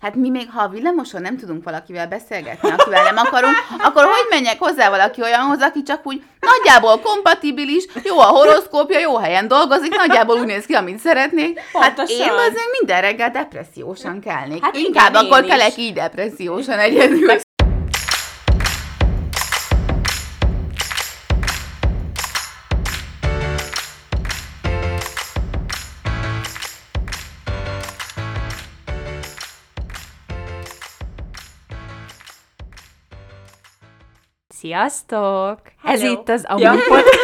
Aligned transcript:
Hát 0.00 0.14
mi 0.14 0.30
még, 0.30 0.50
ha 0.50 0.62
a 0.62 0.68
villamoson 0.68 1.20
nem 1.20 1.36
tudunk 1.36 1.64
valakivel 1.64 2.06
beszélgetni, 2.06 2.70
akivel 2.70 3.02
nem 3.02 3.16
akarunk, 3.16 3.54
akkor 3.78 4.04
hogy 4.04 4.26
menjek 4.28 4.58
hozzá 4.58 4.90
valaki 4.90 5.22
olyanhoz, 5.22 5.60
aki 5.62 5.82
csak 5.82 6.00
úgy 6.02 6.22
nagyjából 6.40 7.00
kompatibilis, 7.00 7.84
jó 8.02 8.18
a 8.18 8.24
horoszkópja, 8.24 8.98
jó 8.98 9.16
helyen 9.16 9.48
dolgozik, 9.48 9.96
nagyjából 9.96 10.38
úgy 10.38 10.46
néz 10.46 10.64
ki, 10.66 10.74
amit 10.74 10.98
szeretnék. 10.98 11.60
Hát 11.72 11.94
Pontosan. 11.94 12.26
én 12.26 12.32
azért 12.32 12.78
minden 12.80 13.00
reggel 13.00 13.30
depressziósan 13.30 14.20
kelnék. 14.20 14.64
Hát 14.64 14.76
Inkább 14.76 15.10
igen, 15.10 15.24
akkor 15.24 15.44
is. 15.44 15.50
kelek 15.50 15.76
így 15.76 15.92
depressziósan 15.92 16.78
egyedül. 16.78 17.40
Sziasztok! 34.60 35.58
Ez 35.84 36.00
Hello. 36.00 36.12
itt 36.12 36.28
az 36.28 36.44
Amúgy 36.44 36.62
Ja. 36.64 36.70
Podcast. 36.70 37.18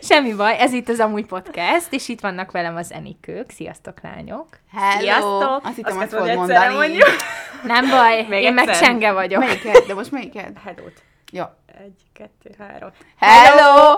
Semmi 0.00 0.34
baj, 0.34 0.56
ez 0.58 0.72
itt 0.72 0.88
az 0.88 1.00
Amúgy 1.00 1.26
Podcast, 1.26 1.86
és 1.92 2.08
itt 2.08 2.20
vannak 2.20 2.50
velem 2.50 2.76
az 2.76 2.92
Enikők. 2.92 3.50
Sziasztok, 3.50 3.94
lányok! 4.02 4.46
Hello! 4.72 5.00
Sziasztok! 5.00 5.60
Azt 5.64 5.76
hittem, 5.76 5.98
Azt 5.98 6.12
azt 6.12 6.22
fogod 6.22 6.34
mondani. 6.36 6.74
mondjuk. 6.74 7.08
Nem 7.64 7.90
baj, 7.90 8.26
Még 8.28 8.42
én 8.42 8.54
meg 8.54 8.68
egyszer? 8.68 8.86
csenge 8.86 9.12
vagyok. 9.12 9.40
Melyiket? 9.40 9.86
De 9.86 9.94
most 9.94 10.10
melyiket? 10.10 10.50
Hello-t. 10.64 11.02
Jó. 11.32 11.44
Egy, 11.84 12.02
kettő, 12.12 12.50
három. 12.58 12.90
Hello! 13.18 13.94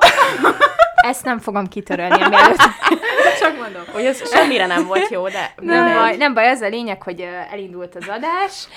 Ezt 0.94 1.24
nem 1.24 1.38
fogom 1.38 1.68
kitörölni, 1.68 2.28
mielőtt. 2.28 2.56
Csak 3.40 3.56
mondom. 3.60 3.82
Hogy 3.92 4.04
ez 4.04 4.30
semmire 4.30 4.66
nem 4.66 4.86
volt 4.86 5.08
jó, 5.08 5.28
de... 5.28 5.54
Nem 5.56 5.84
mindegy. 5.84 5.98
baj, 5.98 6.16
nem 6.16 6.34
baj, 6.34 6.48
az 6.48 6.60
a 6.60 6.68
lényeg, 6.68 7.02
hogy 7.02 7.20
elindult 7.50 7.94
az 7.94 8.08
adás, 8.08 8.68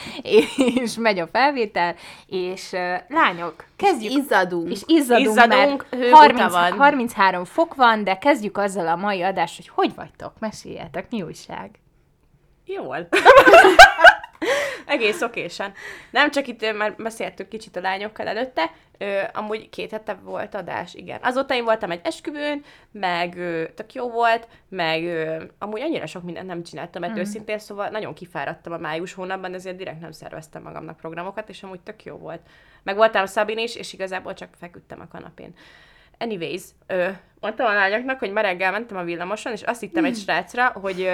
és 0.76 0.96
megy 0.98 1.20
a 1.20 1.28
felvétel, 1.28 1.96
és 2.28 2.72
lányok, 3.08 3.66
kezdjük. 3.76 4.12
Izzadunk. 4.12 4.72
És 4.72 4.82
izzadunk, 4.86 5.28
Izzadunk, 5.28 5.86
mert 5.90 6.04
hőguta 6.04 6.18
30, 6.18 6.52
van. 6.52 6.72
33 6.78 7.46
fok 7.46 7.76
van, 7.76 8.04
de 8.04 8.18
kezdjük 8.18 8.58
azzal 8.58 8.88
a 8.88 8.96
mai 8.96 9.22
adást, 9.22 9.56
hogy 9.56 9.70
hogy 9.70 9.96
vagytok, 9.96 10.34
meséljetek, 10.40 11.10
mi 11.10 11.22
újság? 11.22 11.70
Jól. 12.66 13.08
Egész 14.86 15.22
okésen. 15.22 15.74
Nem 16.12 16.32
csak 16.32 16.48
itt 16.48 16.74
már 16.74 16.96
beszéltük 16.96 17.48
kicsit 17.48 17.76
a 17.76 17.82
lányokkal 17.82 18.28
előtte, 18.28 18.72
ö, 18.98 19.22
amúgy 19.34 19.70
két 19.70 19.92
hete 19.92 20.14
volt 20.14 20.56
adás, 20.56 20.94
igen. 20.94 21.20
Azóta 21.22 21.54
én 21.54 21.64
voltam 21.64 21.92
egy 21.92 22.02
esküvőn, 22.04 22.64
meg 22.92 23.38
ö, 23.38 23.64
tök 23.76 23.94
jó 23.94 24.10
volt, 24.10 24.48
meg 24.70 25.04
ö, 25.04 25.44
amúgy 25.60 25.82
annyira 25.82 26.06
sok 26.06 26.24
mindent 26.24 26.48
nem 26.48 26.64
csináltam, 26.64 27.02
mert 27.02 27.14
mm. 27.14 27.20
őszintén, 27.20 27.60
szóval 27.60 27.90
nagyon 27.90 28.14
kifáradtam 28.14 28.74
a 28.74 28.78
május 28.78 29.14
hónapban, 29.14 29.54
ezért 29.54 29.76
direkt 29.78 30.02
nem 30.02 30.12
szerveztem 30.12 30.62
magamnak 30.62 30.98
programokat, 30.98 31.50
és 31.50 31.64
amúgy 31.64 31.82
tök 31.82 32.04
jó 32.04 32.18
volt. 32.18 32.42
Meg 32.84 32.96
voltam 32.96 33.26
Szabin 33.26 33.58
is, 33.58 33.76
és 33.76 33.94
igazából 33.94 34.34
csak 34.34 34.50
feküdtem 34.60 35.00
a 35.00 35.08
kanapén. 35.08 35.54
Anyways, 36.18 36.64
ö, 36.88 37.10
mondtam 37.46 37.68
a 37.68 37.74
lányoknak, 37.74 38.20
hogy 38.20 38.32
ma 38.32 38.42
reggel 38.42 38.72
mentem 38.72 38.98
a 38.98 39.04
villamoson, 39.04 39.52
és 39.52 39.62
azt 39.62 39.80
hittem 39.80 40.06
egy 40.06 40.18
srácra, 40.18 40.72
hogy, 40.82 41.10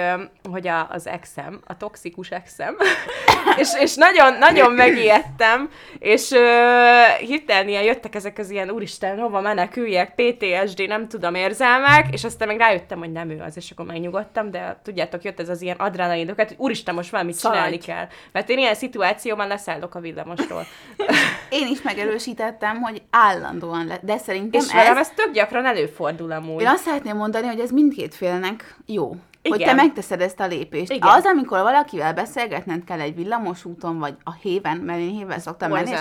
hogy 0.50 0.68
a, 0.68 0.88
az 0.90 1.06
exem, 1.06 1.60
a 1.66 1.76
toxikus 1.76 2.30
exem, 2.30 2.76
és, 3.62 3.68
és 3.80 3.94
nagyon, 3.94 4.38
nagyon 4.38 4.72
megijedtem, 4.72 5.70
és 5.98 6.30
ö, 6.30 7.00
hirtelen 7.18 7.68
jöttek 7.68 8.14
ezek 8.14 8.38
az 8.38 8.50
ilyen, 8.50 8.70
úristen, 8.70 9.18
hova 9.18 9.40
meneküljek, 9.40 10.14
PTSD, 10.14 10.86
nem 10.86 11.08
tudom, 11.08 11.34
érzelmek, 11.34 12.06
és 12.12 12.24
aztán 12.24 12.48
meg 12.48 12.56
rájöttem, 12.56 12.98
hogy 12.98 13.12
nem 13.12 13.30
ő 13.30 13.42
az, 13.46 13.56
és 13.56 13.70
akkor 13.70 13.86
megnyugodtam, 13.86 14.50
de 14.50 14.80
tudjátok, 14.82 15.22
jött 15.22 15.40
ez 15.40 15.48
az 15.48 15.62
ilyen 15.62 15.76
adrenalinokat, 15.76 16.48
hogy 16.48 16.56
úristen, 16.58 16.94
most 16.94 17.10
valamit 17.10 17.34
Szaladj. 17.34 17.58
csinálni 17.58 17.78
kell. 17.78 18.06
Mert 18.32 18.48
én 18.48 18.58
ilyen 18.58 18.74
szituációban 18.74 19.46
leszállok 19.46 19.94
a 19.94 20.00
villamosról. 20.00 20.66
Én 21.48 21.66
is 21.66 21.82
megerősítettem, 21.82 22.80
hogy 22.80 23.02
állandóan 23.10 23.86
le, 23.86 23.98
de 24.02 24.18
szerintem 24.18 24.60
és 24.60 24.72
ez... 24.72 24.96
ez 24.96 25.10
tök 25.10 25.32
gyakran 25.32 25.66
előfordul 25.66 26.21
amúgy. 26.30 26.60
Én 26.60 26.66
azt 26.66 26.84
szeretném 26.84 27.16
mondani, 27.16 27.46
hogy 27.46 27.60
ez 27.60 27.70
mindkét 27.70 28.14
félnek 28.14 28.76
jó. 28.86 29.16
Hogy 29.48 29.60
Igen. 29.60 29.76
te 29.76 29.82
megteszed 29.82 30.20
ezt 30.20 30.40
a 30.40 30.46
lépést. 30.46 30.92
Igen. 30.92 31.08
Az, 31.08 31.24
amikor 31.24 31.62
valakivel 31.62 32.14
beszélgetned 32.14 32.84
kell 32.84 33.00
egy 33.00 33.14
villamos 33.14 33.64
úton, 33.64 33.98
vagy 33.98 34.14
a 34.24 34.32
héven, 34.32 34.76
mert 34.76 34.98
én 34.98 35.10
héven 35.10 35.38
szoktam 35.38 35.70
menni, 35.70 35.90
és 35.90 35.98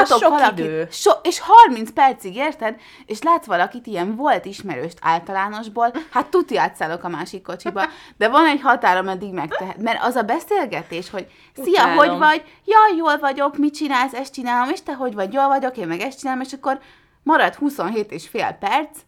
az 0.00 0.08
sok 0.08 0.28
valakit, 0.28 0.58
idő. 0.58 0.88
So, 0.90 1.10
és 1.22 1.40
30 1.40 1.90
percig 1.90 2.36
érted, 2.36 2.76
és 3.06 3.22
látsz 3.22 3.46
valakit 3.46 3.86
ilyen 3.86 4.16
volt 4.16 4.44
ismerőst 4.44 4.98
általánosból, 5.00 5.92
hát 6.10 6.26
tuti 6.26 6.58
átszállok 6.58 7.04
a 7.04 7.08
másik 7.08 7.42
kocsiba, 7.42 7.84
de 8.18 8.28
van 8.28 8.46
egy 8.46 8.60
határ, 8.60 8.96
ameddig 8.96 9.32
megtehet. 9.32 9.82
Mert 9.82 10.04
az 10.04 10.14
a 10.14 10.22
beszélgetés, 10.22 11.10
hogy 11.10 11.26
szia, 11.54 11.82
Utálom. 11.82 11.96
hogy 11.96 12.18
vagy, 12.18 12.42
jaj, 12.64 12.96
jól 12.96 13.18
vagyok, 13.18 13.58
mit 13.58 13.74
csinálsz, 13.74 14.12
ezt 14.12 14.32
csinálom, 14.32 14.70
és 14.70 14.82
te 14.82 14.94
hogy 14.94 15.14
vagy, 15.14 15.32
jól 15.32 15.48
vagyok, 15.48 15.76
én 15.76 15.86
meg 15.86 16.00
ezt 16.00 16.18
csinálom, 16.18 16.40
és 16.40 16.52
akkor 16.52 16.78
marad 17.22 17.54
27 17.54 18.12
és 18.12 18.28
fél 18.28 18.56
perc, 18.60 18.98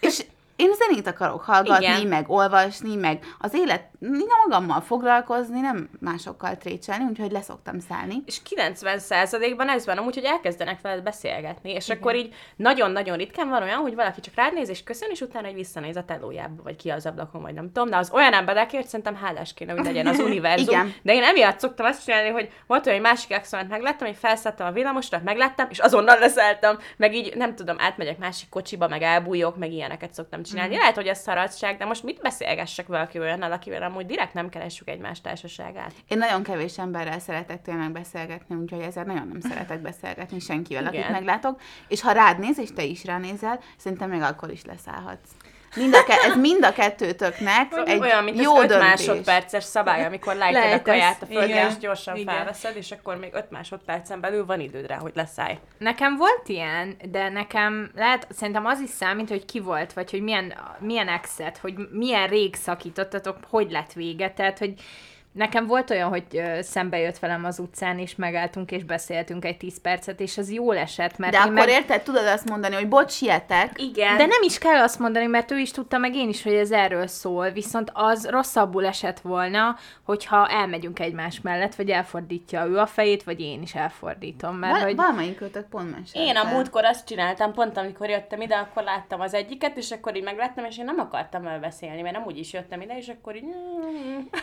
és 0.00 0.24
én 0.60 0.70
zenét 0.74 1.06
akarok 1.06 1.42
hallgatni, 1.42 1.84
Igen. 1.84 2.06
meg 2.06 2.30
olvasni, 2.30 2.96
meg 2.96 3.24
az 3.38 3.54
élet, 3.54 3.84
nem 3.98 4.26
magammal 4.48 4.80
foglalkozni, 4.80 5.60
nem 5.60 5.88
másokkal 6.00 6.56
trécselni, 6.56 7.04
úgyhogy 7.04 7.30
leszoktam 7.30 7.78
szállni. 7.78 8.22
és 8.26 8.40
90%-ban 8.56 9.68
ez 9.68 9.86
van 9.86 9.98
amúgy, 9.98 10.14
hogy 10.14 10.24
elkezdenek 10.24 10.80
veled 10.80 11.02
beszélgetni, 11.02 11.70
és 11.72 11.88
akkor 11.88 12.14
így 12.14 12.34
nagyon-nagyon 12.56 13.16
ritkán 13.16 13.48
van 13.48 13.62
olyan, 13.62 13.78
hogy 13.78 13.94
valaki 13.94 14.20
csak 14.20 14.34
rád 14.34 14.52
néz 14.52 14.68
és 14.68 14.82
köszön, 14.82 15.10
és 15.10 15.20
utána 15.20 15.46
egy 15.46 15.54
visszanéz 15.54 15.96
a 15.96 16.04
telójába, 16.04 16.62
vagy 16.62 16.76
ki 16.76 16.90
az 16.90 17.06
ablakon, 17.06 17.42
vagy 17.42 17.54
nem 17.54 17.72
tudom, 17.72 17.90
de 17.90 17.96
az 17.96 18.10
olyan 18.12 18.32
emberekért 18.32 18.86
szerintem 18.86 19.16
hálás 19.16 19.54
kéne, 19.54 19.72
hogy 19.72 19.84
legyen 19.84 20.06
az 20.06 20.18
univerzum. 20.28 20.68
Igen. 20.68 20.94
De 21.02 21.14
én 21.14 21.22
emiatt 21.22 21.60
szoktam 21.60 21.86
azt 21.86 22.04
csinálni, 22.04 22.28
hogy 22.28 22.50
volt 22.66 22.86
olyan, 22.86 22.98
hogy 23.00 23.08
másik 23.08 23.32
exonet 23.32 23.68
megláttam, 23.68 24.06
hogy 24.06 24.16
felszálltam 24.16 24.66
a 24.66 24.72
villamosra, 24.72 25.20
megláttam, 25.24 25.66
és 25.70 25.78
azonnal 25.78 26.18
leszálltam, 26.18 26.78
meg 26.96 27.14
így 27.14 27.36
nem 27.36 27.54
tudom, 27.54 27.76
átmegyek 27.78 28.18
másik 28.18 28.48
kocsiba, 28.48 28.88
meg 28.88 29.02
elbújok, 29.02 29.56
meg 29.56 29.72
ilyeneket 29.72 30.14
szoktam 30.14 30.42
csinálni. 30.50 30.74
Mm. 30.74 30.78
Lehet, 30.78 30.94
hogy 30.94 31.06
ez 31.06 31.18
szaradság, 31.18 31.76
de 31.76 31.84
most 31.84 32.02
mit 32.02 32.20
beszélgessek 32.20 32.86
valaki 32.86 33.18
olyannal, 33.18 33.52
akivel 33.52 33.82
amúgy 33.82 34.06
direkt 34.06 34.34
nem 34.34 34.48
keressük 34.48 34.88
egymás 34.88 35.20
társaságát. 35.20 35.92
Én 36.08 36.18
nagyon 36.18 36.42
kevés 36.42 36.78
emberrel 36.78 37.18
szeretek 37.18 37.62
tényleg 37.62 37.92
beszélgetni, 37.92 38.54
úgyhogy 38.54 38.80
ezért 38.80 39.06
nagyon 39.06 39.28
nem 39.28 39.40
szeretek 39.40 39.80
beszélgetni 39.80 40.38
senkivel, 40.38 40.86
akit 40.86 40.98
Igen. 40.98 41.12
meglátok. 41.12 41.60
És 41.88 42.00
ha 42.00 42.12
rád 42.12 42.38
néz, 42.38 42.58
és 42.58 42.72
te 42.72 42.82
is 42.82 43.04
ránézel, 43.04 43.60
szerintem 43.76 44.10
még 44.10 44.20
akkor 44.20 44.50
is 44.50 44.64
leszállhatsz. 44.64 45.30
Mind 45.76 45.94
a 45.94 46.04
ke- 46.04 46.22
ez 46.24 46.36
mind 46.36 46.64
a 46.64 46.72
kettőtöknek 46.72 47.72
egy 47.84 47.98
Olyan, 48.00 48.24
mint 48.24 48.40
jó 48.40 48.54
az 48.56 48.62
5 48.62 48.68
döntés. 48.68 48.88
másodperces 48.88 49.64
szabály, 49.64 50.04
amikor 50.04 50.34
lejted 50.34 50.72
a 50.72 50.82
kaját 50.82 51.22
a 51.22 51.26
földre, 51.26 51.46
Igen. 51.46 51.68
és 51.68 51.76
gyorsan 51.76 52.16
Igen. 52.16 52.34
felveszed, 52.34 52.76
és 52.76 52.90
akkor 52.90 53.16
még 53.16 53.30
5 53.32 53.50
másodpercen 53.50 54.20
belül 54.20 54.46
van 54.46 54.60
időd 54.60 54.86
rá, 54.86 54.96
hogy 54.96 55.12
leszállj. 55.14 55.58
Nekem 55.78 56.16
volt 56.16 56.42
ilyen, 56.48 56.96
de 57.10 57.28
nekem 57.28 57.90
lehet, 57.94 58.26
szerintem 58.30 58.66
az 58.66 58.80
is 58.80 58.90
számít, 58.90 59.28
hogy 59.28 59.44
ki 59.44 59.60
volt, 59.60 59.92
vagy 59.92 60.10
hogy 60.10 60.22
milyen, 60.22 60.54
milyen 60.78 61.08
exet, 61.08 61.58
hogy 61.58 61.74
milyen 61.92 62.28
rég 62.28 62.54
szakítottatok, 62.54 63.36
hogy 63.48 63.70
lett 63.70 63.92
vége, 63.92 64.30
tehát, 64.30 64.58
hogy 64.58 64.74
Nekem 65.32 65.66
volt 65.66 65.90
olyan, 65.90 66.08
hogy 66.08 66.42
szembe 66.60 66.98
jött 66.98 67.18
velem 67.18 67.44
az 67.44 67.58
utcán, 67.58 67.98
és 67.98 68.16
megálltunk, 68.16 68.70
és 68.70 68.84
beszéltünk 68.84 69.44
egy 69.44 69.56
10 69.56 69.80
percet, 69.80 70.20
és 70.20 70.38
az 70.38 70.52
jól 70.52 70.76
esett, 70.76 71.18
mert 71.18 71.32
De 71.32 71.38
akkor 71.38 71.52
meg... 71.52 71.68
érted, 71.68 72.02
tudod 72.02 72.26
azt 72.26 72.48
mondani, 72.48 72.74
hogy 72.74 72.88
bocs, 72.88 73.12
sietek, 73.12 73.80
Igen. 73.80 74.16
De 74.16 74.26
nem 74.26 74.42
is 74.42 74.58
kell 74.58 74.82
azt 74.82 74.98
mondani, 74.98 75.26
mert 75.26 75.50
ő 75.50 75.58
is 75.58 75.70
tudta, 75.70 75.98
meg 75.98 76.14
én 76.14 76.28
is, 76.28 76.42
hogy 76.42 76.52
ez 76.52 76.70
erről 76.70 77.06
szól, 77.06 77.50
viszont 77.50 77.90
az 77.94 78.28
rosszabbul 78.28 78.86
esett 78.86 79.20
volna, 79.20 79.76
hogyha 80.02 80.48
elmegyünk 80.48 80.98
egymás 80.98 81.40
mellett, 81.40 81.74
vagy 81.74 81.90
elfordítja 81.90 82.64
ő 82.64 82.78
a 82.78 82.86
fejét, 82.86 83.22
vagy 83.22 83.40
én 83.40 83.62
is 83.62 83.74
elfordítom, 83.74 84.56
mert 84.56 84.72
Val- 84.72 84.84
hogy... 84.84 84.96
valamelyik 84.96 85.36
kötök 85.36 85.68
pont 85.68 85.90
mesélte. 85.90 86.28
Én 86.28 86.36
a 86.36 86.44
múltkor 86.52 86.84
azt 86.84 87.06
csináltam, 87.06 87.52
pont 87.52 87.76
amikor 87.76 88.08
jöttem 88.08 88.40
ide, 88.40 88.56
akkor 88.56 88.82
láttam 88.82 89.20
az 89.20 89.34
egyiket, 89.34 89.76
és 89.76 89.90
akkor 89.90 90.16
így 90.16 90.22
megláttam, 90.22 90.64
és 90.64 90.78
én 90.78 90.84
nem 90.84 90.98
akartam 90.98 91.42
vele 91.42 91.58
beszélni, 91.58 92.02
mert 92.02 92.14
nem 92.14 92.24
úgy 92.26 92.38
is 92.38 92.52
jöttem 92.52 92.80
ide, 92.80 92.96
és 92.96 93.08
akkor 93.08 93.36
így... 93.36 93.44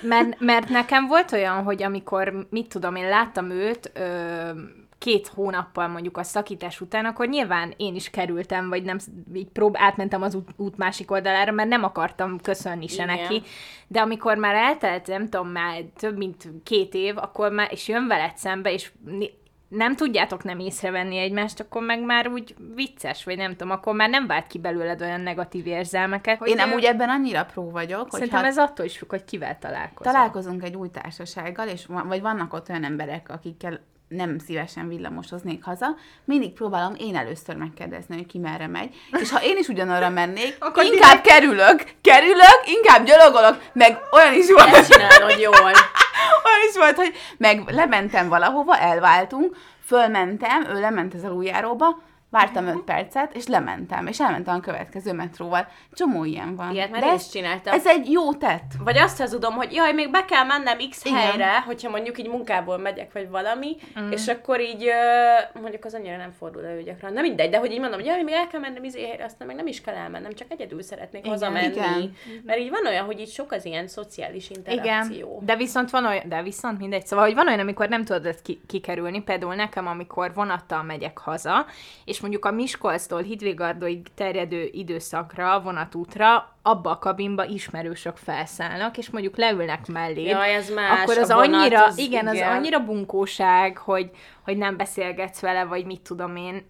Mert, 0.02 0.40
mert 0.40 0.70
nekem 0.78 1.08
volt 1.08 1.32
olyan, 1.32 1.64
hogy 1.64 1.84
amikor, 1.84 2.48
mit 2.50 2.70
tudom, 2.70 2.96
én 2.96 3.10
láttam 3.10 3.50
őt, 3.50 3.92
ö, 3.94 4.50
két 4.98 5.28
hónappal 5.28 5.88
mondjuk 5.88 6.18
a 6.18 6.24
szakítás 6.24 6.82
után, 6.82 7.06
akkor 7.06 7.28
nyilván 7.28 7.74
én 7.78 7.96
is 7.96 8.10
kerültem, 8.10 8.70
vagy 8.70 8.84
nem, 8.84 8.98
így 9.34 9.48
prób 9.48 9.76
átmentem 9.78 10.22
az 10.22 10.36
út, 10.36 10.50
út 10.56 10.78
másik 10.78 11.12
oldalára, 11.12 11.52
mert 11.52 11.70
nem 11.70 11.84
akartam 11.84 12.40
köszönni 12.42 12.88
se 12.88 13.04
Igen. 13.04 13.16
neki. 13.16 13.42
De 13.88 14.00
amikor 14.00 14.38
már 14.38 14.56
eltelt, 14.56 15.08
nem 15.08 15.30
tudom, 15.30 15.48
már 15.48 15.82
több 15.96 16.18
mint 16.18 16.48
két 16.64 16.94
év, 16.94 17.18
akkor 17.18 17.52
már, 17.52 17.68
és 17.72 17.88
jön 17.88 18.08
veled 18.08 18.38
szembe, 18.38 18.74
és 18.74 18.92
nem 19.68 19.96
tudjátok 19.96 20.44
nem 20.44 20.60
észrevenni 20.60 21.18
egymást, 21.18 21.60
akkor 21.60 21.84
meg 21.84 22.02
már 22.02 22.28
úgy 22.28 22.56
vicces, 22.76 23.24
vagy 23.24 23.38
nem 23.38 23.52
tudom, 23.52 23.72
akkor 23.72 23.96
már 23.96 24.10
nem 24.10 24.28
vált 24.28 24.48
ki 24.48 24.60
belőled 24.60 25.02
olyan 25.02 25.22
negatív 25.22 25.68
érzelmeket. 25.68 26.38
hogy 26.38 26.50
Én 26.50 26.60
ö, 26.60 26.62
amúgy 26.62 26.84
ebben 26.84 27.10
annyira 27.10 27.46
pró 27.46 27.70
vagyok, 27.70 28.12
Szerintem 28.12 28.40
hogy 28.40 28.48
ez 28.48 28.58
attól 28.58 28.86
is 28.86 28.98
függ, 28.98 29.10
hogy 29.10 29.26
kivel 29.26 29.58
találkozol. 29.60 30.14
találkozunk 30.14 30.64
egy 30.64 30.76
új 30.76 30.90
társasággal, 30.90 31.68
és 31.68 31.86
vagy 31.86 32.22
vannak 32.22 32.54
ott 32.54 32.70
olyan 32.70 32.84
emberek, 32.84 33.30
akikkel 33.30 33.80
nem 34.08 34.38
szívesen 34.40 34.88
villamosoznék 34.88 35.64
haza, 35.64 35.96
mindig 36.24 36.54
próbálom 36.54 36.96
én 36.98 37.16
először 37.16 37.56
megkérdezni, 37.56 38.16
hogy 38.16 38.26
ki 38.26 38.38
merre 38.38 38.68
megy, 38.68 38.96
és 39.12 39.32
ha 39.32 39.44
én 39.44 39.58
is 39.58 39.68
ugyanarra 39.68 40.10
mennék, 40.10 40.56
Akkor 40.66 40.84
inkább 40.84 41.22
kerülök, 41.22 41.84
kerülök, 42.02 42.60
inkább 42.66 43.06
gyalogolok, 43.06 43.62
meg 43.74 44.00
olyan 44.12 44.34
is 44.34 44.52
volt, 44.52 44.76
Ezt 44.76 44.92
csinálod 44.92 45.40
jól. 45.40 45.56
olyan 46.46 46.64
is 46.70 46.76
volt, 46.76 46.96
hogy 46.96 47.14
meg 47.38 47.64
lementem 47.68 48.30
valahova, 48.30 48.78
elváltunk, 48.78 49.56
fölmentem, 49.86 50.66
ő 50.70 50.80
lement 50.80 51.14
az 51.14 51.24
aluljáróba, 51.24 52.06
vártam 52.30 52.66
öt 52.68 52.82
percet, 52.82 53.36
és 53.36 53.48
lementem, 53.48 54.08
és 54.08 54.20
elmentem 54.20 54.56
a 54.56 54.60
következő 54.60 55.14
metróval. 55.14 55.68
Csomó 55.94 56.24
ilyen 56.24 56.56
van. 56.56 56.72
Ilyet 56.74 56.92
már 56.92 57.00
De 57.02 57.08
én 57.08 57.14
ez- 57.14 57.22
is 57.26 57.30
csináltam. 57.30 57.74
Ez 57.74 57.86
egy 57.88 58.12
jó 58.12 58.34
tett. 58.34 58.72
Vagy 58.84 58.98
azt 58.98 59.18
hazudom, 59.18 59.54
hogy 59.54 59.74
jaj, 59.74 59.94
még 59.94 60.12
be 60.12 60.26
kell 60.26 60.44
mennem 60.44 60.78
X 60.90 61.06
Igen. 61.06 61.18
helyre, 61.20 61.60
hogyha 61.62 61.90
mondjuk 61.90 62.20
így 62.20 62.28
munkából 62.30 62.78
megyek, 62.78 63.14
vagy 63.14 63.30
valami, 63.30 63.76
Mm. 64.00 64.12
és 64.12 64.28
akkor 64.28 64.60
így, 64.62 64.86
mondjuk 65.62 65.86
az 65.86 65.94
annyira 65.94 66.18
nem 66.18 66.32
fordul 66.40 66.66
elő 66.66 66.84
gyakran. 66.84 67.14
Na 67.14 67.22
mindegy, 67.22 67.50
de 67.50 67.58
hogy 67.58 67.72
így 67.72 67.80
mondom, 67.80 68.00
hogy 68.00 68.08
jaj, 68.08 68.24
még 68.24 68.34
el 68.34 68.48
kell 68.48 68.60
mennem 68.60 68.84
izé 68.84 69.08
helyre, 69.08 69.24
aztán 69.26 69.48
meg 69.48 69.56
nem 69.56 69.68
is 69.68 69.82
kell 69.82 69.96
elmennem, 69.96 70.34
csak 70.34 70.48
egyedül 70.52 70.82
szeretnék 70.82 71.22
Igen. 71.22 71.32
hazamenni. 71.34 71.66
Igen. 71.76 72.16
Mert 72.46 72.60
így 72.60 72.70
van 72.70 72.86
olyan, 72.86 73.06
hogy 73.06 73.20
így 73.20 73.32
sok 73.32 73.52
az 73.52 73.66
ilyen 73.66 73.88
szociális 73.88 74.50
Igen, 74.50 74.64
interakció. 74.74 75.42
de 75.46 75.56
viszont 75.56 75.90
van 75.90 76.06
olyan, 76.06 76.24
de 76.30 76.42
viszont 76.44 76.80
mindegy, 76.80 77.06
szóval, 77.08 77.26
hogy 77.26 77.36
van 77.36 77.48
olyan, 77.48 77.60
amikor 77.60 77.90
nem 77.90 78.04
tudod 78.06 78.26
ezt 78.26 78.42
ki, 78.42 78.62
kikerülni, 78.68 79.22
például 79.22 79.56
nekem, 79.56 79.88
amikor 79.88 80.34
vonattal 80.34 80.84
megyek 80.84 81.18
haza, 81.18 81.66
és 82.06 82.17
mondjuk 82.20 82.46
a 82.46 82.52
Miskolctól 82.52 83.22
Hidvégardóig 83.22 84.08
terjedő 84.16 84.70
időszakra, 84.72 85.62
vonatútra, 85.62 86.56
abba 86.62 86.90
a 86.90 86.98
kabinba 86.98 87.46
ismerősök 87.46 88.16
felszállnak, 88.16 88.98
és 88.98 89.10
mondjuk 89.10 89.38
leülnek 89.38 89.88
mellé. 89.88 90.24
Jaj, 90.24 90.54
ez 90.54 90.70
más. 90.70 91.02
akkor 91.02 91.18
az 91.18 91.32
vonat, 91.32 91.54
annyira, 91.54 91.86
az, 91.86 91.98
igen, 91.98 92.28
az 92.28 92.40
annyira 92.40 92.80
bunkóság, 92.80 93.78
hogy, 93.78 94.12
hogy 94.48 94.58
nem 94.58 94.78
beszélgetsz 94.78 95.40
vele, 95.40 95.64
vagy 95.64 95.86
mit 95.86 96.02
tudom 96.02 96.36
én, 96.36 96.66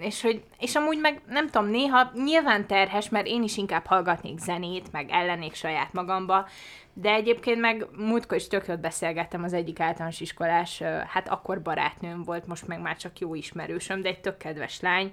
és, 0.00 0.22
hogy, 0.22 0.42
és 0.58 0.74
amúgy 0.74 0.98
meg 0.98 1.20
nem 1.28 1.46
tudom, 1.46 1.68
néha 1.68 2.10
nyilván 2.14 2.66
terhes, 2.66 3.08
mert 3.08 3.26
én 3.26 3.42
is 3.42 3.56
inkább 3.56 3.86
hallgatnék 3.86 4.38
zenét, 4.38 4.92
meg 4.92 5.10
ellennék 5.10 5.54
saját 5.54 5.92
magamba, 5.92 6.48
de 6.92 7.12
egyébként 7.12 7.60
meg 7.60 7.86
múltkor 7.96 8.36
is 8.36 8.48
tök 8.48 8.80
beszélgettem 8.80 9.42
az 9.42 9.52
egyik 9.52 9.80
általános 9.80 10.20
iskolás, 10.20 10.82
hát 11.06 11.28
akkor 11.28 11.62
barátnőm 11.62 12.22
volt, 12.22 12.46
most 12.46 12.66
meg 12.66 12.80
már 12.80 12.96
csak 12.96 13.18
jó 13.18 13.34
ismerősöm, 13.34 14.02
de 14.02 14.08
egy 14.08 14.20
tök 14.20 14.36
kedves 14.36 14.80
lány, 14.80 15.12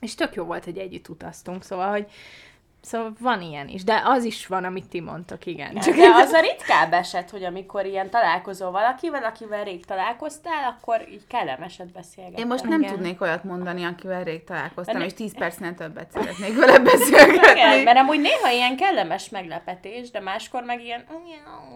és 0.00 0.14
tök 0.14 0.34
jó 0.34 0.44
volt, 0.44 0.64
hogy 0.64 0.78
együtt 0.78 1.08
utaztunk, 1.08 1.62
szóval, 1.62 1.90
hogy 1.90 2.06
Szóval 2.82 3.12
van 3.20 3.42
ilyen 3.42 3.68
is, 3.68 3.84
de 3.84 4.02
az 4.04 4.24
is 4.24 4.46
van, 4.46 4.64
amit 4.64 4.88
ti 4.88 5.00
mondtok, 5.00 5.46
igen. 5.46 5.74
Csak 5.80 5.94
de 5.94 6.08
az 6.14 6.32
a 6.32 6.40
ritkább 6.40 6.92
eset, 6.92 7.30
hogy 7.30 7.44
amikor 7.44 7.86
ilyen 7.86 8.10
találkozol 8.10 8.70
valakivel, 8.70 9.24
akivel 9.24 9.64
rég 9.64 9.84
találkoztál, 9.84 10.76
akkor 10.76 11.08
így 11.10 11.26
kellemeset 11.26 11.92
beszélgetni. 11.92 12.40
Én 12.40 12.46
most 12.46 12.64
nem 12.64 12.80
Igen. 12.80 12.92
tudnék 12.92 13.20
olyat 13.20 13.44
mondani, 13.44 13.84
akivel 13.84 14.24
rég 14.24 14.44
találkoztam, 14.44 14.98
ne- 14.98 15.04
és 15.04 15.14
10 15.14 15.34
percnél 15.38 15.74
többet 15.74 16.10
szeretnék 16.10 16.58
vele 16.58 16.78
beszélgetni. 16.78 17.50
Igen, 17.50 17.82
mert 17.82 17.98
amúgy 17.98 18.20
néha 18.20 18.50
ilyen 18.50 18.76
kellemes 18.76 19.28
meglepetés, 19.28 20.10
de 20.10 20.20
máskor 20.20 20.62
meg 20.62 20.84
ilyen... 20.84 21.04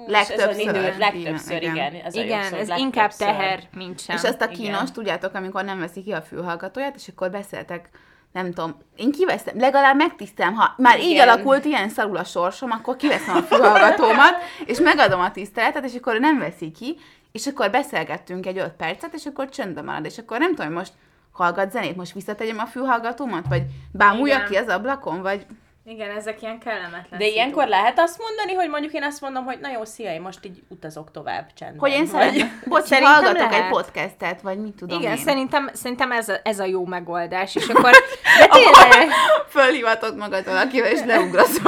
Legtöbbször. 0.06 0.76
Ez 0.76 0.98
legtöbbször, 0.98 1.62
Igen, 1.62 1.74
igen. 1.74 1.94
igen. 1.94 2.06
Ez 2.06 2.14
Igen, 2.14 2.42
szó, 2.42 2.56
ez 2.56 2.68
inkább 2.76 3.12
teher, 3.12 3.60
mint 3.72 4.00
sem. 4.00 4.16
És 4.16 4.22
azt 4.22 4.40
a 4.40 4.44
Igen. 4.44 4.56
kínos, 4.56 4.90
tudjátok, 4.90 5.34
amikor 5.34 5.64
nem 5.64 5.78
veszi 5.78 6.02
ki 6.02 6.12
a 6.12 6.22
fülhallgatóját, 6.22 6.96
és 6.96 7.08
akkor 7.08 7.30
beszéltek, 7.30 7.88
nem 8.34 8.52
tudom, 8.52 8.76
én 8.96 9.12
kiveszem, 9.12 9.58
legalább 9.58 9.96
megtisztelem, 9.96 10.54
ha 10.54 10.74
már 10.76 11.00
így 11.00 11.10
Igen. 11.10 11.28
alakult 11.28 11.64
ilyen 11.64 11.88
szarul 11.88 12.16
a 12.16 12.24
sorsom, 12.24 12.70
akkor 12.70 12.96
kiveszem 12.96 13.36
a 13.36 13.42
fülhallgatómat, 13.42 14.34
és 14.66 14.78
megadom 14.78 15.20
a 15.20 15.30
tiszteletet, 15.30 15.84
és 15.84 15.94
akkor 15.94 16.20
nem 16.20 16.38
veszi 16.38 16.70
ki, 16.70 16.96
és 17.32 17.46
akkor 17.46 17.70
beszélgettünk 17.70 18.46
egy 18.46 18.58
öt 18.58 18.72
percet, 18.72 19.14
és 19.14 19.26
akkor 19.26 19.48
csöndben 19.48 19.84
marad, 19.84 20.04
és 20.04 20.18
akkor 20.18 20.38
nem 20.38 20.48
tudom, 20.48 20.66
hogy 20.66 20.76
most 20.76 20.92
hallgat 21.32 21.70
zenét, 21.70 21.96
most 21.96 22.12
visszategyem 22.12 22.58
a 22.58 22.66
fülhallgatómat, 22.66 23.46
vagy 23.48 23.62
bámuljak 23.92 24.38
Igen. 24.38 24.50
ki 24.50 24.56
az 24.56 24.74
ablakon, 24.74 25.22
vagy 25.22 25.46
Igen, 25.86 26.10
ezek 26.10 26.42
ilyen 26.42 26.58
kellemetlen 26.58 27.18
De 27.18 27.26
ilyenkor 27.26 27.66
lehet 27.68 27.98
azt 27.98 28.18
mondani, 28.18 28.52
hogy 28.54 28.68
mondjuk 28.68 28.92
én 28.92 29.02
azt 29.02 29.20
mondom, 29.20 29.44
hogy 29.44 29.58
na 29.60 29.70
jó, 29.70 29.84
szia, 29.84 30.12
én 30.12 30.20
most 30.20 30.44
így 30.44 30.62
utazok 30.68 31.10
tovább 31.10 31.46
csendben. 31.54 31.78
hogy 31.80 31.90
én 31.90 31.98
Vagy- 31.98 32.08
szeretném, 32.08 32.60
bocs, 32.68 32.84
Szerintem 32.84 33.14
hallgatok 33.14 33.50
lehet. 33.50 33.64
egy 33.64 33.68
podcastet, 33.70 34.40
vagy 34.42 34.58
mit 34.58 34.74
tudom 34.76 35.00
Igen, 35.00 35.16
én. 35.16 35.24
szerintem, 35.24 35.70
szerintem 35.72 36.12
ez, 36.12 36.28
a, 36.28 36.34
ez 36.42 36.58
a 36.58 36.64
jó 36.64 36.86
megoldás, 36.86 37.54
és 37.54 37.68
akkor... 37.74 37.90
De 38.38 38.46
tényleg... 38.46 39.08
Fölhivatod 39.48 40.16
magad 40.16 40.44
valakivel, 40.44 40.90
és 40.90 41.00
leugrasz. 41.04 41.60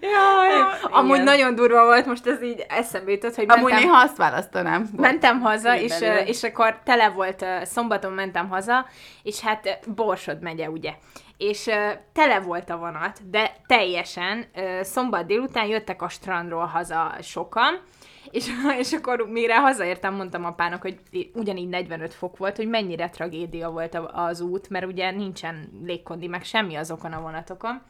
Jaj, 0.00 0.60
amúgy 0.82 1.12
igen. 1.12 1.24
nagyon 1.24 1.54
durva 1.54 1.84
volt, 1.84 2.06
most 2.06 2.26
ez 2.26 2.42
így 2.42 2.64
eszembe 2.68 3.10
jutott, 3.10 3.34
hogy 3.34 3.44
Amúgy 3.48 3.70
mentem, 3.70 3.88
néha 3.88 4.02
azt 4.02 4.16
választanám. 4.16 4.88
mentem 4.96 5.40
haza, 5.40 5.76
és, 5.78 5.92
és 6.26 6.42
akkor 6.42 6.78
tele 6.84 7.08
volt, 7.08 7.44
szombaton 7.62 8.12
mentem 8.12 8.48
haza, 8.48 8.86
és 9.22 9.40
hát 9.40 9.78
Borsod 9.94 10.42
megye, 10.42 10.70
ugye. 10.70 10.92
És 11.38 11.66
ö, 11.66 11.90
tele 12.12 12.40
volt 12.40 12.70
a 12.70 12.76
vonat, 12.76 13.30
de 13.30 13.56
teljesen 13.66 14.44
ö, 14.54 14.80
szombat 14.82 15.26
délután 15.26 15.66
jöttek 15.66 16.02
a 16.02 16.08
strandról 16.08 16.64
haza 16.64 17.14
sokan, 17.22 17.80
és, 18.30 18.46
és 18.82 18.92
akkor 18.92 19.28
mire 19.28 19.60
hazaértem, 19.60 20.14
mondtam 20.14 20.44
apának, 20.44 20.82
hogy 20.82 20.98
ugyanígy 21.34 21.68
45 21.68 22.14
fok 22.14 22.36
volt, 22.36 22.56
hogy 22.56 22.68
mennyire 22.68 23.10
tragédia 23.10 23.70
volt 23.70 23.98
az 24.12 24.40
út, 24.40 24.68
mert 24.68 24.86
ugye 24.86 25.10
nincsen 25.10 25.80
légkondi, 25.84 26.26
meg 26.26 26.44
semmi 26.44 26.74
azokon 26.74 27.12
a 27.12 27.20
vonatokon. 27.20 27.82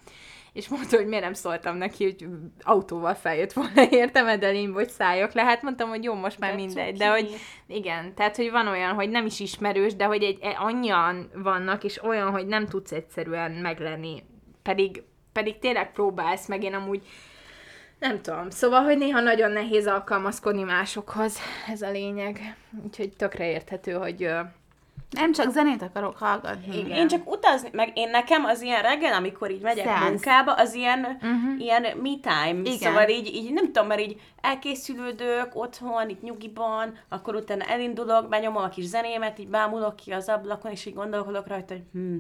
És 0.53 0.69
mondta, 0.69 0.97
hogy 0.97 1.07
miért 1.07 1.25
nem 1.25 1.33
szóltam 1.33 1.77
neki, 1.77 2.05
hogy 2.05 2.27
autóval 2.63 3.15
feljött 3.15 3.53
volna 3.53 3.83
értem 3.91 4.27
edelénybe, 4.27 4.79
hogy 4.79 4.89
szálljak 4.89 5.33
le. 5.33 5.43
Hát 5.43 5.63
mondtam, 5.63 5.89
hogy 5.89 6.05
jó, 6.05 6.15
most 6.15 6.39
már 6.39 6.51
De 6.51 6.57
mindegy. 6.57 6.87
cuki. 6.87 6.99
De 6.99 7.11
hogy 7.11 7.35
igen, 7.67 8.15
tehát, 8.15 8.37
hogy 8.37 8.51
van 8.51 8.69
olyan, 8.69 8.95
hogy 8.95 9.09
nem 9.11 9.27
is 9.27 9.41
ismerős, 9.41 9.95
de 9.95 10.05
hogy 10.05 10.23
egy, 10.23 10.39
egy 10.41 10.57
annyian 10.59 11.31
vannak, 11.35 11.85
és 11.85 12.03
olyan, 12.03 12.31
hogy 12.31 12.47
nem 12.47 12.67
tudsz 12.67 12.93
egyszerűen 12.93 13.51
meglenni. 13.51 14.23
Pedig, 14.63 15.03
pedig 15.33 15.59
tényleg 15.59 15.93
próbálsz, 15.93 16.47
meg 16.47 16.63
én 16.63 16.75
amúgy 16.75 17.03
nem 17.99 18.21
tudom. 18.23 18.51
Szóval, 18.51 18.83
hogy 18.83 18.99
néha 18.99 19.21
nagyon 19.21 19.51
nehéz 19.51 19.87
alkalmazkodni 19.87 20.63
másokhoz. 20.63 21.39
Ez 21.69 21.83
a 21.83 21.91
lényeg. 21.91 22.57
Úgyhogy 22.85 23.17
tökre 23.17 23.51
érthető, 23.51 23.93
hogy 23.93 24.31
Nem 25.11 25.33
csak 25.33 25.51
zenét 25.51 25.83
akarok 25.83 26.17
hallgatni. 26.19 26.79
Igen. 26.79 26.99
Én 26.99 27.09
csak 27.09 27.31
utazni, 27.31 27.69
meg 27.73 27.91
én 27.95 28.11
nekem 28.11 28.45
az 28.45 28.63
ilyen 28.63 28.83
reggel, 28.83 29.13
amikor 29.13 29.51
így 29.51 29.61
megyek 29.61 29.85
Szeánsz. 29.85 30.09
munkába, 30.09 30.53
az 30.53 30.75
ilyen, 30.75 31.01
uh-huh. 31.01 31.61
ilyen 31.61 31.83
me 31.83 32.11
time. 32.23 32.61
Igen. 32.61 32.79
Szóval 32.79 33.09
így, 33.09 33.35
így, 33.35 33.53
nem 33.53 33.65
tudom, 33.65 33.87
mert 33.87 34.01
így 34.01 34.21
elkészülődök 34.41 35.49
otthon, 35.53 36.09
itt 36.09 36.23
nyugiban, 36.23 36.99
akkor 37.09 37.35
utána 37.35 37.65
elindulok, 37.65 38.29
benyomom 38.29 38.63
a 38.63 38.69
kis 38.69 38.85
zenémet, 38.85 39.39
így 39.39 39.49
bámulok 39.49 39.97
ki 39.97 40.13
az 40.13 40.29
ablakon, 40.29 40.71
és 40.71 40.87
így 40.87 40.95
gondolkodok 40.95 41.47
rajta, 41.47 41.75
hogy 41.75 41.85
hm, 41.93 42.17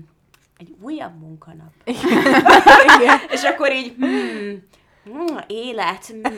egy 0.58 0.74
újabb 0.80 1.18
munkanap. 1.20 1.72
Igen. 1.84 3.18
És 3.34 3.42
akkor 3.42 3.72
így, 3.72 3.94
hmm, 3.98 4.62
hmm, 5.04 5.38
élet, 5.46 6.06
hmm. 6.06 6.36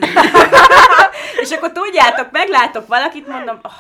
és 1.43 1.51
akkor 1.51 1.73
tudjátok, 1.73 2.31
meglátok 2.31 2.87
valakit, 2.87 3.29
mondom, 3.29 3.59
oh, 3.63 3.73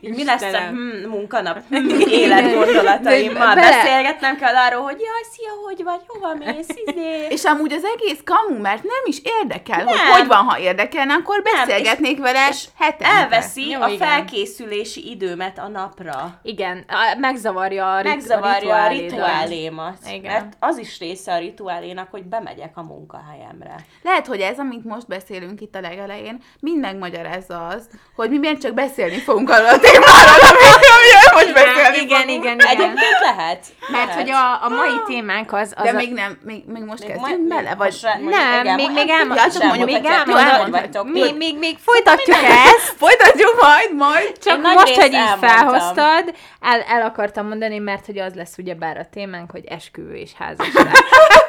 így 0.00 0.14
mi 0.14 0.24
lesz 0.24 0.42
a 0.52 0.58
hmm, 0.68 1.08
munkanap, 1.08 1.58
hmm, 1.68 1.88
életgondolataimmal. 2.08 3.54
Bele- 3.54 3.70
Beszélgetnem 3.70 4.36
kell 4.36 4.54
arról, 4.56 4.82
hogy 4.82 5.00
jaj, 5.00 5.22
szia, 5.32 5.50
hogy 5.64 5.82
vagy, 5.84 6.00
hova 6.06 6.34
mész, 6.34 6.68
izé. 6.84 7.26
És 7.34 7.44
amúgy 7.44 7.72
az 7.72 7.84
egész 7.96 8.20
kamu, 8.24 8.60
mert 8.60 8.82
nem 8.82 9.02
is 9.04 9.20
érdekel, 9.40 9.84
hogy 9.84 9.94
Nem. 9.96 10.12
hogy 10.12 10.26
van, 10.26 10.44
ha 10.44 10.58
érdekelne, 10.58 11.14
akkor 11.14 11.42
Nem, 11.42 11.54
beszélgetnék 11.66 12.18
vele 12.18 12.48
és 12.50 12.64
hetente. 12.78 13.14
Elveszi 13.14 13.68
Jó, 13.68 13.80
a 13.80 13.88
igen. 13.88 14.08
felkészülési 14.08 15.10
időmet 15.10 15.58
a 15.58 15.68
napra. 15.68 16.40
Igen, 16.42 16.84
a- 16.88 17.18
megzavarja 17.18 17.92
a, 17.94 18.00
rit- 18.00 18.12
Megzavarja 18.14 18.74
a 18.74 18.88
rituálédat. 18.88 19.10
rituálémat. 19.10 19.96
Igen. 20.12 20.32
Mert 20.32 20.52
az 20.58 20.78
is 20.78 20.98
része 20.98 21.32
a 21.32 21.38
rituálénak, 21.38 22.10
hogy 22.10 22.24
bemegyek 22.24 22.76
a 22.76 22.82
munkahelyemre. 22.82 23.74
Lehet, 24.02 24.26
hogy 24.26 24.40
ez, 24.40 24.58
amit 24.58 24.84
most 24.84 25.06
beszélünk 25.06 25.60
itt 25.60 25.74
a 25.74 25.80
legelején, 25.80 26.42
mind 26.60 26.80
megmagyarázza 26.80 27.66
azt, 27.66 27.90
hogy 28.16 28.30
mi 28.30 28.38
miért 28.38 28.60
csak 28.60 28.74
beszélni 28.74 29.16
fogunk 29.18 29.50
arról 29.52 29.68
a 29.68 29.78
témáról, 29.78 30.40
amiről 30.50 31.28
most 31.32 31.52
beszélni 31.52 31.96
Igen, 31.96 32.20
fogunk. 32.20 32.44
igen, 32.44 32.58
igen. 32.58 32.58
Egyébként 32.68 33.18
lehet. 33.20 33.66
Mert 33.90 34.06
lehet. 34.06 34.20
hogy 34.20 34.30
a, 34.30 34.64
a 34.64 34.68
mai 34.68 35.00
témánk 35.06 35.52
az... 35.52 35.72
az 35.76 35.84
De 35.84 35.90
a... 35.90 35.92
még 35.92 36.12
nem, 36.12 36.38
még, 36.44 36.62
még 36.66 36.82
most 36.82 37.06
Még 37.06 37.16
kezdjünk 37.16 37.48
bele, 37.48 37.74
vagy... 37.74 37.88
most 37.90 38.02
Nem, 38.02 38.60
igen, 38.60 38.74
még, 38.74 38.90
még 38.90 39.06
Ja, 39.06 39.50
csak 39.52 39.62
mondjuk, 39.62 39.90
még 39.90 40.04
elmondhatjátok. 40.04 41.10
még, 41.12 41.36
még, 41.36 41.58
még 41.58 41.76
folytatjuk 41.84 42.36
ezt, 42.36 42.94
Folytatjuk 43.04 43.60
majd, 43.60 43.94
majd. 43.96 44.38
csak 44.38 44.62
most, 44.62 44.94
hogy 45.00 45.12
így 45.12 45.34
felhoztad, 45.40 46.34
el, 46.60 46.80
el 46.88 47.02
akartam 47.02 47.46
mondani, 47.48 47.78
mert 47.78 48.06
hogy 48.06 48.18
az 48.18 48.34
lesz 48.34 48.58
ugyebár 48.58 48.96
a 48.96 49.06
témánk, 49.12 49.50
hogy 49.50 49.64
esküvő 49.64 50.14
és 50.14 50.30
házasság. 50.38 50.92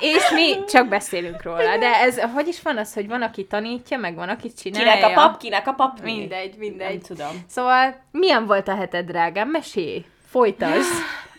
és 0.00 0.30
mi 0.30 0.64
csak 0.64 0.88
beszélünk 0.88 1.42
róla, 1.42 1.78
de 1.78 1.94
ez, 1.94 2.20
hogy 2.20 2.48
is 2.48 2.62
van 2.62 2.76
az, 2.76 2.94
hogy 2.94 3.08
van, 3.08 3.22
aki 3.22 3.46
tanítja, 3.46 3.98
meg 3.98 4.14
van, 4.14 4.28
aki 4.28 4.52
csinálja? 4.52 4.92
Kinek 4.92 5.10
a 5.10 5.20
pap, 5.20 5.38
kinek 5.38 5.66
a 5.66 5.72
pap. 5.72 6.00
Mindegy, 6.02 6.54
mindegy. 6.58 6.88
Nem 6.88 7.16
tudom. 7.16 7.44
Szóval, 7.48 8.00
milyen 8.10 8.46
volt 8.46 8.68
a 8.68 8.74
heted, 8.74 9.06
drágám? 9.06 9.48
Mesélj, 9.48 10.04
folytasd. 10.30 10.92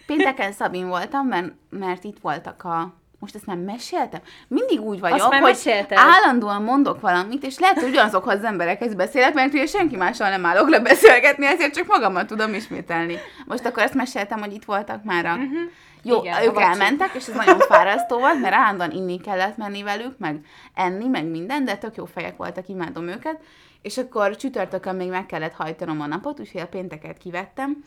Pénteken 0.06 0.52
Szabin 0.52 0.88
voltam, 0.88 1.28
mert, 1.28 1.52
mert 1.70 2.04
itt 2.04 2.18
voltak 2.22 2.64
a 2.64 2.94
most 3.20 3.36
ezt 3.36 3.46
már 3.46 3.58
meséltem? 3.58 4.20
Mindig 4.48 4.82
úgy 4.82 5.00
vagyok, 5.00 5.20
Azt 5.20 5.30
már 5.30 5.42
hogy 5.42 5.50
mesélted. 5.50 5.98
állandóan 5.98 6.64
mondok 6.64 7.02
valamit, 7.02 7.44
és 7.44 7.60
lehet, 7.60 7.80
hogy 7.80 7.90
ugyanazokhoz 7.90 8.34
az 8.34 8.44
emberekhez 8.44 8.94
beszélek, 8.94 9.34
mert 9.34 9.54
ugye 9.54 9.66
senki 9.66 9.96
mással 9.96 10.30
nem 10.30 10.46
állok 10.46 10.70
le 10.70 10.80
beszélgetni, 10.80 11.46
ezért 11.46 11.74
csak 11.74 11.88
magammal 11.88 12.26
tudom 12.26 12.54
ismételni. 12.54 13.18
Most 13.46 13.66
akkor 13.66 13.84
ezt 13.84 13.94
meséltem, 13.94 14.40
hogy 14.40 14.54
itt 14.54 14.66
voltak 14.66 15.04
már 15.04 15.26
a... 15.26 15.34
Uh-huh. 15.34 15.72
Jó, 16.04 16.20
Igen, 16.20 16.44
ők 16.44 16.58
a 16.58 16.62
elmentek, 16.62 17.14
és 17.14 17.28
ez 17.28 17.36
nagyon 17.36 17.60
fárasztó 17.60 18.20
volt, 18.20 18.42
mert 18.42 18.54
állandóan 18.54 18.92
inni 18.92 19.20
kellett 19.20 19.58
menni 19.58 19.84
velük, 19.84 20.18
meg 20.18 20.46
enni, 20.74 21.08
meg 21.08 21.26
minden, 21.26 21.66
de 21.66 21.78
tök 21.78 21.96
jó 21.96 22.06
fejek 22.06 22.38
voltak, 22.38 22.68
imádom 22.68 23.08
őket. 23.08 23.40
És 23.82 23.98
akkor 23.98 24.36
csütörtökön 24.36 24.96
még 24.96 25.10
meg 25.10 25.26
kellett 25.26 25.54
hajtanom 25.54 26.02
a 26.02 26.06
napot, 26.06 26.40
úgyhogy 26.40 26.62
a 26.62 26.68
pénteket 26.68 27.18
kivettem, 27.18 27.84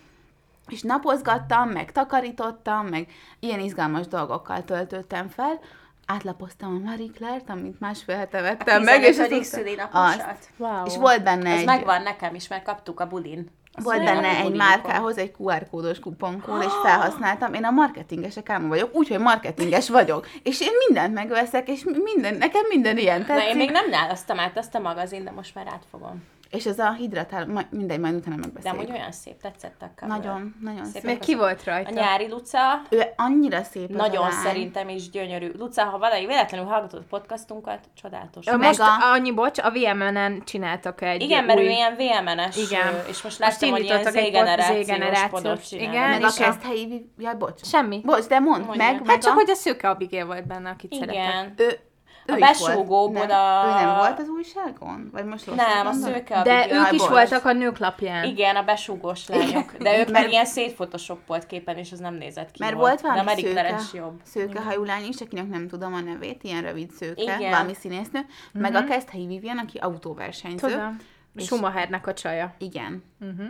és 0.69 0.83
napozgattam, 0.83 1.69
meg 1.69 1.92
takarítottam, 1.92 2.87
meg 2.87 3.07
ilyen 3.40 3.61
izgalmas 3.61 4.07
dolgokkal 4.07 4.64
töltöttem 4.64 5.28
fel. 5.28 5.61
Átlapoztam 6.07 6.75
a 6.75 6.88
Marie 6.88 7.11
Claire-t, 7.16 7.50
amit 7.50 7.81
másfél 7.81 8.16
hete 8.16 8.40
vettem 8.40 8.83
meg, 8.83 9.02
és 9.02 9.19
azóta- 9.19 9.42
szülinaposat. 9.42 10.49
Wow. 10.57 10.87
és 10.87 10.97
volt 10.97 11.23
benne 11.23 11.50
Ez 11.50 11.59
egy, 11.59 11.66
megvan 11.66 12.02
nekem 12.02 12.35
is, 12.35 12.49
mert 12.49 12.64
kaptuk 12.64 13.00
a 13.00 13.07
bulin. 13.07 13.50
Volt 13.83 14.05
benne 14.05 14.29
egy 14.29 14.55
márkához 14.55 15.19
egy 15.19 15.33
QR 15.38 15.69
kódos 15.71 15.99
kuponkód, 15.99 16.62
és 16.62 16.73
felhasználtam. 16.83 17.55
Én 17.55 17.64
a 17.64 17.71
marketingesek 17.71 18.50
álma 18.50 18.69
vagyok, 18.69 18.95
úgyhogy 18.95 19.19
marketinges 19.19 19.88
vagyok. 19.88 20.29
És 20.43 20.61
én 20.61 20.73
mindent 20.87 21.14
megveszek, 21.14 21.69
és 21.69 21.85
minden, 22.05 22.35
nekem 22.35 22.62
minden 22.69 22.99
ilyen 22.99 23.21
Na, 23.21 23.26
tetszik. 23.26 23.49
én 23.49 23.57
még 23.57 23.71
nem 23.71 23.91
nálaztam 23.91 24.38
át 24.38 24.59
azt 24.59 24.75
a 24.75 24.79
magazin, 24.79 25.25
de 25.25 25.31
most 25.31 25.55
már 25.55 25.67
átfogom. 25.67 26.23
És 26.56 26.66
ez 26.66 26.78
a 26.78 26.92
hidratál, 26.92 27.47
majd, 27.47 27.66
mindegy, 27.71 28.00
majd 28.00 28.14
utána 28.14 28.35
De 28.37 28.40
megbeszéljük. 28.42 28.80
amúgy 28.80 28.92
olyan 28.99 29.12
szép, 29.12 29.40
tetszett 29.40 29.82
a 29.82 29.90
cover. 30.00 30.18
Nagyon, 30.18 30.54
nagyon 30.61 30.85
Szép. 30.85 30.92
szép. 30.94 31.04
Még 31.04 31.18
ki 31.18 31.35
volt 31.35 31.61
A 31.61 31.71
rajta? 31.71 31.90
nyári 31.90 32.28
Luca, 32.28 32.59
Ő 32.90 33.02
annyira 33.16 33.62
szép 33.62 33.88
az 33.88 33.94
a 33.94 33.99
nagyon 33.99 34.23
lány. 34.23 34.32
szerintem 34.42 34.88
is 34.88 35.11
gyönyörű. 35.11 35.50
Luca, 35.59 35.85
ha 35.85 35.99
valaki 35.99 36.26
véletlenül 36.26 36.66
hallgatod 36.66 37.00
a 37.00 37.06
podcastunkat, 37.09 37.78
csodálatos. 38.02 38.47
Ö, 38.47 38.56
Most 38.56 38.80
a- 38.80 39.12
annyi, 39.12 39.32
bocs, 39.32 39.59
a 39.59 39.71
VMN-en 39.71 40.42
csináltak 40.44 41.02
egy 41.02 41.23
Igen, 41.23 41.44
mert 41.44 41.59
új... 41.59 41.64
ő 41.64 41.68
ilyen 41.68 41.94
VMN-es, 41.97 42.56
Igen. 42.56 42.94
és 43.09 43.23
most 43.23 43.23
Most 43.23 43.38
láttam, 43.38 43.71
hogy 43.71 43.85
ilyen 43.85 44.02
Z-generációs 44.04 45.73
igen. 45.73 46.09
Meg 46.11 46.23
a 46.23 46.26
és 46.26 46.38
a- 46.38 46.44
kezdhelyi, 46.44 46.87
vi- 46.87 47.11
jaj, 47.18 47.35
bocs. 47.35 47.64
Semmi. 47.64 48.00
Bocs, 48.04 48.25
de 48.26 48.38
mondd, 48.38 48.76
meg, 48.76 49.00
Hát 49.06 49.23
csak, 49.23 49.32
a... 49.32 49.35
hogy 49.35 49.50
a 49.50 49.54
szőke 49.54 49.88
Abigail 49.88 50.26
volt 50.26 50.47
benne, 50.47 50.71
akit. 50.71 50.92
Igen. 50.92 51.54
Ő, 51.56 51.78
ő 52.26 52.33
A 52.33 52.37
besúgóból 52.38 53.31
a- 53.31 53.64
Ő 53.67 53.85
nem 53.85 53.97
volt 53.97 54.19
az 54.19 54.29
újságon? 54.29 55.09
Vagy 55.12 55.25
most 55.25 55.55
Nem, 55.55 55.87
a 55.87 55.93
szőke 55.93 56.43
De 56.43 56.52
Abigail. 56.61 56.81
ők 56.87 56.93
is 56.93 57.09
voltak 57.09 57.45
a 57.45 57.52
nők 57.52 57.79
lapján. 57.79 58.25
Igen, 58.25 58.57
a 58.57 58.62
besúgós 58.62 59.29
lányok. 59.29 59.73
De 59.76 59.99
ők 59.99 60.11
meg 60.19 60.31
ilyen 60.31 60.45
szétphotoshopolt 60.45 61.47
képen, 61.47 61.76
és 61.76 61.93
az 61.93 61.99
nem 61.99 62.14
nézett 62.14 62.50
ki 62.50 62.62
Mert 62.62 62.75
volt 62.75 63.00
De 63.02 63.09
valami 63.09 63.31
a 63.31 63.37
szőke, 63.37 63.76
jobb. 63.93 64.21
szőke 64.25 64.61
hajú 64.61 64.85
lány 64.85 65.05
is, 65.09 65.21
akinek 65.21 65.49
nem 65.49 65.69
tudom 65.69 65.95
a 65.95 66.00
nevét, 66.00 66.43
ilyen 66.43 66.62
rövid 66.62 66.91
szőke, 66.91 67.23
Igen. 67.23 67.50
valami 67.50 67.75
színésznő, 67.75 68.21
meg 68.52 68.75
a 68.75 68.85
kezdhelyi 68.85 69.26
Vivian, 69.26 69.59
aki 69.59 69.79
autóversenyző. 69.79 70.69
Tudom. 70.69 70.97
És- 71.37 71.45
Schumachernek 71.45 72.07
a 72.07 72.12
csaja. 72.14 72.55
Igen. 72.59 73.05
Uh-huh. 73.21 73.47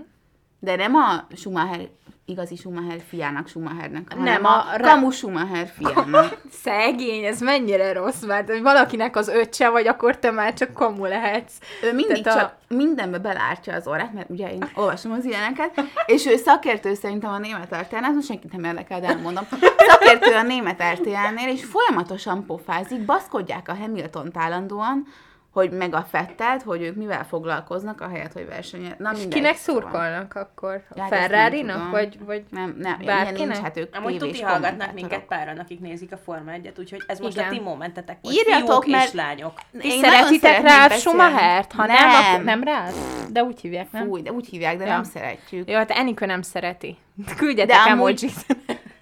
De 0.64 0.76
nem 0.76 0.95
a 0.95 1.26
Schumacher, 1.37 1.88
igazi 2.25 2.57
Schumacher 2.57 3.00
fiának 3.09 3.49
Schumachernek, 3.49 4.02
hanem 4.09 4.25
Nem, 4.25 4.45
a, 4.45 4.57
a 4.73 4.76
re- 4.76 4.83
kamu 4.88 5.11
Schumacher 5.11 5.66
fiának. 5.76 6.37
Szegény, 6.64 7.25
ez 7.25 7.40
mennyire 7.40 7.92
rossz, 7.92 8.23
mert 8.25 8.50
hogy 8.50 8.62
valakinek 8.62 9.16
az 9.16 9.28
öccse 9.28 9.69
vagy, 9.69 9.87
akkor 9.87 10.19
te 10.19 10.31
már 10.31 10.54
csak 10.54 10.73
kamu 10.73 11.04
lehetsz. 11.07 11.52
Ő 11.83 11.92
mindig 11.95 12.23
Tehát 12.23 12.38
a- 12.38 12.40
csak 12.42 12.78
mindenbe 12.78 13.19
belártja 13.19 13.75
az 13.75 13.87
orrát, 13.87 14.12
mert 14.12 14.31
ugye 14.31 14.52
én 14.52 14.71
olvasom 14.75 15.12
az 15.12 15.25
ilyeneket, 15.25 15.83
és 16.07 16.26
ő 16.26 16.37
szakértő 16.37 16.95
szerintem 16.95 17.31
a 17.33 17.38
német 17.38 17.76
RTL-nál, 17.76 18.12
most 18.12 18.26
senkit 18.26 18.52
nem 18.52 18.64
érdekel, 18.64 19.00
de 19.00 19.07
elmondom. 19.07 19.45
Szakértő 19.76 20.35
a 20.35 20.42
német 20.42 20.83
RTL-nél, 20.92 21.49
és 21.49 21.64
folyamatosan 21.64 22.47
pofázik, 22.47 23.04
baszkodják 23.04 23.69
a 23.69 23.75
Hamilton 23.75 24.31
állandóan, 24.35 25.07
hogy 25.52 25.71
meg 25.71 25.94
a 25.94 26.06
Fettelt, 26.11 26.62
hogy 26.62 26.82
ők 26.82 26.97
mivel 26.97 27.25
foglalkoznak, 27.25 28.00
ahelyett, 28.00 28.32
hogy 28.32 28.47
versenyet. 28.47 28.99
Na, 28.99 29.11
mindegy, 29.12 29.28
Kinek 29.28 29.56
szóval. 29.56 29.82
szurkolnak 29.82 30.35
akkor? 30.35 30.82
Ja, 30.94 31.02
hát 31.11 31.50
tudom. 31.50 31.90
Vagy, 31.90 32.18
vagy 32.25 32.44
Nem, 32.50 32.76
nem, 32.78 32.99
Bárkinek? 33.04 33.38
nincs, 33.49 33.56
hát 33.56 33.76
ők 33.76 33.97
Amúgy 33.97 34.18
tévés 34.18 34.30
tuti 34.38 34.42
hallgatnak 34.42 34.92
minket 34.92 35.21
páran, 35.25 35.59
akik 35.59 35.80
nézik 35.80 36.12
a 36.12 36.16
Forma 36.16 36.50
1-et, 36.62 36.78
úgyhogy 36.78 37.02
ez 37.06 37.18
most 37.21 37.37
Igen. 37.37 37.49
a 37.49 37.50
ti 37.50 37.61
momentetek 37.61 38.18
volt. 38.23 38.35
Írjatok, 38.35 38.82
Fiúk 38.82 38.87
mert- 38.97 39.06
és 39.09 39.12
lányok. 39.14 39.52
Ti 39.78 39.90
szeretitek 39.90 40.62
beszélni. 40.62 40.94
Schumachert? 40.94 41.73
Ha 41.73 41.87
nem, 41.87 41.97
Nem. 42.09 42.32
akkor 42.32 42.44
nem 42.44 42.62
rá? 42.62 42.88
De 43.30 43.42
úgy 43.42 43.61
hívják, 43.61 43.90
nem? 43.92 44.04
Fúj, 44.06 44.23
de 44.23 44.32
úgy 44.32 44.47
hívják, 44.49 44.76
de 44.78 44.85
Ja. 44.85 44.92
nem 44.92 45.02
szeretjük. 45.04 45.68
Jó, 45.71 45.76
hát 45.76 45.90
Enikő 45.90 46.26
nem 46.26 46.42
szereti. 46.42 46.97
Küldjetek 47.37 47.76
De 47.85 47.90
amúgy- 47.90 48.23
emojit. 48.23 48.47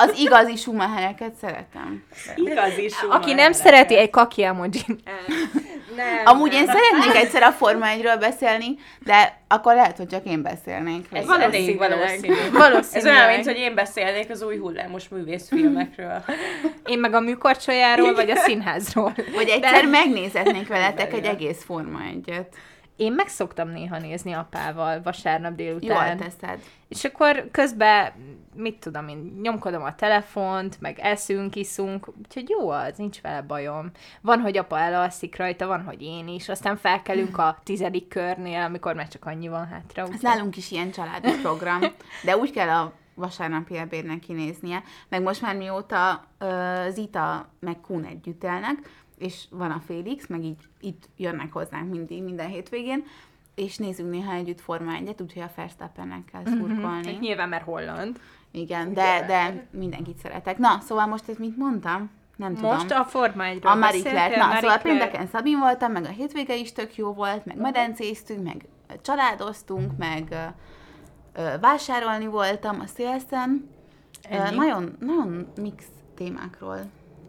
Az 0.03 0.19
igazi 0.19 0.57
Schumachereket 0.57 1.35
szeretem. 1.35 2.05
Igazi 2.37 2.91
Aki 3.09 3.33
nem 3.33 3.53
szereti, 3.53 3.99
egy 3.99 4.11
kaki 4.11 4.43
emoji. 4.45 4.85
Nem. 5.97 6.21
Amúgy 6.25 6.53
én 6.53 6.67
szeretnék 6.67 7.23
egyszer 7.23 7.43
a 7.43 7.51
Forma 7.51 7.87
1-ről 7.97 8.17
beszélni, 8.21 8.77
de 8.99 9.39
akkor 9.49 9.75
lehet, 9.75 9.97
hogy 9.97 10.07
csak 10.07 10.25
én 10.27 10.43
beszélnék. 10.43 11.07
Ez 11.13 11.27
Valószínűleg. 11.27 11.55
elég 11.55 11.79
valószínű. 12.53 12.99
Ez 12.99 13.05
olyan, 13.07 13.29
mint 13.29 13.45
hogy 13.45 13.57
én 13.57 13.75
beszélnék 13.75 14.31
az 14.31 14.43
új 14.43 14.59
hullámos 14.59 15.09
művészfilmekről. 15.09 16.25
Én 16.87 16.99
meg 16.99 17.15
a 17.15 17.21
műkorcsolyáról, 17.21 18.15
vagy 18.15 18.31
a 18.31 18.37
színházról. 18.37 19.13
Vagy 19.35 19.49
egyszer 19.49 19.87
megnézetnék 19.87 20.69
veletek 20.69 21.13
egy 21.13 21.25
egész 21.25 21.65
Forma 21.65 21.99
1-et. 22.13 22.47
Én 22.97 23.13
meg 23.13 23.29
szoktam 23.29 23.69
néha 23.69 23.99
nézni 23.99 24.33
apával 24.33 25.01
vasárnap 25.05 25.61
Jól 25.61 25.79
délután. 25.79 26.17
teszed. 26.17 26.59
És 26.89 27.05
akkor 27.05 27.49
közben, 27.53 28.13
mit 28.61 28.79
tudom 28.79 29.09
én, 29.09 29.39
nyomkodom 29.43 29.83
a 29.83 29.95
telefont, 29.95 30.81
meg 30.81 30.99
eszünk, 30.99 31.57
iszunk, 31.57 32.09
úgyhogy 32.19 32.49
jó 32.49 32.69
az, 32.69 32.97
nincs 32.97 33.21
vele 33.21 33.43
bajom. 33.43 33.91
Van, 34.21 34.41
hogy 34.41 34.57
apa 34.57 34.79
elalszik 34.79 35.37
rajta, 35.37 35.67
van, 35.67 35.83
hogy 35.83 36.03
én 36.03 36.29
is, 36.29 36.49
aztán 36.49 36.77
felkelünk 36.77 37.39
a 37.39 37.59
tizedik 37.63 38.09
körnél, 38.09 38.63
amikor 38.63 38.95
már 38.95 39.09
csak 39.09 39.25
annyi 39.25 39.49
van 39.49 39.67
hátra. 39.67 40.07
Ez 40.13 40.21
nálunk 40.21 40.57
is 40.57 40.71
ilyen 40.71 40.91
családi 40.91 41.31
program, 41.43 41.81
de 42.25 42.37
úgy 42.37 42.51
kell 42.51 42.69
a 42.69 42.93
vasárnapi 43.15 43.77
ebédnek 43.77 44.19
kinéznie, 44.19 44.83
meg 45.09 45.23
most 45.23 45.43
már 45.43 45.57
mióta 45.57 46.25
uh, 46.41 46.89
Zita 46.89 47.49
meg 47.61 47.81
Kun 47.81 48.05
együtt 48.05 48.45
élnek, 48.45 48.79
és 49.19 49.45
van 49.51 49.71
a 49.71 49.83
Félix, 49.87 50.27
meg 50.27 50.45
így 50.45 50.59
itt 50.81 51.09
jönnek 51.17 51.53
hozzánk 51.53 51.91
mindig, 51.91 52.23
minden 52.23 52.49
hétvégén, 52.49 53.05
és 53.55 53.77
nézzünk 53.77 54.11
néha 54.11 54.33
együtt 54.33 54.61
Forma 54.61 54.93
1-et, 55.01 55.23
úgyhogy 55.23 55.43
a 55.43 55.51
Verstappennek 55.57 56.25
kell 56.25 56.43
szurkolni. 56.45 57.13
Hát 57.13 57.21
Nyilván, 57.21 57.49
mert 57.49 57.65
holland. 57.65 58.21
Igen, 58.53 58.95
de, 58.95 59.25
de 59.27 59.67
mindenkit 59.71 60.19
szeretek. 60.19 60.59
Na, 60.59 60.81
szóval 60.81 61.07
most 61.07 61.29
ezt 61.29 61.39
mit 61.39 61.57
mondtam? 61.57 62.11
Nem 62.37 62.55
tudom. 62.55 62.71
Most 62.71 62.91
a 62.91 63.05
Forma 63.05 63.45
1-ről 63.47 63.65
A 63.65 63.89
Claire. 63.91 64.37
Na, 64.37 64.47
Marie 64.47 64.61
szóval 64.61 64.79
pénteken 64.79 65.27
Szabin 65.27 65.59
voltam, 65.59 65.93
meg 65.93 66.05
a 66.05 66.09
hétvége 66.09 66.57
is 66.57 66.73
tök 66.73 66.97
jó 66.97 67.13
volt, 67.13 67.45
meg 67.45 67.57
medencéztünk, 67.57 68.45
meg 68.45 68.69
családoztunk, 69.03 69.97
meg 69.99 70.53
ö, 71.33 71.43
vásárolni 71.61 72.27
voltam 72.27 72.81
a 72.81 72.87
szélszen. 72.87 73.71
Nagyon, 74.55 74.97
nagyon 75.01 75.47
mix 75.57 75.85
témákról 76.15 76.79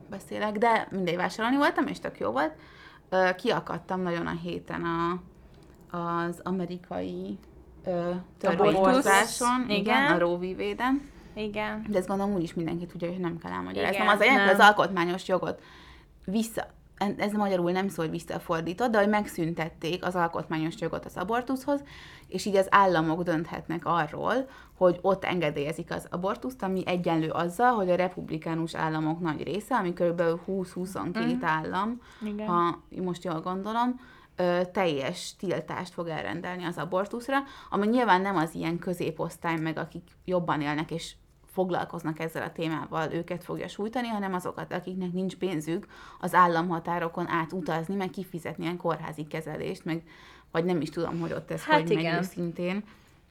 beszélek, 0.09 0.57
de 0.57 0.87
mindegy 0.91 1.15
vásárolni 1.15 1.57
voltam, 1.57 1.87
és 1.87 1.99
tök 1.99 2.19
jó 2.19 2.31
volt. 2.31 2.53
Ö, 3.09 3.29
Kiakadtam 3.35 4.01
nagyon 4.01 4.27
a 4.27 4.37
héten 4.43 4.83
a, 4.83 5.21
az 5.97 6.39
amerikai 6.43 7.37
ö, 7.83 8.11
törvényhozáson, 8.37 9.65
igen, 9.67 9.79
igen. 9.79 10.11
a. 10.11 10.55
Wade-en. 10.57 11.09
Igen. 11.33 11.85
De 11.89 11.97
ezt 11.97 12.07
gondolom 12.07 12.33
úgyis 12.33 12.53
mindenki 12.53 12.85
tudja, 12.85 13.07
hogy 13.07 13.19
nem 13.19 13.37
kell 13.37 13.51
elmagyaráznom. 13.51 14.01
Igen, 14.01 14.15
az 14.15 14.21
a 14.21 14.49
az 14.49 14.59
alkotmányos 14.59 15.27
jogot 15.27 15.61
vissza, 16.25 16.67
ez 17.17 17.31
magyarul 17.31 17.71
nem 17.71 17.87
szól, 17.87 18.05
hogy 18.05 18.13
visszafordított, 18.13 18.91
de 18.91 18.97
hogy 18.97 19.09
megszüntették 19.09 20.05
az 20.05 20.15
alkotmányos 20.15 20.75
jogot 20.79 21.05
az 21.05 21.17
abortuszhoz, 21.17 21.83
és 22.27 22.45
így 22.45 22.55
az 22.55 22.67
államok 22.69 23.23
dönthetnek 23.23 23.85
arról, 23.85 24.49
hogy 24.77 24.99
ott 25.01 25.23
engedélyezik 25.23 25.91
az 25.91 26.07
abortuszt, 26.09 26.63
ami 26.63 26.83
egyenlő 26.85 27.29
azzal, 27.29 27.73
hogy 27.73 27.89
a 27.89 27.95
republikánus 27.95 28.75
államok 28.75 29.19
nagy 29.19 29.43
része, 29.43 29.75
ami 29.75 29.93
kb. 29.93 30.21
20-22 30.47 31.37
állam, 31.41 32.01
Igen. 32.25 32.47
ha 32.47 32.81
most 33.03 33.23
jól 33.23 33.39
gondolom, 33.39 33.99
ö, 34.41 34.61
teljes 34.71 35.35
tiltást 35.35 35.93
fog 35.93 36.07
elrendelni 36.07 36.63
az 36.63 36.77
abortuszra, 36.77 37.37
ami 37.69 37.87
nyilván 37.87 38.21
nem 38.21 38.35
az 38.35 38.55
ilyen 38.55 38.79
középosztály 38.79 39.59
meg, 39.59 39.77
akik 39.77 40.09
jobban 40.25 40.61
élnek 40.61 40.91
és 40.91 41.13
foglalkoznak 41.45 42.19
ezzel 42.19 42.43
a 42.43 42.51
témával, 42.51 43.11
őket 43.13 43.43
fogja 43.43 43.67
sújtani, 43.67 44.07
hanem 44.07 44.33
azokat, 44.33 44.73
akiknek 44.73 45.11
nincs 45.11 45.35
pénzük 45.35 45.87
az 46.19 46.33
államhatárokon 46.33 47.27
átutazni, 47.27 47.95
meg 47.95 48.09
kifizetni 48.09 48.63
ilyen 48.63 48.77
kórházi 48.77 49.27
kezelést, 49.27 49.85
meg 49.85 50.03
vagy 50.51 50.65
nem 50.65 50.81
is 50.81 50.89
tudom, 50.89 51.19
hogy 51.19 51.31
ott 51.31 51.51
ez 51.51 51.63
Hát 51.63 51.81
hogy 51.81 51.91
igen. 51.91 52.17
őszintén. 52.17 52.83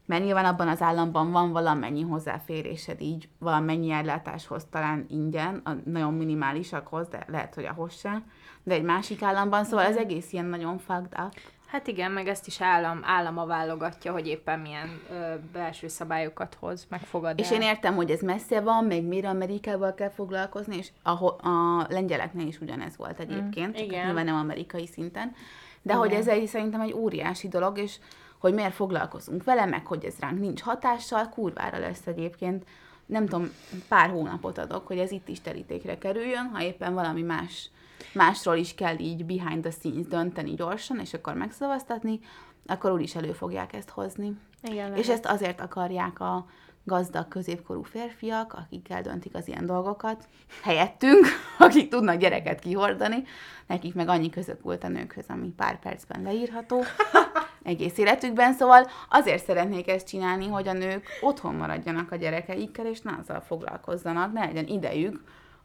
Mert 0.06 0.24
nyilván 0.24 0.44
abban 0.44 0.68
az 0.68 0.82
államban 0.82 1.30
van 1.30 1.52
valamennyi 1.52 2.02
hozzáférésed 2.02 3.00
így, 3.00 3.28
valamennyi 3.38 3.90
ellátáshoz 3.90 4.66
talán 4.70 5.06
ingyen, 5.08 5.60
a 5.64 5.72
nagyon 5.84 6.14
minimálisakhoz, 6.14 7.08
de 7.08 7.24
lehet, 7.28 7.54
hogy 7.54 7.64
ahhoz 7.64 7.98
sem. 7.98 8.30
De 8.62 8.74
egy 8.74 8.82
másik 8.82 9.22
államban, 9.22 9.64
szóval 9.64 9.86
az 9.86 9.96
egész 9.96 10.32
ilyen 10.32 10.44
nagyon 10.44 10.78
fucked 10.78 11.14
up. 11.24 11.34
Hát 11.66 11.86
igen, 11.86 12.10
meg 12.10 12.28
ezt 12.28 12.46
is 12.46 12.60
állam, 12.60 13.00
állama 13.02 13.46
válogatja, 13.46 14.12
hogy 14.12 14.26
éppen 14.26 14.58
milyen 14.58 15.00
ö, 15.10 15.34
belső 15.52 15.88
szabályokat 15.88 16.56
hoz, 16.60 16.86
megfogad 16.88 17.38
És 17.38 17.50
én 17.50 17.60
értem, 17.60 17.94
hogy 17.94 18.10
ez 18.10 18.20
messze 18.20 18.60
van, 18.60 18.84
meg 18.84 19.04
miért 19.04 19.24
Amerikával 19.24 19.94
kell 19.94 20.08
foglalkozni, 20.08 20.76
és 20.76 20.88
a, 21.02 21.24
a 21.48 21.86
lengyeleknél 21.88 22.46
is 22.46 22.60
ugyanez 22.60 22.96
volt 22.96 23.18
egyébként, 23.18 23.76
csak 23.76 23.86
igen. 23.86 24.04
nyilván 24.04 24.24
nem 24.24 24.34
amerikai 24.34 24.86
szinten. 24.86 25.34
De 25.82 25.94
hogy 25.94 26.12
ez 26.12 26.28
egy, 26.28 26.46
szerintem 26.46 26.80
egy 26.80 26.92
óriási 26.92 27.48
dolog, 27.48 27.78
és 27.78 27.96
hogy 28.38 28.54
miért 28.54 28.74
foglalkozunk 28.74 29.44
vele, 29.44 29.64
meg 29.64 29.86
hogy 29.86 30.04
ez 30.04 30.14
ránk 30.20 30.40
nincs 30.40 30.62
hatással, 30.62 31.28
kurvára 31.28 31.78
lesz 31.78 32.06
egyébként. 32.06 32.64
Nem 33.06 33.26
tudom, 33.26 33.50
pár 33.88 34.10
hónapot 34.10 34.58
adok, 34.58 34.86
hogy 34.86 34.98
ez 34.98 35.10
itt 35.10 35.28
is 35.28 35.40
terítékre 35.40 35.98
kerüljön, 35.98 36.50
ha 36.52 36.62
éppen 36.62 36.94
valami 36.94 37.22
más, 37.22 37.70
másról 38.12 38.56
is 38.56 38.74
kell 38.74 38.98
így 38.98 39.24
behind 39.24 39.62
the 39.62 39.70
scenes 39.70 40.06
dönteni 40.06 40.54
gyorsan, 40.54 40.98
és 40.98 41.14
akkor 41.14 41.34
megszavaztatni, 41.34 42.20
akkor 42.66 42.92
úgyis 42.92 43.14
elő 43.14 43.32
fogják 43.32 43.72
ezt 43.72 43.90
hozni. 43.90 44.36
Igen, 44.62 44.96
És 44.96 45.08
ezt 45.08 45.26
azért 45.26 45.60
akarják 45.60 46.20
a 46.20 46.46
gazdag 46.84 47.28
középkorú 47.28 47.82
férfiak, 47.82 48.52
akik 48.52 48.90
eldöntik 48.90 49.34
az 49.34 49.48
ilyen 49.48 49.66
dolgokat, 49.66 50.28
helyettünk, 50.62 51.26
akik 51.58 51.88
tudnak 51.88 52.16
gyereket 52.16 52.60
kihordani, 52.60 53.22
nekik 53.66 53.94
meg 53.94 54.08
annyi 54.08 54.30
között 54.30 54.60
volt 54.60 54.84
a 54.84 54.88
nőkhöz, 54.88 55.24
ami 55.28 55.48
pár 55.56 55.78
percben 55.78 56.22
leírható 56.22 56.82
egész 57.62 57.98
életükben, 57.98 58.52
szóval 58.52 58.86
azért 59.08 59.44
szeretnék 59.44 59.88
ezt 59.88 60.06
csinálni, 60.06 60.48
hogy 60.48 60.68
a 60.68 60.72
nők 60.72 61.06
otthon 61.20 61.54
maradjanak 61.54 62.12
a 62.12 62.16
gyerekeikkel, 62.16 62.86
és 62.86 63.00
ne 63.00 63.12
azzal 63.20 63.40
foglalkozzanak, 63.40 64.32
ne 64.32 64.44
legyen 64.44 64.66
idejük 64.66 65.20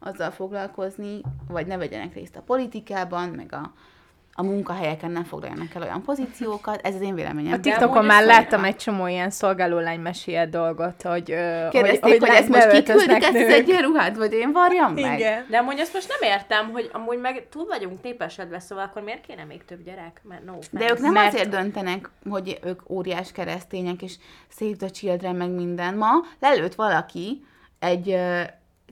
azzal 0.06 0.32
foglalkozni, 0.32 1.22
vagy 1.48 1.68
ne 1.68 1.78
vegyenek 1.78 2.14
részt 2.14 2.36
a 2.36 2.42
politikában, 2.42 3.30
meg 3.30 3.54
a, 3.54 3.72
a 4.38 4.44
munkahelyeken 4.44 5.12
ne 5.12 5.24
foglaljanak 5.24 5.74
el 5.74 5.82
olyan 5.82 6.02
pozíciókat, 6.02 6.80
ez 6.84 6.96
az 6.96 7.02
én 7.02 7.16
véleményem. 7.16 7.54
A 7.54 7.60
TikTokon 7.60 8.06
már 8.06 8.22
ezt 8.22 8.28
láttam 8.32 8.64
egy 8.64 8.76
csomó 8.76 9.08
ilyen 9.08 9.30
szolgálólány 9.30 10.00
mesél 10.00 10.46
dolgot, 10.50 11.02
hogy, 11.02 11.24
Kérdezték, 11.70 12.02
hogy, 12.02 12.18
hogy, 12.18 12.30
ne- 12.30 12.38
ezt 12.38 12.48
most 12.50 12.70
kiküldik 12.70 13.24
ezt 13.24 13.36
az 13.36 13.54
egyenruhát, 13.54 14.18
vagy 14.18 14.34
én 14.34 14.52
varjam 14.52 14.94
meg? 14.94 15.20
Igen. 15.20 15.46
De 15.50 15.58
amúgy 15.58 15.80
azt 15.80 15.94
most 15.94 16.08
nem 16.20 16.32
értem, 16.32 16.72
hogy 16.72 16.90
amúgy 16.94 17.20
meg 17.20 17.48
túl 17.50 17.66
vagyunk 17.66 18.04
népesedve, 18.04 18.60
szóval 18.60 18.84
akkor 18.84 19.02
miért 19.02 19.26
kéne 19.26 19.44
még 19.44 19.66
több 19.66 19.84
gyerek? 19.84 20.22
Mert 20.24 20.46
no 20.46 20.54
De 20.72 20.90
ők 20.92 21.00
nem 21.00 21.14
Mert- 21.14 21.34
azért 21.34 21.50
döntenek, 21.50 22.10
hogy 22.30 22.60
ők 22.64 22.90
óriás 22.90 23.32
keresztények, 23.32 24.02
és 24.02 24.16
Save 24.58 24.76
the 24.76 24.88
Children, 24.88 25.36
meg 25.36 25.50
minden. 25.50 25.98
Ma 25.98 26.12
lelőtt 26.40 26.76
valaki 26.76 27.46
egy 27.80 28.18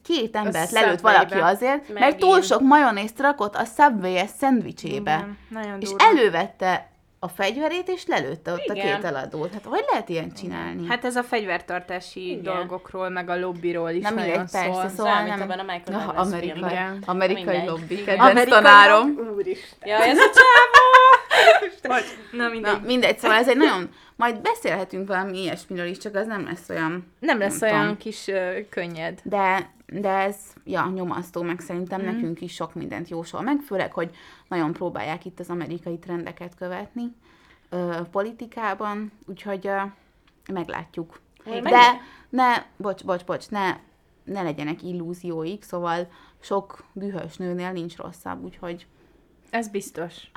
két 0.03 0.35
embert 0.35 0.71
lelőtt 0.71 0.97
Subway-be. 0.97 1.17
valaki 1.29 1.55
azért, 1.55 1.87
mert 1.87 1.99
Megint. 1.99 2.19
túl 2.19 2.41
sok 2.41 2.61
majonészt 2.61 3.19
rakott 3.19 3.55
a 3.55 3.63
Subway-es 3.77 4.29
szendvicsébe. 4.37 5.27
Igen, 5.51 5.77
És 5.79 5.89
durva. 5.89 6.05
elővette 6.05 6.87
a 7.19 7.27
fegyverét, 7.27 7.87
és 7.89 8.05
lelőtte 8.05 8.51
ott 8.51 8.67
a 8.67 8.73
Igen. 8.73 8.95
két 8.95 9.05
eladót. 9.05 9.53
Hát 9.53 9.63
hogy 9.65 9.85
lehet 9.91 10.09
ilyen 10.09 10.33
csinálni? 10.33 10.87
Hát 10.87 11.05
ez 11.05 11.15
a 11.15 11.23
fegyvertartási 11.23 12.29
Igen. 12.29 12.43
dolgokról, 12.43 13.09
meg 13.09 13.29
a 13.29 13.39
lobbiról 13.39 13.89
is 13.89 14.03
nem 14.03 14.15
nagyon 14.15 14.33
persze, 14.37 14.63
szól. 14.63 14.73
szóval 14.73 14.89
Szóval, 14.89 15.23
nem... 15.23 15.41
abban 15.41 15.59
a 15.59 15.63
Michael 15.63 16.05
Douglas 16.05 16.27
amerikai, 16.27 16.77
amerikai 17.05 17.65
lobby, 17.65 18.03
kedvenc 18.03 18.49
tanárom. 18.49 19.17
Úristen. 19.35 19.89
Ja, 19.89 19.95
ez 19.97 20.17
a 20.17 20.29
csávó! 20.33 20.82
Na 22.31 22.49
mindegy. 22.49 22.71
Na, 22.71 22.79
mindegy, 22.85 23.19
szóval 23.19 23.37
ez 23.37 23.49
egy 23.49 23.57
nagyon... 23.57 23.89
Majd 24.15 24.41
beszélhetünk 24.41 25.07
valami 25.07 25.41
ilyesmiről 25.41 25.85
is, 25.85 25.97
csak 25.97 26.15
az 26.15 26.27
nem 26.27 26.43
lesz 26.43 26.69
olyan... 26.69 27.13
Nem 27.19 27.39
lesz 27.39 27.59
nem 27.59 27.69
olyan 27.69 27.81
tudom. 27.81 27.97
kis 27.97 28.27
ö, 28.27 28.59
könnyed. 28.69 29.19
De, 29.23 29.71
de 29.85 30.09
ez, 30.09 30.35
ja, 30.63 30.91
nyomasztó, 30.93 31.41
meg 31.41 31.59
szerintem 31.59 32.01
mm. 32.01 32.05
nekünk 32.05 32.41
is 32.41 32.53
sok 32.53 32.73
mindent 32.73 33.09
jósol 33.09 33.41
meg, 33.41 33.59
főleg, 33.65 33.93
hogy 33.93 34.15
nagyon 34.47 34.73
próbálják 34.73 35.25
itt 35.25 35.39
az 35.39 35.49
amerikai 35.49 35.97
trendeket 35.99 36.55
követni 36.55 37.15
ö, 37.69 37.95
politikában, 38.11 39.11
úgyhogy 39.27 39.67
ö, 39.67 39.81
meglátjuk. 40.51 41.19
Én 41.45 41.63
De 41.63 41.69
meg- 41.69 42.01
ne, 42.29 42.63
bocs, 42.77 43.03
bocs, 43.03 43.23
bocs, 43.23 43.49
ne, 43.49 43.77
ne 44.23 44.41
legyenek 44.41 44.83
illúzióik, 44.83 45.63
szóval 45.63 46.07
sok 46.39 46.83
dühös 46.93 47.37
nőnél 47.37 47.71
nincs 47.71 47.95
rosszabb, 47.95 48.43
úgyhogy 48.43 48.87
Ez 49.49 49.67
biztos. 49.67 50.31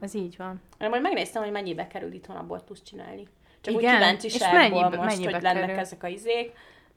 Ez 0.00 0.14
így 0.14 0.36
van. 0.36 0.60
Én 0.80 0.88
majd 0.88 1.02
megnéztem, 1.02 1.42
hogy 1.42 1.52
mennyibe 1.52 1.86
kerül 1.86 2.12
itthon 2.12 2.36
abortuszt 2.36 2.84
csinálni. 2.84 3.28
Csak 3.60 3.74
Igen? 3.74 3.92
úgy 3.92 3.98
kíváncsiságból 3.98 4.60
És 4.60 4.68
mennyibe- 4.70 4.96
most, 4.96 5.08
mennyibe 5.16 5.32
hogy 5.32 5.42
lennek 5.42 5.64
kerül? 5.66 5.78
ezek 5.80 6.02
a 6.02 6.06
izék. 6.08 6.52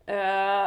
Ö, 0.05 0.13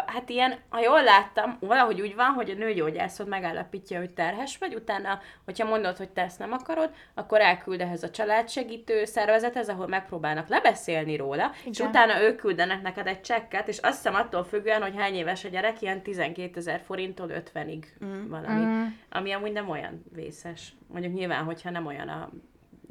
hát 0.07 0.29
ilyen, 0.29 0.55
ha 0.69 0.81
jól 0.81 1.03
láttam, 1.03 1.57
valahogy 1.61 2.01
úgy 2.01 2.15
van, 2.15 2.27
hogy 2.27 2.51
a 2.51 2.55
nőgyógyászod 2.55 3.29
megállapítja, 3.29 3.99
hogy 3.99 4.11
terhes 4.11 4.59
vagy, 4.59 4.75
utána, 4.75 5.21
hogyha 5.45 5.69
mondod, 5.69 5.97
hogy 5.97 6.09
te 6.09 6.23
ezt 6.23 6.39
nem 6.39 6.53
akarod, 6.53 6.91
akkor 7.15 7.41
elküld 7.41 7.81
ehhez 7.81 8.03
a 8.03 8.11
családsegítő 8.11 9.05
szervezethez, 9.05 9.69
ahol 9.69 9.87
megpróbálnak 9.87 10.49
lebeszélni 10.49 11.17
róla, 11.17 11.53
Igen. 11.61 11.73
és 11.73 11.79
utána 11.79 12.23
ők 12.23 12.37
küldenek 12.37 12.83
neked 12.83 13.07
egy 13.07 13.21
csekket, 13.21 13.69
és 13.69 13.79
azt 13.79 13.97
hiszem 13.97 14.15
attól 14.15 14.45
függően, 14.45 14.83
hogy 14.83 14.97
hány 14.97 15.15
éves 15.15 15.45
a 15.45 15.49
gyerek, 15.49 15.83
ilyen 15.83 16.03
12 16.03 16.59
ezer 16.59 16.81
forinttól 16.81 17.31
50-ig 17.55 17.85
mm. 18.05 18.29
valami, 18.29 18.65
mm. 18.65 18.87
ami 19.11 19.33
amúgy 19.33 19.53
nem 19.53 19.69
olyan 19.69 20.05
vészes. 20.15 20.73
Mondjuk 20.87 21.15
nyilván, 21.15 21.45
hogyha 21.45 21.71
nem 21.71 21.87
olyan 21.87 22.09
a 22.09 22.31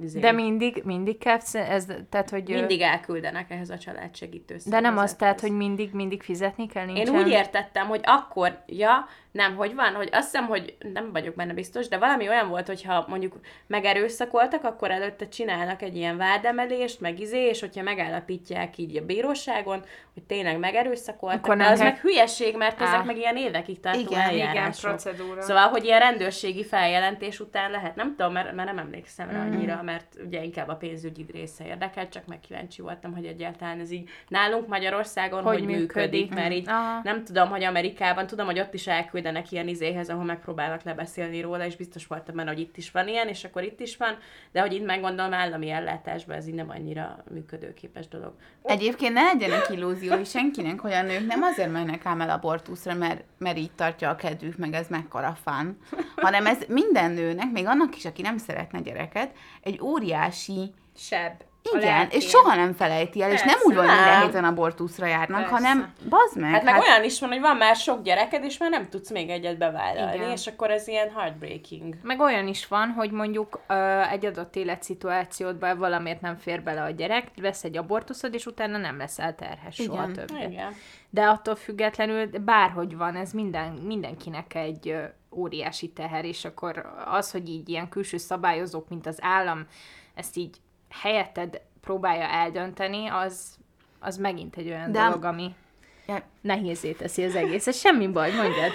izé, 0.02 0.20
De 0.20 0.32
mindig, 0.32 0.82
mindig 0.86 1.18
kell, 1.18 1.38
ez, 1.54 1.88
tehát, 2.10 2.30
hogy... 2.30 2.50
mindig 2.50 2.82
elküldenek 2.82 3.52
ehhez 3.52 3.70
a 3.70 3.78
családsegítő 3.78 4.58
De 4.66 4.80
nem 4.80 4.98
az, 4.98 5.16
tehát, 5.16 5.40
hogy 5.40 5.52
mindig, 5.52 5.94
mindig 5.94 6.24
fizetni 6.24 6.68
kell, 6.68 6.88
Én 6.88 6.94
nincsen... 6.94 7.16
úgy 7.16 7.28
értettem, 7.28 7.88
hogy 7.88 8.02
akkor, 8.04 8.64
ja, 8.68 9.08
nem, 9.34 9.56
hogy 9.56 9.76
van, 9.76 9.94
hogy 9.94 10.10
azt 10.12 10.32
hiszem, 10.32 10.48
hogy 10.48 10.76
nem 10.94 11.12
vagyok 11.12 11.36
benne 11.36 11.54
biztos, 11.54 11.88
de 11.88 11.98
valami 11.98 12.28
olyan 12.28 12.50
volt, 12.50 12.68
hogyha 12.68 13.06
mondjuk 13.08 13.40
megerőszakoltak, 13.68 14.64
akkor 14.64 14.92
előtte 14.92 15.28
csinálnak 15.28 15.82
egy 15.82 15.96
ilyen 15.96 16.18
vádemelést, 16.18 17.00
meg 17.00 17.20
izé, 17.20 17.48
és 17.48 17.60
hogyha 17.60 17.84
megállapítják 17.84 18.78
így 18.78 18.98
a 18.98 19.06
bíróságon, 19.06 19.84
hogy 20.14 20.24
tényleg 20.24 20.60
megerőszakoltak, 20.60 21.44
Akkor 21.44 21.58
de 21.58 21.66
az 21.68 21.80
meg 21.80 21.98
hülyeség, 21.98 22.58
mert 22.58 22.82
ezek 22.82 23.00
Á. 23.00 23.04
meg 23.04 23.18
ilyen 23.18 23.38
évekig 23.38 23.80
tartó 23.80 24.00
Igen, 24.00 24.34
igen, 24.34 24.72
procedúra. 24.82 25.42
Szóval, 25.42 25.68
hogy 25.68 25.84
ilyen 25.84 26.00
rendőrségi 26.00 26.64
feljelentés 26.66 27.40
után 27.40 27.72
lehet, 27.72 27.96
nem 27.96 28.16
tudom, 28.16 28.34
mert, 28.34 28.54
mert 28.56 28.68
nem 28.68 28.78
emlékszem 28.78 29.30
rá 29.30 29.42
Mm. 29.44 29.52
annyira, 29.52 29.82
mert 29.84 30.16
ugye 30.26 30.44
inkább 30.44 30.68
a 30.68 30.76
pénzügyi 30.76 31.26
része 31.32 31.66
érdekelt, 31.66 32.10
csak 32.12 32.26
meg 32.26 32.40
kíváncsi 32.40 32.82
voltam, 32.82 33.14
hogy 33.14 33.26
egyáltalán 33.26 33.80
ez 33.80 33.92
így 33.92 34.10
nálunk 34.28 34.68
Magyarországon 34.68 35.44
hogy, 35.44 35.54
Hogy 35.58 35.66
működik, 35.66 35.86
működik. 35.86 36.34
mert 36.34 36.52
így 36.54 36.68
Aha. 36.70 37.00
nem 37.04 37.24
tudom, 37.24 37.50
hogy 37.50 37.64
Amerikában, 37.64 38.28
tudom, 38.28 38.46
hogy 38.46 38.60
ott 38.60 38.74
is 38.74 38.88
elküldenek 39.24 39.52
ilyen 39.52 39.68
izéhez, 39.68 40.10
ahol 40.10 40.24
megpróbálnak 40.24 40.84
lebeszélni 40.84 41.42
róla, 41.42 41.66
és 41.66 41.76
biztos 41.76 42.08
voltam 42.08 42.36
benne, 42.36 42.50
hogy 42.50 42.60
itt 42.60 42.78
is 42.78 42.92
van 42.92 43.08
ilyen, 43.08 43.28
és 43.28 43.44
akkor 43.44 43.64
itt 43.64 43.80
is 43.80 43.98
van, 43.98 44.18
de 44.52 44.62
hogy 44.62 44.74
itt 44.74 44.86
meggondolom 44.86 45.34
állami 45.34 45.70
ellátásban, 45.70 46.36
ez 46.36 46.48
így 46.48 46.54
nem 46.54 46.70
annyira 46.70 47.24
működőképes 47.32 48.08
dolog. 48.08 48.34
Egyébként 48.64 49.14
ne 49.14 49.22
legyenek 49.22 49.70
illúziói 49.70 50.24
senkinek, 50.24 50.80
hogy 50.80 50.92
a 50.92 51.02
nők 51.02 51.28
nem 51.28 51.42
azért 51.42 51.72
mennek 51.72 52.06
ám 52.06 52.22
el 52.22 52.30
abortuszra, 52.30 52.94
mert, 52.94 53.24
mert 53.38 53.58
így 53.58 53.72
tartja 53.72 54.10
a 54.10 54.16
kedvük, 54.16 54.58
meg 54.58 54.74
ez 54.74 54.88
mekkora 54.88 55.38
fán, 55.44 55.78
hanem 56.16 56.46
ez 56.46 56.58
minden 56.68 57.12
nőnek, 57.12 57.52
még 57.52 57.66
annak 57.66 57.96
is, 57.96 58.06
aki 58.06 58.22
nem 58.22 58.38
szeretne 58.38 58.82
gyereket, 58.82 59.32
egy 59.62 59.82
óriási 59.82 60.74
Seb. 60.96 61.34
Igen, 61.72 62.08
és 62.10 62.30
soha 62.30 62.56
nem 62.56 62.74
felejti 62.74 63.22
el, 63.22 63.32
és 63.32 63.40
nem 63.40 63.48
Persze, 63.48 63.68
úgy 63.68 63.76
van, 63.76 63.86
minden 63.86 64.22
héten 64.22 64.44
abortuszra 64.44 65.06
járnak, 65.06 65.40
Persze. 65.40 65.54
hanem 65.54 65.94
bazd 66.10 66.40
meg. 66.40 66.52
Hát 66.52 66.64
meg 66.64 66.82
olyan 66.82 67.04
is 67.04 67.20
van, 67.20 67.30
hogy 67.30 67.40
van 67.40 67.58
már 67.58 67.76
sok 67.76 68.04
gyereked, 68.04 68.44
és 68.44 68.58
már 68.58 68.70
nem 68.70 68.90
tudsz 68.90 69.12
még 69.12 69.30
egyet 69.30 69.58
bevállalni, 69.58 70.16
Igen. 70.16 70.32
és 70.32 70.48
akkor 70.48 70.72
ez 70.72 70.88
ilyen 70.88 71.12
heartbreaking. 71.16 71.96
Meg 72.02 72.20
olyan 72.20 72.48
is 72.48 72.68
van, 72.68 72.90
hogy 72.90 73.12
mondjuk 73.12 73.60
ö, 73.68 74.02
egy 74.02 74.26
adott 74.26 74.56
életszituációdban 74.56 75.78
valamiért 75.78 76.22
nem 76.22 76.38
fér 76.38 76.64
bele 76.64 76.82
a 76.82 76.90
gyerek, 76.90 77.28
vesz 77.42 77.64
egy 77.64 77.78
abortuszod, 77.78 78.34
és 78.34 78.46
utána 78.46 78.78
nem 78.78 78.98
leszel 78.98 79.36
terhes 79.36 79.76
soha 79.76 80.04
Igen. 80.04 80.14
többet. 80.14 80.50
Igen. 80.50 80.74
De 81.10 81.24
attól 81.24 81.56
függetlenül 81.56 82.28
bárhogy 82.40 82.98
van, 82.98 83.16
ez 83.16 83.32
minden, 83.32 83.72
mindenkinek 83.72 84.56
egy 84.56 84.90
ö, 84.90 85.04
óriási 85.36 85.90
teher, 85.90 86.26
és 86.26 86.46
akkor 86.46 86.94
az, 87.06 87.32
hogy 87.32 87.50
így 87.50 87.70
ilyen 87.70 87.90
külső 87.90 88.18
szabályozók, 88.18 88.90
mint 88.90 89.08
az 89.08 89.18
állam, 89.22 89.68
ezt 90.16 90.38
így 90.38 90.58
helyetted 91.02 91.62
próbálja 91.82 92.26
eldönteni, 92.28 93.08
az, 93.08 93.58
az 94.00 94.18
megint 94.18 94.56
egy 94.58 94.68
olyan 94.68 94.92
De- 94.92 95.04
dolog, 95.04 95.24
ami 95.24 95.56
Ja. 96.08 96.22
nehézé 96.42 96.92
teszi 96.92 97.24
az 97.24 97.36
egész. 97.36 97.68
Ez 97.68 97.78
semmi 97.80 98.08
baj, 98.08 98.32
mondjad. 98.36 98.72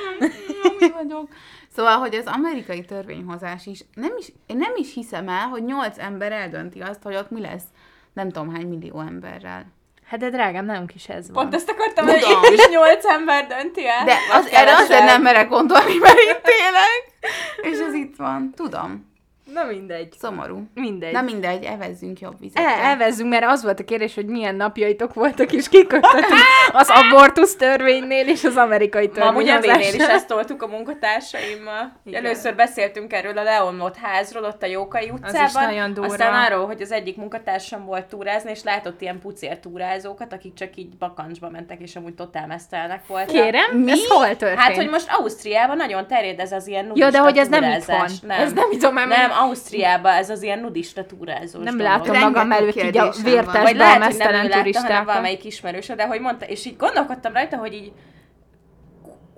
Mi 0.79 0.91
vagyok. 0.91 1.29
Szóval, 1.75 1.97
hogy 1.99 2.15
az 2.15 2.27
amerikai 2.27 2.85
törvényhozás 2.85 3.67
is, 3.67 3.85
nem 3.95 4.15
is, 4.19 4.33
én 4.47 4.57
nem 4.57 4.73
is 4.77 4.95
hiszem 4.95 5.29
el, 5.29 5.47
hogy 5.49 5.65
nyolc 5.65 5.99
ember 5.99 6.33
eldönti 6.33 6.81
azt, 6.81 7.03
hogy 7.03 7.15
ott 7.15 7.31
mi 7.31 7.41
lesz 7.41 7.65
nem 8.13 8.31
tudom 8.31 8.55
hány 8.55 8.67
millió 8.67 9.01
emberrel. 9.01 9.67
Hát 10.05 10.19
de 10.21 10.31
drágám, 10.31 10.65
nálunk 10.65 10.95
is 10.95 11.09
ez 11.09 11.31
van. 11.31 11.43
Pont 11.43 11.55
ezt 11.55 11.71
akartam, 11.71 12.07
hogy 12.07 12.17
itt 12.29 12.59
is 12.59 12.69
nyolc 12.75 13.05
ember 13.05 13.47
dönti 13.47 13.87
el. 13.87 14.05
De 14.05 14.15
az, 14.33 14.47
erre 14.47 14.77
azért 14.77 15.05
nem 15.05 15.23
merek 15.23 15.49
gondolni, 15.49 15.97
mert 15.99 16.19
itt 16.19 16.49
élek, 16.49 17.31
és 17.63 17.79
ez 17.79 17.95
itt 17.95 18.17
van. 18.17 18.53
Tudom. 18.57 19.08
Na 19.53 19.65
mindegy. 19.65 20.13
Szomorú. 20.19 20.63
Mindegy. 20.75 21.13
Na 21.13 21.21
mindegy, 21.21 21.65
evezzünk 21.65 22.21
jobb 22.21 22.41
vizet. 22.41 22.63
El, 22.63 22.81
elvezzünk, 22.85 23.31
mert 23.31 23.45
az 23.45 23.63
volt 23.63 23.81
a 23.81 23.85
kérdés, 23.85 24.15
hogy 24.15 24.27
milyen 24.27 24.55
napjaitok 24.55 25.15
voltak, 25.15 25.53
és 25.53 25.69
kikötöttünk 25.69 26.25
az 26.73 26.89
abortusz 26.91 27.57
törvénynél 27.57 28.29
és 28.29 28.45
az 28.45 28.57
amerikai 28.57 29.11
Ma 29.15 29.25
amúgy 29.25 29.45
törvénynél. 29.45 29.71
Evénél 29.71 29.95
is 29.95 30.07
ezt 30.07 30.27
toltuk 30.27 30.63
a 30.63 30.67
munkatársaimmal. 30.67 31.93
Igen. 32.05 32.25
Először 32.25 32.55
beszéltünk 32.55 33.13
erről 33.13 33.39
a 33.39 33.43
leomlott 33.43 33.97
házról, 33.97 34.45
ott 34.45 34.63
a 34.63 34.67
Jókai 34.67 35.11
utcában. 35.11 35.47
is 35.47 35.53
nagyon 35.53 35.95
durva. 35.95 36.11
Aztán 36.13 36.45
arról, 36.45 36.67
hogy 36.67 36.81
az 36.83 36.93
egyik 36.93 37.17
munkatársam 37.17 37.85
volt 37.85 38.07
túrázni, 38.07 38.51
és 38.51 38.63
látott 38.63 39.01
ilyen 39.01 39.19
pucér 39.21 39.59
túrázókat, 39.59 40.33
akik 40.33 40.55
csak 40.55 40.77
így 40.77 40.97
bakancsba 40.99 41.51
mentek, 41.51 41.81
és 41.81 41.97
amúgy 41.97 42.15
totál 42.15 42.47
mesztelnek 42.47 43.07
voltak. 43.07 43.29
Kérem, 43.29 43.77
Mi? 43.79 43.91
ez 43.91 44.07
hol 44.09 44.37
történt? 44.37 44.59
Hát, 44.61 44.75
hogy 44.75 44.89
most 44.89 45.07
Ausztriában 45.11 45.77
nagyon 45.77 46.07
terjed 46.07 46.39
ez 46.39 46.53
az 46.53 46.67
ilyen 46.67 46.91
Ja, 46.95 47.11
de 47.11 47.19
hogy 47.19 47.37
ez 47.37 47.49
nem 47.49 47.63
túrázás. 47.63 48.13
itthon. 48.13 48.31
Ez 48.31 48.53
nem 48.53 48.71
itthon, 48.71 48.93
mert 48.93 49.09
Nem, 49.09 49.31
Ausztriában 49.39 50.13
ez 50.13 50.31
az 50.31 50.43
ilyen 50.43 50.59
nudista 50.59 51.05
túrázós 51.07 51.65
nem 51.65 51.77
dolog. 51.77 51.93
látom 51.93 52.07
Rengeteg 52.13 52.33
magam 52.33 52.53
előtt 52.53 52.75
így 52.77 52.79
a 52.79 52.83
kérdésem 52.83 53.23
van. 53.23 53.33
vértesbe 53.33 53.63
Vagy 53.63 53.75
a 53.75 53.79
lehet, 53.79 53.93
hogy 53.93 54.01
nem 54.01 54.03
ő 54.03 54.07
mesztelen 54.07 54.33
látta, 54.43 54.49
hanem 54.55 54.59
turistákat. 54.73 55.05
valamelyik 55.07 55.45
ismerőse, 55.45 55.95
de 55.95 56.07
hogy 56.07 56.21
mondta, 56.21 56.47
és 56.47 56.65
így 56.67 56.77
gondolkodtam 56.77 57.33
rajta, 57.33 57.57
hogy 57.57 57.75
így 57.75 57.93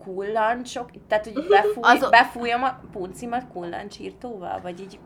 kullancsok, 0.04 0.90
tehát 1.08 1.24
hogy 1.24 1.46
befúj, 1.48 1.82
Az- 1.82 2.10
befújom 2.10 2.62
a 2.62 2.80
puncimat 2.92 3.42
kullancsírtóval, 3.52 4.60
vagy 4.62 4.80
így, 4.80 4.98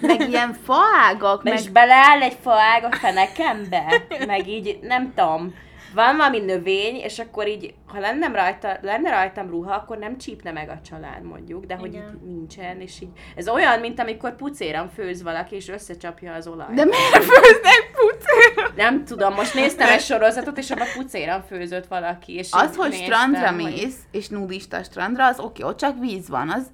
Meg 0.00 0.28
ilyen 0.28 0.52
faágak, 0.52 1.42
meg 1.44 1.52
és 1.52 1.68
beleáll 1.68 2.22
egy 2.22 2.36
faág 2.42 2.84
a 2.84 2.92
fenekembe, 2.96 3.84
meg 4.26 4.48
így, 4.48 4.78
nem 4.82 5.12
tudom, 5.14 5.54
van 5.94 6.16
valami 6.16 6.38
növény, 6.38 6.94
és 6.96 7.18
akkor 7.18 7.48
így, 7.48 7.74
ha 7.86 7.98
lenne 7.98 8.26
rajta, 8.28 8.76
lenne 8.82 9.10
rajtam 9.10 9.50
ruha, 9.50 9.74
akkor 9.74 9.98
nem 9.98 10.18
csípne 10.18 10.52
meg 10.52 10.68
a 10.68 10.80
család 10.88 11.22
mondjuk, 11.22 11.64
de 11.64 11.74
hogy 11.74 11.94
Igen. 11.94 12.08
így 12.14 12.32
nincsen, 12.34 12.80
és 12.80 13.00
így, 13.00 13.08
ez 13.36 13.48
olyan, 13.48 13.80
mint 13.80 14.00
amikor 14.00 14.36
pucéran 14.36 14.88
főz 14.88 15.22
valaki, 15.22 15.54
és 15.54 15.68
összecsapja 15.68 16.32
az 16.34 16.46
olajt. 16.46 16.74
De 16.74 16.84
miért 16.84 17.24
főznek 17.24 17.90
pucér? 17.92 18.72
Nem 18.76 19.04
tudom, 19.04 19.34
most 19.34 19.54
néztem 19.54 19.88
egy 19.88 20.00
sorozatot, 20.00 20.58
és 20.58 20.70
abban 20.70 20.86
pucéran 20.94 21.42
főzött 21.42 21.86
valaki. 21.86 22.34
És 22.34 22.48
Az, 22.50 22.76
hogy 22.76 22.90
néztem, 22.90 23.06
strandra 23.06 23.52
hogy- 23.52 23.72
mész, 23.72 23.98
és 24.10 24.28
nudista 24.28 24.82
strandra, 24.82 25.26
az 25.26 25.38
oké, 25.38 25.62
ott 25.62 25.78
csak 25.78 25.98
víz 25.98 26.28
van, 26.28 26.50
az 26.50 26.70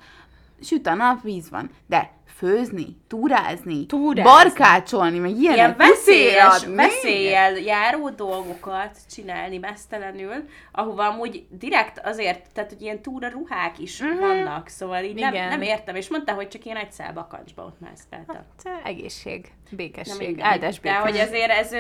süt 0.63 0.87
a 0.87 0.95
nap, 0.95 1.23
víz 1.23 1.51
van. 1.51 1.71
De 1.87 2.11
főzni, 2.37 2.87
túrázni, 3.09 3.87
Túrázni. 3.87 4.23
barkácsolni, 4.31 5.19
meg 5.19 5.31
ilyenek, 5.31 5.57
Ilyen 5.57 5.75
veszélyes, 5.77 6.65
veszéllyel 6.67 7.53
járó 7.59 8.09
dolgokat 8.11 8.97
csinálni 9.11 9.59
mesztelenül, 9.59 10.35
ahova 10.73 11.07
amúgy 11.09 11.47
direkt 11.51 11.99
azért, 12.05 12.53
tehát 12.53 12.71
hogy 12.71 12.83
ilyen 12.83 13.03
túra 13.03 13.29
ruhák 13.29 13.79
is 13.79 14.01
Mhm. 14.01 14.19
vannak, 14.19 14.69
szóval 14.69 15.03
így 15.05 15.15
nem, 15.15 15.33
Igen. 15.35 15.49
nem 15.49 15.63
értem, 15.63 15.95
és 15.95 16.09
mondta, 16.09 16.33
hogy 16.33 16.49
csak 16.49 16.65
én 16.65 16.77
egy 16.77 16.93
szál 16.93 17.13
bakancsba 17.13 17.63
ott 17.65 17.81
mászkáltam. 17.81 18.37
Hát, 18.65 18.81
Egészség, 18.85 19.53
Na 19.71 19.77
békesség, 19.77 20.41
áldás 20.41 20.81
De 20.81 20.95
hogy 20.95 21.13
békesség. 21.13 21.35
azért 21.35 21.51
ez, 21.51 21.71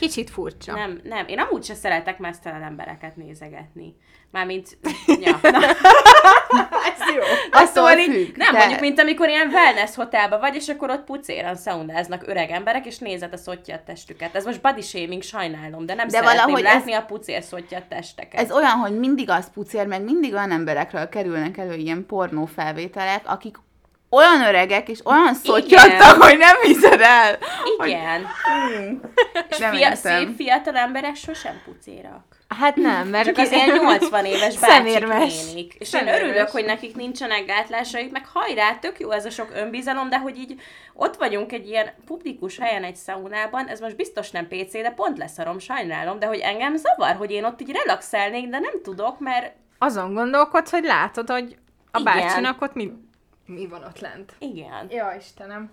Kicsit 0.00 0.30
furcsa. 0.30 0.74
nem, 0.74 1.00
nem, 1.04 1.26
én 1.26 1.38
amúgy 1.38 1.64
se 1.64 1.74
szeretek 1.74 2.18
mesztelen 2.18 2.62
embereket 2.62 3.16
nézegetni. 3.16 3.96
Mármint, 4.30 4.78
ja, 5.24 5.40
jó. 7.14 7.22
Attól 7.50 7.66
Szóval 7.66 7.98
így, 7.98 8.04
függ, 8.26 8.36
nem, 8.36 8.52
de- 8.52 8.58
mondjuk, 8.58 8.80
mint 8.80 9.00
amikor 9.00 9.28
ilyen 9.28 9.48
wellness 9.48 9.94
hotelba 9.94 10.38
vagy, 10.38 10.54
és 10.54 10.68
akkor 10.68 10.90
ott 10.90 11.04
pucéran 11.04 11.56
szaunáznak 11.56 12.22
öreg 12.26 12.50
emberek, 12.50 12.86
és 12.86 12.98
nézed 12.98 13.32
a 13.32 13.36
szottyat 13.36 13.80
testüket. 13.80 14.34
Ez 14.34 14.44
most 14.44 14.60
body 14.60 14.80
shaming, 14.82 15.22
sajnálom, 15.22 15.86
de 15.86 15.94
nem 15.94 16.06
De 16.08 16.12
szeretném 16.12 16.36
valahogy 16.36 16.64
ez- 16.64 16.72
látni 16.72 16.92
a 16.92 17.02
pucér 17.02 17.42
szottyat 17.42 17.84
testeket. 17.84 18.40
Ez 18.40 18.52
olyan, 18.52 18.70
hogy 18.78 18.98
mindig 18.98 19.30
az 19.30 19.50
pucér, 19.54 19.86
meg 19.86 20.02
mindig 20.02 20.32
olyan 20.32 20.50
emberekről 20.50 21.08
kerülnek 21.08 21.58
elő 21.58 21.74
ilyen 21.74 22.06
pornó 22.06 22.44
felvételek, 22.44 23.20
akik 23.24 23.56
olyan 24.12 24.42
öregek 24.48 24.88
és 24.88 25.06
olyan 25.06 25.34
szottyadtak, 25.34 26.22
hogy 26.22 26.38
nem 26.38 26.56
hiszed 26.62 27.00
el. 27.00 27.38
Igen. 27.86 28.26
És 29.48 29.58
Nem 29.58 29.74
fia, 29.74 29.94
szép 29.94 30.36
fiatal 30.36 30.76
emberek 30.76 31.14
sosem 31.14 31.60
pucérak. 31.64 32.24
Hát 32.58 32.76
nem, 32.76 33.08
mert 33.08 33.26
Csak 33.26 33.38
az 33.38 33.52
ilyen 33.52 33.78
80 33.78 34.24
éves 34.24 34.58
bácsik 34.60 35.06
nénik. 35.06 35.74
És 35.74 35.92
én 35.92 36.00
Szemérmes. 36.00 36.20
örülök, 36.20 36.48
hogy 36.48 36.64
nekik 36.64 36.96
nincsenek 36.96 37.44
gátlásaik, 37.44 38.10
meg 38.10 38.26
hajrá, 38.32 38.74
tök 38.78 39.00
jó 39.00 39.10
ez 39.10 39.24
a 39.24 39.30
sok 39.30 39.50
önbizalom, 39.54 40.08
de 40.08 40.18
hogy 40.18 40.36
így 40.38 40.60
ott 40.94 41.16
vagyunk 41.16 41.52
egy 41.52 41.68
ilyen 41.68 41.90
publikus 42.06 42.58
helyen 42.58 42.84
egy 42.84 42.96
szaunában, 42.96 43.66
ez 43.66 43.80
most 43.80 43.96
biztos 43.96 44.30
nem 44.30 44.48
PC, 44.48 44.72
de 44.72 44.90
pont 44.90 45.18
leszarom, 45.18 45.58
sajnálom, 45.58 46.18
de 46.18 46.26
hogy 46.26 46.38
engem 46.38 46.76
zavar, 46.76 47.16
hogy 47.16 47.30
én 47.30 47.44
ott 47.44 47.60
így 47.60 47.70
relaxelnék, 47.84 48.48
de 48.48 48.58
nem 48.58 48.82
tudok, 48.82 49.18
mert 49.20 49.54
azon 49.78 50.14
gondolkodsz, 50.14 50.70
hogy 50.70 50.84
látod, 50.84 51.30
hogy 51.30 51.56
a 51.90 52.00
Igen. 52.00 52.14
bácsinak 52.14 52.62
ott 52.62 52.74
mi, 52.74 52.92
mi 53.46 53.66
van 53.66 53.82
ott 53.84 54.00
lent. 54.00 54.32
igen. 54.38 54.86
Ja, 54.90 55.14
Istenem. 55.18 55.70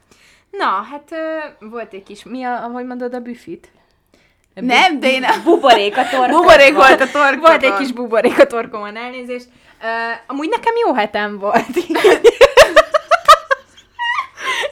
Na, 0.52 0.66
hát 0.66 1.12
ö, 1.12 1.66
volt 1.70 1.94
egy 1.94 2.04
kis, 2.04 2.24
mi 2.24 2.44
a, 2.44 2.63
ahogy 2.63 2.86
mondod, 2.86 3.13
a 3.13 3.20
büfit? 3.20 3.68
Nem, 4.62 5.00
de 5.00 5.12
én 5.12 5.26
Buborék 5.43 5.98
a 5.98 6.08
torka. 6.12 6.38
buborék 6.38 6.74
volt 6.74 7.02
a 7.02 7.10
torkon. 7.12 7.39
Volt 7.39 7.63
egy 7.63 7.74
kis 7.74 7.91
buborék 7.91 8.39
a 8.39 8.48
torkomon, 8.48 8.98
elnézést. 8.98 9.46
Uh, 9.82 9.88
amúgy 10.28 10.50
nekem 10.50 10.74
jó 10.86 10.93
hetem 10.93 11.39
volt. 11.39 11.65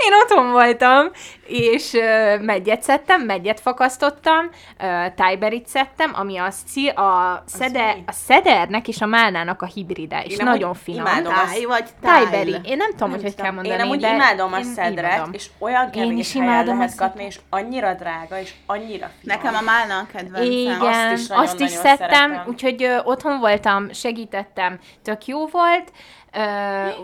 Én 0.06 0.14
otthon 0.24 0.52
voltam, 0.52 1.12
és 1.48 1.92
uh, 1.94 2.42
megyet 2.42 2.82
szedtem, 2.82 3.22
megyet 3.22 3.60
fakasztottam, 3.60 4.50
uh, 4.80 5.14
tájberit 5.16 5.68
szedtem, 5.68 6.12
ami 6.16 6.38
a, 6.38 6.48
szi- 6.68 6.90
a, 6.90 7.44
szede, 7.48 7.94
mi? 7.94 8.04
a 8.06 8.12
szedernek 8.12 8.88
és 8.88 9.02
a 9.02 9.06
málnának 9.06 9.62
a 9.62 9.66
hibride, 9.66 10.22
és 10.24 10.38
Én 10.38 10.46
nagyon 10.46 10.74
finom. 10.74 11.02
imádom. 11.06 11.34
Táj 11.34 11.64
vagy 11.64 11.86
táj. 12.02 12.22
Tájberi. 12.24 12.56
Én 12.64 12.78
nem 12.78 12.90
tudom, 12.92 13.10
hogy 13.10 13.22
hogy 13.22 13.36
kell 13.36 13.52
mondani, 13.52 13.76
Én 13.76 13.82
amúgy 13.82 14.00
de 14.00 14.14
imádom 14.14 14.54
a 14.54 14.58
én 14.58 14.64
szedret, 14.64 15.14
imádom. 15.14 15.34
és 15.34 15.50
olyan 15.58 15.90
kevés 15.92 16.20
is 16.20 16.34
helyen 16.34 16.48
imádom 16.48 16.78
lehet 16.78 16.96
kapni, 16.96 17.24
és 17.24 17.40
annyira 17.50 17.94
drága, 17.94 18.40
és 18.40 18.54
annyira 18.66 19.10
finom. 19.20 19.38
Nekem 19.42 19.56
a 19.56 19.62
málna 19.62 19.98
a 19.98 20.06
kedvencem. 20.14 20.52
Igen, 20.52 20.82
Azt 20.82 21.12
is 21.14 21.20
is, 21.22 21.28
nagyon- 21.28 21.44
azt 21.46 21.60
is 21.60 21.70
szedtem, 21.70 21.98
szeretem. 21.98 22.44
úgyhogy 22.48 22.84
ö, 22.84 22.98
otthon 23.04 23.40
voltam, 23.40 23.94
segítettem, 23.94 24.80
tök 25.04 25.26
jó 25.26 25.48
volt. 25.48 25.92
Ö, 26.36 26.40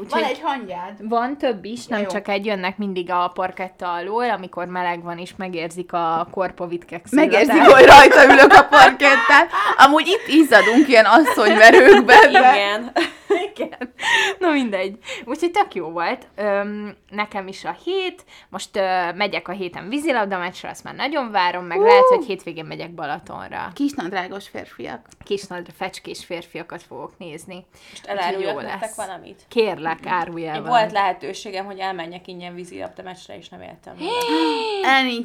Van 0.09 0.23
egy 0.23 0.39
hangyád. 0.43 0.93
van 0.99 1.37
több 1.37 1.65
is, 1.65 1.87
nem 1.87 2.01
jó. 2.01 2.07
csak 2.07 2.27
egy, 2.27 2.45
jönnek 2.45 2.77
mindig 2.77 3.11
a 3.11 3.31
parketta 3.33 3.91
alól, 3.93 4.29
amikor 4.29 4.65
meleg 4.65 5.03
van, 5.03 5.17
és 5.17 5.31
megérzik 5.37 5.93
a 5.93 6.27
korpovitkek 6.31 7.05
Megérzik, 7.11 7.61
hogy 7.61 7.85
rajta 7.85 8.23
ülök 8.23 8.53
a 8.53 8.63
parkettán. 8.63 9.47
Amúgy 9.77 10.07
itt 10.07 10.33
izzadunk 10.33 10.87
ilyen 10.87 11.05
asszonyverőkben. 11.05 12.31
De... 12.31 12.39
Igen. 12.39 12.91
Igen. 13.53 13.93
Na 14.39 14.51
mindegy. 14.51 14.97
Úgyhogy 15.25 15.51
tök 15.51 15.75
jó 15.75 15.89
volt. 15.89 16.27
Öm, 16.35 16.95
nekem 17.09 17.47
is 17.47 17.65
a 17.65 17.75
hét. 17.83 18.25
Most 18.49 18.75
ö, 18.75 19.11
megyek 19.15 19.47
a 19.47 19.51
héten 19.51 19.89
vízilabda 19.89 20.37
meccsre, 20.37 20.69
azt 20.69 20.83
már 20.83 20.95
nagyon 20.95 21.31
várom, 21.31 21.65
meg 21.65 21.79
lehet, 21.79 22.03
hogy 22.03 22.25
hétvégén 22.25 22.65
megyek 22.65 22.91
Balatonra. 22.93 23.71
Kisnadrágos 23.73 24.47
férfiak. 24.47 25.05
Kisnadra 25.23 25.73
fecskés 25.77 26.25
férfiakat 26.25 26.83
fogok 26.83 27.17
nézni. 27.17 27.65
Most 27.89 28.05
elárulok 28.05 28.51
jó 28.51 28.59
nektek 28.59 28.81
lesz. 28.81 28.95
valamit. 28.95 29.45
Kérlek, 29.47 29.99
árulj 30.05 30.47
el 30.47 30.61
volt 30.63 30.91
lehetőségem, 30.91 31.65
hogy 31.65 31.79
elmenjek 31.79 32.27
ingyen 32.27 32.55
vízilabda 32.55 33.03
meccsre, 33.03 33.37
és 33.37 33.49
nem 33.49 33.61
éltem. 33.61 33.95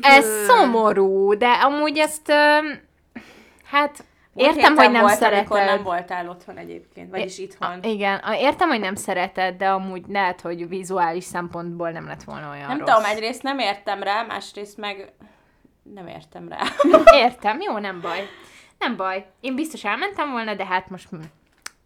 Ez 0.00 0.44
szomorú, 0.46 1.36
de 1.36 1.48
amúgy 1.48 1.98
ezt, 1.98 2.28
öm, 2.28 2.80
hát 3.64 4.04
Értem, 4.36 4.76
hogy 4.76 4.90
nem 4.90 5.00
volt, 5.00 5.14
szereted. 5.14 5.64
nem 5.64 5.82
voltál 5.82 6.28
otthon 6.28 6.56
egyébként, 6.56 7.10
vagyis 7.10 7.38
itthon. 7.38 7.78
A, 7.82 7.86
igen, 7.86 8.18
a, 8.18 8.34
értem, 8.34 8.68
hogy 8.68 8.80
nem 8.80 8.94
szereted, 8.94 9.56
de 9.56 9.68
amúgy 9.68 10.04
lehet, 10.08 10.40
hogy 10.40 10.68
vizuális 10.68 11.24
szempontból 11.24 11.90
nem 11.90 12.06
lett 12.06 12.22
volna 12.22 12.50
olyan 12.50 12.68
Nem 12.68 12.78
rossz. 12.78 12.88
tudom, 12.88 13.04
egyrészt 13.04 13.42
nem 13.42 13.58
értem 13.58 14.02
rá, 14.02 14.22
másrészt 14.22 14.76
meg 14.76 15.12
nem 15.94 16.06
értem 16.06 16.48
rá. 16.48 16.58
Értem, 17.24 17.60
jó, 17.60 17.78
nem 17.78 18.00
baj. 18.00 18.28
Nem 18.78 18.96
baj. 18.96 19.26
Én 19.40 19.54
biztos 19.54 19.84
elmentem 19.84 20.30
volna, 20.30 20.54
de 20.54 20.64
hát 20.66 20.90
most... 20.90 21.08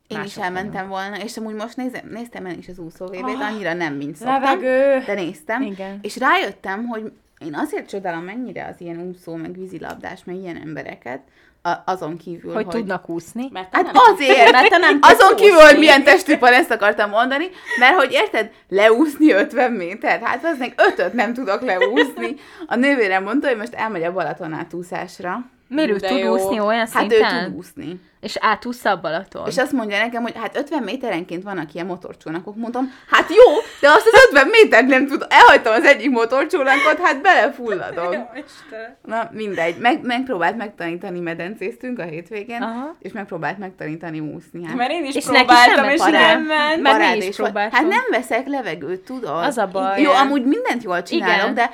Én 0.06 0.22
is 0.22 0.36
elmentem 0.36 0.88
volna, 0.88 1.22
és 1.22 1.36
amúgy 1.36 1.54
most 1.54 1.76
nézem, 1.76 2.08
néztem 2.08 2.46
én 2.46 2.58
is 2.58 2.68
az 2.68 2.78
úszóvédét, 2.78 3.40
annyira 3.40 3.72
nem, 3.72 3.94
mint 3.94 4.16
szoktam. 4.16 4.42
Levegő. 4.42 5.02
De 5.06 5.14
néztem, 5.14 5.62
Igen. 5.62 5.98
és 6.02 6.18
rájöttem, 6.18 6.86
hogy 6.86 7.12
én 7.38 7.54
azért 7.54 7.88
csodálom 7.88 8.24
mennyire 8.24 8.66
az 8.66 8.80
ilyen 8.80 9.00
úszó, 9.00 9.34
meg 9.34 9.52
vízilabdás, 9.52 10.24
meg 10.24 10.36
ilyen 10.36 10.56
embereket, 10.56 11.20
a, 11.62 11.70
azon 11.84 12.16
kívül, 12.16 12.52
Hogy, 12.52 12.64
hogy, 12.64 12.74
tudnak 12.74 13.08
úszni. 13.08 13.48
Mert 13.52 13.74
Hát 13.74 13.84
nem 13.84 13.94
azért, 14.12 14.52
mert 14.52 14.68
te 14.68 14.78
nem 14.78 14.98
azon 15.00 15.36
kívül, 15.36 15.54
úszni. 15.54 15.68
hogy 15.68 15.78
milyen 15.78 16.04
testűpar, 16.04 16.52
ezt 16.52 16.70
akartam 16.70 17.10
mondani, 17.10 17.48
mert 17.78 17.94
hogy 17.96 18.12
érted, 18.12 18.50
leúszni 18.68 19.32
50 19.32 19.72
métert, 19.72 20.22
hát 20.24 20.44
az 20.44 20.58
meg 20.58 20.74
ötöt 20.76 21.12
nem 21.12 21.32
tudok 21.34 21.60
leúszni. 21.60 22.34
A 22.66 22.74
nővérem 22.76 23.22
mondta, 23.22 23.48
hogy 23.48 23.56
most 23.56 23.74
elmegy 23.74 24.02
a 24.02 24.12
Balaton 24.12 24.52
átúszásra, 24.52 25.50
Miért 25.70 25.90
ő 25.90 25.96
tud 25.98 26.18
jó. 26.18 26.32
úszni 26.32 26.60
olyan 26.60 26.88
Hát 26.92 27.12
ő 27.12 27.16
szinten? 27.16 27.44
tud 27.44 27.56
úszni. 27.56 28.00
És 28.20 28.36
átúszza 28.40 28.90
a 28.90 29.00
Balaton? 29.00 29.46
És 29.46 29.58
azt 29.58 29.72
mondja 29.72 29.98
nekem, 29.98 30.22
hogy 30.22 30.32
hát 30.36 30.56
50 30.56 30.82
méterenként 30.82 31.42
vannak 31.42 31.74
ilyen 31.74 31.86
motorcsónakok. 31.86 32.56
Mondom, 32.56 32.92
hát 33.10 33.28
jó, 33.28 33.54
de 33.80 33.88
azt 33.88 34.06
az 34.12 34.20
50 34.28 34.46
métert 34.48 34.86
nem 34.86 35.06
tud. 35.06 35.26
Elhagytam 35.28 35.72
az 35.72 35.84
egyik 35.84 36.10
motorcsónakot, 36.10 36.98
hát 37.02 37.22
belefulladok. 37.22 38.16
Na, 39.04 39.30
mindegy. 39.32 39.76
Meg, 39.78 40.02
megpróbált 40.02 40.56
megtanítani, 40.56 41.20
medencéztünk 41.20 41.98
a 41.98 42.02
hétvégén, 42.02 42.62
Aha. 42.62 42.96
és 42.98 43.12
megpróbált 43.12 43.58
megtanítani 43.58 44.20
úszni. 44.20 44.64
Hát. 44.64 44.76
Mert 44.76 44.90
én 44.90 45.04
is 45.04 45.14
És 45.14 45.24
neki 45.24 45.36
próbáltam, 45.44 45.84
sem 45.84 45.92
és 45.92 46.00
nem 46.00 46.42
ment. 46.42 46.82
Mert 46.82 46.96
Parád 46.96 47.16
is 47.16 47.36
próbáltunk. 47.36 47.74
Hát 47.74 47.86
nem 47.86 48.04
veszek 48.10 48.46
levegőt, 48.46 49.00
tudod? 49.00 49.44
Az 49.44 49.58
a 49.58 49.66
baj. 49.66 50.00
Jó, 50.00 50.10
amúgy 50.10 50.44
mindent 50.44 50.82
jól 50.82 51.02
csinálok, 51.02 51.42
Igen. 51.42 51.54
de 51.54 51.70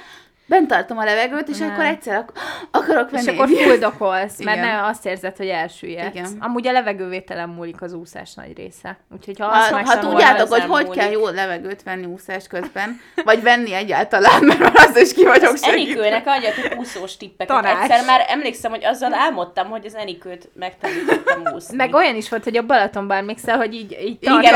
bent 0.47 0.69
tartom 0.69 0.99
a 0.99 1.05
levegőt, 1.05 1.49
és 1.49 1.59
Nem. 1.59 1.71
akkor 1.71 1.85
egyszer 1.85 2.17
ak- 2.17 2.39
akarok 2.81 3.11
venni 3.11 3.23
És 3.23 3.29
akkor 3.33 3.49
fuldokolsz, 3.49 4.43
mert 4.45 4.57
Igen. 4.57 4.69
ne 4.69 4.87
azt 4.87 5.07
érzed, 5.07 5.37
hogy 5.37 5.49
elsüllyedsz. 5.49 6.15
Igen. 6.15 6.37
Amúgy 6.41 6.67
a 6.67 6.73
levegővételen 6.73 7.49
múlik 7.49 7.83
az 7.83 7.93
úszás 7.93 8.35
nagy 8.35 8.57
része. 8.57 8.97
Úgyhogy 9.15 9.39
ha 9.39 9.45
Ha, 9.47 9.59
azt 9.59 9.69
ha 9.71 9.77
megtanulod, 9.77 10.11
tudjátok, 10.11 10.49
hogy 10.49 10.63
hogy 10.63 10.85
múlik. 10.85 11.01
kell 11.01 11.11
jó 11.11 11.29
levegőt 11.29 11.83
venni 11.83 12.05
úszás 12.07 12.47
közben, 12.47 13.01
vagy 13.25 13.43
venni 13.43 13.73
egyáltalán, 13.75 14.45
mert 14.45 14.79
az 14.79 14.97
is 14.97 15.13
ki 15.15 15.25
vagyok 15.25 15.53
Az 15.53 15.65
segítve. 15.65 15.93
Enikőnek 16.05 16.27
adjatok 16.27 16.79
úszós 16.79 17.17
tippeket. 17.17 17.57
Tanács. 17.57 17.83
Egyszer 17.91 18.05
már 18.07 18.25
emlékszem, 18.29 18.71
hogy 18.71 18.85
azzal 18.85 19.15
álmodtam, 19.15 19.69
hogy 19.69 19.87
az 19.87 19.95
Enikőt 19.95 20.49
megtanítottam 20.55 21.43
úszni. 21.55 21.77
Meg 21.77 21.95
olyan 21.95 22.15
is 22.17 22.29
volt, 22.29 22.45
hogy 22.45 22.57
a 22.57 22.63
Balatonban 22.63 23.17
emlékszel, 23.17 23.57
hogy 23.57 23.75
így, 23.75 23.93
így 23.93 24.19
Igen, 24.21 24.55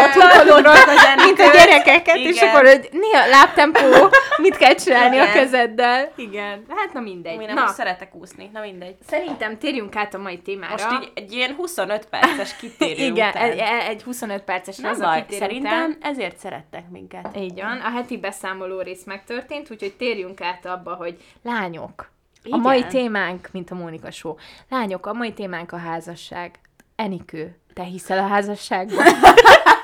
mint 1.25 1.41
a 1.41 1.51
gyerekeket, 1.53 2.17
és 2.17 2.37
Igen. 2.37 2.49
akkor, 2.49 2.67
hogy 2.67 2.89
néha 2.93 3.27
lábtempó, 3.29 4.09
mit 4.37 4.57
kell 4.57 4.75
csinálni 4.75 5.19
a 5.19 5.23
Igen. 5.23 5.33
Kezeddel. 5.81 6.13
Igen. 6.17 6.65
Hát 6.69 6.93
na 6.93 7.01
mindegy. 7.01 7.41
Én 7.41 7.55
Na, 7.55 7.67
szeretek 7.67 8.15
úszni, 8.15 8.51
na 8.53 8.61
mindegy. 8.61 8.97
szerintem 9.07 9.59
térjünk 9.59 9.97
át 9.97 10.15
a 10.15 10.19
mai 10.19 10.39
témára. 10.39 10.73
Most 10.73 11.03
így 11.03 11.13
egy 11.15 11.33
ilyen 11.33 11.55
25 11.55 12.07
perces 12.07 12.57
kitérő 12.57 13.05
Igen, 13.05 13.29
után. 13.29 13.43
egy, 13.51 13.59
egy 13.89 14.03
25 14.03 14.43
perces 14.43 14.77
nem 14.77 14.91
az 14.91 15.01
a 15.01 15.05
baj, 15.05 15.21
kitérő 15.21 15.41
szerintem 15.41 15.91
után. 15.91 15.97
ezért 16.13 16.37
szerettek 16.39 16.91
minket. 16.91 17.37
Így 17.37 17.55
van, 17.61 17.81
a 17.81 17.91
heti 17.91 18.19
beszámoló 18.19 18.81
rész 18.81 19.05
megtörtént, 19.05 19.71
úgyhogy 19.71 19.95
térjünk 19.95 20.41
át 20.41 20.67
abba, 20.67 20.95
hogy 20.95 21.17
lányok. 21.43 22.11
A 22.43 22.47
Igen. 22.47 22.61
mai 22.61 22.85
témánk, 22.87 23.49
mint 23.53 23.71
a 23.71 23.75
Mónika 23.75 24.11
Show. 24.11 24.35
Lányok, 24.69 25.07
a 25.07 25.13
mai 25.13 25.33
témánk 25.33 25.73
a 25.73 25.77
házasság. 25.77 26.59
Enikő, 26.97 27.57
te 27.75 27.83
hiszel 27.83 28.19
a 28.19 28.27
házasságban? 28.27 29.05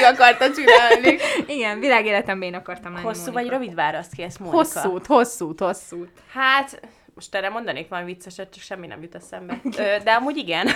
Ezt 0.00 0.18
mindig 0.18 0.20
akarta 0.20 0.54
csinálni. 0.54 1.18
Igen, 1.56 1.80
világéletemben 1.80 2.48
én 2.48 2.54
akartam 2.54 2.92
lenni 2.92 3.04
Hosszú 3.04 3.30
Mónika. 3.30 3.40
vagy 3.40 3.48
rövid 3.48 3.74
választ 3.74 4.14
kérsz, 4.14 4.36
Mónika? 4.36 4.56
Hosszút, 4.56 5.06
hosszút, 5.06 5.58
hosszút. 5.60 6.10
Hát, 6.32 6.80
most 7.14 7.34
erre 7.34 7.48
mondanék 7.48 7.88
valami 7.88 8.12
vicceset, 8.12 8.52
csak 8.54 8.62
semmi 8.62 8.86
nem 8.86 9.02
jut 9.02 9.14
eszembe. 9.14 9.60
Ö, 9.64 9.96
de 10.04 10.12
amúgy 10.12 10.36
igen. 10.36 10.68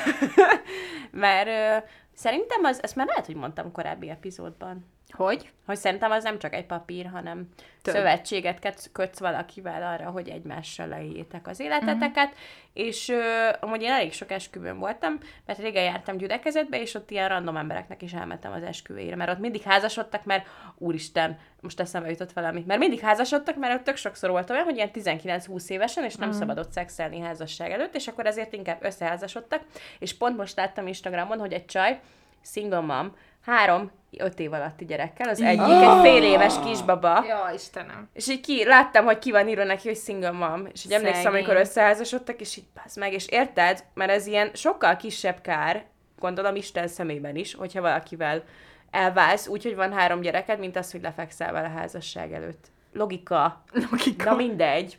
Mert 1.10 1.48
ö, 1.48 1.86
szerintem 2.14 2.64
az, 2.64 2.82
ezt 2.82 2.96
már 2.96 3.06
lehet, 3.06 3.26
hogy 3.26 3.34
mondtam 3.34 3.72
korábbi 3.72 4.10
epizódban. 4.10 4.86
Hogy? 5.12 5.50
Hogy 5.66 5.76
szerintem 5.76 6.10
az 6.10 6.22
nem 6.22 6.38
csak 6.38 6.54
egy 6.54 6.66
papír, 6.66 7.06
hanem 7.12 7.48
Több. 7.82 7.94
Szövetséget 7.94 8.90
kötsz, 8.92 9.18
valakivel 9.18 9.82
arra, 9.82 10.10
hogy 10.10 10.28
egymással 10.28 10.86
leéljétek 10.86 11.48
az 11.48 11.60
életeteket, 11.60 12.28
uh-huh. 12.28 12.38
és 12.72 13.08
ö, 13.08 13.48
amúgy 13.60 13.82
én 13.82 13.90
elég 13.90 14.12
sok 14.12 14.30
esküvőn 14.30 14.78
voltam, 14.78 15.18
mert 15.46 15.58
régen 15.58 15.82
jártam 15.82 16.16
gyülekezetbe, 16.16 16.80
és 16.80 16.94
ott 16.94 17.10
ilyen 17.10 17.28
random 17.28 17.56
embereknek 17.56 18.02
is 18.02 18.12
elmentem 18.12 18.52
az 18.52 18.62
esküvőjére, 18.62 19.16
mert 19.16 19.30
ott 19.30 19.38
mindig 19.38 19.62
házasodtak, 19.62 20.24
mert 20.24 20.46
úristen, 20.78 21.38
most 21.60 21.80
eszembe 21.80 22.10
jutott 22.10 22.32
valami, 22.32 22.64
mert 22.66 22.80
mindig 22.80 23.00
házasodtak, 23.00 23.56
mert 23.56 23.74
ott 23.74 23.84
tök 23.84 23.96
sokszor 23.96 24.30
volt 24.30 24.50
olyan, 24.50 24.64
hogy 24.64 24.76
ilyen 24.76 24.90
19-20 24.94 25.68
évesen, 25.68 26.04
és 26.04 26.14
nem 26.14 26.28
uh-huh. 26.28 26.42
szabadott 26.42 26.72
szexelni 26.72 27.20
házasság 27.20 27.70
előtt, 27.70 27.94
és 27.94 28.06
akkor 28.06 28.26
ezért 28.26 28.52
inkább 28.52 28.84
összeházasodtak, 28.84 29.62
és 29.98 30.16
pont 30.16 30.36
most 30.36 30.56
láttam 30.56 30.86
Instagramon, 30.86 31.38
hogy 31.38 31.52
egy 31.52 31.66
csaj, 31.66 32.00
single 32.44 32.80
mom, 32.80 33.16
három 33.42 33.90
öt 34.18 34.38
év 34.38 34.52
alatti 34.52 34.84
gyerekkel, 34.84 35.28
az 35.28 35.40
egyik 35.40 35.60
egy 35.60 36.00
fél 36.02 36.22
éves 36.22 36.54
kisbaba, 36.64 37.24
Ja, 37.26 37.50
Istenem. 37.54 38.08
és 38.12 38.28
így 38.28 38.40
ki, 38.40 38.64
láttam, 38.64 39.04
hogy 39.04 39.18
ki 39.18 39.30
van 39.30 39.48
írva 39.48 39.64
neki, 39.64 39.88
hogy 39.88 39.96
single 39.96 40.30
mom, 40.30 40.66
és 40.72 40.84
így 40.84 40.92
emlékszem, 40.92 41.22
Szegény. 41.22 41.38
amikor 41.38 41.56
összeházasodtak, 41.60 42.40
és 42.40 42.56
így 42.56 42.66
passz 42.82 42.96
meg, 42.96 43.12
és 43.12 43.26
érted, 43.26 43.84
mert 43.94 44.10
ez 44.10 44.26
ilyen 44.26 44.50
sokkal 44.54 44.96
kisebb 44.96 45.40
kár, 45.40 45.84
gondolom 46.18 46.54
Isten 46.54 46.88
szemében 46.88 47.36
is, 47.36 47.54
hogyha 47.54 47.80
valakivel 47.80 48.42
elválsz, 48.90 49.46
úgyhogy 49.48 49.74
van 49.74 49.92
három 49.92 50.20
gyereked, 50.20 50.58
mint 50.58 50.76
az, 50.76 50.92
hogy 50.92 51.02
lefekszel 51.02 51.52
vele 51.52 51.68
házasság 51.68 52.32
előtt. 52.32 52.66
Logika. 52.92 53.62
Logika. 53.90 54.30
Na 54.30 54.36
mindegy. 54.36 54.98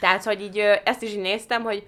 Tehát, 0.00 0.24
hogy 0.24 0.42
így 0.42 0.58
ezt 0.84 1.02
is 1.02 1.10
így 1.12 1.20
néztem, 1.20 1.62
hogy 1.62 1.86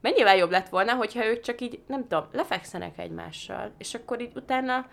mennyivel 0.00 0.36
jobb 0.36 0.50
lett 0.50 0.68
volna, 0.68 0.92
hogyha 0.94 1.26
ők 1.26 1.40
csak 1.40 1.60
így, 1.60 1.82
nem 1.86 2.00
tudom, 2.08 2.24
lefekszenek 2.32 2.98
egymással, 2.98 3.72
és 3.78 3.94
akkor 3.94 4.20
így 4.20 4.32
utána 4.34 4.86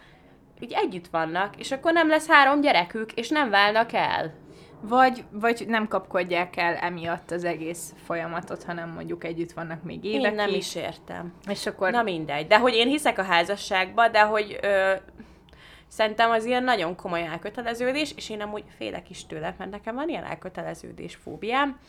így 0.60 0.74
együtt 0.76 1.08
vannak, 1.08 1.56
és 1.58 1.72
akkor 1.72 1.94
nem 1.94 2.08
lesz 2.08 2.28
három 2.28 2.62
gyerekük, 2.62 3.14
és 3.14 3.30
nem 3.30 3.50
válnak 3.50 3.94
el. 3.94 4.34
Vagy, 4.82 5.24
vagy 5.32 5.66
nem 5.68 5.88
kapkodják 5.88 6.58
el 6.58 6.76
emiatt 6.76 7.32
az 7.32 7.44
egész 7.44 7.94
folyamatot, 8.06 8.64
hanem 8.64 8.90
mondjuk 8.90 9.24
együtt 9.24 9.52
vannak 9.52 9.84
még 9.84 10.04
évekig. 10.04 10.26
Én 10.26 10.36
nem 10.36 10.50
is 10.50 10.76
értem. 10.76 11.34
És 11.50 11.66
akkor... 11.66 11.92
Na 11.92 12.04
mindegy. 12.04 12.48
De 12.48 12.60
hogy 12.60 12.74
én 12.74 12.88
hiszek 12.88 13.18
a 13.18 13.24
házasságba, 13.24 14.08
de 14.08 14.22
hogy 14.22 14.60
ö, 14.62 14.94
szerintem 15.88 16.32
az 16.32 16.46
ilyen 16.46 16.64
nagyon 16.64 16.96
komoly 16.96 17.26
elköteleződés, 17.26 18.14
és 18.16 18.30
én 18.30 18.42
amúgy 18.42 18.64
félek 18.78 19.10
is 19.10 19.26
tőle, 19.26 19.56
mert 19.58 19.72
nekem 19.72 19.96
van 19.96 20.10
ilyen 20.10 20.24
elköteleződés 20.24 21.16
fóbiám, 21.16 21.80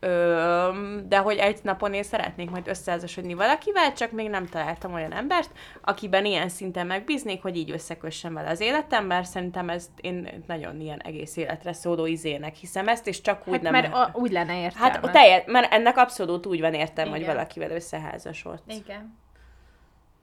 Ö, 0.00 0.70
de 1.08 1.18
hogy 1.18 1.36
egy 1.36 1.58
napon 1.62 1.94
én 1.94 2.02
szeretnék 2.02 2.50
majd 2.50 2.68
összeházasodni 2.68 3.34
valakivel, 3.34 3.92
csak 3.92 4.10
még 4.10 4.28
nem 4.28 4.46
találtam 4.46 4.92
olyan 4.92 5.12
embert, 5.12 5.50
akiben 5.80 6.24
ilyen 6.24 6.48
szinten 6.48 6.86
megbíznék, 6.86 7.42
hogy 7.42 7.56
így 7.56 7.70
összekössem 7.70 8.34
vele 8.34 8.50
az 8.50 8.60
életem, 8.60 9.06
mert 9.06 9.26
szerintem 9.26 9.68
ezt 9.68 9.90
én 10.00 10.44
nagyon 10.46 10.80
ilyen 10.80 10.98
egész 10.98 11.36
életre 11.36 11.72
szóló 11.72 12.06
izének 12.06 12.54
hiszem 12.54 12.88
ezt, 12.88 13.06
és 13.06 13.20
csak 13.20 13.42
úgy 13.46 13.52
Hát 13.52 13.62
nem... 13.62 13.72
mert 13.72 13.94
a, 13.94 14.10
úgy 14.12 14.30
lenne 14.30 14.60
értelme. 14.60 14.98
Hát 15.02 15.12
teljes, 15.12 15.42
mert 15.46 15.72
ennek 15.72 15.96
abszolút 15.96 16.46
úgy 16.46 16.60
van 16.60 16.74
értelme, 16.74 17.10
hogy 17.10 17.20
Igen. 17.20 17.34
valakivel 17.34 17.70
összeházasodsz. 17.70 18.62
Igen. 18.66 19.18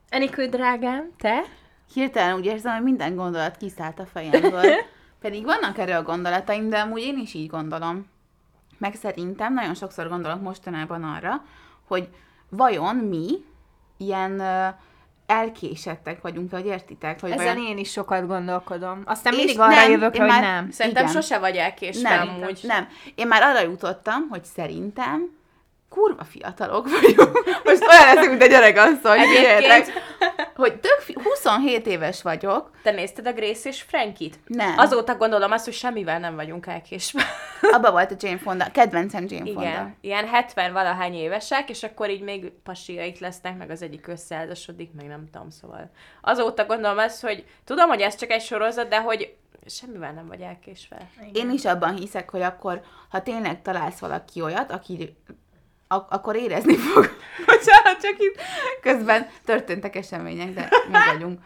Enikő, 0.08 0.46
drágám, 0.46 1.10
te? 1.18 1.42
Hirtelen 1.92 2.34
úgy 2.34 2.44
érzem, 2.44 2.74
hogy 2.74 2.82
minden 2.82 3.14
gondolat 3.16 3.56
kiszállt 3.56 3.98
a 3.98 4.06
fejemből. 4.06 4.72
Pedig 5.20 5.44
vannak 5.44 5.78
erről 5.78 5.96
a 5.96 6.02
gondolataim, 6.02 6.68
de 6.68 6.78
amúgy 6.78 7.02
én 7.02 7.18
is 7.18 7.34
így 7.34 7.48
gondolom. 7.48 8.06
Meg 8.78 8.94
szerintem 8.94 9.54
nagyon 9.54 9.74
sokszor 9.74 10.08
gondolok 10.08 10.40
mostanában 10.42 11.02
arra, 11.04 11.44
hogy 11.86 12.08
vajon 12.48 12.96
mi 12.96 13.44
ilyen 13.96 14.42
elkésettek 15.26 16.20
vagyunk, 16.22 16.50
hogy 16.50 16.66
értitek? 16.66 17.20
Hogy 17.20 17.30
Ezen 17.30 17.44
vajon... 17.54 17.66
én 17.70 17.78
is 17.78 17.90
sokat 17.90 18.26
gondolkodom. 18.26 19.02
Aztán 19.04 19.32
És 19.32 19.38
mindig 19.38 19.60
arra 19.60 19.74
nem, 19.74 19.90
jövök, 19.90 20.16
hogy 20.16 20.26
már- 20.26 20.40
nem. 20.42 20.70
Szerintem 20.70 21.02
Igen. 21.02 21.14
sose 21.14 21.38
vagy 21.38 21.56
elkésve 21.56 22.08
Nem, 22.08 22.28
amúgy. 22.28 22.60
nem. 22.62 22.88
Én 23.14 23.26
már 23.26 23.42
arra 23.42 23.60
jutottam, 23.60 24.28
hogy 24.30 24.44
szerintem 24.44 25.36
kurva 25.88 26.24
fiatalok 26.24 26.88
vagyunk. 27.00 27.44
Most 27.64 27.82
olyan 27.88 28.14
leszünk, 28.14 28.28
mint 28.30 28.42
a 28.42 28.46
gyerekasszony. 28.46 29.18
Egyébként- 29.18 29.56
figyeljetek, 29.56 29.92
Hogy 30.56 30.80
tök 30.80 30.98
fi- 31.00 31.22
27 31.22 31.86
éves 31.86 32.22
vagyok. 32.22 32.70
Te 32.82 32.90
nézted 32.90 33.26
a 33.26 33.32
Grace 33.32 33.68
és 33.68 33.82
Frankit? 33.82 34.38
Nem. 34.46 34.78
Azóta 34.78 35.16
gondolom 35.16 35.52
azt, 35.52 35.64
hogy 35.64 35.74
semmivel 35.74 36.18
nem 36.18 36.34
vagyunk 36.34 36.66
elkésve. 36.66 37.22
Abba 37.72 37.90
volt 37.90 38.10
a 38.10 38.14
Jane 38.18 38.38
Fonda. 38.38 38.70
Kedvencem 38.72 39.24
Jane 39.28 39.44
Fonda. 39.44 39.60
Igen, 39.62 39.96
ilyen 40.00 40.26
70 40.26 40.72
valahány 40.72 41.14
évesek, 41.14 41.70
és 41.70 41.82
akkor 41.82 42.10
így 42.10 42.20
még 42.22 42.52
pasiaik 42.64 43.18
lesznek, 43.20 43.56
meg 43.58 43.70
az 43.70 43.82
egyik 43.82 44.06
összeházasodik, 44.06 44.90
meg 44.92 45.06
nem 45.06 45.24
tudom, 45.32 45.50
szóval. 45.50 45.90
Azóta 46.22 46.64
gondolom 46.66 46.98
azt, 46.98 47.20
hogy 47.22 47.44
tudom, 47.64 47.88
hogy 47.88 48.00
ez 48.00 48.14
csak 48.16 48.30
egy 48.30 48.42
sorozat, 48.42 48.88
de 48.88 49.00
hogy 49.00 49.34
semmivel 49.66 50.12
nem 50.12 50.26
vagy 50.26 50.40
elkésve. 50.40 50.96
Én 51.32 51.50
is 51.50 51.64
abban 51.64 51.96
hiszek, 51.96 52.30
hogy 52.30 52.42
akkor, 52.42 52.80
ha 53.08 53.22
tényleg 53.22 53.62
találsz 53.62 53.98
valaki 53.98 54.40
olyat, 54.40 54.70
aki 54.70 55.16
ak- 55.88 56.12
akkor 56.12 56.36
érezni 56.36 56.76
fog. 56.86 57.10
Bocsánat, 57.46 58.00
csak 58.02 58.16
itt 58.18 58.40
közben 58.82 59.26
történtek 59.44 59.96
események, 59.96 60.54
de 60.54 60.68
mi 60.88 60.98
vagyunk. 61.12 61.40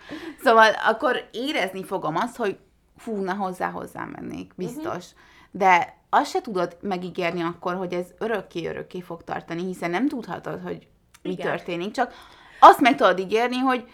Szóval 0.45 0.71
akkor 0.87 1.29
érezni 1.33 1.85
fogom 1.85 2.17
azt, 2.17 2.37
hogy 2.37 2.59
fú, 2.97 3.17
na 3.23 3.35
hozzá, 3.35 3.71
hozzá 3.71 4.05
mennék, 4.05 4.53
biztos. 4.57 4.85
Uh-huh. 4.85 5.21
De 5.51 5.97
azt 6.11 6.31
se 6.31 6.41
tudod 6.41 6.77
megígérni 6.81 7.43
akkor, 7.43 7.75
hogy 7.75 7.93
ez 7.93 8.07
örökké-örökké 8.19 9.01
fog 9.01 9.25
tartani, 9.25 9.63
hiszen 9.63 9.91
nem 9.91 10.09
tudhatod, 10.09 10.61
hogy 10.63 10.87
mi 11.23 11.31
Igen. 11.31 11.47
történik, 11.47 11.91
csak 11.91 12.13
azt 12.61 12.81
meg 12.81 12.97
tudod 12.97 13.19
ígérni, 13.19 13.57
hogy 13.57 13.85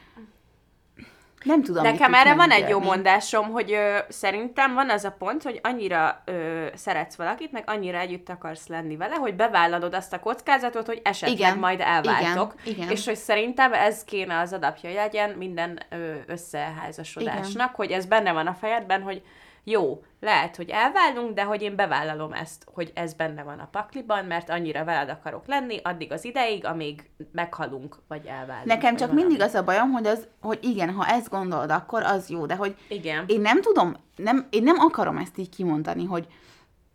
nem 1.45 1.63
tudom, 1.63 1.83
Nekem 1.83 2.15
erre 2.15 2.35
van 2.35 2.51
egy 2.51 2.69
jó 2.69 2.81
mondásom, 2.81 3.51
hogy 3.51 3.73
ö, 3.73 3.99
szerintem 4.09 4.75
van 4.75 4.91
az 4.91 5.05
a 5.05 5.11
pont, 5.19 5.43
hogy 5.43 5.61
annyira 5.63 6.23
ö, 6.25 6.67
szeretsz 6.75 7.17
valakit, 7.17 7.53
meg 7.53 7.63
annyira 7.67 7.99
együtt 7.99 8.29
akarsz 8.29 8.67
lenni 8.67 8.97
vele, 8.97 9.15
hogy 9.15 9.35
bevállalod 9.35 9.95
azt 9.95 10.13
a 10.13 10.19
kockázatot, 10.21 10.87
hogy 10.87 11.01
esetleg 11.05 11.39
Igen, 11.39 11.59
majd 11.59 11.81
elváltok. 11.81 12.55
igen, 12.65 12.77
igen. 12.77 12.91
És 12.91 13.05
hogy 13.05 13.17
szerintem 13.17 13.73
ez 13.73 14.05
kéne 14.05 14.39
az 14.39 14.53
adapja 14.53 14.93
legyen 14.93 15.31
minden 15.31 15.81
ö, 15.91 16.13
összeházasodásnak, 16.27 17.75
hogy 17.75 17.91
ez 17.91 18.07
benne 18.07 18.33
van 18.33 18.47
a 18.47 18.55
fejedben, 18.55 19.03
hogy 19.03 19.23
jó, 19.65 20.03
lehet, 20.21 20.57
hogy 20.57 20.69
elválunk, 20.71 21.35
de 21.35 21.43
hogy 21.43 21.63
én 21.63 21.77
bevállalom 21.77 22.33
ezt, 22.33 22.67
hogy 22.75 22.93
ez 22.95 23.15
benne 23.15 23.43
van 23.43 23.59
a 23.59 23.69
pakliban, 23.71 24.25
mert 24.25 24.51
annyira 24.51 24.85
veled 24.85 25.09
akarok 25.09 25.47
lenni, 25.47 25.81
addig 25.83 26.13
az 26.13 26.25
ideig, 26.25 26.65
amíg 26.65 27.11
meghalunk, 27.33 27.97
vagy 28.09 28.27
elválunk. 28.27 28.65
Nekem 28.65 28.91
vagy 28.91 29.01
csak 29.01 29.09
valami. 29.09 29.27
mindig 29.27 29.47
az 29.47 29.55
a 29.55 29.65
bajom, 29.65 29.91
hogy, 29.91 30.07
az, 30.07 30.29
hogy 30.41 30.59
igen, 30.63 30.91
ha 30.91 31.07
ezt 31.07 31.31
gondolod, 31.31 31.71
akkor 31.71 32.03
az 32.03 32.31
jó, 32.31 32.47
de 32.47 32.55
hogy 32.55 32.77
Igen. 32.89 33.25
én 33.27 33.41
nem 33.41 33.61
tudom, 33.61 33.97
nem, 34.17 34.47
én 34.51 34.63
nem 34.63 34.79
akarom 34.79 35.17
ezt 35.17 35.39
így 35.39 35.49
kimondani, 35.49 36.05
hogy 36.05 36.27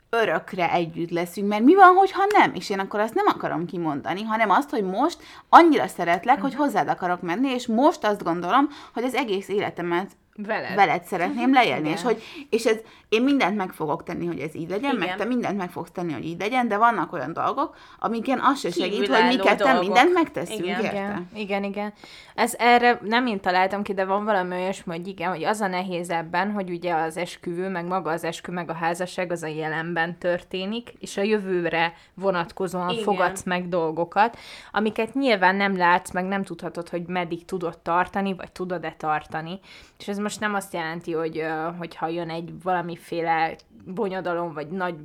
örökre 0.10 0.72
együtt 0.72 1.10
leszünk, 1.10 1.48
mert 1.48 1.64
mi 1.64 1.76
van, 1.76 1.96
hogyha 1.96 2.24
nem? 2.40 2.54
És 2.54 2.70
én 2.70 2.80
akkor 2.80 3.00
azt 3.00 3.14
nem 3.14 3.26
akarom 3.28 3.66
kimondani, 3.66 4.24
hanem 4.24 4.50
azt, 4.50 4.70
hogy 4.70 4.84
most 4.84 5.18
annyira 5.50 5.88
szeretlek, 5.88 6.42
hogy 6.42 6.56
hozzád 6.56 6.88
akarok 6.88 7.22
menni, 7.22 7.50
és 7.50 7.68
most 7.68 8.06
azt 8.06 8.24
gondolom, 8.24 8.70
hogy 8.94 9.04
az 9.04 9.14
egész 9.14 9.48
életemet 9.48 10.12
Veled. 10.36 10.76
veled 10.76 11.04
szeretném 11.04 11.54
leélni, 11.54 11.82
Igen. 11.82 11.94
és, 11.94 12.02
hogy, 12.02 12.24
és 12.50 12.66
ez, 12.66 12.78
én 13.14 13.24
mindent 13.24 13.58
meg 13.58 13.72
fogok 13.72 14.04
tenni, 14.04 14.26
hogy 14.26 14.40
ez 14.40 14.56
így 14.56 14.70
legyen, 14.70 14.96
Igen. 14.96 15.08
meg 15.08 15.16
te 15.16 15.26
mindent 15.26 15.58
meg 15.58 15.70
fogsz 15.70 15.92
tenni, 15.92 16.14
hogy 16.14 16.26
így 16.26 16.40
legyen, 16.40 16.68
de 16.68 16.78
vannak 16.78 17.14
olyan 17.14 17.34
dolgok, 17.34 17.76
amiken 18.00 18.40
az 18.40 18.60
se 18.60 18.72
segít, 18.72 19.08
hogy 19.08 19.26
mi 19.28 19.36
ketten 19.36 19.78
mindent 19.78 20.14
megteszünk, 20.14 20.66
Igen. 20.66 20.84
érte? 20.84 20.98
Igen, 20.98 21.28
igen, 21.34 21.64
igen. 21.64 21.94
Ez 22.36 22.54
erre 22.58 23.00
nem 23.04 23.28
én 23.28 23.40
találtam 23.40 23.84
ki, 23.84 23.94
de 23.94 24.06
van 24.06 24.26
valami 24.26 24.56
olyasmi, 24.56 24.98
hogy 24.98 25.08
igen, 25.08 25.30
hogy 25.30 25.44
az 25.44 25.62
a 25.62 25.68
nehéz 25.68 26.10
ebben, 26.10 26.52
hogy 26.52 26.70
ugye 26.70 26.94
az 26.94 27.18
esküvő, 27.18 27.70
meg 27.70 27.86
maga 27.86 28.12
az 28.12 28.24
eskü, 28.24 28.52
meg 28.52 28.70
a 28.70 28.74
házasság 28.74 29.32
az 29.32 29.44
a 29.44 29.48
jelenben 29.48 30.18
történik, 30.18 30.94
és 31.00 31.18
a 31.18 31.22
jövőre 31.22 31.94
vonatkozóan 32.14 32.90
Igen. 32.90 33.04
fogadsz 33.04 33.44
meg 33.44 33.70
dolgokat, 33.70 34.38
amiket 34.72 35.14
nyilván 35.14 35.56
nem 35.56 35.78
látsz, 35.78 36.12
meg 36.12 36.26
nem 36.26 36.44
tudhatod, 36.44 36.90
hogy 36.90 37.04
meddig 37.08 37.46
tudod 37.46 37.78
tartani, 37.78 38.34
vagy 38.34 38.52
tudod-e 38.52 38.96
tartani. 38.98 39.60
És 40.00 40.08
ez 40.08 40.18
most 40.18 40.40
nem 40.40 40.54
azt 40.54 40.74
jelenti, 40.74 41.14
hogy 41.14 41.44
hogyha 41.78 42.08
jön 42.08 42.30
egy 42.30 42.64
valamiféle 43.10 43.56
bonyodalom, 43.86 44.54
vagy 44.54 44.68
nagy 44.68 44.96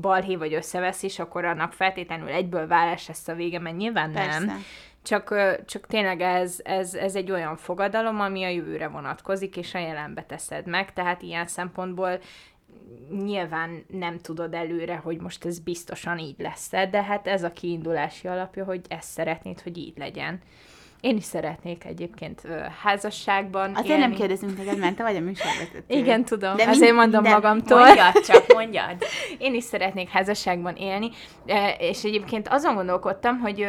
balhé, 0.00 0.36
vagy 0.36 0.54
összeveszés, 0.54 1.18
akkor 1.18 1.44
annak 1.44 1.72
feltétlenül 1.72 2.28
egyből 2.28 2.66
válás 2.66 3.08
lesz 3.08 3.28
a 3.28 3.34
vége, 3.34 3.58
mert 3.58 3.76
nyilván 3.76 4.12
Persze. 4.12 4.38
nem. 4.38 4.64
Csak, 5.02 5.34
csak 5.66 5.86
tényleg 5.86 6.20
ez, 6.20 6.60
ez, 6.62 6.94
ez 6.94 7.16
egy 7.16 7.30
olyan 7.30 7.56
fogadalom, 7.56 8.20
ami 8.20 8.44
a 8.44 8.48
jövőre 8.48 8.88
vonatkozik, 8.88 9.56
és 9.56 9.74
a 9.74 9.78
jelenbe 9.78 10.22
teszed 10.22 10.66
meg, 10.66 10.92
tehát 10.92 11.22
ilyen 11.22 11.46
szempontból 11.46 12.18
nyilván 13.10 13.84
nem 13.88 14.18
tudod 14.18 14.54
előre, 14.54 14.96
hogy 14.96 15.20
most 15.20 15.44
ez 15.44 15.58
biztosan 15.58 16.18
így 16.18 16.38
lesz 16.38 16.70
de 16.70 17.02
hát 17.02 17.26
ez 17.26 17.42
a 17.42 17.52
kiindulási 17.52 18.28
alapja, 18.28 18.64
hogy 18.64 18.80
ezt 18.88 19.08
szeretnéd, 19.10 19.60
hogy 19.60 19.78
így 19.78 19.98
legyen. 19.98 20.40
Én 21.02 21.16
is 21.16 21.24
szeretnék 21.24 21.84
egyébként 21.84 22.42
házasságban 22.82 23.74
Azért 23.74 23.98
nem 23.98 24.12
kérdezünk 24.12 24.56
téged, 24.56 24.78
mert 24.78 24.96
te 24.96 25.02
vagy 25.02 25.16
a 25.16 25.20
műsorvezető. 25.20 25.84
Igen, 25.86 26.24
tudom. 26.24 26.56
De 26.56 26.62
Azért 26.62 26.78
mind- 26.80 26.94
mondom 26.94 27.22
minden- 27.22 27.40
magamtól. 27.42 27.78
Mondjad 27.78 28.20
csak, 28.24 28.52
mondjad. 28.54 28.96
Én 29.38 29.54
is 29.54 29.64
szeretnék 29.64 30.08
házasságban 30.08 30.74
élni, 30.76 31.10
és 31.78 32.04
egyébként 32.04 32.48
azon 32.48 32.74
gondolkodtam, 32.74 33.38
hogy 33.38 33.66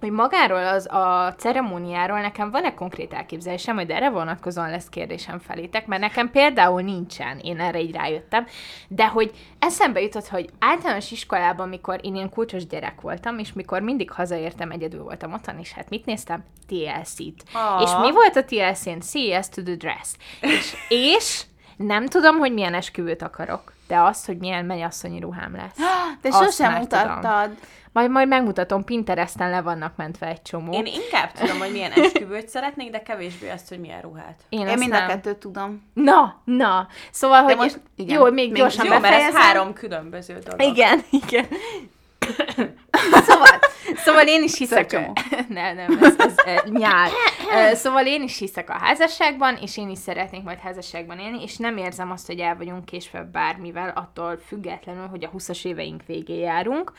hogy 0.00 0.10
magáról 0.10 0.66
az 0.66 0.86
a 0.86 1.34
ceremóniáról 1.38 2.20
nekem 2.20 2.50
van-e 2.50 2.74
konkrét 2.74 3.12
elképzelésem, 3.12 3.76
hogy 3.76 3.90
erre 3.90 4.10
vonatkozóan 4.10 4.70
lesz 4.70 4.88
kérdésem 4.88 5.38
felétek, 5.38 5.86
mert 5.86 6.02
nekem 6.02 6.30
például 6.30 6.82
nincsen, 6.82 7.38
én 7.38 7.60
erre 7.60 7.80
így 7.80 7.94
rájöttem, 7.94 8.46
de 8.88 9.08
hogy 9.08 9.30
eszembe 9.58 10.00
jutott, 10.00 10.28
hogy 10.28 10.48
általános 10.58 11.10
iskolában, 11.10 11.68
mikor 11.68 12.00
én 12.02 12.14
ilyen 12.14 12.30
kulcsos 12.30 12.66
gyerek 12.66 13.00
voltam, 13.00 13.38
és 13.38 13.52
mikor 13.52 13.80
mindig 13.80 14.10
hazaértem, 14.10 14.70
egyedül 14.70 15.02
voltam 15.02 15.32
otthon, 15.32 15.58
és 15.58 15.72
hát 15.72 15.88
mit 15.88 16.04
néztem? 16.04 16.44
TLC-t. 16.66 17.44
Ah. 17.52 17.82
És 17.82 17.90
mi 18.00 18.12
volt 18.12 18.36
a 18.36 18.44
TLC-n? 18.44 19.00
See 19.00 19.26
yes 19.26 19.48
to 19.48 19.62
the 19.62 19.74
dress. 19.74 20.12
És, 20.40 20.74
és 20.88 21.44
nem 21.76 22.06
tudom, 22.06 22.36
hogy 22.38 22.52
milyen 22.52 22.74
esküvőt 22.74 23.22
akarok, 23.22 23.72
de 23.88 23.98
azt, 24.00 24.26
hogy 24.26 24.36
milyen 24.38 24.64
mennyasszonyi 24.64 25.20
ruhám 25.20 25.56
lesz. 25.56 25.76
Te 26.22 26.28
Azt 26.28 26.42
sosem 26.44 26.72
már 26.72 26.80
tudom. 26.86 27.14
mutattad. 27.14 27.50
Majd, 27.92 28.10
majd 28.10 28.28
megmutatom, 28.28 28.84
Pinteresten 28.84 29.50
le 29.50 29.60
vannak 29.60 29.96
mentve 29.96 30.26
egy 30.26 30.42
csomó. 30.42 30.72
Én 30.72 30.86
inkább 30.86 31.32
tudom, 31.32 31.58
hogy 31.58 31.72
milyen 31.72 31.92
esküvőt 32.02 32.48
szeretnék, 32.48 32.90
de 32.90 33.02
kevésbé 33.02 33.50
azt, 33.50 33.68
hogy 33.68 33.78
milyen 33.80 34.00
ruhát. 34.00 34.40
Én, 34.48 34.66
Én 34.66 34.78
mind 34.78 34.92
a 34.92 34.98
nem. 34.98 35.08
kettőt 35.08 35.36
tudom. 35.36 35.82
Na, 35.92 36.40
na. 36.44 36.88
Szóval, 37.10 37.42
hogy 37.42 37.56
most- 37.56 37.80
igen. 37.96 38.18
jó, 38.18 38.24
még, 38.24 38.32
Még 38.50 38.54
gyorsan 38.60 38.84
Jó, 38.86 38.98
mert 38.98 39.14
ez 39.14 39.34
három 39.34 39.72
különböző 39.72 40.38
dolog. 40.44 40.62
Igen, 40.62 41.00
igen. 41.10 41.46
szóval, 43.26 43.58
szóval 43.94 44.26
én 44.26 44.42
is 44.42 44.58
hiszek... 44.58 44.90
Szöcsomó. 44.90 45.12
nem, 45.48 45.76
nem, 45.76 45.98
ez, 46.02 46.16
ez 46.44 46.70
nyál. 46.70 47.08
Eh, 47.50 47.74
Szóval 47.74 48.06
én 48.06 48.22
is 48.22 48.38
hiszek 48.38 48.70
a 48.70 48.78
házasságban, 48.78 49.56
és 49.56 49.76
én 49.76 49.88
is 49.88 49.98
szeretnék 49.98 50.42
majd 50.42 50.58
házasságban 50.58 51.18
élni, 51.18 51.42
és 51.42 51.56
nem 51.56 51.76
érzem 51.76 52.10
azt, 52.10 52.26
hogy 52.26 52.38
el 52.38 52.56
vagyunk 52.56 52.84
késve 52.84 53.22
bármivel, 53.22 53.88
attól 53.88 54.36
függetlenül, 54.36 55.06
hogy 55.06 55.24
a 55.24 55.30
20-as 55.30 55.66
éveink 55.66 56.02
végén 56.06 56.40
járunk. 56.40 56.92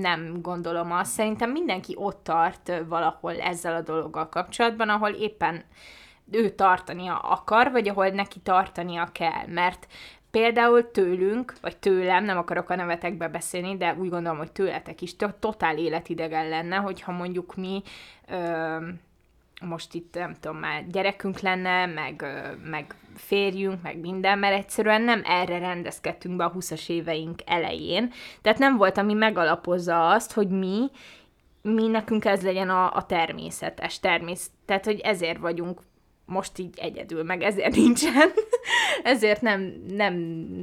Nem 0.00 0.42
gondolom 0.42 0.92
azt. 0.92 1.12
Szerintem 1.12 1.50
mindenki 1.50 1.94
ott 1.96 2.24
tart 2.24 2.72
valahol 2.88 3.40
ezzel 3.40 3.74
a 3.74 3.80
dologgal 3.80 4.28
kapcsolatban, 4.28 4.88
ahol 4.88 5.10
éppen 5.10 5.64
ő 6.30 6.48
tartania 6.48 7.18
akar, 7.18 7.70
vagy 7.70 7.88
ahol 7.88 8.08
neki 8.08 8.40
tartania 8.40 9.08
kell, 9.12 9.46
mert 9.46 9.86
például 10.30 10.90
tőlünk, 10.90 11.54
vagy 11.60 11.76
tőlem, 11.76 12.24
nem 12.24 12.38
akarok 12.38 12.70
a 12.70 12.74
nevetekbe 12.74 13.28
beszélni, 13.28 13.76
de 13.76 13.94
úgy 13.98 14.08
gondolom, 14.08 14.38
hogy 14.38 14.52
tőletek 14.52 15.00
is 15.00 15.16
to- 15.16 15.34
totál 15.34 15.78
életidegen 15.78 16.48
lenne, 16.48 16.76
hogyha 16.76 17.12
mondjuk 17.12 17.56
mi 17.56 17.82
ö, 18.28 18.76
most 19.60 19.94
itt, 19.94 20.14
nem 20.14 20.34
tudom, 20.40 20.56
már 20.56 20.86
gyerekünk 20.86 21.40
lenne, 21.40 21.86
meg, 21.86 22.22
ö, 22.22 22.68
meg 22.70 22.94
férjünk, 23.16 23.82
meg 23.82 23.98
minden, 23.98 24.38
mert 24.38 24.56
egyszerűen 24.56 25.02
nem 25.02 25.22
erre 25.24 25.58
rendezkedtünk 25.58 26.36
be 26.36 26.44
a 26.44 26.52
20-as 26.52 26.88
éveink 26.88 27.40
elején. 27.46 28.12
Tehát 28.42 28.58
nem 28.58 28.76
volt, 28.76 28.98
ami 28.98 29.14
megalapozza 29.14 30.08
azt, 30.08 30.32
hogy 30.32 30.48
mi, 30.48 30.90
mi 31.62 31.86
nekünk 31.86 32.24
ez 32.24 32.42
legyen 32.42 32.70
a, 32.70 32.94
a 32.94 33.06
természetes 33.06 34.00
természet. 34.00 34.50
Tehát, 34.64 34.84
hogy 34.84 35.00
ezért 35.00 35.38
vagyunk 35.38 35.80
most 36.30 36.58
így 36.58 36.78
egyedül, 36.78 37.22
meg 37.22 37.42
ezért 37.42 37.74
nincsen, 37.74 38.32
ezért 39.02 39.40
nem, 39.40 39.72
nem 39.88 40.14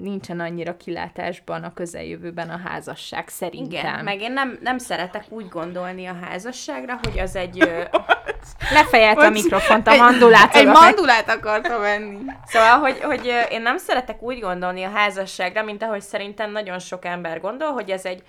nincsen 0.01 0.39
annyira 0.39 0.77
kilátásban 0.77 1.63
a 1.63 1.73
közeljövőben 1.73 2.49
a 2.49 2.61
házasság, 2.65 3.27
szerintem. 3.27 3.79
Igen, 3.79 4.03
meg 4.03 4.21
én 4.21 4.31
nem, 4.31 4.57
nem 4.61 4.77
szeretek 4.77 5.23
úgy 5.29 5.47
gondolni 5.49 6.05
a 6.05 6.17
házasságra, 6.21 6.99
hogy 7.03 7.19
az 7.19 7.35
egy... 7.35 7.61
Ö, 7.61 7.81
Lefejelt 8.73 9.17
a 9.17 9.29
mikrofont, 9.29 9.87
a 9.87 9.91
egy- 9.91 9.99
mandulát. 9.99 10.55
Egy 10.55 10.67
mandulát 10.67 11.29
akarta 11.29 11.79
venni. 11.79 12.17
Szóval, 12.45 12.77
hogy, 12.77 12.99
hogy 12.99 13.31
én 13.49 13.61
nem 13.61 13.77
szeretek 13.77 14.21
úgy 14.21 14.39
gondolni 14.39 14.83
a 14.83 14.89
házasságra, 14.89 15.63
mint 15.63 15.83
ahogy 15.83 16.01
szerintem 16.01 16.51
nagyon 16.51 16.79
sok 16.79 17.05
ember 17.05 17.41
gondol, 17.41 17.71
hogy 17.71 17.89
ez 17.89 18.05
egy 18.05 18.23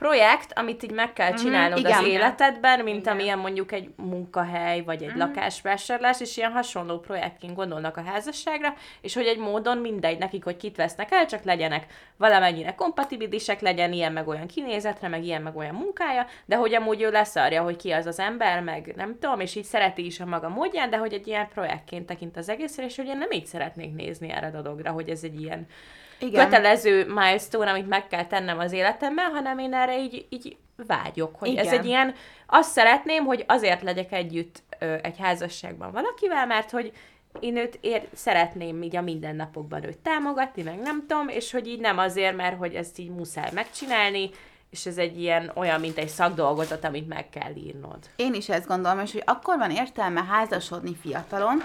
projekt, 0.00 0.52
amit 0.58 0.82
így 0.82 0.90
meg 0.90 1.12
kell 1.12 1.34
csinálnod 1.34 1.78
igen. 1.78 1.98
az 1.98 2.04
életedben, 2.04 2.80
mint 2.80 3.00
Igen. 3.00 3.12
amilyen 3.12 3.38
mondjuk 3.38 3.72
egy 3.72 3.90
munkahely, 3.96 4.80
vagy 4.80 5.02
egy 5.02 5.16
lakásvásárlás, 5.16 6.20
és 6.20 6.36
ilyen 6.36 6.52
hasonló 6.52 6.98
projektként 6.98 7.54
gondolnak 7.54 7.96
a 7.96 8.02
házasságra, 8.02 8.74
és 9.00 9.14
hogy 9.14 9.26
egy 9.26 9.38
módon 9.38 9.78
mindegy 9.78 10.18
nekik, 10.18 10.44
hogy 10.44 10.56
kit 10.56 10.76
vesznek 10.76 11.12
el, 11.12 11.26
csak 11.26 11.42
legyenek 11.44 11.86
valamennyire 12.16 12.74
kompatibilisek, 12.74 13.60
legyen 13.60 13.92
ilyen 13.92 14.12
meg 14.12 14.28
olyan 14.28 14.46
kinézetre, 14.46 15.08
meg 15.08 15.24
ilyen 15.24 15.42
meg 15.42 15.56
olyan 15.56 15.74
munkája, 15.74 16.26
de 16.44 16.56
hogy 16.56 16.74
amúgy 16.74 17.02
ő 17.02 17.10
leszarja, 17.10 17.62
hogy 17.62 17.76
ki 17.76 17.90
az 17.90 18.06
az 18.06 18.18
ember, 18.18 18.62
meg 18.62 18.92
nem 18.96 19.18
tudom, 19.18 19.40
és 19.40 19.54
így 19.54 19.64
szereti 19.64 20.04
is 20.04 20.20
a 20.20 20.26
maga 20.26 20.48
módján, 20.48 20.90
de 20.90 20.96
hogy 20.96 21.12
egy 21.12 21.26
ilyen 21.26 21.48
projektként 21.48 22.06
tekint 22.06 22.36
az 22.36 22.48
egészre, 22.48 22.84
és 22.84 22.96
hogy 22.96 23.06
én 23.06 23.18
nem 23.18 23.30
így 23.30 23.46
szeretnék 23.46 23.94
nézni 23.94 24.30
erre 24.30 24.46
a 24.46 24.62
dologra, 24.62 24.90
hogy 24.90 25.08
ez 25.08 25.24
egy 25.24 25.40
ilyen 25.40 25.66
Igen. 26.20 26.44
kötelező 26.44 27.06
milestone, 27.06 27.70
amit 27.70 27.88
meg 27.88 28.06
kell 28.06 28.26
tennem 28.26 28.58
az 28.58 28.72
életemben, 28.72 29.30
hanem 29.30 29.58
én 29.58 29.74
erre 29.74 29.98
így, 29.98 30.26
így 30.28 30.56
vágyok, 30.86 31.36
hogy 31.38 31.48
Igen. 31.48 31.66
ez 31.66 31.72
egy 31.72 31.86
ilyen, 31.86 32.14
azt 32.46 32.70
szeretném, 32.70 33.24
hogy 33.24 33.44
azért 33.48 33.82
legyek 33.82 34.12
együtt 34.12 34.62
ö, 34.78 34.94
egy 35.02 35.18
házasságban 35.18 35.92
valakivel, 35.92 36.46
mert 36.46 36.70
hogy 36.70 36.92
én 37.40 37.56
őt 37.56 37.78
ér, 37.80 38.08
szeretném 38.14 38.82
így 38.82 38.96
a 38.96 39.00
mindennapokban 39.00 39.84
őt 39.84 39.98
támogatni, 39.98 40.62
meg 40.62 40.80
nem 40.80 41.04
tudom, 41.06 41.28
és 41.28 41.52
hogy 41.52 41.66
így 41.66 41.80
nem 41.80 41.98
azért, 41.98 42.36
mert 42.36 42.56
hogy 42.56 42.74
ezt 42.74 42.98
így 42.98 43.10
muszáj 43.10 43.50
megcsinálni, 43.52 44.30
és 44.70 44.86
ez 44.86 44.98
egy 44.98 45.20
ilyen 45.20 45.52
olyan, 45.54 45.80
mint 45.80 45.98
egy 45.98 46.08
szakdolgozat, 46.08 46.84
amit 46.84 47.08
meg 47.08 47.28
kell 47.28 47.54
írnod. 47.54 47.98
Én 48.16 48.34
is 48.34 48.48
ezt 48.48 48.66
gondolom, 48.66 49.00
és 49.00 49.12
hogy 49.12 49.22
akkor 49.24 49.58
van 49.58 49.70
értelme 49.70 50.24
házasodni 50.24 50.94
fiatalon, 50.94 51.62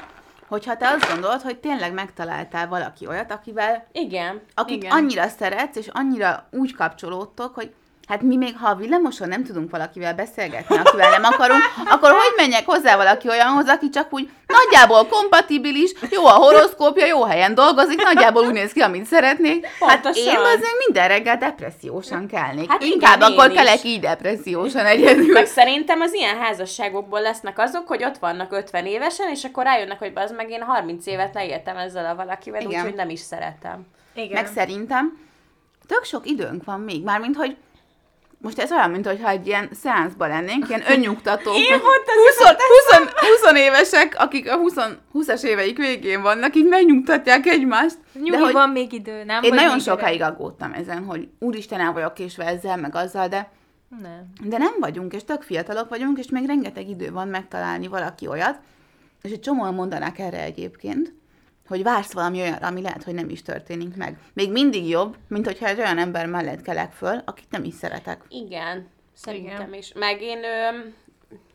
hogyha 0.48 0.78
te 0.78 0.88
azt 0.88 1.10
gondolod, 1.12 1.42
hogy 1.42 1.58
tényleg 1.58 1.94
megtaláltál 1.94 2.68
valaki 2.68 3.08
olyat, 3.08 3.32
akivel 3.32 3.88
Igen. 3.92 4.42
akit 4.54 4.76
Igen. 4.84 4.92
annyira 4.92 5.28
szeretsz, 5.28 5.78
és 5.78 5.88
annyira 5.88 6.48
úgy 6.52 6.76
kapcsolódtok, 6.76 7.56
hogy 7.56 7.74
Hát 8.08 8.22
mi 8.22 8.36
még, 8.36 8.58
ha 8.58 8.70
a 8.70 8.76
villamoson 8.76 9.28
nem 9.28 9.44
tudunk 9.44 9.70
valakivel 9.72 10.14
beszélgetni, 10.14 10.78
akivel 10.78 11.10
nem 11.10 11.24
akarunk, 11.24 11.62
akkor 11.86 12.10
hogy 12.10 12.34
menjek 12.36 12.66
hozzá 12.66 12.96
valaki 12.96 13.30
olyanhoz, 13.30 13.68
aki 13.68 13.90
csak 13.90 14.08
úgy 14.14 14.30
nagyjából 14.48 15.06
kompatibilis, 15.06 15.92
jó 16.10 16.26
a 16.26 16.32
horoszkópja, 16.32 17.06
jó 17.06 17.24
helyen 17.24 17.54
dolgozik, 17.56 18.04
nagyjából 18.04 18.46
úgy 18.46 18.54
néz 18.54 18.72
ki, 18.72 18.80
amit 18.80 19.06
szeretnék. 19.06 19.66
Hát 19.66 20.02
Pontosan. 20.02 20.34
én 20.34 20.40
azért 20.40 20.86
minden 20.88 21.08
reggel 21.08 21.38
depressziósan 21.38 22.28
kelnék. 22.28 22.70
Hát 22.70 22.82
Hát 22.82 22.84
Inkább 22.84 23.18
igen, 23.18 23.32
én 23.32 23.38
akkor 23.38 23.50
is. 23.52 23.58
kelek 23.58 23.84
így 23.84 24.00
depressziósan 24.00 24.86
egyedül. 24.86 25.32
Meg 25.34 25.46
szerintem 25.46 26.02
az 26.02 26.14
ilyen 26.14 26.38
házasságokból 26.38 27.22
lesznek 27.22 27.60
azok, 27.60 27.88
hogy 27.88 28.04
ott 28.04 28.18
vannak 28.18 28.52
50 28.52 28.86
évesen, 28.86 29.30
és 29.30 29.44
akkor 29.44 29.64
rájönnek, 29.64 30.00
hogy 30.00 30.12
az 30.16 30.32
meg 30.32 30.50
én 30.50 30.62
30 30.62 31.06
évet 31.06 31.34
leéltem 31.34 31.78
ezzel 31.78 32.06
a 32.06 32.16
valakivel, 32.16 32.66
úgyhogy 32.66 32.96
nem 32.96 33.10
is 33.10 33.20
szeretem. 33.20 33.86
Igen. 34.14 34.32
Meg 34.44 34.48
szerintem 34.48 35.18
tök 35.88 36.04
sok 36.04 36.28
időnk 36.30 36.64
van 36.64 36.80
még, 36.80 37.04
mármint, 37.04 37.36
hogy 37.36 37.56
most 38.46 38.60
ez 38.60 38.72
olyan, 38.72 38.90
mintha 38.90 39.30
egy 39.30 39.48
ilyen 39.48 39.70
szeánszban 39.82 40.30
lennénk, 40.30 40.70
ilyen 40.70 40.84
önnyugtató. 40.90 41.54
Én 41.54 41.70
mondtam, 41.70 42.16
20, 42.16 42.58
20, 42.90 43.42
20 43.42 43.58
évesek, 43.58 44.16
akik 44.18 44.52
a 44.52 44.56
20, 44.56 44.76
20-as 45.14 45.44
éveik 45.44 45.78
végén 45.78 46.22
vannak, 46.22 46.56
így 46.56 46.68
megnyugtatják 46.68 47.46
egymást. 47.46 47.98
Nyugi, 48.14 48.30
de 48.30 48.52
van 48.52 48.70
még 48.70 48.94
idő, 48.94 49.24
nem? 49.24 49.44
én 49.44 49.54
nagyon 49.54 49.80
sokáig 49.80 50.22
aggódtam 50.22 50.74
ezen, 50.74 51.04
hogy 51.04 51.28
úristen, 51.40 51.80
el 51.80 51.94
vagyok 51.94 52.14
késve 52.14 52.46
ezzel, 52.46 52.78
meg 52.78 52.96
azzal, 52.96 53.28
de, 53.28 53.52
Nem. 54.02 54.26
de 54.44 54.58
nem 54.58 54.74
vagyunk, 54.80 55.14
és 55.14 55.24
tök 55.24 55.42
fiatalok 55.42 55.90
vagyunk, 55.90 56.18
és 56.18 56.30
még 56.30 56.46
rengeteg 56.46 56.90
idő 56.90 57.12
van 57.12 57.28
megtalálni 57.28 57.88
valaki 57.88 58.28
olyat, 58.28 58.60
és 59.22 59.32
egy 59.32 59.40
csomóan 59.40 59.74
mondanák 59.74 60.20
erre 60.20 60.42
egyébként, 60.42 61.14
hogy 61.68 61.84
vársz 61.84 62.14
valami 62.14 62.42
olyanra, 62.42 62.68
ami 62.68 62.82
lehet, 62.82 63.04
hogy 63.04 63.14
nem 63.14 63.30
is 63.30 63.42
történik 63.42 63.96
meg. 63.96 64.18
Még 64.34 64.52
mindig 64.52 64.88
jobb, 64.88 65.18
mint 65.28 65.46
hogyha 65.46 65.68
egy 65.68 65.80
olyan 65.80 65.98
ember 65.98 66.26
mellett 66.26 66.62
kelek 66.62 66.92
föl, 66.92 67.22
akit 67.26 67.52
nem 67.52 67.64
is 67.64 67.74
szeretek. 67.74 68.22
Igen, 68.30 68.88
szerintem 69.14 69.68
Igen. 69.68 69.74
is. 69.74 69.94
Meg 69.94 70.22
én, 70.22 70.44
ö, 70.44 70.78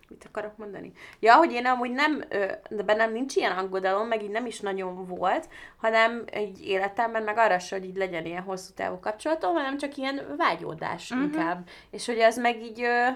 mit 0.08 0.24
akarok 0.28 0.56
mondani? 0.56 0.92
Ja, 1.20 1.34
hogy 1.34 1.52
én 1.52 1.66
amúgy 1.66 1.90
nem, 1.90 2.24
ö, 2.28 2.44
de 2.70 2.82
bennem 2.82 3.12
nincs 3.12 3.36
ilyen 3.36 3.52
aggodalom, 3.52 4.08
meg 4.08 4.22
így 4.22 4.30
nem 4.30 4.46
is 4.46 4.61
nagyon 4.61 5.06
volt, 5.06 5.48
hanem 5.76 6.22
egy 6.26 6.66
életemben 6.66 7.22
meg 7.22 7.38
arra 7.38 7.58
se, 7.58 7.76
hogy 7.76 7.84
így 7.84 7.96
legyen 7.96 8.24
ilyen 8.24 8.42
hosszú 8.42 8.72
távú 8.74 8.98
kapcsolatom, 8.98 9.54
hanem 9.54 9.78
csak 9.78 9.96
ilyen 9.96 10.34
vágyódás 10.36 11.11
uh-huh. 11.11 11.26
inkább. 11.26 11.68
És 11.90 12.06
hogy 12.06 12.18
ez 12.18 12.38
meg 12.38 12.62
így 12.62 12.82
ö, 12.82 13.06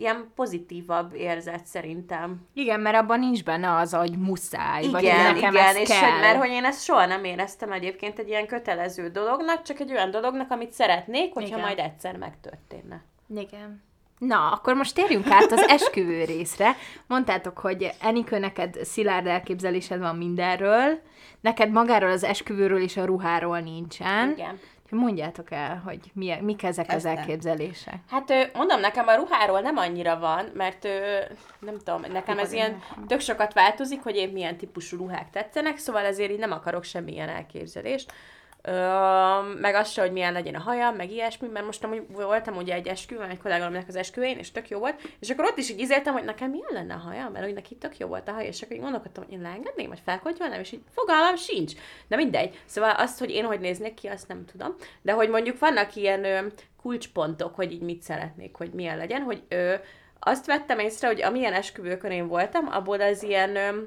ilyen 0.00 0.32
pozitívabb 0.34 1.14
érzet 1.14 1.66
szerintem. 1.66 2.46
Igen, 2.54 2.80
mert 2.80 2.96
abban 2.96 3.18
nincs 3.18 3.44
benne 3.44 3.74
az, 3.74 3.92
hogy 3.92 4.18
muszáj, 4.18 4.86
vagy 4.86 5.02
Igen, 5.02 5.34
nekem 5.34 5.52
igen, 5.52 5.66
ez 5.66 5.76
és 5.76 5.88
kell. 5.88 6.10
hogy, 6.10 6.20
mert 6.20 6.38
hogy 6.38 6.50
én 6.50 6.64
ezt 6.64 6.84
soha 6.84 7.06
nem 7.06 7.24
éreztem 7.24 7.72
egyébként 7.72 8.18
egy 8.18 8.28
ilyen 8.28 8.46
kötelező 8.46 9.08
dolognak, 9.08 9.62
csak 9.62 9.80
egy 9.80 9.90
olyan 9.92 10.10
dolognak, 10.10 10.50
amit 10.50 10.72
szeretnék, 10.72 11.32
hogyha 11.32 11.48
Igen. 11.56 11.60
majd 11.60 11.78
egyszer 11.78 12.16
megtörténne. 12.16 13.02
Igen. 13.36 13.82
Na, 14.18 14.50
akkor 14.50 14.74
most 14.74 14.94
térjünk 14.94 15.26
át 15.30 15.52
az 15.52 15.68
esküvő 15.68 16.24
részre. 16.24 16.76
Mondtátok, 17.06 17.58
hogy 17.58 17.90
Enikő, 18.00 18.38
neked 18.38 18.76
szilárd 18.84 19.26
elképzelésed 19.26 19.98
van 20.00 20.16
mindenről, 20.16 21.00
neked 21.40 21.70
magáról 21.70 22.10
az 22.10 22.24
esküvőről 22.24 22.82
és 22.82 22.96
a 22.96 23.04
ruháról 23.04 23.60
nincsen. 23.60 24.30
Igen. 24.30 24.60
Mondjátok 24.90 25.50
el, 25.50 25.82
hogy 25.84 26.10
mi, 26.14 26.34
mik 26.40 26.62
ezek 26.62 26.86
az 26.86 26.92
Kezdtem. 26.92 27.16
elképzelések. 27.16 27.94
Hát 28.10 28.50
mondom, 28.54 28.80
nekem 28.80 29.08
a 29.08 29.14
ruháról 29.14 29.60
nem 29.60 29.76
annyira 29.76 30.18
van, 30.18 30.50
mert 30.54 30.88
nem 31.58 31.78
tudom, 31.84 32.04
nekem 32.12 32.38
ez 32.38 32.52
ilyen 32.52 32.82
tök 33.06 33.20
sokat 33.20 33.52
változik, 33.52 34.02
hogy 34.02 34.16
én 34.16 34.28
milyen 34.28 34.56
típusú 34.56 34.96
ruhák 34.96 35.30
tetszenek, 35.30 35.76
szóval 35.78 36.04
ezért 36.04 36.30
így 36.30 36.38
nem 36.38 36.52
akarok 36.52 36.84
semmilyen 36.84 37.28
elképzelést. 37.28 38.12
Ö, 38.62 38.72
meg 39.60 39.74
az 39.74 39.90
se, 39.90 40.00
hogy 40.00 40.12
milyen 40.12 40.32
legyen 40.32 40.54
a 40.54 40.60
hajam, 40.60 40.94
meg 40.94 41.10
ilyesmi, 41.10 41.48
mert 41.48 41.66
most 41.66 41.84
amúgy 41.84 42.02
voltam 42.10 42.56
ugye 42.56 42.74
egy 42.74 42.86
esküvőn, 42.86 43.30
egy 43.30 43.38
kollégámnak 43.38 43.88
az 43.88 43.96
esküvőjén, 43.96 44.38
és 44.38 44.50
tök 44.50 44.68
jó 44.68 44.78
volt, 44.78 45.00
és 45.20 45.30
akkor 45.30 45.44
ott 45.44 45.58
is 45.58 45.70
így 45.70 45.80
izéltem, 45.80 46.12
hogy 46.12 46.24
nekem 46.24 46.50
milyen 46.50 46.72
lenne 46.72 46.94
a 46.94 47.08
hajam, 47.08 47.32
mert 47.32 47.44
hogy 47.44 47.54
neki 47.54 47.74
tök 47.76 47.98
jó 47.98 48.06
volt 48.06 48.28
a 48.28 48.32
haj, 48.32 48.46
és 48.46 48.62
akkor 48.62 48.76
így 48.76 48.82
gondolkodtam, 48.82 49.24
hogy 49.24 49.32
én 49.32 49.40
leengedném, 49.40 49.88
vagy 49.88 50.00
felkontyolnám, 50.04 50.60
és 50.60 50.72
így 50.72 50.82
fogalmam 50.90 51.36
sincs. 51.36 51.72
De 52.08 52.16
mindegy. 52.16 52.60
Szóval 52.64 52.90
azt, 52.90 53.18
hogy 53.18 53.30
én 53.30 53.44
hogy 53.44 53.60
néznék 53.60 53.94
ki, 53.94 54.06
azt 54.06 54.28
nem 54.28 54.44
tudom. 54.44 54.74
De 55.02 55.12
hogy 55.12 55.28
mondjuk 55.28 55.58
vannak 55.58 55.94
ilyen 55.94 56.24
ö, 56.24 56.46
kulcspontok, 56.82 57.54
hogy 57.54 57.72
így 57.72 57.82
mit 57.82 58.02
szeretnék, 58.02 58.56
hogy 58.56 58.70
milyen 58.70 58.96
legyen, 58.96 59.22
hogy 59.22 59.42
ö, 59.48 59.74
azt 60.20 60.46
vettem 60.46 60.78
észre, 60.78 61.06
hogy 61.06 61.22
amilyen 61.22 61.52
esküvőkön 61.52 62.10
én 62.10 62.28
voltam, 62.28 62.68
abból 62.70 63.00
az 63.00 63.22
ilyen 63.22 63.56
ö, 63.56 63.82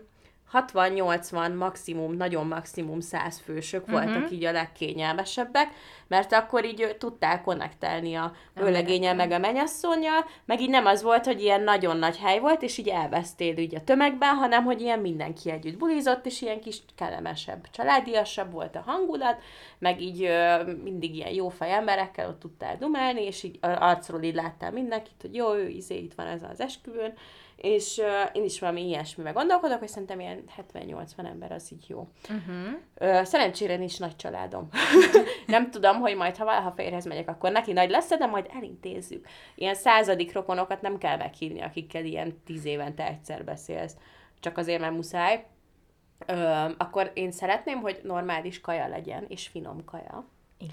60-80 0.53 1.57
maximum, 1.57 2.13
nagyon 2.15 2.47
maximum 2.47 2.99
100 2.99 3.39
fősök 3.39 3.85
Mhm. 3.85 3.91
voltak 3.91 4.31
így 4.31 4.45
a 4.45 4.51
legkényelmesebbek, 4.51 5.67
mert 6.07 6.33
akkor 6.33 6.65
így 6.65 6.81
ö, 6.81 6.93
tudtál 6.97 7.41
konnektelni 7.41 8.15
a 8.15 8.31
vőlegénye 8.53 9.13
meg 9.13 9.31
a 9.31 9.37
menyasszonyjal, 9.37 10.25
meg 10.45 10.61
így 10.61 10.69
nem 10.69 10.85
az 10.85 11.01
volt, 11.01 11.25
hogy 11.25 11.41
ilyen 11.41 11.61
nagyon 11.61 11.97
nagy 11.97 12.17
hely 12.17 12.39
volt, 12.39 12.61
és 12.61 12.77
így 12.77 12.87
elvesztél 12.87 13.57
így 13.57 13.75
a 13.75 13.83
tömegben, 13.83 14.35
hanem 14.35 14.63
hogy 14.63 14.81
ilyen 14.81 14.99
mindenki 14.99 15.51
együtt 15.51 15.77
bulizott, 15.77 16.25
és 16.25 16.41
ilyen 16.41 16.59
kis 16.61 16.81
kellemesebb, 16.95 17.67
családiasabb 17.71 18.51
volt 18.51 18.75
a 18.75 18.83
hangulat, 18.85 19.41
meg 19.79 20.01
így 20.01 20.23
ö, 20.23 20.63
mindig 20.83 21.15
ilyen 21.15 21.33
jó 21.33 21.49
fej 21.49 21.71
emberekkel 21.73 22.27
ott 22.27 22.39
tudtál 22.39 22.77
dumálni, 22.77 23.21
és 23.21 23.43
így 23.43 23.57
arcról 23.61 24.21
így 24.21 24.35
láttál 24.35 24.71
mindenkit, 24.71 25.21
hogy 25.21 25.35
jó, 25.35 25.53
ő 25.53 25.67
izé 25.67 25.97
itt 25.97 26.13
van 26.13 26.27
ez 26.27 26.41
az 26.51 26.59
esküvőn, 26.61 27.13
és 27.61 27.97
uh, 27.97 28.29
én 28.33 28.43
is 28.43 28.59
valami 28.59 28.87
ilyesmivel 28.87 29.33
gondolkodok, 29.33 29.79
hogy 29.79 29.87
szerintem 29.87 30.19
ilyen 30.19 30.43
70-80 30.73 31.25
ember 31.25 31.51
az 31.51 31.71
így 31.71 31.89
jó. 31.89 32.07
Uh-huh. 32.21 32.79
Ö, 32.95 33.23
szerencsére 33.23 33.75
nincs 33.75 33.99
nagy 33.99 34.15
családom. 34.15 34.67
nem 35.47 35.71
tudom, 35.71 35.99
hogy 35.99 36.15
majd, 36.15 36.37
ha 36.37 36.45
valaha 36.45 36.71
férhez 36.71 37.05
megyek, 37.05 37.29
akkor 37.29 37.51
neki 37.51 37.73
nagy 37.73 37.89
lesz, 37.89 38.17
de 38.17 38.25
majd 38.25 38.49
elintézzük. 38.55 39.27
Ilyen 39.55 39.75
századik 39.75 40.33
rokonokat 40.33 40.81
nem 40.81 40.97
kell 40.97 41.17
meghívni, 41.17 41.61
akikkel 41.61 42.05
ilyen 42.05 42.41
tíz 42.45 42.65
évente 42.65 43.07
egyszer 43.07 43.43
beszélsz. 43.43 43.95
Csak 44.39 44.57
azért, 44.57 44.79
mert 44.81 44.93
muszáj. 44.93 45.45
Ö, 46.25 46.65
akkor 46.77 47.11
én 47.13 47.31
szeretném, 47.31 47.79
hogy 47.79 47.99
normális 48.03 48.61
kaja 48.61 48.87
legyen, 48.87 49.25
és 49.27 49.47
finom 49.47 49.85
kaja. 49.85 50.25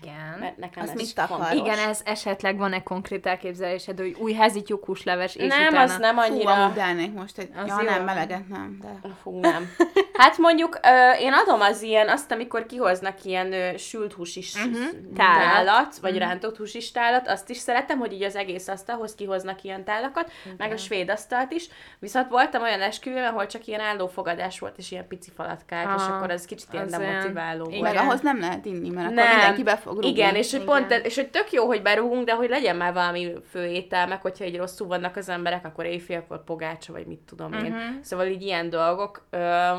Igen. 0.03 0.39
Mert 0.41 0.57
nekem 0.57 0.82
Azt 0.82 0.93
ez 0.93 0.97
mit 0.97 1.26
fontos. 1.26 1.53
Igen, 1.53 1.78
ez 1.78 2.01
esetleg 2.05 2.57
van-e 2.57 2.82
konkrét 2.82 3.26
elképzelésed, 3.26 3.99
hogy 3.99 4.16
új 4.18 4.32
házi 4.32 4.62
tyúkusleves, 4.62 5.34
és 5.34 5.49
nem, 5.49 5.66
utána... 5.66 5.82
az 5.82 5.97
nem 5.99 6.16
Fú, 6.16 6.20
annyira... 6.20 6.53
amúgy 6.53 6.78
elnék 6.78 7.12
most 7.12 7.39
egy... 7.39 7.51
Az 7.57 7.66
ja, 7.66 7.80
jó. 7.80 7.89
nem, 7.89 8.05
meleget 8.05 8.49
nem, 8.49 8.78
de... 8.82 9.09
Fú, 9.22 9.41
nem. 9.41 9.68
Hát 10.18 10.39
mondjuk 10.39 10.78
ö, 10.82 11.11
én 11.20 11.32
adom 11.32 11.61
az 11.61 11.82
ilyen, 11.82 12.09
azt, 12.09 12.32
amikor 12.32 12.66
kihoznak 12.66 13.24
ilyen 13.24 13.53
ö, 13.53 13.76
sült 13.76 14.12
húsis 14.12 14.55
uh-huh. 14.55 15.14
Tálat. 15.16 15.99
vagy 15.99 16.12
uh-huh. 16.12 16.28
rántott 16.28 16.57
húsis 16.57 16.93
tálat, 16.93 17.28
azt 17.28 17.51
is 17.51 17.57
szeretem, 17.57 17.99
hogy 17.99 18.12
így 18.12 18.22
az 18.22 18.36
egész 18.36 18.68
asztalhoz 18.68 19.14
kihoznak 19.14 19.62
ilyen 19.62 19.84
tálakat, 19.84 20.30
okay. 20.45 20.55
meg 20.59 20.72
a 20.72 20.76
svéd 20.76 21.11
asztalt 21.11 21.53
is. 21.53 21.68
Viszont 21.99 22.28
voltam 22.28 22.62
olyan 22.62 22.80
esküvőn, 22.80 23.24
ahol 23.24 23.47
csak 23.47 23.66
ilyen 23.66 23.80
állófogadás 23.80 24.59
volt, 24.59 24.78
és 24.78 24.91
ilyen 24.91 25.09
pici 25.09 25.30
falatkák, 25.36 25.89
és 25.97 26.03
Ah, 26.03 26.16
akkor 26.16 26.30
az 26.30 26.45
kicsit 26.45 26.72
ilyen 26.72 26.89
demotiváló 26.89 27.66
Igen. 27.66 27.80
volt. 27.80 27.93
Meg 27.93 28.03
ahhoz 28.03 28.20
nem 28.20 28.41
lehet 28.41 28.64
inni, 28.64 28.89
mert 28.89 29.11
akkor 29.11 29.28
mindenki 29.28 29.62
be 29.62 29.76
fog 29.79 29.93
rúgni. 29.95 30.09
Igen, 30.09 30.35
és 30.35 30.51
hogy 30.51 30.62
Igen. 30.62 30.74
pont, 30.89 31.07
és 31.07 31.14
hogy 31.14 31.31
tök 31.31 31.53
jó, 31.53 31.66
hogy 31.66 31.83
berúgunk, 31.83 32.24
de 32.24 32.33
hogy 32.35 32.49
legyen 32.49 32.76
már 32.76 32.93
valami 32.93 33.33
főétel, 33.51 34.07
meg 34.07 34.20
hogyha 34.20 34.45
egy 34.45 34.57
rosszul 34.57 34.87
vannak 34.87 35.16
az 35.16 35.29
emberek, 35.29 35.64
akkor 35.66 35.85
éjfélkor 35.85 36.45
pogácsa, 36.45 36.93
vagy 36.93 37.07
mit 37.07 37.18
tudom 37.20 37.53
én. 37.53 37.72
Mhm. 37.72 38.01
Szóval 38.03 38.26
így 38.26 38.43
ilyen 38.43 38.70
dolgok, 38.70 39.26
ö, 39.31 39.70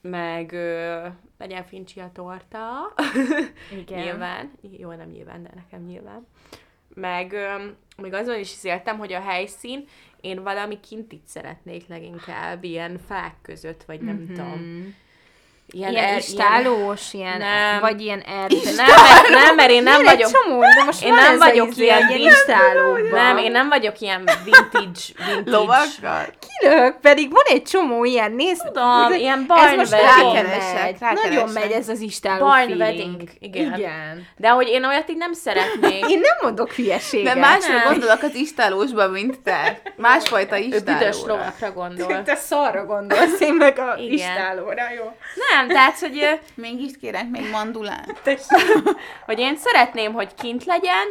meg 0.00 0.52
ö, 0.52 1.06
legyen 1.38 1.64
fincsi 1.64 2.00
a 2.00 2.10
torta. 2.14 2.94
Igen. 3.80 3.98
nyilván. 4.02 4.52
Jó, 4.78 4.92
nem 4.92 5.08
nyilván, 5.08 5.42
de 5.42 5.50
nekem 5.54 5.86
nyilván. 5.86 6.26
Meg 6.94 7.32
ö, 7.32 7.64
még 8.02 8.12
azon 8.12 8.38
is 8.38 8.64
éltem, 8.64 8.98
hogy 8.98 9.12
a 9.12 9.20
helyszín, 9.20 9.84
én 10.20 10.42
valami 10.42 10.80
kintit 10.80 11.26
szeretnék 11.26 11.86
leginkább, 11.88 12.64
ilyen 12.64 12.98
fák 13.06 13.34
között, 13.42 13.82
vagy 13.84 14.00
nem 14.00 14.16
Mhm. 14.16 14.32
tudom. 14.32 14.94
Ilyen, 15.70 15.94
er- 15.94 16.02
ilyen 16.04 16.16
istálós, 16.16 17.12
ilyen, 17.12 17.38
Nem. 17.38 17.80
vagy 17.80 18.00
ilyen 18.00 18.20
erdő. 18.20 18.56
Nem, 18.76 18.86
mert, 18.86 19.28
nem, 19.28 19.54
mert 19.54 19.70
én 19.70 19.82
nem 19.82 20.04
vagyok... 20.04 20.30
Csomó, 20.30 20.60
de 20.60 20.82
most 20.84 21.04
Én 21.04 21.14
nem 21.14 21.38
vagyok 21.38 21.68
izé, 21.68 21.82
ilyen 21.84 22.08
ilyen 22.08 22.30
istálóban. 22.30 23.08
Nem, 23.12 23.36
én 23.38 23.50
nem 23.50 23.68
vagyok 23.68 24.00
ilyen 24.00 24.28
vintage, 24.44 25.00
vintage. 25.28 25.50
Lovakkal? 25.50 26.24
Kilök, 26.60 27.00
pedig 27.00 27.30
van 27.30 27.42
egy 27.46 27.62
csomó 27.62 28.04
ilyen, 28.04 28.32
nézd. 28.32 28.62
Tudom, 28.64 29.12
ez- 29.12 29.18
ilyen 29.18 29.38
ez 29.38 29.46
barn 29.46 29.76
most 29.76 29.92
wedding. 29.92 30.16
nagyon 30.16 30.44
megy. 30.44 30.96
rákeresek. 31.00 31.22
Nagyon 31.30 31.48
megy 31.48 31.70
ez 31.70 31.88
az 31.88 32.00
istáló 32.00 32.44
Barn 32.46 32.56
feeling. 32.66 32.80
wedding, 32.80 33.22
igen. 33.38 33.74
Igen. 33.78 34.26
De 34.36 34.48
hogy 34.48 34.68
én 34.68 34.84
olyat 34.84 35.10
így 35.10 35.16
nem 35.16 35.32
szeretnék. 35.32 36.04
Én 36.08 36.18
nem 36.18 36.36
mondok 36.42 36.72
hülyeséget. 36.72 37.34
De 37.34 37.40
másra 37.40 37.74
Nem. 37.74 37.84
gondolok 37.92 38.22
az 38.22 38.34
istálósba, 38.34 39.08
mint 39.08 39.40
te. 39.40 39.80
Másfajta 39.96 40.58
Ő 40.60 40.68
büdös 40.68 40.78
istálóra. 40.78 41.32
lovakra 41.34 41.72
gondol. 41.72 42.22
Te 42.22 42.34
szarra 42.34 42.84
gondolsz, 42.84 43.40
én 43.40 43.54
meg 43.54 43.78
a 43.78 43.96
istálóra, 43.98 44.82
jó? 44.96 45.04
Nem, 45.50 45.55
tehát, 45.68 45.98
hogy, 45.98 46.18
ö, 46.18 46.30
Mégis 46.54 46.92
kérek 47.00 47.28
még 47.28 47.50
mandulát. 47.50 48.20
hogy 49.26 49.38
én 49.38 49.56
szeretném, 49.56 50.12
hogy 50.12 50.34
kint 50.34 50.64
legyen, 50.64 51.06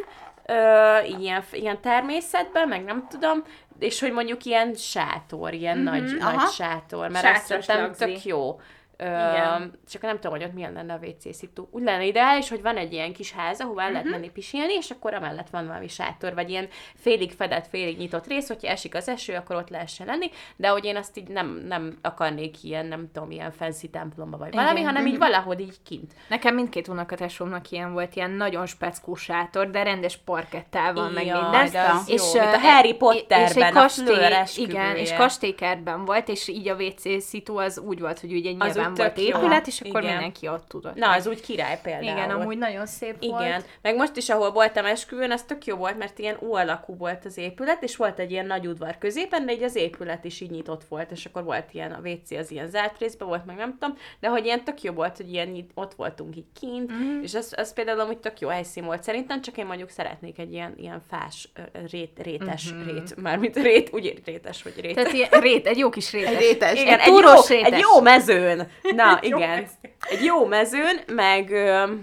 ö, 0.45 0.97
ilyen, 1.19 1.43
ilyen 1.51 1.81
természetben, 1.81 2.67
meg 2.67 2.83
nem 2.83 3.07
tudom, 3.09 3.43
és 3.79 3.99
hogy 3.99 4.11
mondjuk 4.11 4.45
ilyen 4.45 4.73
sátor, 4.73 5.53
ilyen 5.53 5.77
mm-hmm, 5.77 5.85
nagy, 5.85 6.17
aha. 6.19 6.35
nagy 6.35 6.49
sátor, 6.49 7.09
mert 7.09 7.35
azt 7.35 7.45
szerintem 7.45 7.91
tök 7.91 8.25
jó. 8.25 8.59
Igen. 8.99 9.79
Csak 9.89 10.01
nem 10.01 10.15
tudom, 10.15 10.31
hogy 10.31 10.43
ott 10.43 10.53
milyen 10.53 10.73
lenne 10.73 10.93
a 10.93 10.99
WC 11.01 11.35
szitu. 11.35 11.67
Úgy 11.71 11.83
lenne 11.83 12.05
ideális, 12.05 12.49
hogy 12.49 12.61
van 12.61 12.77
egy 12.77 12.93
ilyen 12.93 13.13
kis 13.13 13.31
ház, 13.31 13.59
ahová 13.59 13.81
uh-huh. 13.81 13.97
lehet 13.97 14.11
menni 14.11 14.29
pisilni, 14.29 14.73
és 14.73 14.89
akkor 14.89 15.13
amellett 15.13 15.49
van 15.49 15.67
valami 15.67 15.87
sátor, 15.87 16.33
vagy 16.33 16.49
ilyen 16.49 16.67
félig 16.95 17.31
fedett, 17.31 17.67
félig 17.67 17.97
nyitott 17.97 18.27
rész, 18.27 18.47
hogyha 18.47 18.67
esik 18.67 18.95
az 18.95 19.07
eső, 19.09 19.33
akkor 19.33 19.55
ott 19.55 19.69
lehessen 19.69 20.05
lenni, 20.05 20.29
de 20.55 20.67
hogy 20.67 20.85
én 20.85 20.95
azt 20.95 21.17
így 21.17 21.27
nem, 21.27 21.63
nem 21.67 21.97
akarnék 22.01 22.63
ilyen, 22.63 22.85
nem 22.85 23.11
tudom, 23.13 23.31
ilyen 23.31 23.51
fancy 23.51 23.89
templomba 23.89 24.37
vagy 24.37 24.53
valami, 24.53 24.79
Igen. 24.79 24.85
hanem 24.85 25.07
így 25.07 25.17
valahogy 25.17 25.59
így 25.59 25.77
kint. 25.83 26.13
Nekem 26.29 26.55
mindkét 26.55 26.87
unokatesómnak 26.87 27.71
ilyen 27.71 27.93
volt, 27.93 28.15
ilyen 28.15 28.31
nagyon 28.31 28.65
speckó 28.65 29.15
sátor, 29.15 29.69
de 29.69 29.83
rendes 29.83 30.17
parkettával, 30.17 31.09
meg 31.09 31.23
minden. 31.23 31.71
de 31.71 31.81
az 31.81 32.09
jó, 32.09 32.41
mint 32.41 32.53
a 32.53 32.57
ö, 32.57 32.61
Harry 32.61 32.89
és 32.89 32.95
Potterben, 32.97 33.63
egy 33.63 33.75
a 33.75 33.79
kastély, 33.79 34.05
Fleur 34.05 34.47
igen, 34.55 34.95
és 34.95 35.13
kastélykertben 35.13 36.05
volt, 36.05 36.27
és 36.27 36.47
így 36.47 36.67
a 36.67 36.75
WC 36.75 37.23
szitu 37.23 37.57
az 37.57 37.79
úgy 37.79 37.99
volt, 37.99 38.19
hogy 38.19 38.33
ugye 38.33 38.51
nyilván 38.51 38.84
úgy 38.91 38.97
volt 38.97 39.17
épület, 39.17 39.67
és 39.67 39.81
akkor 39.81 40.01
Igen. 40.01 40.13
mindenki 40.13 40.47
ott 40.47 40.67
tudott. 40.67 40.95
Na, 40.95 41.11
az 41.11 41.27
úgy 41.27 41.41
király 41.41 41.79
például. 41.83 42.03
igen, 42.17 42.29
amúgy 42.29 42.57
nagyon 42.57 42.85
szép 42.85 43.15
Igen, 43.19 43.37
volt. 43.37 43.65
meg 43.81 43.95
most 43.95 44.15
is, 44.15 44.29
ahol 44.29 44.51
voltam 44.51 44.85
esküvőn, 44.85 45.31
az 45.31 45.43
tök 45.43 45.65
jó 45.65 45.75
volt, 45.75 45.97
mert 45.97 46.19
ilyen 46.19 46.37
U 46.39 46.53
alakú 46.55 46.97
volt 46.97 47.25
az 47.25 47.37
épület, 47.37 47.83
és 47.83 47.95
volt 47.95 48.19
egy 48.19 48.31
ilyen 48.31 48.45
nagy 48.45 48.67
udvar 48.67 48.97
középen, 48.97 49.45
de 49.45 49.51
így 49.53 49.63
az 49.63 49.75
épület 49.75 50.23
is 50.23 50.41
így 50.41 50.49
nyitott 50.51 50.83
volt, 50.89 51.11
és 51.11 51.25
akkor 51.25 51.43
volt 51.43 51.65
ilyen, 51.71 51.91
a 51.91 51.99
WC 52.09 52.31
az 52.31 52.51
ilyen 52.51 52.69
zárt 52.69 52.99
részben 52.99 53.27
volt, 53.27 53.45
meg 53.45 53.55
nem 53.55 53.77
tudom, 53.79 53.97
de 54.19 54.27
hogy 54.27 54.45
ilyen 54.45 54.63
tök 54.63 54.81
jó 54.81 54.93
volt, 54.93 55.17
hogy 55.17 55.31
ilyen 55.33 55.47
nyit- 55.47 55.71
ott 55.73 55.93
voltunk 55.93 56.35
így 56.35 56.45
kint, 56.59 56.91
Mhm. 56.91 57.01
mm-hmm. 57.03 57.21
és 57.23 57.33
az, 57.33 57.53
az 57.57 57.73
például 57.73 57.99
amúgy 57.99 58.17
tök 58.17 58.39
jó 58.39 58.47
helyszín 58.47 58.85
volt 58.85 59.03
szerintem, 59.03 59.41
csak 59.41 59.57
én 59.57 59.65
mondjuk 59.65 59.89
szeretnék 59.89 60.39
egy 60.39 60.53
ilyen, 60.53 60.73
ilyen 60.77 61.01
fás, 61.09 61.49
rét, 61.91 62.19
rétes 62.23 62.71
Mhm. 62.71 62.79
mm-hmm. 62.79 62.93
rét, 62.95 63.15
mármint 63.21 63.55
rét, 63.55 63.89
úgy 63.93 64.21
rétes, 64.25 64.63
vagy 64.63 64.73
rét. 64.81 64.95
Tehát 64.95 65.11
ilyen 65.13 65.29
rét, 65.29 65.67
egy 65.67 65.77
jó 65.77 65.89
kis 65.89 66.11
rétes. 66.11 66.33
Egy 66.33 66.39
rétes. 66.39 66.81
Igen, 66.81 66.99
egy 66.99 67.07
egy, 67.07 67.13
jó, 67.13 67.17
rétes. 67.19 67.49
egy 67.49 67.79
jó 67.79 68.01
mezőn. 68.01 68.67
Na, 68.95 69.17
igen. 69.21 69.67
Egy 70.09 70.23
jó 70.23 70.45
mezőn, 70.45 70.99
meg... 71.07 71.51
Ö, 71.51 71.93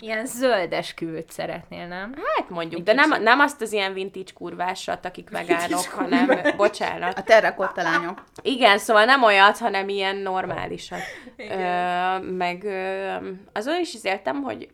Ilyen 0.00 0.26
zöldes 0.26 0.94
küvőt 0.94 1.30
szeretnél, 1.30 1.86
nem? 1.86 2.14
Hát 2.36 2.50
mondjuk, 2.50 2.82
de 2.82 2.92
nem, 2.92 3.22
nem 3.22 3.40
azt 3.40 3.60
az 3.60 3.72
ilyen 3.72 3.92
vintage 3.92 4.30
kurvásat, 4.34 5.04
akik 5.04 5.30
vegánok, 5.30 5.84
hanem, 5.84 6.40
bocsánat. 6.56 7.18
A 7.18 7.22
terrakotta 7.22 7.82
lányok. 7.82 8.24
Igen, 8.42 8.78
szóval 8.78 9.04
nem 9.04 9.22
olyat, 9.22 9.58
hanem 9.58 9.88
ilyen 9.88 10.16
normálisat. 10.16 11.00
Ö, 11.36 12.18
meg 12.18 12.64
ö, 12.64 13.14
azon 13.52 13.80
is 13.80 13.94
éltem, 14.02 14.42
hogy 14.42 14.68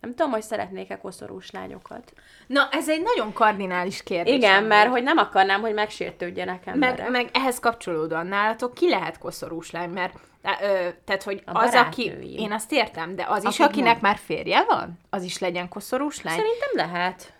nem 0.00 0.14
tudom, 0.14 0.30
hogy 0.30 0.42
szeretnék-e 0.42 0.98
koszorús 0.98 1.50
lányokat. 1.50 2.12
Na, 2.46 2.68
ez 2.70 2.88
egy 2.88 3.02
nagyon 3.02 3.32
kardinális 3.32 4.02
kérdés. 4.02 4.34
Igen, 4.34 4.64
mert 4.64 4.90
hogy 4.90 5.02
nem 5.02 5.18
akarnám, 5.18 5.60
hogy 5.60 5.74
megsértődjenek 5.74 6.66
emberek. 6.66 6.98
meg, 6.98 7.10
meg 7.10 7.30
ehhez 7.32 7.58
kapcsolódóan 7.58 8.26
nálatok 8.26 8.74
ki 8.74 8.88
lehet 8.88 9.18
koszorús 9.18 9.70
lány, 9.70 9.90
mert 9.90 10.14
ö, 10.62 10.88
tehát, 11.04 11.22
hogy 11.22 11.42
A 11.44 11.58
az, 11.58 11.74
aki, 11.74 12.12
én 12.36 12.52
azt 12.52 12.72
értem, 12.72 13.16
de 13.16 13.26
az 13.28 13.44
is, 13.44 13.58
Akik 13.58 13.66
akinek 13.66 14.00
már 14.00 14.16
férje 14.16 14.64
van, 14.64 14.98
az 15.10 15.22
is 15.22 15.38
legyen 15.38 15.68
koszorús 15.68 16.22
lány. 16.22 16.36
Szerintem 16.36 16.90
lehet. 16.90 17.32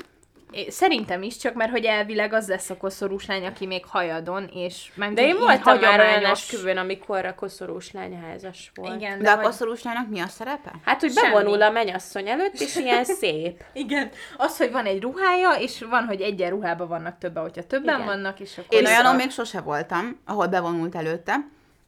Szerintem 0.69 1.23
is, 1.23 1.37
csak 1.37 1.55
mert 1.55 1.71
hogy 1.71 1.85
elvileg 1.85 2.33
az 2.33 2.49
lesz 2.49 2.71
a 2.71 2.77
koszorús 2.77 3.27
lány, 3.27 3.47
aki 3.47 3.67
még 3.67 3.85
hajadon, 3.87 4.51
és 4.55 4.93
meg 4.95 5.13
De 5.13 5.23
én 5.27 5.37
voltam 5.39 5.79
már 5.79 6.01
olyan 6.01 6.25
esküvőn, 6.25 6.77
amikor 6.77 7.25
a 7.25 7.35
koszorús 7.35 7.93
lány 7.93 8.21
házas 8.21 8.71
volt. 8.75 8.95
Igen, 8.97 9.23
De 9.23 9.31
a 9.31 9.35
hogy- 9.35 9.45
koszorús 9.45 9.83
lánynak 9.83 10.09
mi 10.09 10.21
a 10.21 10.27
szerepe? 10.27 10.73
Hát, 10.85 11.01
hogy 11.01 11.13
Semmi. 11.13 11.33
bevonul 11.35 11.63
a 11.63 11.71
mennyasszony 11.71 12.29
előtt, 12.29 12.61
és 12.61 12.77
ilyen 12.77 13.05
szép. 13.21 13.65
Igen. 13.73 14.11
Az, 14.37 14.57
hogy 14.57 14.71
van 14.73 14.85
egy 14.87 15.03
ruhája, 15.03 15.51
és 15.51 15.83
van, 15.91 16.05
hogy 16.05 16.21
egyen 16.21 16.51
ruhában 16.51 16.89
vannak 16.89 17.19
többen, 17.19 17.43
hogyha 17.43 17.67
többen 17.67 17.95
Igen. 17.95 18.07
vannak, 18.07 18.41
és 18.41 18.59
akkor... 18.59 18.79
Én 18.79 18.87
olyanon 18.87 19.17
még 19.17 19.31
sose 19.31 19.61
voltam, 19.61 20.21
ahol 20.25 20.47
bevonult 20.47 20.95
előtte, 20.95 21.35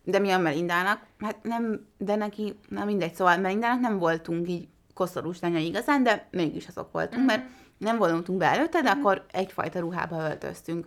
de 0.05 0.19
mi 0.19 0.31
a 0.31 0.39
Melindának, 0.39 1.01
hát 1.21 1.37
nem, 1.43 1.87
de 1.99 2.15
neki, 2.17 2.59
na 2.69 2.85
mindegy, 2.85 3.15
szóval 3.15 3.37
Melindának 3.37 3.81
nem 3.81 3.99
voltunk 3.99 4.49
így 4.49 4.69
koszorús 4.95 5.41
lányai 5.41 5.67
igazán, 5.67 6.03
de 6.03 6.27
mégis 6.31 6.67
azok 6.67 6.93
voltunk, 6.93 7.27
mert 7.27 7.43
nem 7.83 7.99
vonultunk 7.99 8.39
be 8.39 8.47
előtte, 8.47 8.81
de 8.83 8.91
akkor 8.91 9.25
egyfajta 9.33 9.79
ruhába 9.81 10.23
öltöztünk. 10.23 10.87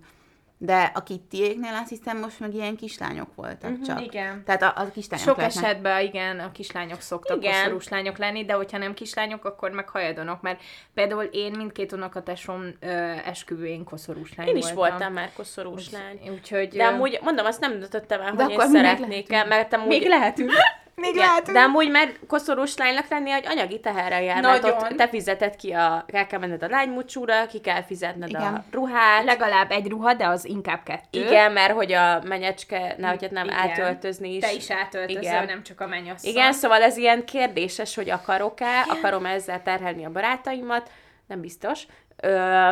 De 0.57 0.91
a 0.95 1.03
Kittyéknél 1.03 1.73
azt 1.73 1.89
hiszem 1.89 2.19
most 2.19 2.39
meg 2.39 2.53
ilyen 2.53 2.75
kislányok 2.75 3.35
voltak 3.35 3.81
csak. 3.81 4.01
igen. 4.01 4.43
Tehát 4.45 4.61
a, 4.61 4.73
a 4.75 4.91
kislányok 4.93 5.27
Sok 5.27 5.37
lehetnek. 5.37 5.63
esetben 5.63 6.01
igen, 6.01 6.39
a 6.39 6.51
kislányok 6.51 7.01
szoktak 7.01 7.37
Igen. 7.37 7.53
koszorús 7.53 7.87
lányok 7.89 8.17
lenni, 8.17 8.45
de 8.45 8.53
hogyha 8.53 8.77
nem 8.77 8.93
kislányok, 8.93 9.45
akkor 9.45 9.71
meg 9.71 9.89
hajadonok, 9.89 10.41
mert 10.41 10.61
például 10.93 11.23
én 11.23 11.51
mindkét 11.57 11.91
unokatesom 11.91 12.73
ö, 12.79 12.87
esküvőjén 13.25 13.83
koszorús 13.83 14.35
lány 14.35 14.47
Én 14.47 14.55
is 14.55 14.71
voltam. 14.71 14.89
voltam 14.97 15.13
már 15.13 15.29
koszorús 15.35 15.91
lány. 15.91 16.29
Úgyhogy... 16.29 16.67
De 16.67 16.85
amúgy, 16.85 17.19
mondom, 17.21 17.45
azt 17.45 17.59
nem 17.59 17.79
döntöttem 17.79 18.21
el, 18.21 18.35
De 18.35 18.43
hogy 18.43 18.51
én 18.51 18.57
még 18.57 18.67
szeretnék-e, 18.69 19.43
mert 19.43 19.73
amúgy... 19.73 19.87
Még 19.87 20.07
lehetünk. 20.07 20.51
Még 20.95 21.13
Igen, 21.13 21.25
lehetünk. 21.27 21.57
de 21.57 21.63
amúgy 21.63 21.89
mert 21.89 22.19
koszorús 22.27 22.77
lánynak 22.77 23.07
lenni, 23.07 23.29
hogy 23.29 23.45
anyagi 23.45 23.79
teherrel 23.79 24.23
jár, 24.23 24.41
mert 24.41 24.63
ott 24.63 24.87
te 24.95 25.07
fizeted 25.07 25.55
ki 25.55 25.71
a, 25.71 26.05
el 26.07 26.27
kell 26.27 26.39
menned 26.39 26.63
a 26.63 26.67
lánymucsúra, 26.67 27.45
ki 27.45 27.59
kell 27.59 27.83
fizetned 27.83 28.29
Igen. 28.29 28.53
a 28.53 28.63
ruhát. 28.71 29.23
Legalább 29.23 29.71
egy 29.71 29.87
ruha, 29.87 30.13
de 30.13 30.27
az 30.27 30.45
inkább 30.45 30.83
kettő. 30.83 31.19
Igen, 31.19 31.51
mert 31.51 31.73
hogy 31.73 31.91
a 31.91 32.21
menyecske, 32.23 32.95
nehogy 32.97 33.21
hát 33.21 33.31
nem 33.31 33.45
Igen. 33.45 33.57
átöltözni 33.57 34.35
is. 34.35 34.43
Te 34.43 34.53
is 34.53 34.71
átöltözöl, 34.71 35.21
Igen. 35.21 35.45
nem 35.45 35.63
csak 35.63 35.81
a 35.81 35.87
mennyasszony. 35.87 36.29
Igen, 36.31 36.53
szóval 36.53 36.81
ez 36.81 36.97
ilyen 36.97 37.25
kérdéses, 37.25 37.95
hogy 37.95 38.09
akarok-e, 38.09 38.81
akarom 38.87 39.25
ezzel 39.25 39.61
terhelni 39.61 40.05
a 40.05 40.11
barátaimat, 40.11 40.91
nem 41.27 41.41
biztos. 41.41 41.85
Ö, 42.21 42.71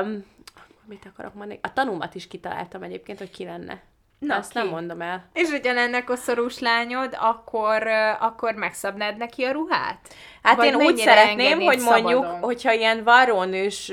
mit 0.86 1.06
akarok 1.14 1.34
mondani? 1.34 1.60
A 1.62 1.74
tanúmat 1.74 2.16
is 2.16 2.28
kitaláltam 2.28 2.84
egyébként, 2.84 3.18
hogy 3.18 3.30
ki 3.30 3.46
lenne. 3.46 3.82
Na, 4.26 4.36
Azt 4.36 4.52
ki? 4.52 4.58
nem 4.58 4.68
mondom 4.68 5.02
el. 5.02 5.24
És 5.34 5.50
hogyha 5.50 5.74
lenne 5.74 6.04
koszorús 6.04 6.60
lányod, 6.60 7.18
akkor, 7.20 7.88
akkor 8.20 8.54
megszabnád 8.54 9.18
neki 9.18 9.44
a 9.44 9.52
ruhát? 9.52 9.98
Hát 10.44 10.56
Vagy 10.56 10.66
én 10.66 10.76
úgy 10.76 10.98
szeretném, 10.98 11.60
hogy 11.62 11.80
mondjuk, 11.80 12.24
szabadon? 12.24 12.40
hogyha 12.42 12.74
ilyen 12.74 13.04
varrónős 13.04 13.92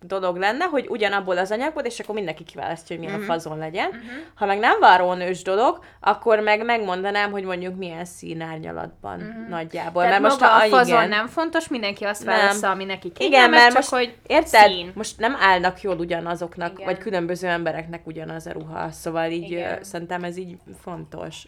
dolog 0.00 0.36
lenne, 0.36 0.64
hogy 0.64 0.86
ugyanabból 0.88 1.38
az 1.38 1.50
anyagból, 1.50 1.82
és 1.82 2.00
akkor 2.00 2.14
mindenki 2.14 2.44
kiválasztja, 2.44 2.96
hogy 2.96 3.04
milyen 3.04 3.20
uh-huh. 3.20 3.34
fazon 3.34 3.58
legyen. 3.58 3.86
Uh-huh. 3.86 4.02
Ha 4.34 4.46
meg 4.46 4.58
nem 4.58 4.78
varrónős 4.80 5.42
dolog, 5.42 5.78
akkor 6.00 6.40
meg 6.40 6.64
megmondanám, 6.64 7.30
hogy 7.30 7.44
mondjuk 7.44 7.76
milyen 7.76 8.04
színárnyalatban 8.04 9.20
uh-huh. 9.20 9.48
nagyjából. 9.48 10.02
Tehát 10.02 10.20
mert 10.20 10.32
most 10.32 10.40
maga 10.40 10.54
a 10.54 10.64
igen. 10.64 10.78
fazon 10.78 11.08
nem 11.08 11.26
fontos, 11.26 11.68
mindenki 11.68 12.04
azt 12.04 12.24
válassza, 12.24 12.70
ami 12.70 12.84
neki 12.84 13.06
Igen, 13.06 13.30
kényelmes, 13.30 13.60
mert 13.60 13.66
csak 13.66 13.76
most, 13.76 13.88
hogy 13.88 14.16
érted? 14.26 14.70
szín. 14.70 14.92
Most 14.94 15.18
nem 15.18 15.36
állnak 15.40 15.80
jól 15.80 15.98
ugyanazoknak, 15.98 16.72
Igen. 16.72 16.84
vagy 16.84 16.98
különböző 16.98 17.48
embereknek 17.48 18.06
ugyanaz 18.06 18.46
a 18.46 18.52
ruha, 18.52 18.90
szóval 18.90 19.30
így 19.30 19.50
Igen. 19.50 19.82
szerintem 19.82 20.24
ez 20.24 20.36
így 20.36 20.56
fontos. 20.82 21.46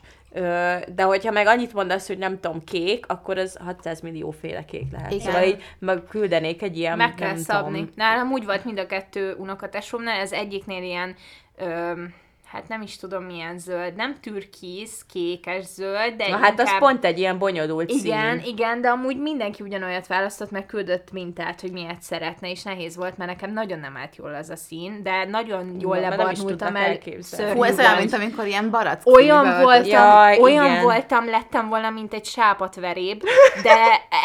De 0.94 1.02
hogyha 1.02 1.30
meg 1.30 1.46
annyit 1.46 1.72
mondasz, 1.72 2.06
hogy 2.06 2.18
nem 2.18 2.40
tudom, 2.40 2.64
kék, 2.64 3.06
akkor 3.08 3.38
az 3.38 3.56
600 3.64 4.00
millió 4.00 4.30
féle 4.30 4.64
kék 4.64 4.92
lehet. 4.92 5.12
Igen. 5.12 5.24
Szóval 5.24 5.42
így 5.42 5.62
meg 5.78 6.02
küldenék 6.08 6.62
egy 6.62 6.78
ilyen, 6.78 6.96
Meg 6.96 7.14
kell 7.14 7.28
nem 7.28 7.36
szabni. 7.36 7.78
Tudom, 7.78 7.92
Nálam 7.96 8.32
úgy 8.32 8.44
volt 8.44 8.64
mind 8.64 8.78
a 8.78 8.86
kettő 8.86 9.34
unokatesomnál, 9.34 10.20
ez 10.20 10.32
egyiknél 10.32 10.82
ilyen, 10.82 11.14
ö, 11.56 11.92
hát 12.52 12.68
nem 12.68 12.82
is 12.82 12.96
tudom 12.96 13.24
milyen 13.24 13.58
zöld, 13.58 13.94
nem 13.94 14.16
türkisz, 14.20 15.04
kékes 15.12 15.64
zöld, 15.64 16.14
de 16.16 16.28
Na 16.28 16.36
hát 16.36 16.60
az 16.60 16.66
inkább... 16.66 16.78
pont 16.78 17.04
egy 17.04 17.18
ilyen 17.18 17.38
bonyolult 17.38 17.90
Igen, 17.90 18.40
szín. 18.40 18.54
igen, 18.54 18.80
de 18.80 18.88
amúgy 18.88 19.18
mindenki 19.18 19.62
ugyanolyat 19.62 20.06
választott, 20.06 20.50
meg 20.50 20.66
küldött 20.66 21.12
mintát, 21.12 21.60
hogy 21.60 21.72
miért 21.72 22.02
szeretne, 22.02 22.50
és 22.50 22.62
nehéz 22.62 22.96
volt, 22.96 23.16
mert 23.16 23.30
nekem 23.30 23.52
nagyon 23.52 23.78
nem 23.78 23.96
állt 23.96 24.16
jól 24.16 24.34
az 24.34 24.50
a 24.50 24.56
szín, 24.56 25.02
de 25.02 25.24
nagyon 25.24 25.76
jól 25.80 25.96
is 25.96 26.02
lebarnultam 26.02 26.76
el. 26.76 26.98
Hú, 27.52 27.62
ez 27.62 27.78
olyan, 27.78 27.96
mint 27.96 28.12
amikor 28.12 28.46
ilyen 28.46 28.70
barack 28.70 29.06
Olyan 29.06 29.60
voltam, 29.60 29.86
Jaj, 29.86 30.38
olyan 30.40 30.70
igen. 30.70 30.82
voltam, 30.82 31.28
lettem 31.28 31.68
volna, 31.68 31.90
mint 31.90 32.12
egy 32.14 32.24
sápatveréb, 32.24 33.22
de 33.62 33.76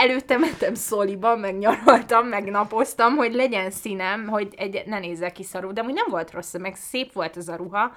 előtte 0.01 0.37
mentem 0.37 0.73
szóliba, 0.73 1.35
meg 1.35 1.57
nyaraltam, 1.57 2.27
meg 2.27 2.49
napoztam, 2.49 3.15
hogy 3.15 3.33
legyen 3.33 3.71
színem, 3.71 4.27
hogy 4.27 4.47
egy, 4.57 4.83
ne 4.85 4.99
nézzek 4.99 5.31
ki 5.31 5.43
szarul, 5.43 5.73
de 5.73 5.81
úgy 5.81 5.93
nem 5.93 6.05
volt 6.09 6.31
rossz, 6.31 6.53
meg 6.59 6.75
szép 6.75 7.13
volt 7.13 7.37
ez 7.37 7.47
a 7.47 7.55
ruha, 7.55 7.91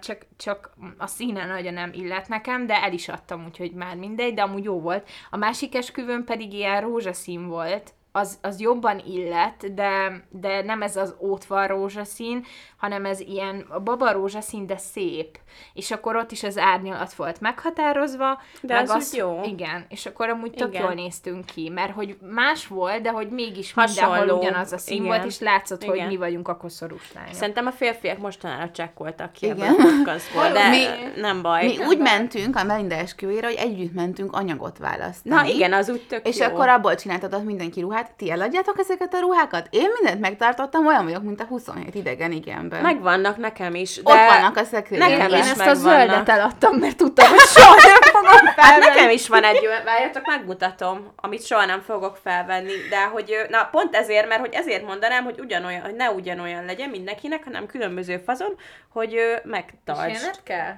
csak, 0.00 0.26
csak 0.36 0.70
a 0.98 1.06
színe 1.06 1.46
nagyon 1.46 1.72
nem 1.72 1.90
illet 1.92 2.28
nekem, 2.28 2.66
de 2.66 2.82
el 2.82 2.92
is 2.92 3.08
adtam, 3.08 3.44
úgyhogy 3.44 3.72
már 3.72 3.96
mindegy, 3.96 4.34
de 4.34 4.42
amúgy 4.42 4.64
jó 4.64 4.80
volt. 4.80 5.08
A 5.30 5.36
másik 5.36 5.74
esküvőn 5.74 6.24
pedig 6.24 6.52
ilyen 6.52 6.80
rózsaszín 6.80 7.46
volt, 7.46 7.94
az, 8.16 8.38
az 8.42 8.60
jobban 8.60 9.02
illet, 9.06 9.74
de, 9.74 10.22
de 10.30 10.62
nem 10.62 10.82
ez 10.82 10.96
az 10.96 11.14
ótvar 11.20 11.68
rózsaszín, 11.68 12.44
hanem 12.76 13.04
ez 13.04 13.20
ilyen 13.20 13.66
baba 13.84 14.12
rózsaszín, 14.12 14.66
de 14.66 14.76
szép. 14.76 15.38
És 15.74 15.90
akkor 15.90 16.16
ott 16.16 16.30
is 16.32 16.42
az 16.42 16.58
árnyalat 16.58 17.14
volt 17.14 17.40
meghatározva. 17.40 18.40
De 18.60 18.74
meg 18.74 18.90
az 18.90 19.10
úgy 19.12 19.18
jó. 19.18 19.40
Igen, 19.44 19.86
és 19.88 20.06
akkor 20.06 20.28
amúgy 20.28 20.50
tök 20.50 20.68
Igen. 20.68 20.82
jól 20.82 20.92
néztünk 20.92 21.44
ki, 21.46 21.68
mert 21.68 21.92
hogy 21.92 22.16
más 22.20 22.66
volt, 22.66 23.02
de 23.02 23.10
hogy 23.10 23.28
mégis 23.28 23.72
Hasonló. 23.72 24.10
mindenhol 24.12 24.38
ugyanaz 24.38 24.72
a 24.72 24.78
szín 24.78 24.96
Igen. 24.96 25.06
volt, 25.06 25.24
és 25.24 25.38
látszott, 25.38 25.84
hogy 25.84 25.94
Igen. 25.94 26.08
mi 26.08 26.16
vagyunk 26.16 26.48
a 26.48 26.56
koszorús 26.56 27.12
lányok. 27.14 27.34
Szerintem 27.34 27.66
a 27.66 27.70
férfiak 27.72 28.18
mostanára 28.18 28.70
csekkoltak 28.70 29.32
ki 29.32 29.46
Igen. 29.46 29.58
a 29.72 29.74
podcastból, 29.82 30.52
de 30.52 30.68
Mi- 30.68 31.20
nem 31.20 31.42
baj. 31.42 31.66
Mi 31.66 31.84
úgy 31.84 31.98
mentünk 31.98 32.56
a 32.56 32.64
Melinda 32.64 32.94
esküvőjére, 32.94 33.46
hogy 33.46 33.56
együtt 33.56 33.94
mentünk 33.94 34.32
anyagot 34.32 34.78
választani. 34.78 35.34
Na 35.34 35.44
igen, 35.46 35.72
az 35.72 35.88
úgy 35.88 36.06
tök 36.08 36.26
És 36.28 36.38
jó. 36.38 36.46
akkor 36.46 36.68
abból 36.68 36.94
csináltatott 36.94 37.44
mindenki 37.44 37.80
ruhát, 37.80 38.05
Tehát 38.06 38.20
ti 38.20 38.30
eladjátok 38.30 38.78
ezeket 38.78 39.14
a 39.14 39.18
ruhákat? 39.20 39.66
Én 39.70 39.88
mindent 39.94 40.20
megtartottam, 40.20 40.86
olyan 40.86 41.04
vagyok, 41.04 41.22
mint 41.22 41.40
a 41.40 41.44
27 41.44 41.94
idegen 41.94 42.32
igenben. 42.32 42.82
Megvannak 42.82 43.36
nekem 43.36 43.74
is, 43.74 44.02
de... 44.02 44.12
Ott 44.12 44.28
vannak 44.28 44.56
a 44.56 44.64
szekrényben. 44.64 45.10
Nekem 45.10 45.30
Én 45.30 45.38
is 45.38 45.50
ezt 45.50 45.66
a 45.66 45.74
zöldet 45.74 46.28
eladtam, 46.28 46.76
mert 46.76 46.96
tudtam, 46.96 47.28
hogy 47.28 47.38
soha 47.38 47.74
nem 47.74 48.00
fogom 48.00 48.46
Hát 48.56 48.66
felvenni. 48.66 48.94
nekem 48.94 49.10
is 49.10 49.28
van 49.28 49.44
egy 49.44 49.66
olyan, 49.66 49.84
várjatok, 49.84 50.26
megmutatom, 50.26 51.12
amit 51.16 51.46
soha 51.46 51.64
nem 51.64 51.80
fogok 51.80 52.16
felvenni, 52.22 52.72
de 52.90 53.04
hogy, 53.04 53.34
na 53.48 53.68
pont 53.70 53.94
ezért, 53.94 54.28
mert 54.28 54.40
hogy 54.40 54.54
ezért 54.54 54.86
mondanám, 54.86 55.24
hogy 55.24 55.40
ugyanolyan, 55.40 55.80
hogy 55.80 55.94
ne 55.94 56.10
ugyanolyan 56.10 56.64
legyen 56.64 56.88
mindenkinek, 56.88 57.44
hanem 57.44 57.66
különböző 57.66 58.22
fazon, 58.24 58.56
hogy 58.92 59.40
megtartsd. 59.44 60.06
Kísérlet 60.06 60.42
kell? 60.42 60.72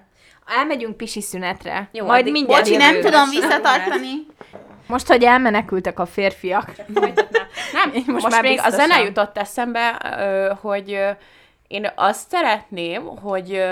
Elmegyünk 0.47 0.97
pisi 0.97 1.21
szünetre. 1.21 1.89
Jó, 1.93 2.07
Majd 2.07 2.31
mindjárt 2.31 2.63
Bocsi, 2.65 2.77
nem 2.77 3.01
tudom 3.01 3.31
visszatartani. 3.41 4.27
Most, 4.89 5.07
hogy 5.07 5.25
elmenekültek 5.25 5.99
a 5.99 6.07
férfiak. 6.07 6.73
Nem, 7.73 7.93
Most 7.93 8.07
most, 8.07 8.29
már 8.29 8.43
még 8.43 8.53
biztosan. 8.53 8.81
a 8.81 8.83
zene 8.83 9.03
jutott 9.03 9.39
eszembe, 9.39 9.91
hogy 10.61 11.01
én 11.67 11.91
azt 11.95 12.31
szeretném, 12.31 13.07
hogy 13.07 13.63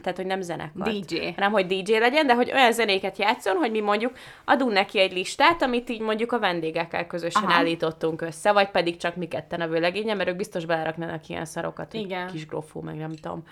tehát, 0.00 0.16
hogy 0.16 0.26
nem 0.26 0.40
zenekar. 0.40 0.92
DJ. 0.92 1.28
Nem, 1.36 1.52
hogy 1.52 1.66
DJ 1.66 1.98
legyen, 1.98 2.26
de 2.26 2.34
hogy 2.34 2.52
olyan 2.52 2.72
zenéket 2.72 3.18
játszon, 3.18 3.56
hogy 3.56 3.70
mi 3.70 3.80
mondjuk 3.80 4.12
adunk 4.44 4.72
neki 4.72 4.98
egy 4.98 5.12
listát, 5.12 5.62
amit 5.62 5.90
így 5.90 6.00
mondjuk 6.00 6.32
a 6.32 6.38
vendégekkel 6.38 7.06
közösen 7.06 7.42
Aha. 7.42 7.52
Állítottunk 7.52 8.20
össze, 8.22 8.52
vagy 8.52 8.70
pedig 8.70 8.96
csak 8.96 9.16
mi 9.16 9.28
ketten 9.28 9.60
a 9.60 9.66
vőlegénye, 9.66 10.14
mert 10.14 10.28
ők 10.28 10.36
biztos 10.36 10.64
beleraknának 10.64 11.28
ilyen 11.28 11.44
szarokat, 11.44 11.94
Igen. 11.94 12.26
kis 12.26 12.46
grófó, 12.46 12.80
meg 12.80 12.96
nem 12.96 13.14
tudom. 13.14 13.42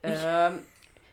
Ö, 0.00 0.10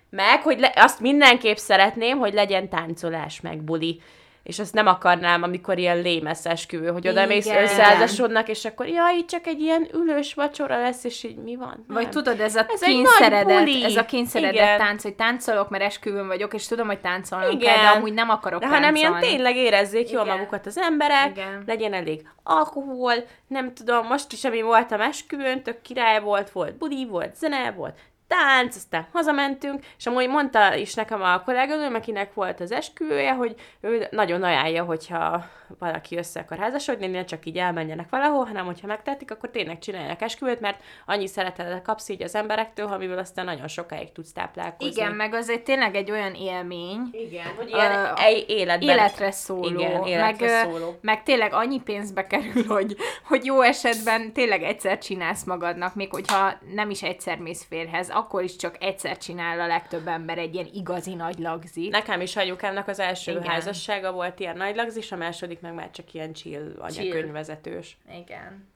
meg, 0.10 0.42
hogy 0.42 0.60
le, 0.60 0.72
azt 0.76 1.00
mindenképp 1.00 1.56
szeretném, 1.56 2.18
hogy 2.18 2.34
legyen 2.34 2.70
táncolás, 2.70 3.42
meg 3.42 3.62
buli. 3.62 4.02
És 4.48 4.60
azt 4.60 4.74
nem 4.74 4.88
akarnám, 4.88 5.44
amikor 5.44 5.78
ilyen 5.78 6.02
lémesz 6.02 6.46
esküvő, 6.46 6.88
hogy 6.88 7.08
oda 7.08 7.26
mész 7.26 7.48
összeházasodnak, 7.48 8.50
és 8.50 8.66
akkor 8.66 8.88
jaj, 8.88 9.26
csak 9.26 9.48
egy 9.48 9.60
ilyen 9.60 9.88
ülős 9.94 10.34
vacsora 10.34 10.82
lesz, 10.82 11.04
és 11.04 11.24
így 11.24 11.36
mi 11.36 11.56
van? 11.56 11.86
Vagy 11.88 12.02
Nem. 12.02 12.12
tudod, 12.12 12.40
ez 12.40 12.56
a 12.56 12.66
Ez 12.70 12.80
kényszeredett, 12.80 13.84
ez 13.84 13.96
a 13.96 14.06
kényszeredett 14.06 14.54
Igen. 14.54 14.78
tánc, 14.78 15.04
hogy 15.04 15.14
táncolok, 15.16 15.70
mert 15.70 15.84
esküvőn 15.84 16.28
vagyok, 16.28 16.54
és 16.54 16.68
tudom, 16.68 16.88
hogy 16.88 17.00
táncolnom 17.00 17.52
Igen. 17.52 17.74
kell, 17.74 17.84
de 17.84 17.90
amúgy 17.90 18.14
nem 18.14 18.30
akarok 18.30 18.60
De 18.60 18.68
hanem 18.68 18.96
ilyen 18.96 19.20
tényleg 19.20 19.56
érezzék 19.56 20.10
jól 20.10 20.24
Igen. 20.26 20.38
magukat 20.38 20.66
az 20.66 20.78
emberek, 20.78 21.30
Igen. 21.30 21.64
legyen 21.66 21.94
elég 21.94 22.22
alkohol, 22.44 23.14
nem 23.48 23.74
tudom, 23.74 24.08
most 24.08 24.32
is, 24.32 24.44
ami 24.44 24.62
voltam 24.62 25.02
esküvőn, 25.02 25.64
tök 25.64 25.82
király 25.82 26.22
volt, 26.22 26.50
volt 26.50 26.78
budi, 26.78 27.06
volt 27.06 27.36
zene, 27.36 27.72
volt 27.72 27.98
tánc, 28.28 28.76
aztán 28.76 29.08
hazamentünk, 29.14 29.86
és 29.98 30.06
amúgy 30.06 30.30
mondta 30.30 30.76
is 30.76 30.94
nekem 30.94 31.22
a 31.22 31.42
kolléganőm, 31.44 31.94
akinek 31.94 32.34
volt 32.34 32.60
az 32.60 32.72
esküvője, 32.72 33.34
hogy 33.34 33.56
ő 33.82 34.08
nagyon 34.12 34.44
ajánlja, 34.44 34.84
hogyha 34.84 35.46
valaki 35.80 36.18
össze 36.18 36.40
akar 36.40 36.58
házasodni, 36.58 37.08
ne 37.08 37.24
csak 37.24 37.46
így 37.46 37.58
elmenjenek 37.58 38.10
valahol, 38.10 38.46
hanem 38.46 38.66
hogyha 38.66 38.88
megtehetik, 38.88 39.32
akkor 39.32 39.50
tényleg 39.50 39.80
csináljanak 39.80 40.22
esküvőt, 40.22 40.60
mert 40.60 40.82
annyi 41.06 41.28
szeretetet 41.28 41.82
kapsz 41.82 42.10
így 42.10 42.24
az 42.24 42.36
emberektől, 42.36 42.88
amivel 42.88 43.18
aztán 43.18 43.46
nagyon 43.46 43.68
sokáig 43.68 44.12
tudsz 44.12 44.34
táplálkozni. 44.34 44.92
Igen, 44.92 45.12
meg 45.12 45.34
azért 45.34 45.64
tényleg 45.64 45.96
egy 45.96 46.12
olyan 46.12 46.34
élmény, 46.34 47.10
Igen, 47.12 47.46
hogy 47.58 47.70
ilyen 47.70 48.18
életben. 48.48 48.90
életre 48.90 49.32
szóló. 49.32 49.80
Igen, 49.80 50.06
életre 50.06 50.64
meg, 50.64 50.72
szóló. 50.72 50.98
meg 51.02 51.24
tényleg 51.24 51.54
annyi 51.54 51.82
pénzbe 51.82 52.28
kerül, 52.28 52.66
hogy, 52.68 52.96
hogy 53.28 53.46
jó 53.46 53.62
esetben 53.62 54.34
tényleg 54.34 54.64
egyszer 54.64 54.98
csinálsz 54.98 55.44
magadnak, 55.44 55.96
még 55.96 56.12
hogyha 56.12 56.54
nem 56.74 56.90
is 56.90 57.04
egyszer 57.04 57.38
mész 57.38 57.66
férhez, 57.70 58.10
akkor 58.18 58.44
is 58.44 58.56
csak 58.56 58.84
egyszer 58.84 59.18
csinál 59.18 59.60
a 59.60 59.68
legtöbb 59.68 60.08
ember 60.08 60.38
egy 60.38 60.54
ilyen 60.54 60.70
igazi 60.74 61.14
nagy 61.14 61.40
lagzit. 61.40 61.92
Nekem 61.92 62.22
is 62.22 62.36
anyukámnak 62.36 62.88
az 62.88 63.00
első 63.00 63.32
Igen. 63.32 63.44
Házassága 63.44 64.12
volt 64.12 64.40
ilyen 64.40 64.58
nagy 64.58 64.76
lagzis, 64.76 65.12
a 65.12 65.16
második 65.16 65.60
meg 65.62 65.74
már 65.74 65.90
csak 65.92 66.14
ilyen 66.14 66.34
chill 66.34 66.72
anyakönyvvezetős. 66.80 67.98
Igen. 68.22 68.68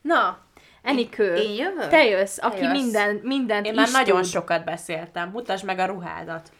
Na, 0.00 0.38
Enikő, 0.82 1.34
Én 1.34 1.54
jövök? 1.54 1.88
te 1.88 2.04
jössz, 2.04 2.38
aki 2.40 2.62
jössz. 2.62 2.72
minden, 2.82 3.20
mindent 3.22 3.66
Én 3.66 3.72
is 3.72 3.78
már 3.78 3.88
nagyon 3.92 4.22
tud. 4.22 4.30
sokat 4.30 4.64
beszéltem. 4.64 5.28
Mutasd 5.30 5.64
meg 5.64 5.78
a 5.78 5.84
ruhádat. 5.84 6.52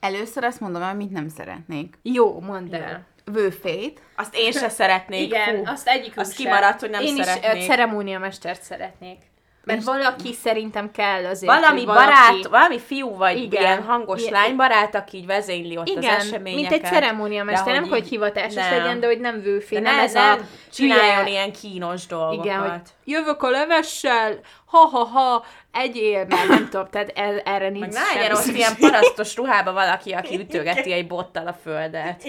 Először 0.00 0.44
azt 0.44 0.60
mondom, 0.60 0.82
amit 0.82 1.10
nem 1.10 1.28
szeretnék. 1.28 1.98
Jó, 2.02 2.40
mondd 2.40 2.74
el. 2.74 3.06
Vőfét. 3.24 4.00
Azt 4.16 4.34
én 4.36 4.52
se 4.52 4.68
szeretnék. 4.68 5.22
Igen, 5.26 5.56
Fú. 5.56 5.62
azt 5.70 5.88
egyikünk 5.88 6.18
az 6.18 6.34
sem. 6.34 6.44
kimaradt, 6.44 6.80
hogy 6.80 6.90
nem 6.90 7.02
Én 7.02 7.16
szeretnék. 7.24 7.54
is 7.56 7.62
ö, 7.64 7.66
ceremóniamestert 7.66 8.62
szeretnék. 8.62 9.18
Mert 9.64 9.78
És- 9.78 9.84
valaki 9.84 10.32
szerintem 10.32 10.90
kell 10.90 11.24
azért. 11.26 11.52
valami 11.52 11.76
hogy 11.76 11.84
valaki... 11.86 12.04
barát, 12.06 12.46
valami 12.50 12.78
fiú 12.78 13.16
vagy 13.16 13.38
Igen. 13.38 13.62
Ilyen 13.62 13.82
hangos 13.82 14.20
Ilyen- 14.20 14.32
Igen. 14.32 14.42
lánybarát, 14.42 14.94
aki 14.94 15.16
így 15.16 15.26
vezényli 15.26 15.76
ott 15.76 15.88
az 15.88 16.02
Igen, 16.02 16.14
eseményeket. 16.16 16.70
mint 16.70 16.84
egy 16.84 16.92
ceremóniamester, 16.92 17.74
nem 17.74 17.84
így- 17.84 17.90
hogy 17.90 18.08
hivatásos 18.08 18.54
nem. 18.54 18.78
legyen, 18.78 19.00
de 19.00 19.06
hogy 19.06 19.20
nem 19.20 19.40
vőfé, 19.42 19.74
De 19.74 19.80
nem, 19.80 19.96
ne, 19.96 20.02
ez 20.02 20.12
nem 20.12 20.38
a 20.38 20.42
csináljon 20.72 21.26
ilyen 21.26 21.52
kínos 21.52 22.06
dolgokat. 22.06 22.44
Igen, 22.44 22.60
hogy 22.60 22.80
jövök 23.04 23.42
a 23.42 23.50
levessel, 23.50 24.38
ha-ha-ha, 24.64 25.44
egyél, 25.72 26.24
mert 26.28 26.48
nem 26.58 26.68
tudom, 26.70 26.86
tehát 26.90 27.12
el, 27.14 27.38
erre 27.38 27.68
nincs 27.68 27.80
Meg 27.80 27.92
ne 27.92 28.14
legyen 28.20 28.36
ott 28.36 28.46
ilyen 28.46 28.76
parasztos 28.80 29.36
ruhába 29.38 29.72
valaki, 29.72 30.12
aki 30.12 30.38
ütögeti 30.38 30.92
egy 30.92 31.06
bottal 31.14 31.46
a 31.46 31.52
földet. 31.62 32.22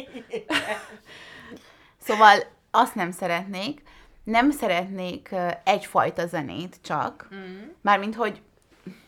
Szóval 2.02 2.38
azt 2.72 2.96
nem 2.96 3.12
szeretnék. 3.12 3.82
Nem 4.26 4.52
szeretnék 4.52 5.30
egyfajta 5.64 6.28
zenét 6.28 6.78
csak. 6.82 7.28
Mm. 7.36 7.68
Mármint, 7.82 8.16
hogy 8.16 8.42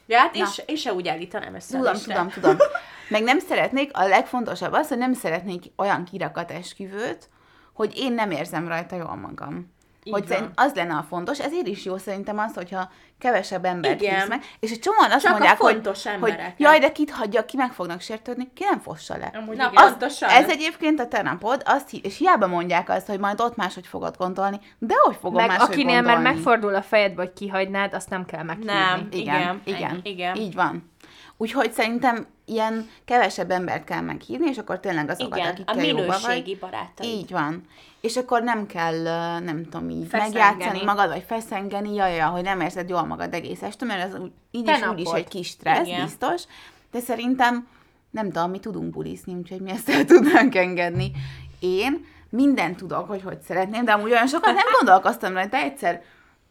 Ja, 0.08 0.18
hát 0.18 0.36
én, 0.36 0.42
Na. 0.42 0.48
se, 0.48 0.64
én 0.66 0.76
se 0.76 0.94
úgy 0.94 1.08
állítanám 1.08 1.54
a 1.54 1.58
Tudom, 1.70 1.94
tudom, 1.94 2.30
tudom. 2.30 2.58
Meg 3.10 3.24
nem 3.24 3.40
szeretnék, 3.40 3.98
a 3.98 4.08
legfontosabb 4.08 4.74
az, 4.74 4.88
hogy 4.88 4.98
nem 4.98 5.14
szeretnék 5.14 5.64
olyan 5.76 6.04
kirakat 6.04 6.52
esküvőt, 6.52 7.30
hogy 7.74 7.98
én 7.98 8.14
nem 8.14 8.32
érzem 8.32 8.68
rajta 8.68 8.96
jól 8.96 9.16
magam. 9.16 9.74
Így 10.08 10.14
hogy 10.14 10.28
van. 10.28 10.52
az 10.56 10.72
lenne 10.76 10.94
a 10.96 11.06
fontos, 11.10 11.40
ezért 11.40 11.68
is 11.68 11.86
jó 11.86 11.98
szerintem 11.98 12.38
az, 12.40 12.54
hogyha 12.56 12.90
kevesebb 13.20 13.66
embert 13.66 14.02
Igen. 14.02 14.14
hívsz 14.16 14.28
meg, 14.28 14.42
és 14.60 14.72
egy 14.72 14.80
csomóan 14.80 15.12
azt 15.12 15.22
Csak 15.24 15.32
mondják, 15.32 15.58
hogy, 15.58 15.74
fontos 15.74 16.04
hogy 16.04 16.12
embereket. 16.14 16.54
jaj, 16.58 16.80
de 16.80 16.92
kit 16.92 17.12
hagyja, 17.12 17.46
ki 17.46 17.58
meg 17.58 17.72
fognak 17.72 18.02
sértődni, 18.02 18.52
ki 18.54 18.64
nem 18.64 18.80
fossa 18.80 19.18
le. 19.18 19.32
Amúgy 19.34 19.58
Na, 19.58 19.68
az- 19.74 19.90
Pontosan. 19.90 20.30
Ez 20.30 20.50
egyébként 20.50 21.00
a 21.00 21.08
te 21.08 21.22
napod, 21.22 21.62
azt, 21.66 21.94
és 21.94 22.18
hiába 22.18 22.48
mondják 22.48 22.90
azt, 22.90 23.08
hogy 23.08 23.20
majd 23.20 23.42
ott 23.42 23.56
máshogy 23.56 23.88
fogod 23.88 24.16
gondolni, 24.18 24.60
de 24.78 24.94
hogy 25.04 25.16
fogom 25.22 25.38
Meg 25.38 25.48
máshogy 25.48 25.74
akinél 25.74 26.02
már 26.02 26.04
gondolni. 26.16 26.24
megfordul 26.36 26.76
a 26.76 26.82
fejedbe, 26.82 27.22
hogy 27.22 27.34
kihagynád, 27.34 27.94
azt 27.94 28.10
nem 28.10 28.26
kell 28.26 28.44
meghívni. 28.44 28.72
Nem. 28.72 29.08
Igen, 29.12 29.36
Igen, 29.36 29.62
igen, 29.78 30.00
igen. 30.04 30.36
Így 30.36 30.54
van. 30.54 30.92
Úgyhogy 31.38 31.72
szerintem 31.72 32.26
ilyen 32.46 32.90
kevesebb 33.06 33.52
embert 33.52 33.84
kell 33.84 34.02
meghívni, 34.02 34.48
és 34.50 34.58
akkor 34.58 34.80
tényleg 34.80 35.10
azokat, 35.10 35.38
Igen, 35.38 35.48
a 35.50 35.52
akikkel 35.52 35.86
jóba 35.86 36.02
minőségi 36.02 36.52
vagy. 36.52 36.60
barátaid. 36.60 37.10
Így 37.10 37.32
van. 37.32 37.68
És 38.02 38.18
akkor 38.18 38.44
nem 38.44 38.66
kell, 38.66 39.02
nem 39.40 39.64
tudom, 39.64 39.90
így 39.90 40.08
Feszengeni. 40.08 40.40
megjátszani 40.40 40.84
magad, 40.84 41.10
vagy 41.10 41.24
feszengeni, 41.28 41.94
jaj, 41.94 42.16
jaj, 42.16 42.30
hogy 42.30 42.44
nem 42.44 42.62
érzed 42.62 42.90
jól 42.90 43.04
magad 43.04 43.34
egész 43.34 43.62
este, 43.62 43.86
mert 43.86 44.14
ez 44.14 44.22
így 44.52 44.64
Te 44.64 44.78
is 44.78 44.88
úgy 44.88 45.00
is 45.00 45.12
egy 45.12 45.28
kis 45.28 45.48
stressz, 45.48 45.88
Igen. 45.88 46.04
biztos. 46.04 46.44
De 46.92 47.00
szerintem, 47.00 47.68
nem 48.10 48.32
tudom, 48.32 48.50
mi 48.50 48.60
tudunk 48.60 48.90
bulizni, 48.90 49.34
úgyhogy 49.34 49.62
mi 49.62 49.70
ezt 49.70 49.90
el 49.90 50.06
tudnánk 50.06 50.56
engedni. 50.56 51.12
Én 51.60 52.06
mindent 52.30 52.78
tudok, 52.78 53.08
hogy 53.08 53.22
hogy 53.22 53.42
szeretném, 53.42 53.86
de 53.86 53.92
amúgy 53.92 54.12
olyan 54.12 54.28
sokat 54.28 54.54
nem 54.54 54.66
gondolkoztam 54.78 55.34
rajta, 55.34 55.58
egyszer 55.58 56.02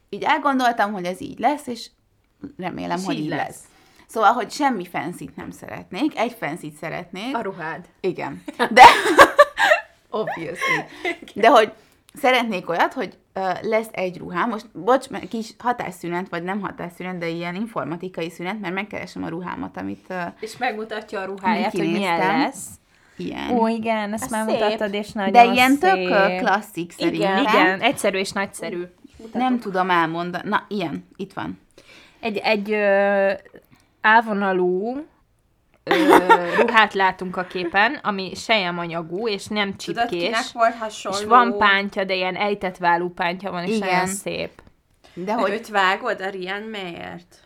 így 0.09 0.23
elgondoltam, 0.23 0.93
hogy 0.93 1.05
ez 1.05 1.21
így 1.21 1.39
lesz, 1.39 1.67
és 1.67 1.91
remélem, 2.57 2.99
És 2.99 3.05
hogy 3.05 3.15
így 3.15 3.23
így 3.23 3.29
lesz. 3.29 3.47
lesz. 3.47 3.61
Szóval, 4.07 4.33
hogy 4.33 4.51
semmi 4.51 4.87
fancy 4.87 5.31
nem 5.37 5.51
szeretnék, 5.51 6.19
egy 6.19 6.37
fancy 6.41 6.73
szeretnék. 6.81 7.37
A 7.37 7.41
ruhád. 7.43 7.85
Igen. 8.01 8.43
De, 8.71 8.83
obviously. 10.11 10.81
De 11.35 11.49
hogy 11.49 11.73
szeretnék 12.15 12.69
olyat, 12.69 12.93
hogy 12.93 13.19
uh, 13.35 13.63
lesz 13.63 13.89
egy 13.91 14.19
ruhám, 14.19 14.49
most 14.49 14.67
bocs, 14.73 15.07
kis 15.29 15.55
hatásszünet, 15.59 16.29
vagy 16.29 16.43
nem 16.43 16.61
hatásszünet, 16.61 17.19
de 17.19 17.29
ilyen 17.29 17.55
informatikai 17.55 18.31
szünet, 18.31 18.61
mert 18.61 18.75
megkeresem 18.75 19.25
a 19.25 19.29
ruhámat, 19.29 19.77
amit 19.77 20.05
uh, 20.11 20.23
És 20.41 20.57
megmutatja 20.57 21.21
a 21.21 21.25
ruháját, 21.25 21.73
hogy 21.73 21.93
milyen 21.93 22.19
lesz. 22.19 22.67
ilyen. 23.17 23.51
Ó, 23.51 23.69
igen, 23.69 24.13
ezt 24.13 24.25
Ez 24.25 24.31
már 24.31 24.49
szép. 24.49 24.61
mutattad, 24.61 24.95
és 24.95 25.13
nagyon 25.13 25.33
de 25.33 25.45
ilyen 25.45 25.79
tök 25.79 25.95
szép. 25.95 26.09
ö, 26.11 26.37
klasszik 26.39 26.93
szerintem. 26.93 27.43
Igen, 27.43 27.81
egyszerű 27.81 28.19
és 28.19 28.31
nagyszerű. 28.31 28.83
Nem 29.33 29.59
tudom 29.59 29.91
elmondani. 29.91 30.49
Na, 30.49 30.65
ilyen, 30.69 31.09
itt 31.17 31.33
van. 31.33 31.61
Egy, 32.21 32.37
egy 32.37 32.73
ö, 32.73 33.33
ávonalú 34.07 34.97
ö, 35.85 35.95
ruhát 36.61 36.95
látunk 36.95 37.37
a 37.37 37.45
képen, 37.45 37.99
ami 38.03 38.33
sejemanyagú, 38.35 39.29
és 39.29 39.47
nem 39.47 39.75
Tudod, 39.77 40.09
kinek 40.09 40.25
csipkés. 40.35 40.53
volt 40.53 40.75
hasonló? 40.75 41.19
És 41.19 41.25
van 41.25 41.59
pántja, 41.59 42.05
de 42.05 42.15
ilyen 42.15 42.37
ejtett 42.37 42.77
vállú 42.77 43.09
pántja 43.09 43.51
van, 43.51 43.65
és 43.65 43.77
Igen. 43.77 43.89
nagyon 43.89 44.07
szép. 44.07 44.51
De 45.15 45.33
Hogy 45.33 45.43
hogy 45.43 45.53
őt 45.53 45.69
vágod 45.69 46.21
a 46.21 46.31
Rian 46.31 46.63
Mayert? 46.63 47.46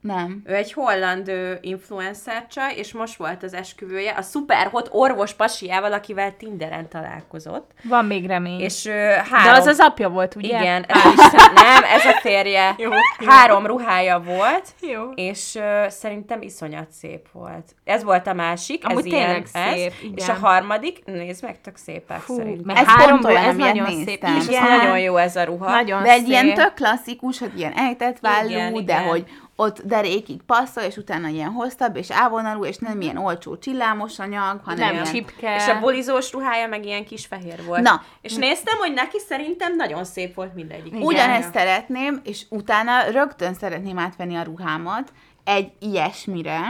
Nem. 0.00 0.42
Ő 0.46 0.54
egy 0.54 0.72
holland 0.72 1.32
influencer 1.60 2.46
csaj, 2.46 2.74
és 2.76 2.92
most 2.92 3.16
volt 3.16 3.42
az 3.42 3.54
esküvője 3.54 4.12
a 4.12 4.22
szuperhot 4.22 4.88
orvos 4.92 5.32
pasiával, 5.34 5.92
akivel 5.92 6.36
Tinderen 6.36 6.88
találkozott. 6.88 7.70
Van 7.82 8.04
még 8.04 8.26
remény. 8.26 8.60
És 8.60 8.86
ö, 8.86 8.90
De 8.90 9.24
három... 9.30 9.54
az 9.54 9.66
az 9.66 9.78
apja 9.80 10.08
volt, 10.08 10.34
ugye? 10.34 10.60
Igen, 10.60 10.84
ez 10.88 11.12
is, 11.12 11.32
nem, 11.54 11.84
ez 11.84 12.04
a 12.04 12.18
férje. 12.20 12.74
Jó, 12.78 12.90
Három 13.26 13.66
ruhája 13.66 14.20
volt, 14.20 14.66
Jó. 14.80 15.10
és 15.14 15.54
ö, 15.54 15.84
szerintem 15.88 16.42
iszonyat 16.42 16.90
szép 16.90 17.26
volt. 17.32 17.74
Ez 17.84 18.02
volt 18.04 18.26
a 18.26 18.32
másik, 18.32 18.84
Amúgy 18.86 18.98
ez 18.98 19.04
ilyen, 19.12 19.24
tényleg 19.24 19.46
szép, 19.46 19.86
ez, 19.86 20.02
igen. 20.02 20.14
és 20.16 20.28
a 20.28 20.34
harmadik, 20.46 21.04
nézd 21.04 21.42
meg, 21.44 21.60
tök 21.60 21.76
szépek 21.76 22.20
Fú, 22.20 22.36
szerintem. 22.36 22.76
Ez 22.76 22.86
három 22.86 23.20
pont 23.20 23.24
olyan, 23.34 23.44
ez 23.44 23.56
nagyon 23.56 23.86
szép. 23.86 24.04
néztem. 24.06 24.36
És 24.36 24.42
ez 24.42 24.48
Igen. 24.48 24.62
nagyon 24.62 24.98
jó 24.98 25.16
ez 25.16 25.36
a 25.36 25.44
ruha. 25.44 25.70
Nagyon 25.70 26.02
De 26.02 26.10
egy 26.10 26.18
szép. 26.20 26.28
ilyen 26.28 26.54
tök 26.54 26.74
klasszikus, 26.74 27.38
hogy 27.38 27.52
ilyen 27.58 27.72
ejtett 27.72 28.18
vállú, 28.18 28.48
Igen, 28.48 28.72
de 28.72 28.80
igen. 28.80 29.02
hogy 29.04 29.24
ott 29.60 29.82
derékig 29.82 30.42
passzol, 30.42 30.82
és 30.82 30.96
utána 30.96 31.28
ilyen 31.28 31.50
hosszabb 31.50 31.96
és 31.96 32.10
ávonalú, 32.10 32.64
és 32.64 32.76
nem 32.76 33.00
ilyen 33.00 33.16
olcsó 33.16 33.58
csillámos 33.58 34.18
anyag, 34.18 34.60
hanem 34.64 34.78
Nem 34.78 34.92
ilyen... 34.92 35.04
csipke. 35.04 35.56
És 35.56 35.68
a 35.68 35.78
bulizós 35.78 36.32
ruhája 36.32 36.66
meg 36.66 36.84
ilyen 36.84 37.04
kis 37.04 37.26
fehér 37.26 37.64
volt. 37.64 37.82
Na. 37.82 38.02
És 38.20 38.34
néztem, 38.34 38.78
hogy 38.78 38.92
neki 38.92 39.18
szerintem 39.28 39.76
nagyon 39.76 40.04
szép 40.04 40.34
volt 40.34 40.54
mindegyik. 40.54 40.86
Igen. 40.86 41.02
Ugyanezt 41.02 41.52
szeretném, 41.52 42.20
és 42.24 42.44
utána 42.48 43.10
rögtön 43.10 43.54
szeretném 43.54 43.98
átvenni 43.98 44.36
a 44.36 44.42
ruhámat 44.42 45.12
egy 45.44 45.72
ilyesmire. 45.78 46.60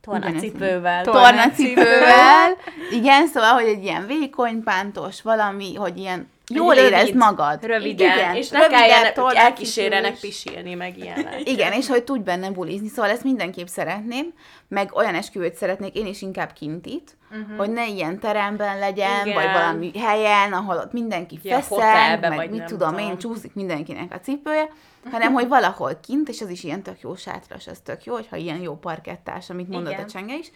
Tornacipővel. 0.00 1.04
Tornacipővel. 1.04 2.56
Igen, 2.90 3.26
szóval, 3.26 3.52
hogy 3.52 3.66
egy 3.66 3.82
ilyen 3.82 4.06
vékony 4.06 4.62
pántos 4.62 5.22
valami, 5.22 5.74
hogy 5.74 5.98
ilyen 5.98 6.28
jól 6.54 6.74
rövid, 6.74 6.92
érezd 6.92 7.14
magad. 7.14 7.64
röviden, 7.64 8.16
Igen, 8.16 8.34
és 8.34 8.48
ne 8.48 8.66
kelljen, 8.66 8.98
hogy 8.98 9.12
tornacipős. 9.12 9.44
elkísérjenek 9.44 10.20
pisilni, 10.20 10.74
meg 10.74 10.98
ilyenek. 10.98 11.40
Igen, 11.44 11.72
és 11.72 11.88
hogy 11.88 12.04
tudj 12.04 12.22
benne 12.22 12.50
bulizni, 12.50 12.88
szóval 12.88 13.10
ezt 13.10 13.24
mindenképp 13.24 13.66
szeretném, 13.66 14.32
meg 14.68 14.94
olyan 14.94 15.14
esküvőt 15.14 15.54
szeretnék, 15.54 15.94
én 15.94 16.06
is 16.06 16.22
inkább 16.22 16.52
kintit, 16.52 17.16
uh-huh. 17.30 17.56
hogy 17.56 17.70
ne 17.70 17.86
ilyen 17.86 18.18
teremben 18.18 18.78
legyen, 18.78 19.26
Igen. 19.26 19.34
vagy 19.34 19.52
valami 19.52 19.98
helyen, 19.98 20.52
ahol 20.52 20.76
ott 20.76 20.92
mindenki 20.92 21.38
feszeng, 21.42 21.64
hotelbe, 21.68 22.28
meg 22.28 22.38
vagy 22.38 22.50
mit 22.50 22.64
tudom, 22.64 22.90
tudom. 22.90 23.08
én, 23.08 23.18
csúszik 23.18 23.54
mindenkinek 23.54 24.14
a 24.14 24.20
cipője, 24.20 24.68
hanem 25.10 25.32
hogy 25.32 25.48
valahol 25.48 25.98
kint, 26.02 26.28
és 26.28 26.40
az 26.40 26.48
is 26.48 26.64
ilyen 26.64 26.82
tök 26.82 27.00
jó 27.00 27.14
sátras, 27.14 27.66
az 27.66 27.78
tök 27.84 28.04
jó, 28.04 28.14
hogyha 28.14 28.36
ilyen 28.36 28.60
jó 28.60 28.76
parkettás, 28.76 29.50
amit 29.50 29.68
mondott 29.68 29.92
Igen. 29.92 30.04
a 30.04 30.08
csenge 30.08 30.36
is, 30.38 30.50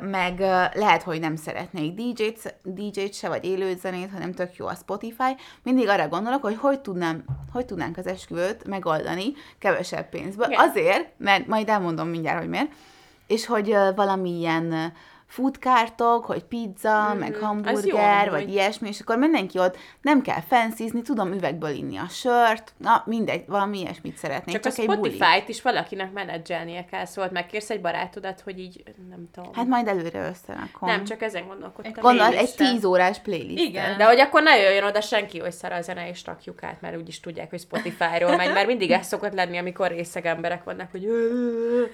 meg 0.00 0.38
lehet, 0.74 1.02
hogy 1.02 1.20
nem 1.20 1.36
szeretnék 1.36 1.94
DJ-t, 1.94 2.54
DJ-t 2.62 3.14
se, 3.14 3.28
vagy 3.28 3.44
élőzenét, 3.44 4.10
hanem 4.10 4.32
tök 4.32 4.56
jó 4.56 4.66
a 4.66 4.74
Spotify. 4.74 5.36
Mindig 5.62 5.88
arra 5.88 6.08
gondolok, 6.08 6.42
hogy 6.42 6.56
hogy, 6.56 6.80
tudnám, 6.80 7.24
hogy 7.52 7.66
tudnánk 7.66 7.96
az 7.96 8.06
esküvőt 8.06 8.64
megoldani 8.66 9.32
kevesebb 9.58 10.08
pénzből. 10.08 10.46
Igen. 10.50 10.68
Azért, 10.68 11.08
mert 11.16 11.46
majd 11.46 11.68
elmondom 11.68 12.08
mindjárt, 12.08 12.38
hogy 12.38 12.48
miért, 12.48 12.70
és 13.26 13.46
hogy 13.46 13.70
ö, 13.70 13.90
valami 13.94 14.30
ilyen 14.30 14.72
ö, 14.72 14.84
foodkártok, 15.30 16.24
hogy 16.24 16.44
pizza, 16.44 17.14
meg 17.18 17.32
jó 17.32 17.46
hamburger, 17.46 18.28
amúgy. 18.28 18.30
vagy 18.30 18.52
ilyesmi, 18.52 18.88
és 18.88 19.00
akkor 19.00 19.18
mindenki 19.18 19.58
ott 19.58 19.76
nem 20.02 20.22
kell 20.22 20.40
fenszizni, 20.48 21.02
tudom 21.02 21.32
üvegből 21.32 21.70
inni 21.70 21.96
a 21.96 22.06
sört, 22.08 22.72
na 22.76 23.02
mindegy, 23.06 23.44
valami 23.46 23.78
ilyesmit 23.78 24.16
szeretnék, 24.16 24.54
Csak, 24.60 24.72
csak, 24.72 24.88
a. 24.88 24.92
Spotify-t 24.92 25.48
is 25.48 25.62
valakinek 25.62 26.12
menedzselnie 26.12 26.84
kell, 26.84 27.04
szóval 27.04 27.30
megkérsz 27.32 27.70
egy 27.70 27.80
barátodat, 27.80 28.40
hogy 28.40 28.58
így, 28.58 28.82
nem 29.08 29.28
tudom. 29.32 29.52
Hát 29.54 29.66
majd 29.66 29.86
előre 29.86 30.28
összerakom. 30.28 30.88
nem, 30.88 31.04
csak 31.04 31.22
ezen 31.22 31.46
gondolkodtam. 31.46 32.02
Gondol, 32.02 32.26
egy. 32.26 32.54
10 32.54 32.84
órás 32.84 33.18
playlist. 33.18 33.64
Igen, 33.64 33.96
de 33.96 34.04
hogy 34.04 34.20
akkor 34.20 34.42
ne 34.42 34.56
jöjjön 34.56 34.84
oda 34.84 35.00
senki, 35.00 35.38
hogy 35.38 35.52
szar 35.52 35.72
a 35.72 35.80
zene, 35.80 36.08
és 36.08 36.24
rakjuk 36.24 36.62
át, 36.62 36.80
mert 36.80 36.96
úgyis 36.96 37.20
tudják, 37.20 37.50
hogy 37.50 37.60
Spotify-ról 37.60 38.36
megy, 38.36 38.52
mert 38.52 38.66
mindig 38.66 38.90
ez 38.90 39.06
szokott 39.06 39.32
lenni, 39.32 39.58
amikor 39.58 39.88
részeg 39.88 40.26
emberek 40.26 40.64
vannak, 40.64 40.90
hogy 40.90 41.08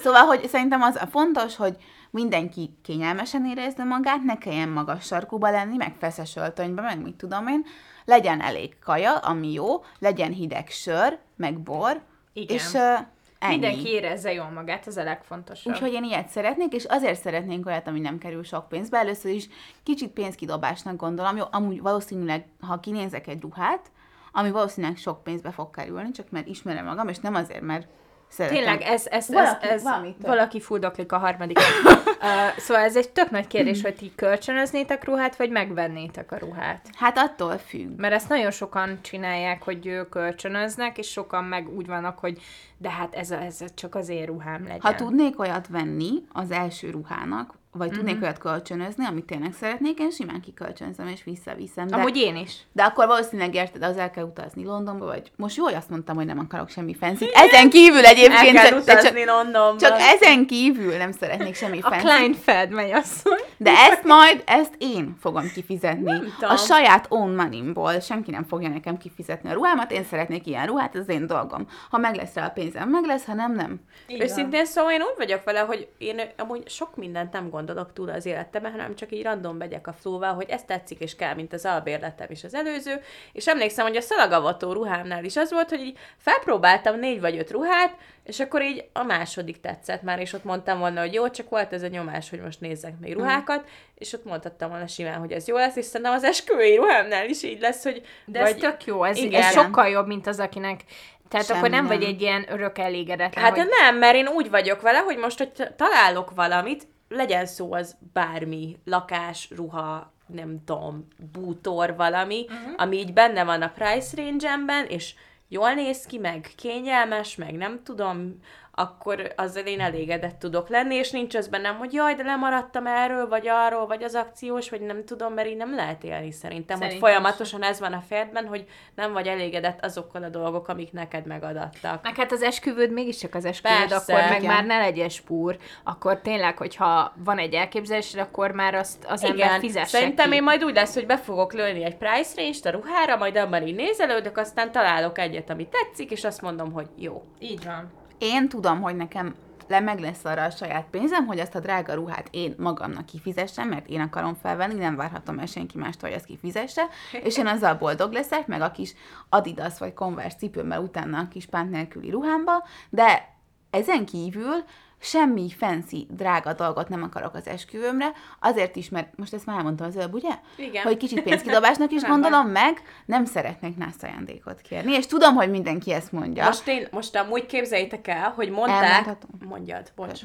Szóval, 0.01 0.23
hogy 0.23 0.49
szerintem 0.49 0.83
az 0.83 0.97
a 0.97 1.07
fontos, 1.07 1.57
hogy 1.57 1.77
mindenki 2.11 2.77
kényelmesen 2.83 3.47
érezze 3.47 3.85
magát, 3.85 4.23
ne 4.23 4.39
kelljen 4.39 4.69
magas 4.69 5.05
sarkuba 5.05 5.51
lenni, 5.51 5.77
meg 5.77 5.95
feszes 5.99 6.37
öltönybe, 6.37 6.83
meg 6.83 7.03
mit 7.03 7.15
tudom 7.15 7.47
én, 7.47 7.65
legyen 8.05 8.41
elég 8.41 8.79
kaja, 8.79 9.17
ami 9.17 9.53
jó, 9.53 9.85
legyen 9.99 10.33
hideg 10.33 10.69
sör, 10.69 11.19
meg 11.37 11.61
bor, 11.61 12.03
Igen. 12.33 12.57
és 12.57 12.73
uh, 12.73 12.99
ennyi. 13.39 13.59
Mindenki 13.59 13.89
érezze 13.89 14.33
jól 14.33 14.51
magát, 14.51 14.87
ez 14.87 14.97
a 14.97 15.03
legfontosabb. 15.03 15.73
Úgyhogy 15.73 15.93
én 15.93 16.05
ilyet 16.05 16.29
szeretnék, 16.29 16.73
és 16.73 16.85
azért 16.85 17.21
szeretnénk 17.21 17.67
olyat, 17.67 17.87
ami 17.87 18.01
nem 18.01 18.19
kerül 18.19 18.45
sok 18.45 18.69
pénzbe. 18.69 18.99
Először 18.99 19.35
is 19.35 19.49
kicsit 19.83 20.11
pénzkidobásnak 20.11 20.97
gondolom. 20.97 21.37
Jó, 21.37 21.45
amúgy 21.51 21.81
valószínűleg, 21.81 22.47
ha 22.61 22.81
kinézek 22.81 23.27
egy 23.27 23.41
ruhát, 23.41 23.91
ami 24.33 24.51
valószínűleg 24.51 24.97
sok 24.97 25.23
pénzbe 25.23 25.51
fog 25.51 25.71
kerülni, 25.71 26.11
csak 26.11 26.31
mert 26.31 26.47
ismerem 26.47 26.85
magam, 26.85 27.09
és 27.09 27.19
nem 27.19 27.35
azért, 27.35 27.63
mert 27.63 27.89
szeretem. 28.29 28.59
Tényleg, 28.59 28.81
ez, 28.81 29.07
ez, 29.07 29.29
Valaki- 29.29 29.67
ez, 29.67 29.71
ez 29.71 29.83
valami 29.83 30.17
valaki 30.21 30.61
fuldoklik 30.61 31.13
a 31.13 31.19
harmadik. 31.19 31.59
uh, 31.59 32.57
szóval 32.59 32.83
ez 32.83 32.97
egy 32.97 33.11
tök 33.11 33.31
nagy 33.31 33.47
kérdés, 33.47 33.83
hogy 33.83 33.95
ti 33.95 34.13
kölcsönöznétek 34.17 35.05
ruhát, 35.05 35.37
vagy 35.37 35.51
megvennétek 35.51 36.33
a 36.33 36.37
ruhát. 36.39 36.89
Hát 36.95 37.19
attól 37.19 37.59
függ. 37.59 37.99
Mert 37.99 38.15
ezt 38.15 38.29
nagyon 38.29 38.51
sokan 38.51 38.99
csinálják, 39.03 39.63
hogy 39.63 39.87
ők 39.87 40.09
kölcsönöznek, 40.09 40.99
és 40.99 41.11
sokan 41.11 41.45
meg 41.45 41.69
úgy 41.77 41.87
vannak, 41.87 42.19
hogy 42.19 42.39
de 42.79 42.91
hát 42.91 43.15
ez, 43.15 43.31
a, 43.31 43.41
ez 43.41 43.59
csak 43.75 43.95
az 43.95 44.09
én 44.09 44.27
ruhám 44.27 44.63
legyen. 44.63 44.81
Ha 44.81 44.95
tudnék 44.95 45.39
olyat 45.39 45.67
venni 45.69 46.11
az 46.33 46.51
első 46.51 46.91
ruhának, 46.91 47.55
vagy 47.77 47.91
tudnék 47.91 48.15
Mhm. 48.15 48.23
olyat 48.25 48.39
kölcsönözni, 48.39 49.05
amit 49.07 49.25
tényleg 49.25 49.53
szeretnék, 49.61 49.99
én 49.99 50.11
simán 50.11 50.41
kikölcsönzöm 50.41 51.07
és 51.09 51.25
visszaviszem. 51.25 51.87
De, 51.87 51.97
Amúgy 51.97 52.17
én 52.17 52.37
is. 52.37 52.53
de 52.73 52.83
akkor 52.83 53.07
valószínűleg 53.07 53.55
érted, 53.55 53.83
az 53.83 53.97
el 53.97 54.11
kell 54.11 54.25
utazni 54.25 54.65
Londonba, 54.65 55.05
vagy 55.05 55.31
most 55.37 55.57
jó, 55.57 55.65
hogy 55.65 55.75
azt 55.75 55.91
mondtam, 55.91 56.17
hogy 56.17 56.27
nem 56.27 56.39
akarok 56.39 56.69
semmi 56.71 56.95
fancy 56.95 57.31
Ezen 57.35 57.71
kívül 57.71 57.99
el 57.99 58.05
egyébként, 58.05 58.53
kell 58.57 58.69
csak, 58.69 58.85
de 58.85 58.93
utazni 58.93 59.21
csak, 59.25 59.29
Londonba. 59.35 59.77
csak 59.81 59.99
ezen 60.01 60.47
kívül 60.47 60.97
nem 60.97 61.13
szeretnék 61.13 61.55
semmi 61.55 61.79
A 61.83 61.89
fancy 61.89 62.05
Kleinfeld 62.05 62.71
megy 62.71 62.91
asszony. 62.91 63.41
De 63.57 63.71
ezt 63.71 64.05
majd, 64.05 64.43
ezt 64.47 64.75
én 64.79 65.17
fogom 65.21 65.51
kifizetni. 65.55 66.13
A 66.41 66.57
saját 66.57 67.07
own 67.09 67.35
money-ból. 67.35 68.01
Senki 68.01 68.31
nem 68.31 68.45
fogja 68.45 68.69
nekem 68.69 68.97
kifizetni 68.97 69.51
a 69.51 69.53
ruhámat, 69.53 69.91
én 69.91 70.05
szeretnék 70.05 70.47
ilyen 70.47 70.67
ruhát, 70.67 70.95
ez 70.95 71.01
az 71.01 71.09
én 71.09 71.27
dolgom. 71.27 71.69
Ha 71.91 71.99
meg 71.99 72.15
lesz 72.15 72.35
rá 72.35 72.47
a 72.47 72.51
pénzem, 72.51 72.89
meg 72.89 73.05
lesz, 73.05 73.25
ha 73.25 73.35
nem, 73.35 73.55
nem. 73.55 73.81
Őszintén 74.09 74.65
szóval 74.65 74.93
én 74.93 75.01
úgy 75.01 75.17
vagyok 75.17 75.45
vele, 75.45 75.61
hogy 75.61 75.89
én 75.99 76.21
amúgy 76.37 76.69
sok 76.69 76.97
mindent 76.97 77.33
nem 77.33 77.51
gondolok 77.51 77.93
túl 77.93 78.11
az 78.11 78.27
életemben, 78.27 78.71
hanem 78.73 78.95
csak 78.95 79.13
így 79.13 79.23
random 79.23 79.57
megyek 79.57 79.87
a 79.87 79.93
flóval, 79.93 80.35
hogy 80.35 80.49
ez 80.49 80.63
tetszik 80.63 81.01
és 81.01 81.17
kell, 81.17 81.35
mint 81.35 81.53
az 81.53 81.65
albérletem 81.65 82.27
és 82.31 82.45
az 82.45 82.55
előző. 82.55 83.01
És 83.33 83.47
emlékszem, 83.47 83.87
hogy 83.87 83.97
a 83.97 84.01
szalagavató 84.01 84.73
ruhámnál 84.73 85.25
is 85.25 85.37
az 85.37 85.53
volt, 85.53 85.69
hogy 85.69 85.81
így 85.81 85.99
felpróbáltam 86.17 86.99
négy 86.99 87.21
vagy 87.21 87.39
öt 87.39 87.51
ruhát, 87.51 87.97
és 88.27 88.41
akkor 88.41 88.63
így 88.63 88.89
a 88.93 89.03
második 89.03 89.61
tetszett 89.61 90.03
már, 90.03 90.19
és 90.21 90.33
ott 90.33 90.45
mondtam 90.45 90.79
volna, 90.79 91.01
hogy 91.01 91.15
jó, 91.15 91.31
csak 91.31 91.49
volt 91.49 91.73
ez 91.73 91.83
a 91.83 91.87
nyomás, 91.87 92.31
hogy 92.31 92.41
most 92.41 92.61
nézzek 92.61 92.99
még 93.01 93.15
ruhákat, 93.15 93.69
és 93.95 94.13
ott 94.13 94.25
mondhattam 94.25 94.71
volna 94.71 94.87
simán, 94.87 95.19
hogy 95.19 95.33
ez 95.33 95.47
jó 95.47 95.57
lesz, 95.57 95.77
és 95.77 95.85
szerintem 95.85 96.15
az 96.15 96.25
esküvői 96.25 96.77
ruhámnál 96.77 97.29
is 97.29 97.43
így 97.43 97.61
lesz, 97.61 97.83
hogy 97.83 98.03
De 98.25 98.41
ez 98.41 98.55
tök 98.55 98.85
jó, 98.85 99.05
ez, 99.05 99.17
Igen. 99.17 99.43
ez 99.43 99.53
sokkal 99.53 99.89
jobb, 99.89 100.07
mint 100.07 100.27
az, 100.27 100.39
akinek... 100.39 100.85
Tehát 101.29 101.47
Semmi 101.47 101.59
akkor 101.59 101.71
nem, 101.71 101.87
vagy 101.87 101.99
nem. 101.99 102.09
egy 102.09 102.21
ilyen 102.21 102.47
örök 102.49 102.79
elégedetlen, 102.79 103.45
Hát 103.45 103.57
hogy... 103.57 103.69
nem, 103.81 103.97
mert 103.97 104.15
én 104.15 104.29
úgy 104.29 104.51
vagyok 104.51 104.81
vele, 104.81 104.99
hogy 104.99 105.17
most, 105.17 105.39
hogy 105.39 105.53
találok 105.77 106.35
valamit, 106.35 106.87
legyen 107.09 107.47
szó 107.47 107.73
az 107.73 107.97
bármi, 108.13 108.77
lakás, 108.85 109.51
ruha, 109.57 110.13
nem 110.27 110.65
tudom, 110.65 111.09
bútor, 111.33 111.97
valami, 111.97 112.47
uh-huh. 112.49 112.73
ami 112.77 112.97
így 112.97 113.13
benne 113.13 113.45
van 113.45 113.63
a 113.63 113.73
price 113.75 114.17
range-emben, 114.17 114.87
és 114.87 115.15
jól 115.49 115.75
néz 115.75 116.07
ki, 116.07 116.19
meg 116.19 116.53
kényelmes, 116.57 117.37
meg 117.37 117.55
nem 117.55 117.83
tudom, 117.83 118.41
akkor 118.79 119.33
azzal 119.37 119.65
én 119.65 119.81
elégedett 119.81 120.39
tudok 120.39 120.69
lenni, 120.69 120.95
és 120.95 121.11
nincs 121.11 121.35
az 121.35 121.49
bennem, 121.49 121.77
hogy 121.77 121.93
jaj, 121.93 122.15
de 122.15 122.23
lemaradtam 122.23 122.87
erről, 122.87 123.29
vagy 123.29 123.49
arról, 123.49 123.87
vagy 123.87 124.03
az 124.03 124.15
akciós, 124.15 124.71
vagy 124.71 124.81
nem 124.81 125.05
tudom, 125.05 125.33
mert 125.33 125.49
így 125.49 125.57
nem 125.57 125.75
lehet 125.75 126.05
élni 126.05 126.33
szerintem, 126.33 126.79
Szerintem 126.79 126.89
hogy 126.89 126.99
folyamatosan 127.11 127.63
ez 127.63 127.81
van 127.81 127.93
a 127.93 128.03
fejedben, 128.09 128.47
hogy 128.47 128.67
nem 128.95 129.13
vagy 129.13 129.27
elégedett 129.27 129.85
azokkal 129.85 130.23
a 130.23 130.29
dolgok, 130.29 130.69
amik 130.69 130.93
neked 130.93 131.27
megadattak. 131.27 132.03
Meg 132.03 132.17
hát 132.17 132.33
az 132.33 132.43
esküvőd 132.43 132.93
mégiscsak 132.93 133.35
az 133.35 133.45
esküvőd, 133.45 133.89
Persze, 133.89 133.97
akkor 134.15 134.29
meg 134.29 134.43
igen. 134.43 134.55
már 134.55 134.65
ne 134.65 134.79
legyen 134.79 135.09
spúr. 135.09 135.57
Akkor 135.85 136.21
tényleg, 136.21 136.57
hogyha 136.57 137.13
van 137.17 137.39
egy 137.39 137.55
elképzelés, 137.55 138.15
akkor 138.15 138.51
már 138.51 138.75
azt 138.75 139.05
az 139.09 139.25
ember 139.25 139.47
Igen, 139.47 139.61
fizesse 139.61 139.87
szerintem 139.87 140.31
ki. 140.31 140.37
én 140.37 140.43
majd 140.43 140.65
úgy 140.65 140.75
lesz, 140.75 140.95
hogy 140.95 141.07
be 141.07 141.19
fogok 141.19 141.53
lőni 141.53 141.85
egy 141.85 141.97
price 141.97 142.33
range-t 142.37 142.67
a 142.67 142.71
ruhára, 142.71 143.17
majd 143.17 143.37
abban 143.37 143.67
így 143.67 143.75
nézelődök, 143.75 144.37
aztán 144.37 144.73
találok 144.73 145.19
egyet, 145.19 145.51
ami 145.51 145.69
tetszik, 145.69 146.11
és 146.11 146.25
azt 146.25 146.43
mondom, 146.43 146.73
hogy 146.73 146.87
jó. 146.97 147.23
Így 147.39 147.65
van. 147.65 148.05
Én 148.19 148.49
tudom, 148.49 148.81
hogy 148.81 148.97
nekem 148.97 149.35
le 149.69 149.81
meg 149.81 149.99
lesz 149.99 150.25
arra 150.25 150.43
a 150.43 150.51
saját 150.51 150.87
pénzem, 150.91 151.27
hogy 151.27 151.39
ezt 151.39 151.55
a 151.55 151.61
drága 151.61 151.95
ruhát 151.95 152.29
én 152.31 152.55
magamnak 152.59 153.07
kifizessem, 153.07 153.69
mert 153.69 153.89
én 153.89 154.01
akarom 154.01 154.35
felvenni, 154.35 154.75
nem 154.75 154.97
várhatom 154.97 155.39
el 155.39 155.47
senki 155.47 155.79
mástól, 155.79 156.09
hogy 156.09 156.19
ezt 156.19 156.27
kifizesse, 156.27 156.83
és 157.23 157.39
én 157.39 157.47
azzal 157.47 157.75
boldog 157.75 158.13
leszek, 158.13 158.47
meg 158.47 158.61
a 158.61 158.71
kis 158.71 158.95
Adidas 159.29 159.79
vagy 159.79 159.95
Converse 159.95 160.37
cipőmmel 160.37 160.81
utána 160.81 161.19
a 161.19 161.29
kis 161.29 161.47
pánt 161.47 161.71
nélküli 161.71 162.11
ruhámba, 162.11 162.65
de 162.91 163.35
ezen 163.71 164.07
kívül 164.07 164.65
semmi 165.07 165.51
fancy, 165.59 166.07
drága 166.11 166.53
dolgot 166.53 166.89
nem 166.89 167.03
akarok 167.03 167.35
az 167.35 167.47
esküvőmre, 167.47 168.13
azért 168.41 168.77
is, 168.77 168.89
mert 168.89 169.17
most 169.17 169.35
ezt 169.35 169.47
már 169.47 169.57
elmondtam 169.57 169.87
az 169.87 169.97
előbb, 169.97 170.15
ugye? 170.15 170.31
Igen. 170.57 170.83
Hogy 170.83 170.97
kicsit 170.97 171.23
pénzkidobásnak 171.23 171.91
is 171.99 172.03
gondolom 172.03 172.47
meg, 172.47 172.83
nem 173.05 173.25
szeretnék 173.25 173.77
nász 173.77 174.03
ajándékot 174.03 174.61
kérni, 174.61 174.93
és 174.93 175.07
tudom, 175.07 175.35
hogy 175.35 175.51
mindenki 175.51 175.93
ezt 175.93 176.13
mondja. 176.13 176.45
Most 176.45 176.69
én, 176.69 176.89
most 176.91 177.17
amúgy 177.17 177.47
képzeljétek 177.47 178.09
el, 178.09 178.33
hogy 178.37 178.51
mondták... 178.51 178.83
Elmondhatom? 178.83 179.49
Mondjad, 179.49 179.93
bocs. 179.97 180.21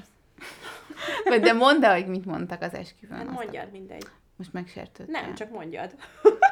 Vagy 1.23 1.41
de 1.41 1.53
mondd 1.53 1.85
el, 1.85 1.93
hogy 1.93 2.07
mit 2.07 2.25
mondtak 2.25 2.61
az 2.61 2.73
esküvőn. 2.73 3.17
Hát 3.17 3.31
mondjad, 3.31 3.71
mindegy. 3.71 4.05
Most 4.37 4.53
megsértődtél. 4.53 5.21
Nem, 5.21 5.35
csak 5.35 5.51
mondjad. 5.51 5.91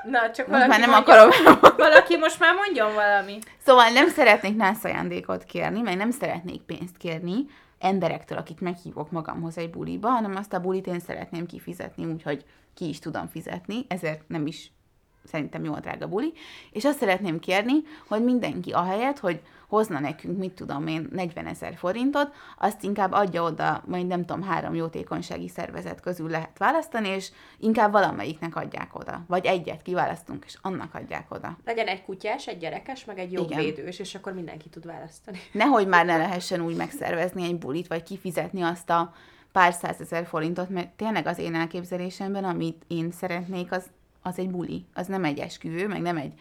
Na, 0.03 0.31
csak 0.31 0.47
Most 0.47 0.49
valaki 0.49 0.69
már 0.69 0.79
nem 0.79 0.89
mondja. 0.89 1.13
akarom. 1.13 1.29
Valaki 1.77 2.17
most 2.17 2.39
már 2.39 2.53
mondjon 2.55 2.93
valami. 2.93 3.39
Szóval 3.65 3.89
nem 3.89 4.09
szeretnék 4.09 4.55
nász 4.55 4.83
ajándékot 4.83 5.43
kérni, 5.43 5.81
meg 5.81 5.97
nem 5.97 6.11
szeretnék 6.11 6.61
pénzt 6.61 6.97
kérni 6.97 7.45
emberektől, 7.79 8.37
akit 8.37 8.61
meghívok 8.61 9.11
magamhoz 9.11 9.57
egy 9.57 9.69
buliba, 9.69 10.09
hanem 10.09 10.35
azt 10.35 10.53
a 10.53 10.59
bulit 10.59 10.87
én 10.87 10.99
szeretném 10.99 11.45
kifizetni, 11.45 12.05
úgyhogy 12.05 12.45
ki 12.73 12.87
is 12.87 12.99
tudom 12.99 13.27
fizetni, 13.27 13.85
ezért 13.87 14.27
nem 14.27 14.47
is 14.47 14.71
szerintem 15.23 15.63
jó 15.63 15.73
drága 15.73 16.07
buli, 16.07 16.33
és 16.71 16.85
azt 16.85 16.97
szeretném 16.97 17.39
kérni, 17.39 17.75
hogy 18.07 18.23
mindenki 18.23 18.71
ahelyett, 18.71 19.19
hogy 19.19 19.41
hozna 19.69 19.99
nekünk, 19.99 20.37
mit 20.37 20.51
tudom 20.51 20.87
én, 20.87 21.07
40 21.11 21.45
ezer 21.45 21.75
forintot, 21.77 22.33
azt 22.57 22.83
inkább 22.83 23.11
adja 23.11 23.43
oda, 23.43 23.83
majd 23.85 24.07
nem 24.07 24.25
tudom, 24.25 24.43
három 24.43 24.75
jótékonysági 24.75 25.47
szervezet 25.47 25.99
közül 25.99 26.29
lehet 26.29 26.57
választani, 26.57 27.07
és 27.07 27.31
inkább 27.57 27.91
valamelyiknek 27.91 28.55
adják 28.55 28.95
oda. 28.95 29.23
Vagy 29.27 29.45
egyet 29.45 29.81
kiválasztunk, 29.81 30.43
és 30.45 30.57
annak 30.61 30.93
adják 30.95 31.25
oda. 31.29 31.57
Legyen 31.65 31.87
egy 31.87 32.03
kutyás, 32.03 32.47
egy 32.47 32.57
gyerekes, 32.57 33.05
meg 33.05 33.19
egy 33.19 33.31
jogvédős, 33.31 33.99
és 33.99 34.15
akkor 34.15 34.33
mindenki 34.33 34.69
tud 34.69 34.85
választani. 34.85 35.39
Nehogy 35.51 35.87
már 35.87 36.05
ne 36.05 36.17
lehessen 36.17 36.61
úgy 36.61 36.75
megszervezni 36.75 37.43
egy 37.43 37.57
bulit, 37.57 37.87
vagy 37.87 38.03
kifizetni 38.03 38.61
azt 38.61 38.89
a 38.89 39.13
pár 39.51 39.73
százezer 39.73 40.25
forintot, 40.25 40.69
mert 40.69 40.89
tényleg 40.89 41.27
az 41.27 41.37
én 41.37 41.55
elképzelésemben, 41.55 42.43
amit 42.43 42.83
én 42.87 43.11
szeretnék, 43.11 43.71
az, 43.71 43.85
az 44.21 44.39
egy 44.39 44.49
buli. 44.49 44.85
Az 44.93 45.07
nem 45.07 45.23
egy 45.23 45.39
esküvő, 45.39 45.87
meg 45.87 46.01
nem 46.01 46.17
egy, 46.17 46.33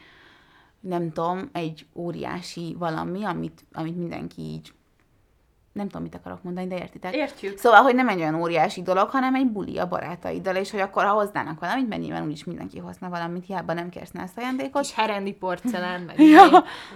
nem 0.81 1.13
tudom, 1.13 1.49
egy 1.53 1.87
óriási 1.95 2.77
valami, 2.79 3.25
amit, 3.25 3.65
amit 3.73 3.97
mindenki 3.97 4.43
így, 4.43 4.73
nem 5.73 5.87
tudom, 5.87 6.03
mit 6.03 6.15
akarok 6.15 6.43
mondani, 6.43 6.67
de 6.67 6.77
értitek? 6.77 7.15
Értjük. 7.15 7.59
Szóval, 7.59 7.83
hogy 7.83 7.95
nem 7.95 8.09
egy 8.09 8.19
olyan 8.19 8.35
óriási 8.35 8.83
dolog, 8.83 9.09
hanem 9.11 9.35
egy 9.35 9.47
buli 9.47 9.79
a 9.79 9.89
barátaiddal, 9.89 10.57
és 10.57 10.71
hogy 10.71 10.81
akkor 10.81 11.05
ha 11.05 11.13
hoznának 11.13 11.61
valamit, 11.61 11.89
mert 11.89 12.01
nyilván 12.01 12.25
úgyis 12.25 12.45
mindenki 12.45 12.79
hozna 12.79 13.09
valamit, 13.09 13.47
hiába 13.47 13.73
nem 13.73 13.89
kérsz 13.89 14.11
nász 14.11 14.37
ajándékot. 14.37 14.83
Kis 14.83 14.95
herendi 14.95 15.33
porcelán, 15.33 16.01
meg 16.01 16.21
Ja. 16.31 16.45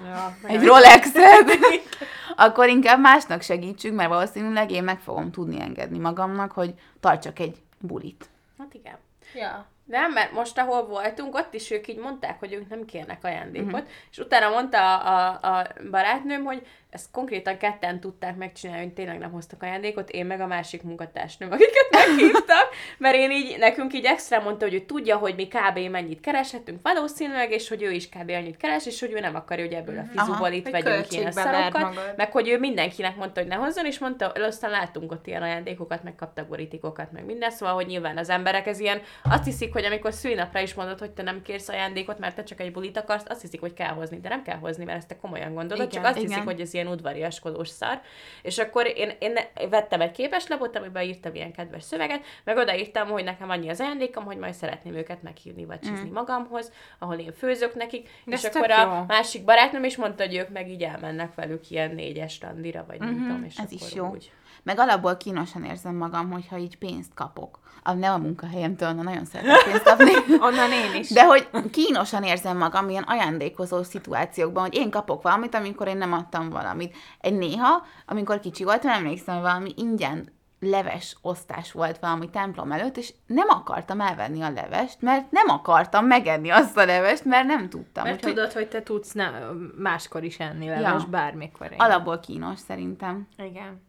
Ja, 0.04 0.36
meg 0.42 0.54
egy 0.54 0.64
Rolexet, 0.64 1.58
akkor 2.36 2.68
inkább 2.68 3.00
másnak 3.00 3.42
segítsünk, 3.42 3.96
mert 3.96 4.08
valószínűleg 4.08 4.70
én 4.70 4.84
meg 4.84 5.00
fogom 5.00 5.30
tudni 5.30 5.60
engedni 5.60 5.98
magamnak, 5.98 6.52
hogy 6.52 6.74
tartsak 7.00 7.38
egy 7.38 7.56
bulit. 7.78 8.28
Hát 8.58 8.74
igen. 8.74 8.96
Ja. 9.34 9.66
Nem, 9.92 10.12
mert 10.12 10.32
most, 10.32 10.58
ahol 10.58 10.86
voltunk, 10.86 11.34
ott 11.34 11.54
is 11.54 11.70
ők 11.70 11.88
így 11.88 11.98
mondták, 11.98 12.38
hogy 12.38 12.52
ők 12.52 12.68
nem 12.68 12.84
kérnek 12.84 13.24
ajándékot, 13.24 13.72
uh-huh. 13.72 13.88
és 14.10 14.18
utána 14.18 14.48
mondta 14.48 14.98
a, 14.98 15.38
a, 15.42 15.58
a 15.58 15.66
barátnőm, 15.90 16.44
hogy 16.44 16.66
ezt 16.92 17.10
konkrétan 17.10 17.56
ketten 17.56 18.00
tudták 18.00 18.36
megcsinálni, 18.36 18.82
hogy 18.82 18.92
tényleg 18.92 19.18
nem 19.18 19.30
hoztak 19.30 19.62
ajándékot, 19.62 20.10
én 20.10 20.26
meg 20.26 20.40
a 20.40 20.46
másik 20.46 20.82
munkatársnőm, 20.82 21.50
akiket 21.52 21.90
meghívtak, 22.06 22.68
mert 22.98 23.14
én 23.14 23.30
így, 23.30 23.58
nekünk 23.58 23.94
így 23.94 24.04
extra 24.04 24.40
mondta, 24.40 24.64
hogy 24.64 24.74
ő 24.74 24.80
tudja, 24.80 25.16
hogy 25.16 25.34
mi 25.34 25.46
kb. 25.46 25.78
mennyit 25.90 26.20
kereshetünk 26.20 26.80
valószínűleg, 26.82 27.50
és 27.50 27.68
hogy 27.68 27.82
ő 27.82 27.90
is 27.90 28.08
kb. 28.08 28.30
annyit 28.30 28.56
keres, 28.56 28.86
és 28.86 29.00
hogy 29.00 29.12
ő 29.12 29.20
nem 29.20 29.34
akarja, 29.34 29.64
hogy 29.64 29.74
ebből 29.74 29.98
a 29.98 30.04
fizuból 30.04 30.50
itt 30.50 30.70
Mhm. 30.72 30.74
Hogy 30.74 30.82
vegyünk 30.82 31.12
ilyen 31.12 31.32
szarokat, 31.32 32.16
meg 32.16 32.32
hogy 32.32 32.48
ő 32.48 32.58
mindenkinek 32.58 33.16
mondta, 33.16 33.40
hogy 33.40 33.48
ne 33.48 33.54
hozzon, 33.54 33.86
és 33.86 33.98
mondta, 33.98 34.26
aztán 34.26 34.70
láttunk 34.70 35.12
ott 35.12 35.26
ilyen 35.26 35.42
ajándékokat, 35.42 36.02
meg 36.02 36.14
kaptak 36.14 36.48
borítikokat, 36.48 37.12
meg 37.12 37.24
minden, 37.24 37.50
szóval, 37.50 37.74
hogy 37.74 37.86
nyilván 37.86 38.16
az 38.16 38.28
emberek 38.28 38.66
ez 38.66 38.78
ilyen, 38.78 39.00
azt 39.22 39.44
hiszik, 39.44 39.72
hogy 39.72 39.84
amikor 39.84 40.12
szülinapra 40.12 40.60
is 40.60 40.74
mondod, 40.74 40.98
hogy 40.98 41.10
te 41.10 41.22
nem 41.22 41.42
kérsz 41.42 41.68
ajándékot, 41.68 42.18
mert 42.18 42.34
te 42.34 42.42
csak 42.42 42.60
egy 42.60 42.72
bulit 42.72 42.96
akarsz, 42.96 43.24
azt 43.28 43.40
hiszik, 43.40 43.60
hogy 43.60 43.72
kell 43.72 43.92
hozni, 43.92 44.20
de 44.20 44.28
nem 44.28 44.42
kell 44.42 44.58
hozni, 44.58 44.84
mert 44.84 44.98
ezt 44.98 45.08
te 45.08 45.16
komolyan 45.16 45.54
gondolod, 45.54 45.86
Igen, 45.86 46.02
csak 46.02 46.04
azt 46.04 46.16
igen. 46.16 46.28
hiszik, 46.28 46.44
hogy 46.44 46.60
ez 46.60 46.74
ilyen 46.74 46.81
udvariaskodós 46.86 47.68
szar. 47.68 48.00
És 48.42 48.58
akkor 48.58 48.86
én, 48.96 49.12
én 49.18 49.38
vettem 49.70 50.00
egy 50.00 50.10
képeslapot, 50.10 50.76
amiben 50.76 51.02
írtam 51.02 51.34
ilyen 51.34 51.52
kedves 51.52 51.82
szöveget, 51.82 52.24
meg 52.44 52.56
odaírtam, 52.56 53.08
hogy 53.08 53.24
nekem 53.24 53.50
annyi 53.50 53.68
az 53.68 53.80
ajándékom, 53.80 54.24
hogy 54.24 54.36
majd 54.36 54.54
szeretném 54.54 54.94
őket 54.94 55.22
meghívni 55.22 55.64
vagy 55.64 55.80
csizni 55.80 56.08
mm. 56.08 56.12
magamhoz, 56.12 56.72
ahol 56.98 57.16
én 57.16 57.32
főzök 57.32 57.74
nekik, 57.74 58.08
De 58.24 58.36
és 58.36 58.44
akkor 58.44 58.70
a 58.70 58.82
jó. 58.82 59.04
másik 59.06 59.44
barátnőm 59.44 59.84
is 59.84 59.96
mondta, 59.96 60.24
hogy 60.24 60.36
ők 60.36 60.48
meg 60.48 60.70
így 60.70 60.82
elmennek 60.82 61.34
velük 61.34 61.70
ilyen 61.70 61.94
négyes 61.94 62.40
randira, 62.40 62.84
vagy 62.86 62.98
nem 62.98 63.16
tudom, 63.16 63.44
és 63.44 63.56
Ez 63.56 63.72
is 63.72 63.94
jó. 63.94 64.08
úgy. 64.08 64.32
Meg 64.62 64.78
alapból 64.78 65.16
kínosan 65.16 65.64
érzem 65.64 65.94
magam, 65.94 66.30
hogyha 66.30 66.56
így 66.58 66.78
pénzt 66.78 67.14
kapok. 67.14 67.61
A, 67.82 67.92
nem 67.92 68.12
a 68.12 68.18
munkahelyemtől, 68.18 68.90
na 68.92 69.02
nagyon 69.02 69.24
szeretek 69.24 69.64
pénzt 69.64 69.82
kapni. 69.82 70.12
Onnan 70.46 70.72
én 70.72 71.00
is. 71.00 71.10
De 71.10 71.24
hogy 71.24 71.48
kínosan 71.70 72.22
érzem 72.22 72.56
magam 72.56 72.88
ilyen 72.88 73.02
ajándékozó 73.02 73.82
szituációkban, 73.82 74.62
hogy 74.62 74.74
én 74.74 74.90
kapok 74.90 75.22
valamit, 75.22 75.54
amikor 75.54 75.88
én 75.88 75.96
nem 75.96 76.12
adtam 76.12 76.50
valamit. 76.50 76.96
Egy 77.20 77.34
néha, 77.38 77.86
amikor 78.06 78.40
kicsi 78.40 78.64
voltam, 78.64 78.90
emlékszem, 78.90 79.34
hogy 79.34 79.42
valami 79.44 79.72
ingyen 79.76 80.32
leves 80.60 81.16
osztás 81.22 81.72
volt 81.72 81.98
valami 81.98 82.30
templom 82.30 82.72
előtt, 82.72 82.96
és 82.96 83.14
nem 83.26 83.48
akartam 83.48 84.00
elvenni 84.00 84.42
a 84.42 84.50
levest, 84.50 85.00
mert 85.00 85.30
nem 85.30 85.48
akartam 85.48 86.06
megenni 86.06 86.50
azt 86.50 86.76
a 86.76 86.84
levest, 86.84 87.24
mert 87.24 87.46
nem 87.46 87.68
tudtam. 87.68 88.04
Mert 88.04 88.16
Úgyhogy 88.16 88.34
tudod, 88.34 88.52
hogy 88.52 88.68
te 88.68 88.82
tudsz 88.82 89.12
ne, 89.12 89.30
máskor 89.78 90.24
is 90.24 90.38
enni 90.38 90.68
leves, 90.68 91.02
Ja. 91.02 91.08
bármikor. 91.10 91.72
Én. 91.72 91.78
alapból 91.78 92.20
kínos 92.20 92.58
szerintem. 92.58 93.28
Igen. 93.36 93.82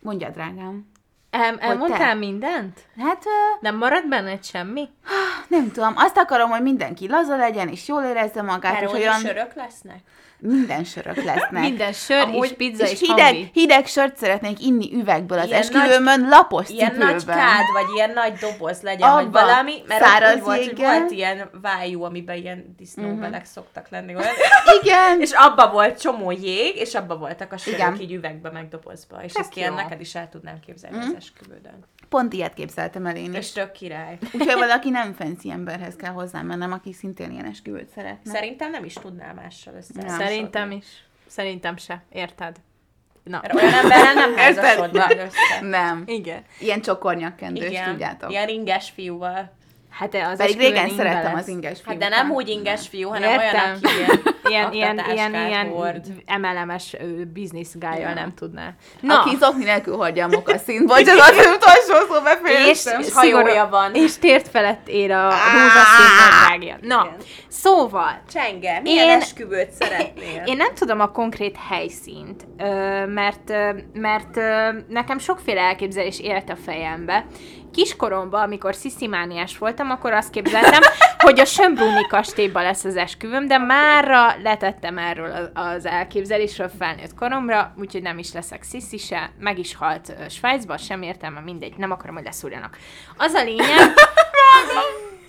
Mondja, 0.00 0.30
drágám. 0.30 0.92
El, 1.34 1.56
te? 1.56 1.66
elmondtál 1.66 2.14
mindent? 2.14 2.78
Hát, 2.98 3.26
ö, 3.26 3.56
Nem 3.60 3.76
marad 3.76 4.08
benned 4.08 4.44
semmi? 4.44 4.88
nem 5.48 5.72
tudom, 5.72 5.92
azt 5.96 6.16
akarom, 6.16 6.50
hogy 6.50 6.62
mindenki 6.62 7.08
laza 7.08 7.36
legyen, 7.36 7.68
és 7.68 7.88
jól 7.88 8.02
érezze 8.02 8.42
magát, 8.42 8.72
és 8.72 8.78
Peroni 8.78 8.98
olyan 9.00 9.18
sörök 9.18 9.54
lesznek? 9.54 9.98
Minden 10.46 10.84
sörök 10.84 11.16
lesznek. 11.24 11.62
Minden 11.62 11.92
sör 11.92 12.20
Amúgy- 12.20 12.44
és 12.50 12.56
pizza 12.56 12.84
és 12.84 12.92
és 12.92 13.00
hideg, 13.00 13.24
hambi. 13.24 13.50
hideg 13.52 13.86
sört 13.86 14.16
szeretnék 14.16 14.60
inni 14.64 14.90
üvegből 14.94 15.38
az 15.38 15.46
Ilyen 15.46 15.60
esküvőmön, 15.60 16.28
lapos 16.28 16.68
Ilyen 16.68 16.88
cipőben. 16.90 17.12
nagy 17.14 17.24
kád, 17.24 17.64
vagy 17.72 17.84
ilyen 17.94 18.10
nagy 18.10 18.32
doboz 18.32 18.80
legyen, 18.82 19.12
vagy 19.12 19.24
Abba, 19.24 19.40
valami, 19.40 19.72
mert 19.86 20.04
száraz 20.04 20.40
volt, 20.40 20.64
hogy 20.64 20.76
volt 20.78 21.10
ilyen 21.10 21.50
vájú, 21.62 22.02
amiben 22.02 22.36
ilyen 22.36 22.74
disznóbelek 22.78 23.30
uh-huh. 23.30 23.44
szoktak 23.44 23.88
lenni. 23.88 24.14
Olyan. 24.14 24.32
Igen. 24.82 25.20
és 25.20 25.30
abba 25.32 25.70
volt 25.70 26.00
csomó 26.00 26.30
jég, 26.30 26.76
és 26.76 26.94
abba 26.94 27.16
voltak 27.16 27.52
a 27.52 27.56
sörök 27.56 27.78
Igen. 27.78 28.00
így 28.00 28.12
üvegbe, 28.12 28.50
meg 28.50 28.68
dobozba. 28.68 29.22
És 29.24 29.32
Tök 29.32 29.42
ezt 29.42 29.56
ilyen 29.56 29.74
neked 29.74 30.00
is 30.00 30.14
el 30.14 30.28
tudnám 30.28 30.60
képzelni 30.66 30.96
Mhm. 30.96 31.06
az 31.06 31.14
esküvődön. 31.16 31.84
Pont 32.08 32.32
ilyet 32.32 32.54
képzeltem 32.54 33.06
el 33.06 33.16
én 33.16 33.32
És 33.34 33.38
is. 33.38 33.52
tök 33.52 33.72
király. 33.72 34.18
Úgyhogy 34.32 34.54
valaki 34.58 34.90
nem 35.00 35.12
fancy 35.12 35.50
emberhez 35.50 35.96
kell 35.96 36.12
hozzám 36.12 36.46
mennem, 36.46 36.72
aki 36.72 36.92
szintén 36.92 37.30
ilyen 37.30 37.44
esküvőt 37.44 37.88
szeretne. 37.88 38.30
Szerintem 38.32 38.70
nem 38.70 38.84
is 38.84 38.92
tudnál 38.92 39.34
mással 39.34 39.74
össze. 39.74 40.08
Szerintem 40.08 40.70
is. 40.70 40.86
Szerintem 41.26 41.76
se. 41.76 42.02
Érted? 42.12 42.56
Na. 43.22 43.38
Mert 43.42 43.54
olyan 43.54 43.72
emberrel 43.72 44.14
nem 44.14 44.36
házasodnak 44.36 45.10
össze. 45.10 45.60
Nem. 45.60 46.02
Igen. 46.06 46.42
Ilyen 46.60 46.80
csokornyakkendős, 46.80 47.68
Igen, 47.70 47.90
tudjátok. 47.90 48.30
ilyen 48.30 48.48
inges 48.48 48.90
fiúval. 48.90 49.52
Hát 49.98 50.08
de 50.08 50.26
az 50.32 50.36
Pedig 50.38 50.58
régen 50.58 50.88
szerettem 50.88 51.34
az 51.34 51.48
inges 51.48 51.78
Hát 51.86 51.96
de 51.98 52.08
nem 52.08 52.30
úgy 52.30 52.48
inges 52.48 52.88
fiú, 52.88 53.08
hanem 53.08 53.28
olyan, 53.28 53.42
Értem. 53.42 53.78
aki 53.82 53.94
ilyen, 53.98 54.72
Ilyen, 54.72 55.00
ilyen, 55.12 55.34
ilyen. 55.34 55.66
MLM-es 56.40 56.96
business 57.34 57.68
guy 57.74 58.00
Ja. 58.00 58.14
nem 58.14 58.34
tudná. 58.34 58.74
Na. 59.00 59.20
Aki 59.20 59.36
zokni 59.36 59.64
nélkül 59.64 59.96
hordja 59.96 60.24
a 60.24 60.28
mokasszint. 60.28 60.86
Bocs, 60.86 61.00
az 61.00 61.08
az 61.08 61.46
utolsó 61.56 62.06
szó 62.08 62.16
és, 62.16 62.22
befejeztem. 62.22 63.00
és 63.00 63.12
hajója 63.12 63.46
szigorú- 63.46 63.70
van. 63.70 63.94
És 63.94 64.18
tért 64.18 64.48
felett 64.48 64.88
ér 64.88 65.10
a 65.10 65.22
rózsaszín. 65.22 66.76
Na, 66.80 67.16
szóval, 67.48 68.22
Csenge, 68.32 68.80
milyen 68.80 69.08
Én- 69.08 69.16
esküvőt 69.20 69.70
szeretnél? 69.70 70.42
Én 70.50 70.56
nem 70.56 70.74
tudom 70.74 71.00
a 71.00 71.10
konkrét 71.10 71.56
helyszínt, 71.68 72.46
mert, 73.06 73.52
mert 73.92 74.36
nekem 74.88 75.18
sokféle 75.18 75.60
elképzelés 75.60 76.20
élt 76.20 76.50
a 76.50 76.56
fejembe. 76.64 77.24
Kiskoromban, 77.74 78.42
amikor 78.42 78.74
sziszimániás 78.74 79.58
voltam, 79.58 79.90
akkor 79.90 80.12
azt 80.12 80.30
képzeltem, 80.30 80.82
hogy 81.18 81.40
a 81.40 81.44
Sönbrunni 81.44 82.06
kastélyban 82.06 82.62
lesz 82.62 82.84
az 82.84 82.96
esküvőm, 82.96 83.46
de 83.46 83.58
márra 83.58 84.34
letettem 84.42 84.98
erről 84.98 85.50
az- 85.54 85.86
elképzelésről 85.86 86.70
felnőtt 86.78 87.14
koromra, 87.14 87.74
úgyhogy 87.78 88.02
nem 88.02 88.18
is 88.18 88.32
leszek 88.32 88.62
sziszi 88.62 88.98
se, 88.98 89.30
meg 89.38 89.58
is 89.58 89.74
halt 89.74 90.12
Svájcban, 90.30 90.76
sem 90.76 91.02
értelme, 91.02 91.40
mindegy, 91.40 91.76
nem 91.76 91.90
akarom, 91.90 92.14
hogy 92.14 92.24
leszúrjanak. 92.24 92.76
Az 93.16 93.32
a 93.32 93.42
lényeg, 93.42 93.92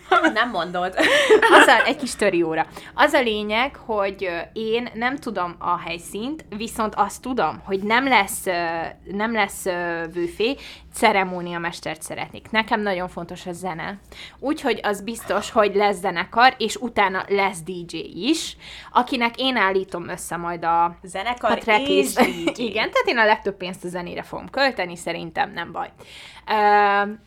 Nem 0.33 0.49
mondod. 0.49 0.93
Az 1.51 1.67
a, 1.67 1.85
egy 1.85 1.97
kis 1.97 2.15
törióra. 2.15 2.65
Az 2.93 3.13
a 3.13 3.21
lényeg, 3.21 3.75
hogy 3.75 4.29
én 4.53 4.89
nem 4.93 5.15
tudom 5.15 5.55
a 5.59 5.79
helyszínt, 5.79 6.45
viszont 6.57 6.95
azt 6.95 7.21
tudom, 7.21 7.61
hogy 7.63 7.79
nem 7.79 8.07
lesz, 8.07 8.43
nem 9.03 9.33
lesz 9.33 9.63
vőfé, 10.13 10.55
ceremóniamestert 10.93 12.01
szeretnék. 12.01 12.51
Nekem 12.51 12.81
nagyon 12.81 13.07
fontos 13.07 13.45
a 13.45 13.51
zene. 13.51 13.99
Úgyhogy 14.39 14.79
az 14.83 15.01
biztos, 15.01 15.51
hogy 15.51 15.75
lesz 15.75 15.99
zenekar, 15.99 16.55
és 16.57 16.75
utána 16.75 17.25
lesz 17.27 17.61
DJ 17.63 17.97
is, 18.15 18.57
akinek 18.91 19.33
én 19.37 19.55
állítom 19.55 20.09
össze 20.09 20.35
majd 20.35 20.63
a 20.63 20.97
Zenekar 21.03 21.61
a 21.65 21.75
és 21.77 22.13
DJ. 22.13 22.63
Igen, 22.69 22.91
tehát 22.91 23.07
én 23.07 23.17
a 23.17 23.25
legtöbb 23.25 23.57
pénzt 23.57 23.83
a 23.83 23.87
zenére 23.87 24.23
fogom 24.23 24.49
költeni, 24.49 24.95
szerintem 24.95 25.51
nem 25.51 25.71
baj. 25.71 25.89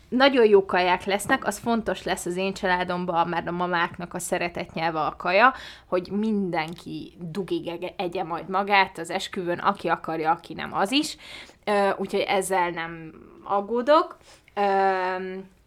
Nagyon 0.09 0.47
jó 0.47 0.64
kaják 0.64 1.05
lesznek, 1.05 1.47
az 1.47 1.59
fontos 1.59 2.03
lesz 2.03 2.27
az 2.27 2.37
én 2.37 2.55
családomban, 2.55 3.29
mert 3.29 3.49
a 3.49 3.53
mamáknak 3.53 4.14
a 4.14 4.19
szeretett 4.19 4.73
nyelve 4.73 5.01
a 5.01 5.16
kaja, 5.16 5.53
hogy 5.87 6.11
mindenki 6.11 7.12
dugig 7.19 7.93
egye 7.97 8.23
majd 8.23 8.49
magát 8.49 8.99
az 8.99 9.11
esküvőn, 9.11 9.59
aki 9.59 9.89
akarja, 9.89 10.31
aki 10.31 10.55
nem 10.55 10.75
az 10.75 10.93
is. 10.93 11.16
Úgyhogy 11.97 12.21
ezzel 12.21 12.71
nem 12.71 13.12
aggódok. 13.45 14.16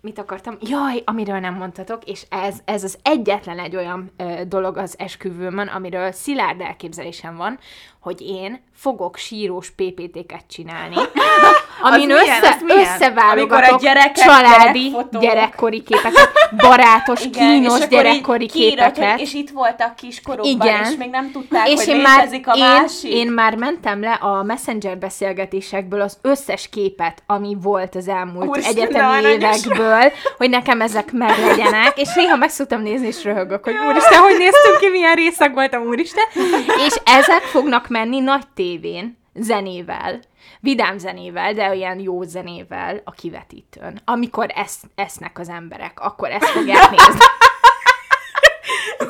Mit 0.02 0.20
akartam? 0.20 0.58
Jaj, 0.62 1.02
amiről 1.06 1.40
nem 1.40 1.54
mondtatok, 1.54 2.04
és 2.04 2.26
ez, 2.30 2.60
ez 2.66 2.84
az 2.84 3.00
egyetlen 3.04 3.60
egy 3.60 3.76
olyan 3.76 4.12
ö, 4.18 4.42
dolog 4.48 4.78
az 4.78 4.96
esküvőmön, 5.00 5.68
amiről 5.68 6.12
szilárd 6.12 6.62
elképzelésem 6.62 7.36
van, 7.36 7.60
hogy 8.02 8.22
én 8.22 8.62
fogok 8.76 9.18
sírós 9.18 9.70
PPT-ket 9.70 10.44
csinálni, 10.50 10.96
amin 11.82 12.12
Az 12.12 12.22
milyen? 12.22 12.38
össze, 12.42 12.58
milyen? 12.64 12.80
Összeválogatok 12.80 13.74
a 13.76 13.80
gyerekek, 13.82 14.26
családi 14.26 14.80
gyerekfotók. 14.80 15.22
gyerekkori 15.22 15.84
képeket, 15.84 16.30
barátos, 16.58 17.30
kínos 17.32 17.80
és 17.80 17.88
gyerekkori 17.88 18.46
kiírod, 18.46 18.92
képeket. 18.92 19.12
hogy, 19.12 19.22
és 19.22 19.34
itt 19.34 19.50
voltak 19.50 19.96
kiskorukban, 19.96 20.68
Igen. 20.68 20.84
és 20.84 20.96
még 20.98 21.10
nem 21.10 21.32
tudták, 21.32 21.70
és 21.70 21.76
hogy 21.76 21.88
én 21.88 22.02
már, 22.02 22.28
a 22.44 22.56
én, 22.56 22.64
másik. 22.64 23.12
én 23.12 23.32
már 23.32 23.56
mentem 23.56 24.02
le 24.02 24.12
a 24.14 24.44
Messenger 24.44 24.98
beszélgetésekből 24.98 26.02
az 26.02 26.18
összes 26.22 26.70
képet, 26.70 27.24
ami 27.26 27.58
volt 27.62 27.96
az 27.96 28.08
elmúlt 28.08 28.48
Úristen, 28.48 28.76
egyetemi 28.76 29.28
évekből, 29.28 30.12
hogy 30.38 30.50
nekem 30.50 30.82
ezek 30.82 31.12
meglegyenek, 31.12 31.98
és 31.98 32.10
néha 32.16 32.36
meg 32.36 32.50
szoktam 32.50 32.82
nézni, 32.82 33.08
és 33.08 33.24
röhögök, 33.24 33.64
hogy 33.64 33.76
úristen, 33.88 34.20
hogy 34.20 34.38
néztünk 34.38 34.78
ki, 34.80 34.90
milyen 34.90 35.16
részeg 35.16 35.54
voltam, 35.54 35.82
úristen. 35.82 36.24
És 36.88 36.96
ezek 37.04 37.42
fognak 37.42 37.90
menni 37.92 38.20
nagy 38.20 38.48
tévén, 38.54 39.18
zenével, 39.34 40.20
vidám 40.60 40.98
zenével, 40.98 41.54
de 41.54 41.70
olyan 41.70 42.00
jó 42.00 42.22
zenével 42.22 43.02
a 43.04 43.12
kivetítőn. 43.12 44.02
Amikor 44.06 44.52
esz, 44.56 44.84
esznek 44.96 45.40
az 45.40 45.50
emberek, 45.50 46.00
akkor 46.00 46.30
ezt 46.30 46.46
fogják 46.46 46.90
nézni. 46.98 47.20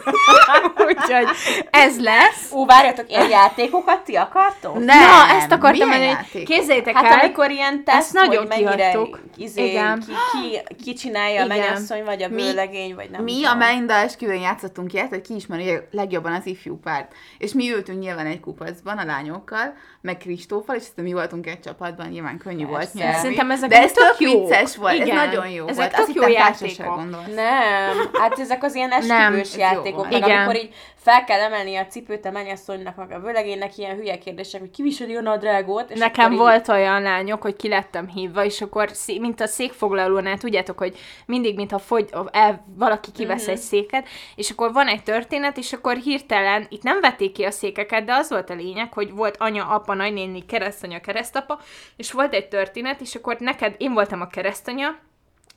Úgyhogy 0.88 1.28
ez 1.72 2.00
lesz. 2.00 2.52
Ú, 2.52 2.66
várjatok, 2.66 3.10
ilyen 3.10 3.30
játékokat 3.30 4.02
ti 4.04 4.16
akartok? 4.16 4.74
Nem, 4.74 5.00
Na, 5.00 5.36
ezt 5.38 5.52
akartam 5.52 5.90
mondani, 5.90 6.10
hogy 6.12 6.18
játékok? 6.24 6.56
képzeljétek 6.56 6.96
Hát 6.96 7.06
el, 7.06 7.20
amikor 7.20 7.52
ilyen 7.52 7.84
teszt, 7.84 8.14
nagyon 8.14 8.38
hogy 8.38 8.48
mennyire 8.48 8.98
izé, 9.38 9.66
Igen. 9.70 10.00
ki, 10.00 10.14
ki, 10.42 10.84
ki 10.84 10.94
csinálja 10.94 11.42
a 11.42 11.46
Igen. 11.46 11.58
mennyasszony, 11.58 12.04
vagy 12.04 12.24
a 12.24 12.28
vőlegény, 12.30 12.96
vagy 12.96 13.10
nem 13.10 13.24
mi 13.24 13.34
tudom. 13.34 13.52
a 13.52 13.56
Melinda 13.56 13.94
esküvőn 13.94 14.40
játszottunk 14.42 14.94
ilyet, 14.94 15.10
hogy 15.10 15.22
ki 15.22 15.36
ismeri 15.36 15.80
legjobban 15.92 16.34
az 16.34 16.46
ifjú 16.46 16.80
párt. 16.80 17.12
És 17.38 17.54
mi 17.54 17.72
ültünk 17.72 18.00
nyilván 18.00 18.26
egy 18.26 18.40
kupacban 18.40 18.98
a 18.98 19.06
lányokkal, 19.06 19.74
meg 20.02 20.18
Kristóffal, 20.18 20.76
és 20.76 20.82
aztán 20.82 21.06
mi 21.06 21.14
voltunk 21.14 21.48
egy 21.48 21.60
csapatban, 21.60 22.08
nyilván 22.08 22.38
könnyű 22.38 22.66
volt 22.66 22.78
Persze. 22.80 22.98
nyerni. 23.00 23.20
Szerintem 23.20 23.52
ezek 23.52 23.70
De 23.70 23.78
ez 23.82 23.92
tök 23.92 24.08
tök 24.08 24.20
jók. 24.20 24.48
vicces 24.48 24.76
volt, 24.76 24.94
Igen. 24.96 25.18
ez 25.18 25.26
nagyon 25.26 25.50
jó 25.50 25.68
Ezek 25.68 25.76
volt. 25.76 25.96
tök 25.96 26.08
Azt 26.08 26.16
jó 26.16 26.28
játékok. 26.28 26.96
Nem, 27.36 28.10
hát 28.14 28.40
ezek 28.40 28.64
az 28.64 28.76
ilyen 28.76 28.92
esküvős 28.92 29.56
jó 29.58 29.82
játékok, 29.92 30.12
meg 30.20 30.28
Igen. 30.30 30.38
amikor 30.40 30.56
így 30.56 30.74
fel 30.96 31.24
kell 31.24 31.40
emelni 31.40 31.76
a 31.76 31.86
cipőt 31.86 32.26
a 32.26 32.32
mennyasszonynak, 32.32 32.96
meg 32.96 33.12
a 33.12 33.20
vőlegénynek 33.20 33.78
ilyen 33.78 33.96
hülye 33.96 34.18
kérdések, 34.18 34.60
hogy 34.60 34.72
ki 34.72 34.82
viseli 34.82 35.16
a 35.16 35.22
nadrágot, 35.22 35.90
és 35.92 36.00
Nekem 36.00 36.32
így- 36.32 36.38
volt 36.38 36.68
olyan 36.68 37.02
lányok, 37.02 37.42
hogy 37.42 37.56
ki 37.56 37.68
lettem 37.68 38.08
hívva, 38.08 38.46
és 38.46 38.62
akkor, 38.62 38.90
szé- 38.92 39.20
mint 39.20 39.42
a 39.42 39.48
székfoglalónál, 39.48 40.38
tudjátok, 40.38 40.78
hogy 40.78 40.98
mindig, 41.26 41.56
mintha 41.56 41.80
fogy, 41.80 42.10
el, 42.32 42.66
valaki 42.78 43.12
kivesz 43.12 43.42
Mhm. 43.44 43.52
egy 43.52 43.58
széket, 43.58 44.08
és 44.36 44.50
akkor 44.50 44.74
van 44.74 44.88
egy 44.88 45.04
történet, 45.04 45.58
és 45.58 45.74
akkor 45.74 45.96
hirtelen, 45.96 46.66
itt 46.70 46.84
nem 46.84 47.00
vették 47.00 47.32
ki 47.32 47.44
a 47.44 47.52
székeket, 47.52 48.04
de 48.06 48.14
az 48.14 48.30
volt 48.30 48.50
a 48.50 48.54
lényeg, 48.54 48.94
hogy 48.94 49.12
volt 49.12 49.36
anya, 49.40 49.66
apa, 49.66 49.94
nagynéni, 49.94 50.46
keresztanya, 50.46 51.00
keresztapa, 51.02 51.60
és 51.96 52.12
volt 52.12 52.34
egy 52.34 52.48
történet, 52.48 53.02
és 53.02 53.16
akkor 53.16 53.36
neked, 53.40 53.76
én 53.78 53.94
voltam 53.94 54.22
a 54.22 54.28
keresztanya, 54.28 54.96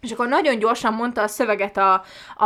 és 0.05 0.13
akkor 0.13 0.29
nagyon 0.29 0.59
gyorsan 0.59 0.93
mondta 0.95 1.23
a 1.23 1.29
szöveget 1.29 1.77
a, 1.77 1.93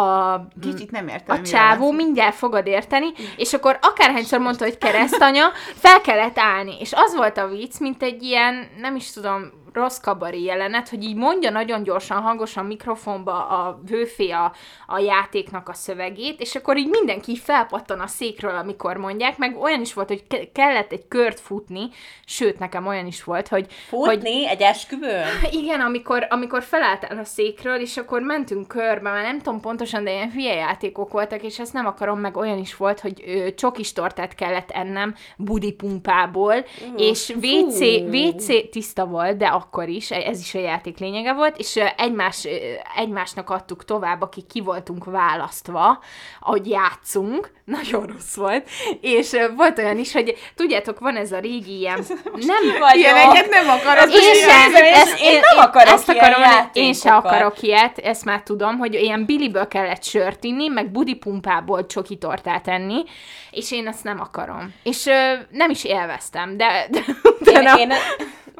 a 0.00 0.46
Kicsit 0.60 0.90
nem 0.90 1.08
értem, 1.08 1.40
a 1.40 1.42
csávó 1.42 1.86
szó. 1.86 1.92
mindjárt 1.92 2.34
fogod 2.34 2.66
érteni, 2.66 3.06
és 3.36 3.52
akkor 3.52 3.78
akárhányszor 3.82 4.38
mondta, 4.38 4.64
hogy 4.64 4.78
keresztanya, 4.78 5.52
fel 5.74 6.00
kellett 6.00 6.38
állni. 6.38 6.80
És 6.80 6.92
az 6.94 7.14
volt 7.16 7.38
a 7.38 7.46
vicc, 7.46 7.78
mint 7.78 8.02
egy 8.02 8.22
ilyen, 8.22 8.68
nem 8.80 8.96
is 8.96 9.12
tudom, 9.12 9.50
rossz 9.78 9.98
kabari 9.98 10.42
jelenet, 10.42 10.88
hogy 10.88 11.04
így 11.04 11.16
mondja 11.16 11.50
nagyon 11.50 11.82
gyorsan, 11.82 12.22
hangosan 12.22 12.66
mikrofonba 12.66 13.46
a 13.46 13.80
vőfé 13.86 14.30
a, 14.30 14.52
a 14.86 14.98
játéknak 14.98 15.68
a 15.68 15.72
szövegét, 15.72 16.40
és 16.40 16.54
akkor 16.54 16.76
így 16.76 16.88
mindenki 16.88 17.36
felpattan 17.36 18.00
a 18.00 18.06
székről, 18.06 18.56
amikor 18.56 18.96
mondják, 18.96 19.38
meg 19.38 19.56
olyan 19.56 19.80
is 19.80 19.94
volt, 19.94 20.08
hogy 20.08 20.26
ke- 20.26 20.52
kellett 20.52 20.92
egy 20.92 21.08
kört 21.08 21.40
futni, 21.40 21.88
sőt, 22.24 22.58
nekem 22.58 22.86
olyan 22.86 23.06
is 23.06 23.24
volt, 23.24 23.48
hogy, 23.48 23.66
hogy 23.90 24.12
Futni 24.14 24.48
egy 24.48 24.60
esküvőn? 24.60 25.26
igen, 25.60 25.80
amikor, 25.80 26.26
amikor 26.30 26.62
felálltál 26.62 27.18
a 27.18 27.24
székről, 27.24 27.80
és 27.80 27.96
akkor 27.96 28.22
mentünk 28.22 28.68
körbe, 28.68 29.10
már 29.10 29.22
nem 29.22 29.38
tudom 29.38 29.60
pontosan, 29.60 30.04
de 30.04 30.10
ilyen 30.10 30.32
hülye 30.32 30.54
játékok 30.54 31.12
voltak, 31.12 31.42
és 31.42 31.58
ezt 31.58 31.72
nem 31.72 31.86
akarom, 31.86 32.20
meg 32.20 32.36
olyan 32.36 32.58
is 32.58 32.76
volt, 32.76 33.00
hogy 33.00 33.22
ö, 33.26 33.54
csokis 33.54 33.92
tortát 33.92 34.34
kellett 34.34 34.70
ennem 34.70 35.14
budipumpából, 35.36 36.64
és 36.96 37.34
WC, 37.42 37.80
WC 38.12 38.70
tiszta 38.70 39.06
volt, 39.06 39.36
de 39.36 39.46
akkor 39.68 39.88
is, 39.88 40.10
ez 40.10 40.40
is 40.40 40.54
a 40.54 40.58
játék 40.58 40.98
lényege 40.98 41.32
volt, 41.32 41.56
és 41.56 41.78
egymás, 41.96 42.48
egymásnak 42.96 43.50
adtuk 43.50 43.84
tovább, 43.84 44.22
akik 44.22 44.46
ki 44.46 44.60
voltunk 44.60 45.04
választva, 45.04 46.02
ahogy 46.40 46.68
játszunk, 46.68 47.50
nagyon 47.64 48.06
rossz 48.06 48.34
volt, 48.36 48.68
és 49.00 49.36
volt 49.56 49.78
olyan 49.78 49.98
is, 49.98 50.12
hogy 50.12 50.36
tudjátok, 50.54 50.98
van 50.98 51.16
ez 51.16 51.32
a 51.32 51.38
régi 51.38 51.78
ilyen, 51.78 52.04
nem, 52.24 52.78
Vagy 52.78 52.96
Ilyeneket 52.96 53.48
nem 53.50 53.68
akarod. 53.68 54.08
én 54.08 54.28
most 54.28 54.40
sem, 54.40 54.74
ezt, 54.74 55.20
én 55.20 55.32
én, 55.32 55.40
nem 55.54 55.64
akarok 55.64 55.92
ezt 55.92 56.08
akarom, 56.08 56.42
én 56.72 56.84
játékokat. 56.84 57.24
akarok 57.24 57.62
ilyet, 57.62 57.98
ezt 57.98 58.24
már 58.24 58.42
tudom, 58.42 58.78
hogy 58.78 58.94
ilyen 58.94 59.24
biliből 59.24 59.68
kellett 59.68 60.04
sört 60.04 60.44
inni, 60.44 60.68
meg 60.68 60.90
budipumpából 60.90 61.86
csoki 61.86 62.16
tortát 62.16 62.68
enni, 62.68 63.02
és 63.50 63.72
én 63.72 63.86
ezt 63.86 64.04
nem 64.04 64.20
akarom. 64.20 64.74
És 64.82 65.06
ö, 65.06 65.32
nem 65.50 65.70
is 65.70 65.84
élveztem, 65.84 66.56
de, 66.56 66.86
de 66.90 67.00
utána, 67.40 67.78
Én, 67.78 67.90
én, 67.90 67.96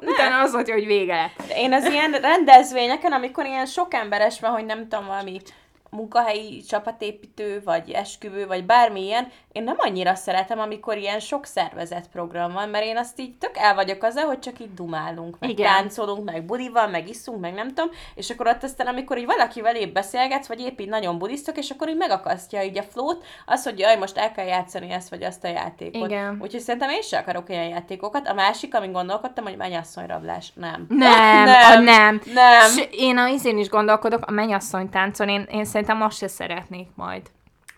utána 0.07 0.41
az 0.41 0.53
volt, 0.53 0.71
hogy 0.71 0.87
vége 0.87 1.15
lett. 1.15 1.53
én 1.57 1.73
az 1.73 1.85
ilyen 1.85 2.13
rendezvényeken, 2.13 3.13
amikor 3.13 3.47
ilyen 3.47 3.67
sok 3.67 3.95
emberes 3.95 4.41
van, 4.41 4.51
hogy 4.51 4.65
nem 4.65 4.89
tudom, 4.89 5.07
valami 5.07 5.41
munkahelyi 5.91 6.63
csapatépítő, 6.63 7.61
vagy 7.65 7.91
esküvő, 7.91 8.47
vagy 8.47 8.65
bármilyen, 8.65 9.29
én 9.53 9.65
nem 9.65 9.77
annyira 9.79 10.15
szeretem, 10.15 10.59
amikor 10.59 10.97
ilyen 10.97 11.21
sok 11.21 11.45
szervezett 11.45 12.09
program 12.09 12.53
van, 12.53 12.69
mert 12.69 12.85
én 12.85 12.97
azt 12.97 13.21
így 13.21 13.35
tök 13.37 13.57
el 13.57 13.75
vagyok 13.75 14.03
azzal, 14.03 14.25
hogy 14.25 14.39
csak 14.39 14.61
így 14.61 14.75
dumálunk, 14.75 15.37
meg 15.39 15.51
Igen. 15.51 15.67
Táncolunk, 15.67 16.25
meg 16.25 16.45
budival, 16.45 16.89
meg 16.89 17.09
iszunk, 17.09 17.41
meg 17.41 17.55
nem 17.55 17.69
tudom, 17.69 17.91
és 18.15 18.31
akkor 18.31 18.47
ott 18.47 18.63
aztán, 18.63 18.87
amikor 18.87 19.19
így 19.19 19.27
valakivel 19.27 19.77
épp 19.77 19.95
beszélgetsz, 19.95 20.47
vagy 20.47 20.61
épp 20.61 20.81
így 20.81 20.89
nagyon 20.89 21.19
budisztok, 21.19 21.57
és 21.57 21.71
akkor 21.71 21.89
így 21.89 21.97
megakasztja 21.97 22.63
így 22.63 22.79
a 22.79 22.83
flót, 22.83 23.25
az, 23.47 23.65
hogy 23.65 23.79
jaj, 23.79 23.97
most 23.97 24.17
el 24.17 24.33
kell 24.33 24.47
játszani 24.47 24.91
ezt, 24.91 25.09
vagy 25.09 25.23
azt 25.23 25.45
a 25.45 25.49
játékot. 25.49 26.11
Igen. 26.11 26.39
Úgyhogy 26.43 26.61
szerintem 26.61 26.91
én 26.91 27.03
sem 27.03 27.21
akarok 27.21 27.49
ilyen 27.49 27.69
játékokat. 27.69 28.29
A 28.29 28.35
másik, 28.35 28.75
amin 28.75 28.93
gondolkodtam, 28.93 29.45
hogy 29.45 29.57
mennyasszonyrablás. 29.57 30.53
Nem. 30.55 30.87
Nem, 30.89 31.45
nem. 31.45 31.71
a 31.71 31.81
nem. 31.81 32.21
Nem. 32.35 32.69
S 32.69 32.89
én 32.91 33.19
a 33.19 33.27
izén 33.27 33.59
is 33.59 33.69
gondolkodok, 33.69 34.27
a 34.27 34.31
mennyasszony 34.31 34.89
táncon, 34.89 35.29
én, 35.29 35.47
én 35.51 35.65
szerintem 35.79 36.03
azt 36.03 36.19
se 36.19 36.29
szeretnék 36.29 36.89
majd. 36.95 37.31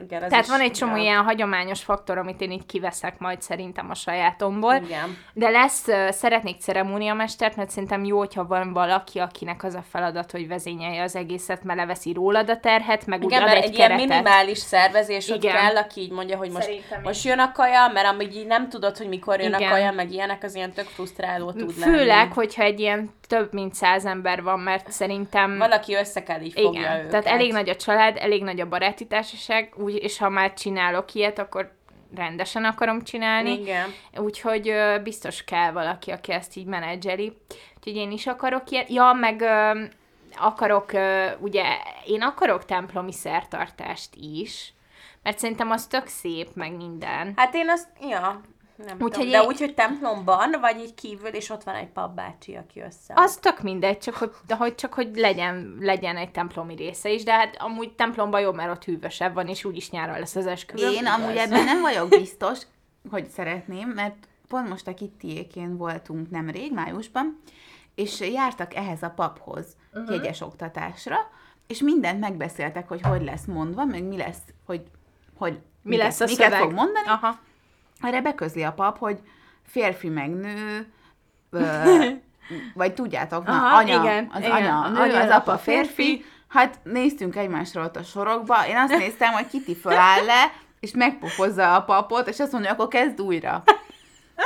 Igen, 0.05 0.29
Tehát 0.29 0.47
van 0.47 0.61
egy 0.61 0.73
csomó 0.73 0.97
ja. 0.97 1.03
ilyen 1.03 1.23
hagyományos 1.23 1.83
faktor, 1.83 2.19
amit 2.19 2.41
én 2.41 2.51
így 2.51 2.67
kiveszek 2.67 3.19
majd 3.19 3.43
szerintem 3.43 3.91
a 3.91 3.95
sajátomból. 3.95 4.75
Igen. 4.75 5.17
De 5.33 5.49
lesz, 5.49 5.87
szeretnék 6.11 6.61
ceremóniamestert, 6.61 7.57
mert 7.57 7.71
szerintem 7.71 8.05
jó, 8.05 8.19
hogyha 8.19 8.47
van 8.47 8.73
valaki, 8.73 9.19
akinek 9.19 9.65
az 9.65 9.75
a 9.75 9.85
feladat, 9.91 10.31
hogy 10.31 10.49
vezényelje 10.49 11.03
az 11.03 11.17
egészet, 11.17 11.63
mert 11.63 11.79
leveszi 11.79 12.13
rólad 12.13 12.51
a 12.51 12.61
terhet, 12.61 13.07
meg 13.07 13.19
úgy 13.23 13.31
Igen, 13.31 13.43
ad 13.43 13.49
mert 13.49 13.65
egy, 13.65 13.71
egy 13.71 13.77
ilyen 13.77 13.93
minimális 13.93 14.59
szervezés 14.59 15.29
ott 15.29 15.43
Igen. 15.43 15.57
kell, 15.57 15.77
aki 15.77 16.01
így 16.01 16.13
mondja, 16.13 16.37
hogy 16.37 16.51
most, 16.51 16.65
Szerintem 16.65 17.03
most 17.03 17.25
jön 17.25 17.39
a 17.39 17.53
kaja, 17.53 17.91
mert 17.95 18.07
amíg 18.07 18.35
így 18.37 18.47
nem 18.47 18.69
tudod, 18.69 18.97
hogy 18.97 19.09
mikor 19.09 19.41
jön 19.41 19.55
Igen. 19.55 19.69
a 19.69 19.71
kaja, 19.71 19.93
meg 19.93 20.13
ilyenek, 20.13 20.43
az 20.43 20.55
ilyen 20.55 20.73
tök 20.73 20.87
frusztráló 20.87 21.53
tud 21.53 21.79
lenni. 21.79 21.97
Főleg, 21.97 22.33
hogyha 22.33 22.63
egy 22.63 22.81
ilyen 22.81 23.11
több 23.31 23.53
mint 23.53 23.75
száz 23.75 24.05
ember 24.05 24.43
van, 24.43 24.61
mert 24.61 24.91
szerintem... 24.91 25.59
Valaki 25.59 25.95
össze 25.95 26.23
kell 26.23 26.41
így 26.41 26.53
fogja 26.53 26.81
igen, 26.81 26.97
őket. 26.97 27.11
tehát 27.11 27.27
elég 27.27 27.53
nagy 27.53 27.69
a 27.69 27.77
család, 27.77 28.17
elég 28.21 28.43
nagy 28.43 28.61
a 28.61 28.69
baráti 28.69 29.07
társaság, 29.07 29.73
úgy, 29.77 29.90
és 29.95 30.19
ha 30.19 30.29
már 30.29 30.55
csinálok 30.55 31.15
ilyet, 31.15 31.39
akkor 31.39 31.79
rendesen 32.15 32.65
akarom 32.65 33.03
csinálni. 33.03 33.61
Igen. 33.61 33.95
Úgyhogy 34.17 34.69
ö, 34.69 34.99
biztos 35.03 35.45
kell 35.45 35.73
valaki, 35.73 36.11
aki 36.11 36.33
ezt 36.33 36.57
így 36.57 36.67
menedzseli. 36.67 37.37
Úgyhogy 37.77 37.97
én 37.97 38.11
is 38.11 38.27
akarok 38.27 38.71
ilyet. 38.71 38.91
Ja, 38.91 39.13
meg 39.13 39.41
ö, 39.41 39.83
akarok, 40.39 40.93
ö, 40.93 41.27
ugye, 41.39 41.65
én 42.07 42.23
akarok 42.23 42.65
templomi 42.65 43.13
szertartást 43.13 44.11
is, 44.15 44.73
mert 45.23 45.39
szerintem 45.39 45.71
az 45.71 45.87
tök 45.87 46.07
szép, 46.07 46.49
meg 46.55 46.77
minden. 46.77 47.33
Hát 47.37 47.55
én 47.55 47.71
azt, 47.71 47.89
ja, 48.09 48.41
nem 48.87 48.95
Úgyhogy 48.95 49.11
tudom. 49.11 49.27
én- 49.27 49.31
De 49.31 49.43
úgy, 49.43 49.59
hogy 49.59 49.75
templomban, 49.75 50.57
vagy 50.61 50.79
így 50.79 50.95
kívül, 50.95 51.29
és 51.29 51.51
ott 51.51 51.63
van 51.63 51.75
egy 51.75 51.89
pabbácsi, 51.89 52.55
aki 52.57 52.81
össze. 52.81 53.13
Az 53.17 53.37
tök 53.37 53.63
mindegy, 53.63 53.99
csak 53.99 54.15
hogy, 54.15 54.31
de 54.47 54.55
hogy 54.57 54.75
csak 54.75 54.95
hogy 54.95 55.11
legyen, 55.17 55.77
legyen 55.81 56.17
egy 56.17 56.31
templomi 56.31 56.75
része 56.75 57.11
is, 57.11 57.23
de 57.23 57.33
hát 57.33 57.57
amúgy 57.59 57.93
templomban 57.93 58.41
jobb, 58.41 58.55
mert 58.55 58.71
ott 58.71 58.85
hűvösebb 58.85 59.35
van, 59.35 59.49
és 59.49 59.65
úgyis 59.65 59.91
nyáron 59.91 60.19
lesz 60.19 60.37
az 60.37 60.47
esküvő. 60.47 60.91
Én 60.91 61.07
amúgy 61.07 61.37
ebben 61.37 61.65
nem 61.65 61.81
vagyok 61.81 62.09
biztos, 62.09 62.59
hogy 63.11 63.29
szeretném, 63.29 63.89
mert 63.89 64.29
pont 64.49 64.69
most 64.69 64.87
a 64.87 64.95
Kittiékén 64.95 65.77
voltunk 65.77 66.31
nemrég, 66.31 66.73
májusban, 66.73 67.41
és 67.95 68.21
jártak 68.21 68.75
ehhez 68.75 69.03
a 69.03 69.11
paphoz 69.11 69.67
uh-huh. 69.93 70.11
jegyes 70.15 70.41
oktatásra, 70.41 71.17
és 71.67 71.81
mindent 71.81 72.21
megbeszéltek, 72.21 72.89
hogy 72.89 73.01
hogy 73.03 73.23
lesz 73.23 73.45
mondva, 73.45 73.85
meg 73.85 74.03
mi 74.03 74.17
lesz, 74.17 74.39
hogy, 74.67 74.83
hogy 75.37 75.59
Mi 75.83 75.97
lesz 75.97 76.21
a 76.21 76.25
miket 76.25 76.45
szöveg? 76.45 76.61
fog 76.61 76.73
mondani. 76.73 77.07
Aha. 77.07 77.39
Erre 78.01 78.21
beközli 78.21 78.63
a 78.63 78.73
pap, 78.73 78.99
hogy 78.99 79.19
férfi 79.67 80.09
meg 80.09 80.31
nő, 80.31 80.93
ö, 81.51 81.85
vagy 82.75 82.95
tudjátok, 82.95 83.47
na, 83.47 83.53
Aha, 83.53 83.77
anya, 83.77 84.03
igen, 84.03 84.31
az 84.33 84.41
igen. 84.41 84.51
anya, 84.51 84.81
a 84.81 84.89
nő, 84.89 85.01
Anya, 85.01 85.19
az 85.19 85.31
apa, 85.31 85.35
apa 85.37 85.59
férfi. 85.59 86.25
Hát 86.49 86.79
néztünk 86.83 87.37
egymásra 87.37 87.85
ott 87.85 87.97
a 87.97 88.03
sorokba, 88.03 88.67
én 88.67 88.77
azt 88.77 88.99
néztem, 88.99 89.33
hogy 89.33 89.47
Kiti 89.47 89.77
föláll 89.77 90.25
le, 90.25 90.53
és 90.81 90.93
megpofozza 90.93 91.75
a 91.75 91.83
papot, 91.83 92.29
és 92.29 92.41
azt 92.41 92.53
mondja, 92.53 92.71
akkor 92.71 92.89
kezd 92.89 93.21
újra. 93.21 93.63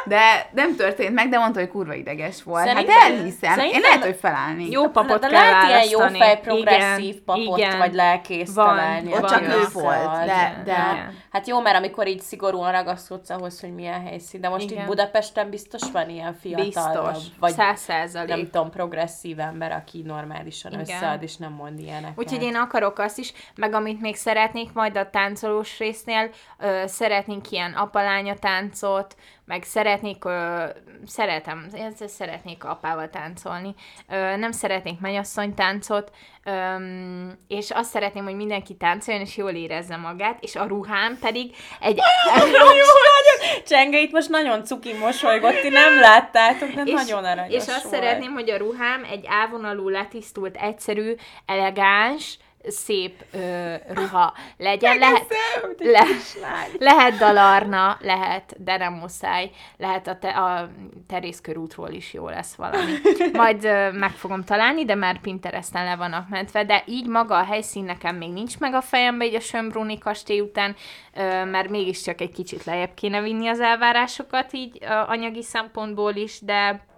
De 0.05 0.49
nem 0.53 0.77
történt 0.77 1.15
meg, 1.15 1.29
de 1.29 1.39
mondta, 1.39 1.59
hogy 1.61 1.69
kurva 1.69 1.95
ideges 1.95 2.43
volt. 2.43 2.65
Szerintem- 2.67 2.95
hát 3.01 3.11
elhiszem. 3.11 3.59
Én 3.59 3.81
lehet, 3.81 4.05
hogy 4.05 4.17
felállnék. 4.21 4.73
Jó 4.73 4.89
papot 4.89 5.21
de 5.21 5.29
kell 5.29 5.41
lehet 5.41 5.69
ilyen 5.69 5.89
jó 5.91 6.19
fej, 6.19 6.41
progresszív 6.41 7.05
Igen, 7.09 7.25
papot, 7.25 7.59
igen. 7.59 7.79
vagy 7.79 7.95
lelkész 7.95 8.55
Van, 8.55 8.67
találni. 8.67 9.13
ott 9.13 9.27
csak 9.29 9.43
ő 9.43 9.63
volt, 9.73 10.25
de- 10.25 10.63
de- 10.65 10.73
Igen. 10.93 11.23
Hát 11.33 11.47
jó, 11.47 11.61
mert 11.61 11.77
amikor 11.77 12.07
így 12.07 12.21
szigorúan 12.21 12.73
ragaszkodsz 12.73 13.31
ahhoz, 13.31 13.61
hogy 13.61 13.75
milyen 13.75 14.03
helyszín, 14.07 14.41
de 14.41 14.49
most 14.49 14.71
Igen. 14.71 14.83
itt 14.83 14.89
Budapesten 14.89 15.51
biztos 15.51 15.83
van 15.93 16.09
ilyen 16.11 16.35
fiatal, 16.41 16.65
Biztos. 16.65 17.25
vagy 17.41 17.53
Száz 17.53 17.87
nem 17.87 18.07
százalék. 18.07 18.51
tudom, 18.51 18.71
progresszív 18.71 19.39
ember, 19.39 19.73
aki 19.73 20.03
normálisan 20.07 20.73
Igen. 20.73 20.83
összead, 20.85 21.23
és 21.23 21.37
nem 21.37 21.53
mond 21.53 21.79
ilyeneket. 21.79 22.19
Úgyhogy 22.19 22.43
én 22.43 22.55
akarok 22.57 22.99
azt 22.99 23.19
is, 23.19 23.33
meg 23.57 23.75
amit 23.75 24.01
még 24.01 24.17
szeretnék 24.17 24.73
majd 24.73 24.97
a 24.97 25.11
táncolós 25.11 25.79
résznél, 25.79 26.31
ö, 26.59 26.83
szeretnénk 26.87 27.51
ilyen 27.51 27.73
apalánya 27.73 28.35
táncot, 28.35 29.17
meg 29.45 29.63
szeretnék, 29.63 30.25
ö, 30.25 30.65
szeretem, 31.07 31.67
ezzel 31.73 32.09
szeretnék 32.09 32.65
apával 32.65 33.11
táncolni, 33.11 33.75
ö, 34.09 34.37
nem 34.37 34.53
szeretnék 34.53 35.01
mennyasszony 35.01 35.55
táncot, 35.55 36.11
öm, 36.45 37.39
és 37.49 37.71
azt 37.71 37.91
szeretném, 37.91 38.25
hogy 38.25 38.35
mindenki 38.35 38.77
táncoljon, 38.77 39.25
és 39.25 39.37
jól 39.37 39.51
érezze 39.51 39.97
magát, 39.97 40.43
és 40.43 40.57
a 40.57 40.67
ruhám 40.67 41.19
pedig 41.21 41.57
egy... 41.81 41.99
Csenge 43.67 44.01
itt 44.01 44.13
most 44.13 44.29
nagyon 44.29 44.65
cuki 44.65 44.93
mosolygott, 44.93 45.61
ti 45.61 45.69
nem 45.69 46.01
láttátok, 46.01 46.71
de 46.71 46.83
nagyon 46.85 47.25
aranyos 47.25 47.55
És 47.55 47.69
azt 47.69 47.83
volt. 47.83 47.95
szeretném, 47.95 48.33
hogy 48.33 48.51
a 48.51 48.57
ruhám 48.57 49.05
egy 49.11 49.25
ávonalú, 49.29 49.89
letisztult, 49.89 50.57
egyszerű, 50.57 51.15
elegáns, 51.47 52.39
szép 52.67 53.25
ö, 53.33 53.75
ruha 53.89 54.35
legyen. 54.57 54.99
Lehet, 54.99 55.27
le, 55.79 56.07
lehet 56.79 57.19
dalarna, 57.19 57.97
lehet, 58.01 58.55
de 58.65 58.77
nem 58.77 58.93
muszáj. 58.93 59.51
Lehet 59.77 60.07
a, 60.07 60.19
te, 60.19 60.29
a 60.29 60.69
terészkörútról 61.07 61.91
is 61.91 62.13
jó 62.13 62.29
lesz 62.29 62.55
valami. 62.55 62.93
Majd 63.33 63.65
ö, 63.65 63.93
meg 63.93 64.11
fogom 64.11 64.45
találni, 64.45 64.85
de 64.85 64.95
már 64.95 65.21
Pinteresten 65.21 65.85
le 65.85 65.97
vannak 65.97 66.29
mentve, 66.29 66.65
de 66.65 66.83
így 66.87 67.07
maga 67.07 67.37
a 67.37 67.45
helyszín 67.45 67.85
nekem 67.85 68.17
még 68.17 68.33
nincs 68.33 68.59
meg 68.59 68.75
a 68.75 68.81
fejembe, 68.81 69.25
így 69.25 69.35
a 69.35 69.41
Sönbrunni 69.41 69.99
kastély 69.99 70.41
után, 70.41 70.77
ö, 71.15 71.45
mert 71.45 71.69
mégiscsak 71.69 72.21
egy 72.21 72.33
kicsit 72.33 72.65
lejjebb 72.65 72.95
kéne 72.95 73.21
vinni 73.21 73.49
az 73.49 73.61
elvárásokat 73.61 74.53
így 74.53 74.79
ö, 74.81 74.87
anyagi 74.87 75.43
szempontból 75.43 76.15
is, 76.15 76.41
de 76.41 76.93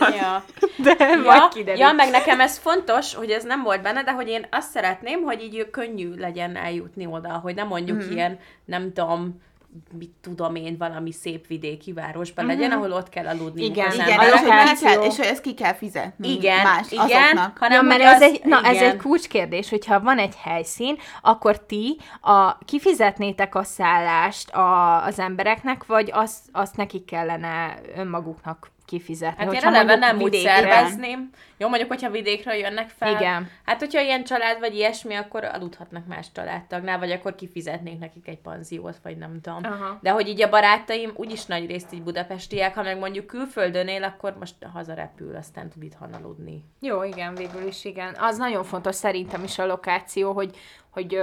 Ja. 0.00 0.44
de 0.82 0.94
Ja, 0.98 1.50
ja, 1.76 1.92
meg 1.92 2.10
nekem 2.10 2.40
ez 2.40 2.58
fontos, 2.58 3.14
hogy 3.14 3.30
ez 3.30 3.44
nem 3.44 3.62
volt 3.62 3.82
benne, 3.82 4.02
de 4.02 4.12
hogy 4.12 4.28
én 4.28 4.46
azt 4.50 4.70
szeretném, 4.70 5.22
hogy 5.22 5.42
így 5.42 5.70
könnyű 5.70 6.14
legyen 6.14 6.56
eljutni 6.56 7.06
oda, 7.06 7.28
hogy 7.32 7.54
nem 7.54 7.66
mondjuk 7.66 8.04
mm. 8.04 8.10
ilyen, 8.10 8.38
nem 8.64 8.92
tudom, 8.92 9.40
mit 9.98 10.10
tudom 10.20 10.54
én, 10.54 10.76
valami 10.78 11.12
szép 11.12 11.46
vidéki 11.46 11.92
városban 11.92 12.46
legyen, 12.46 12.70
ahol 12.70 12.92
ott 12.92 13.08
kell 13.08 13.26
aludni. 13.26 13.64
Igen. 13.64 13.92
Igen, 13.92 14.18
A 14.18 14.24
és 14.24 14.30
hogy, 14.30 14.78
kell, 14.82 15.02
és 15.02 15.16
hogy 15.16 15.26
ezt 15.26 15.40
ki 15.40 15.54
kell 15.54 15.74
fizetni 15.74 16.32
Igen, 16.32 16.62
más 16.62 16.90
igen, 16.90 17.04
azoknak. 17.06 17.58
hanem 17.58 17.82
Ja, 17.82 17.88
mert 17.88 18.02
ez 18.02 18.14
az- 18.14 18.22
egy, 18.22 18.40
na, 18.44 18.60
ez 18.64 18.74
igen. 18.74 18.90
egy 18.90 18.96
kulcskérdés, 18.96 19.68
hogyha 19.70 20.00
van 20.00 20.18
egy 20.18 20.34
helyszín, 20.42 20.96
akkor 21.22 21.58
ti 21.66 21.96
a, 22.20 22.58
kifizetnétek 22.58 23.54
a 23.54 23.62
szállást 23.62 24.50
a, 24.50 25.02
az 25.04 25.18
embereknek, 25.18 25.86
vagy 25.86 26.10
azt, 26.12 26.38
azt 26.52 26.76
nekik 26.76 27.04
kellene 27.04 27.74
önmaguknak 27.96 28.70
kifizetni? 28.92 29.44
Hát 29.44 29.54
én 29.54 29.62
eleve 29.62 29.94
nem 29.94 30.20
úgy 30.20 30.34
szervezném. 30.34 31.30
Jó, 31.56 31.68
mondjuk, 31.68 31.90
hogyha 31.90 32.10
vidékről 32.10 32.54
jönnek 32.54 32.88
fel. 32.88 33.14
Igen. 33.14 33.50
Hát, 33.64 33.78
hogyha 33.78 34.00
ilyen 34.00 34.24
család 34.24 34.58
vagy 34.58 34.74
ilyesmi, 34.74 35.14
akkor 35.14 35.44
aludhatnak 35.44 36.06
más 36.06 36.26
családtagnál, 36.32 36.98
vagy 36.98 37.10
akkor 37.10 37.34
kifizetnék 37.34 37.98
nekik 37.98 38.28
egy 38.28 38.38
panziót, 38.38 38.96
vagy 39.02 39.16
nem 39.16 39.40
tudom. 39.40 39.60
Aha. 39.62 39.98
De 40.02 40.10
hogy 40.10 40.28
így 40.28 40.42
a 40.42 40.48
barátaim 40.48 41.12
úgyis 41.16 41.44
nagy 41.44 41.66
részt 41.66 41.92
így 41.92 42.02
budapestiek, 42.02 42.74
ha 42.74 42.82
meg 42.82 42.98
mondjuk 42.98 43.26
külföldön 43.26 43.88
él, 43.88 44.04
akkor 44.04 44.36
most 44.38 44.54
hazarepül, 44.72 45.36
aztán 45.36 45.68
tud 45.68 45.82
itthon 45.82 46.12
aludni. 46.12 46.64
Jó, 46.80 47.02
igen, 47.02 47.34
végül 47.34 47.66
is 47.66 47.84
igen. 47.84 48.16
Az 48.18 48.36
nagyon 48.38 48.64
fontos 48.64 48.94
szerintem 48.94 49.44
is 49.44 49.58
a 49.58 49.66
lokáció, 49.66 50.32
hogy 50.32 50.56
hogy 50.92 51.14
ö, 51.14 51.20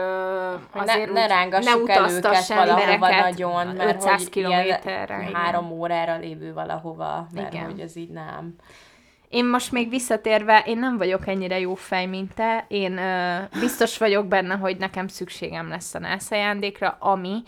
ne, 0.74 0.82
azért 0.82 1.12
ne 1.12 1.24
úgy 1.24 1.28
rángassuk 1.30 1.88
ne 1.88 1.94
el 1.94 2.10
őket 2.10 2.48
valahova 2.48 3.10
nagyon, 3.10 3.68
mert 3.68 3.96
500 3.96 4.18
hogy 4.18 4.30
kilométerre. 4.30 5.20
ilyen 5.20 5.34
három 5.34 5.72
órára 5.72 6.18
lévő 6.18 6.54
valahova, 6.54 7.28
mert 7.34 7.54
Igen. 7.54 7.66
hogy 7.66 7.80
ez 7.80 7.96
így 7.96 8.10
nem. 8.10 8.56
Én 9.30 9.46
most 9.46 9.72
még 9.72 9.90
visszatérve, 9.90 10.64
én 10.66 10.78
nem 10.78 10.98
vagyok 10.98 11.28
ennyire 11.28 11.60
jó 11.60 11.76
fej, 11.76 12.06
mint 12.06 12.34
te. 12.34 12.66
Én 12.68 12.98
ö, 12.98 13.38
biztos 13.60 13.98
vagyok 13.98 14.26
benne, 14.28 14.56
hogy 14.56 14.78
nekem 14.78 15.08
szükségem 15.08 15.70
lesz 15.70 15.94
a 15.94 16.00
ajándékra, 16.32 16.98
ami 17.00 17.44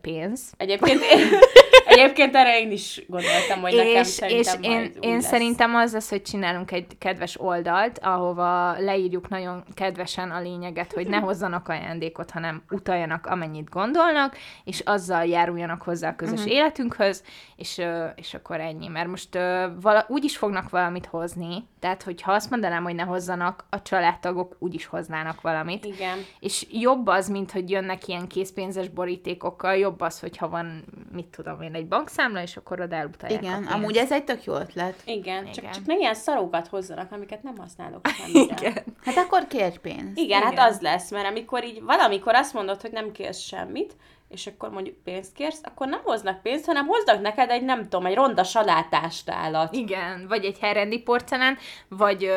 pénz. 0.00 0.52
Egyébként, 0.56 1.00
egyébként 1.94 2.34
erre 2.34 2.60
én 2.60 2.70
is 2.70 3.02
gondoltam, 3.08 3.60
hogy 3.60 3.74
nekem 3.74 4.02
és, 4.02 4.20
és 4.28 4.46
szerintem 4.46 4.62
én, 4.62 4.78
majd 4.78 4.96
úgy 4.96 5.04
én 5.04 5.14
lesz. 5.14 5.26
szerintem 5.26 5.74
az 5.74 5.92
lesz, 5.92 6.10
hogy 6.10 6.22
csinálunk 6.22 6.70
egy 6.70 6.86
kedves 6.98 7.40
oldalt, 7.40 7.98
ahova 8.02 8.78
leírjuk 8.78 9.28
nagyon 9.28 9.64
kedvesen 9.74 10.30
a 10.30 10.40
lényeget, 10.40 10.92
hogy 10.92 11.06
ne 11.06 11.16
hozzanak 11.16 11.68
ajándékot, 11.68 12.30
hanem 12.30 12.62
utaljanak 12.70 13.26
amennyit 13.26 13.70
gondolnak, 13.70 14.36
és 14.64 14.80
azzal 14.80 15.24
járuljanak 15.24 15.82
hozzá 15.82 16.08
a 16.08 16.16
közös 16.16 16.38
uh-huh. 16.38 16.54
életünkhöz, 16.54 17.22
és, 17.56 17.82
és 18.14 18.34
akkor 18.34 18.60
ennyi. 18.60 18.88
Mert 18.88 19.08
most 19.08 19.38
vala, 19.80 20.04
úgy 20.08 20.24
is 20.24 20.36
fognak 20.36 20.70
valamit 20.70 21.06
hozni, 21.06 21.64
tehát 21.84 22.02
hogyha 22.02 22.32
azt 22.32 22.50
mondanám, 22.50 22.82
hogy 22.82 22.94
ne 22.94 23.02
hozzanak, 23.02 23.64
a 23.70 23.82
családtagok 23.82 24.56
úgy 24.58 24.74
is 24.74 24.86
hoznának 24.86 25.40
valamit. 25.40 25.84
Igen. 25.84 26.18
És 26.40 26.66
jobb 26.70 27.06
az, 27.06 27.28
mint 27.28 27.50
hogy 27.50 27.70
jönnek 27.70 28.08
ilyen 28.08 28.26
készpénzes 28.28 28.88
borítékokkal, 28.88 29.76
jobb 29.76 30.00
az, 30.00 30.20
hogyha 30.20 30.48
van, 30.48 30.84
mit 31.12 31.26
tudom 31.26 31.60
én, 31.60 31.74
egy 31.74 31.86
bankszámla, 31.86 32.42
és 32.42 32.56
akkor 32.56 32.80
oda 32.80 32.96
elutalják 32.96 33.42
a 33.42 33.44
Igen, 33.44 33.58
pénzt. 33.58 33.72
amúgy 33.72 33.96
ez 33.96 34.12
egy 34.12 34.24
tök 34.24 34.44
jó 34.44 34.54
ötlet. 34.54 35.02
Igen, 35.04 35.44
csak, 35.44 35.56
Igen. 35.56 35.72
csak 35.72 35.86
ne 35.86 35.96
ilyen 35.96 36.14
szarókat 36.14 36.66
hozzanak, 36.66 37.12
amiket 37.12 37.42
nem 37.42 37.56
használok 37.56 38.06
semmire. 38.16 38.54
Igen. 38.58 38.82
Hát 39.04 39.16
akkor 39.16 39.46
kérj 39.46 39.76
pénzt. 39.76 40.18
Igen, 40.18 40.42
hát 40.42 40.52
Igen. 40.52 40.66
az 40.66 40.80
lesz, 40.80 41.10
mert 41.10 41.26
amikor 41.26 41.64
így 41.64 41.82
valamikor 41.82 42.34
azt 42.34 42.54
mondod, 42.54 42.80
hogy 42.80 42.92
nem 42.92 43.12
kérsz 43.12 43.40
semmit, 43.40 43.96
és 44.28 44.46
akkor 44.46 44.70
mondjuk 44.70 44.96
pénzt 45.04 45.32
kérsz, 45.32 45.60
akkor 45.62 45.88
nem 45.88 46.00
hoznak 46.02 46.42
pénzt, 46.42 46.64
hanem 46.66 46.86
hoznak 46.86 47.20
neked 47.20 47.50
egy, 47.50 47.64
nem 47.64 47.82
tudom, 47.82 48.06
egy 48.06 48.14
ronda 48.14 48.44
salátástálat. 48.44 49.74
Igen, 49.74 50.26
vagy 50.28 50.44
egy 50.44 50.58
herrendi 50.58 50.98
porcelán, 50.98 51.58
vagy 51.88 52.32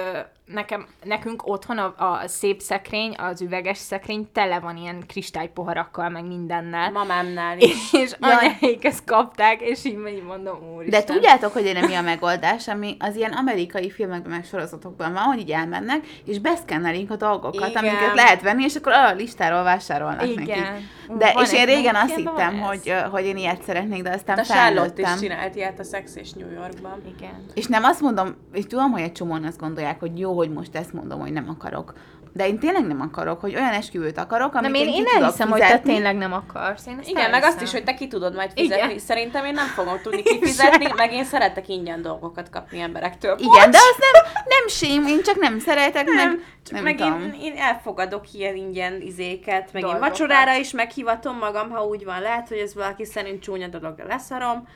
nekem, 0.47 0.87
nekünk 1.03 1.47
otthon 1.47 1.77
a, 1.77 1.93
a 1.97 2.27
szép 2.27 2.61
szekrény, 2.61 3.15
az 3.17 3.41
üveges 3.41 3.77
szekrény 3.77 4.27
tele 4.33 4.59
van 4.59 4.77
ilyen 4.77 5.03
kristálypoharakkal, 5.07 6.09
meg 6.09 6.25
mindennel. 6.25 6.91
Mamámnál 6.91 7.59
is. 7.59 7.93
és 7.93 8.11
anyáik 8.19 8.85
ezt 8.85 9.03
kapták, 9.05 9.61
és 9.61 9.85
így, 9.85 9.97
így 10.07 10.23
mondom, 10.23 10.57
úr. 10.75 10.85
De 10.85 11.03
tudjátok, 11.03 11.53
hogy 11.53 11.65
erre 11.65 11.87
mi 11.87 11.93
a 11.93 12.01
megoldás, 12.01 12.67
ami 12.67 12.95
az 12.99 13.15
ilyen 13.15 13.31
amerikai 13.31 13.91
filmekben, 13.91 14.31
meg 14.31 14.45
sorozatokban 14.45 15.13
van, 15.13 15.23
hogy 15.23 15.39
így 15.39 15.51
elmennek, 15.51 16.05
és 16.25 16.39
beszkennelik 16.39 17.11
a 17.11 17.15
dolgokat, 17.15 17.69
Igen. 17.69 17.83
amiket 17.83 18.15
lehet 18.15 18.41
venni, 18.41 18.63
és 18.63 18.75
akkor 18.75 18.91
a 18.91 19.13
listáról 19.13 19.63
vásárolnak 19.63 20.27
Igen. 20.27 20.45
neki. 20.45 20.85
De, 21.17 21.31
van 21.33 21.43
és 21.43 21.53
én 21.53 21.65
régen 21.65 21.95
azt 21.95 22.15
hittem, 22.15 22.59
hogy, 22.59 22.93
hogy 23.11 23.25
én 23.25 23.37
ilyet 23.37 23.63
szeretnék, 23.63 24.03
de 24.03 24.09
aztán 24.09 24.37
A 24.37 24.43
Charlotte 24.43 25.01
is 25.01 25.19
csinált 25.19 25.55
ilyet 25.55 25.79
a 25.79 25.83
Sex 25.83 26.15
és 26.15 26.31
New 26.31 26.51
Yorkban. 26.51 27.01
Igen. 27.17 27.45
És 27.53 27.65
nem 27.65 27.83
azt 27.83 28.01
mondom, 28.01 28.35
és 28.53 28.65
tudom, 28.65 28.91
hogy 28.91 29.01
egy 29.01 29.11
csomóan 29.11 29.43
azt 29.43 29.59
gondolják, 29.59 29.99
hogy 29.99 30.19
jó, 30.19 30.36
hogy 30.37 30.49
most 30.49 30.75
ezt 30.75 30.93
mondom, 30.93 31.19
hogy 31.19 31.31
nem 31.31 31.49
akarok 31.49 31.93
De 32.33 32.47
én 32.47 32.59
tényleg 32.59 32.87
nem 32.87 33.01
akarok, 33.01 33.41
hogy 33.41 33.55
olyan 33.55 33.73
esküvőt 33.73 34.17
akarok, 34.17 34.53
amit 34.53 34.71
Nem, 34.71 34.81
én, 34.81 34.87
én, 34.87 34.93
én 34.93 35.05
elhiszem, 35.15 35.49
hogy 35.49 35.59
te 35.59 35.79
tényleg 35.79 36.17
nem 36.17 36.33
akarsz. 36.33 36.87
Én 36.87 36.97
ezt 36.99 37.09
Igen, 37.09 37.29
meg 37.29 37.43
azt 37.43 37.61
is, 37.61 37.71
hogy 37.71 37.83
te 37.83 37.93
ki 37.93 38.07
tudod 38.07 38.35
majd 38.35 38.51
fizetni. 38.55 38.85
Igen. 38.85 38.99
Szerintem 38.99 39.45
én 39.45 39.53
nem 39.53 39.65
fogom 39.65 39.99
tudni 40.03 40.21
kifizetni, 40.21 40.87
meg 40.95 41.13
én 41.13 41.23
szeretek 41.23 41.67
ingyen 41.67 42.01
dolgokat 42.01 42.49
kapni 42.49 42.79
emberektől. 42.79 43.35
Igen, 43.39 43.71
de 43.71 43.77
az 43.77 43.97
nem, 43.99 44.43
nem 44.45 44.67
sém, 44.67 45.07
én 45.07 45.23
csak 45.23 45.39
nem 45.39 45.59
szeretek, 45.59 46.05
nem, 46.05 46.15
meg 46.15 46.39
nem 46.71 46.83
meg 46.83 46.95
tudom. 46.95 47.21
én, 47.21 47.35
én 47.41 47.57
elfogadok 47.57 48.33
ilyen 48.33 48.55
ingyen 48.55 49.01
izéket, 49.01 49.73
meg 49.73 49.81
én 49.81 49.89
Dolgokat. 49.89 50.09
vacsorára 50.09 50.55
is 50.55 50.71
meghívatom 50.71 51.37
magam, 51.37 51.69
ha 51.69 51.85
úgy 51.85 52.05
van. 52.05 52.21
Lehet, 52.21 52.47
hogy 52.47 52.57
ez 52.57 52.75
valaki 52.75 53.05
szerint 53.05 53.41
csúnya 53.41 53.67
dolog, 53.67 53.95
de 53.95 54.03
leszarom. 54.03 54.67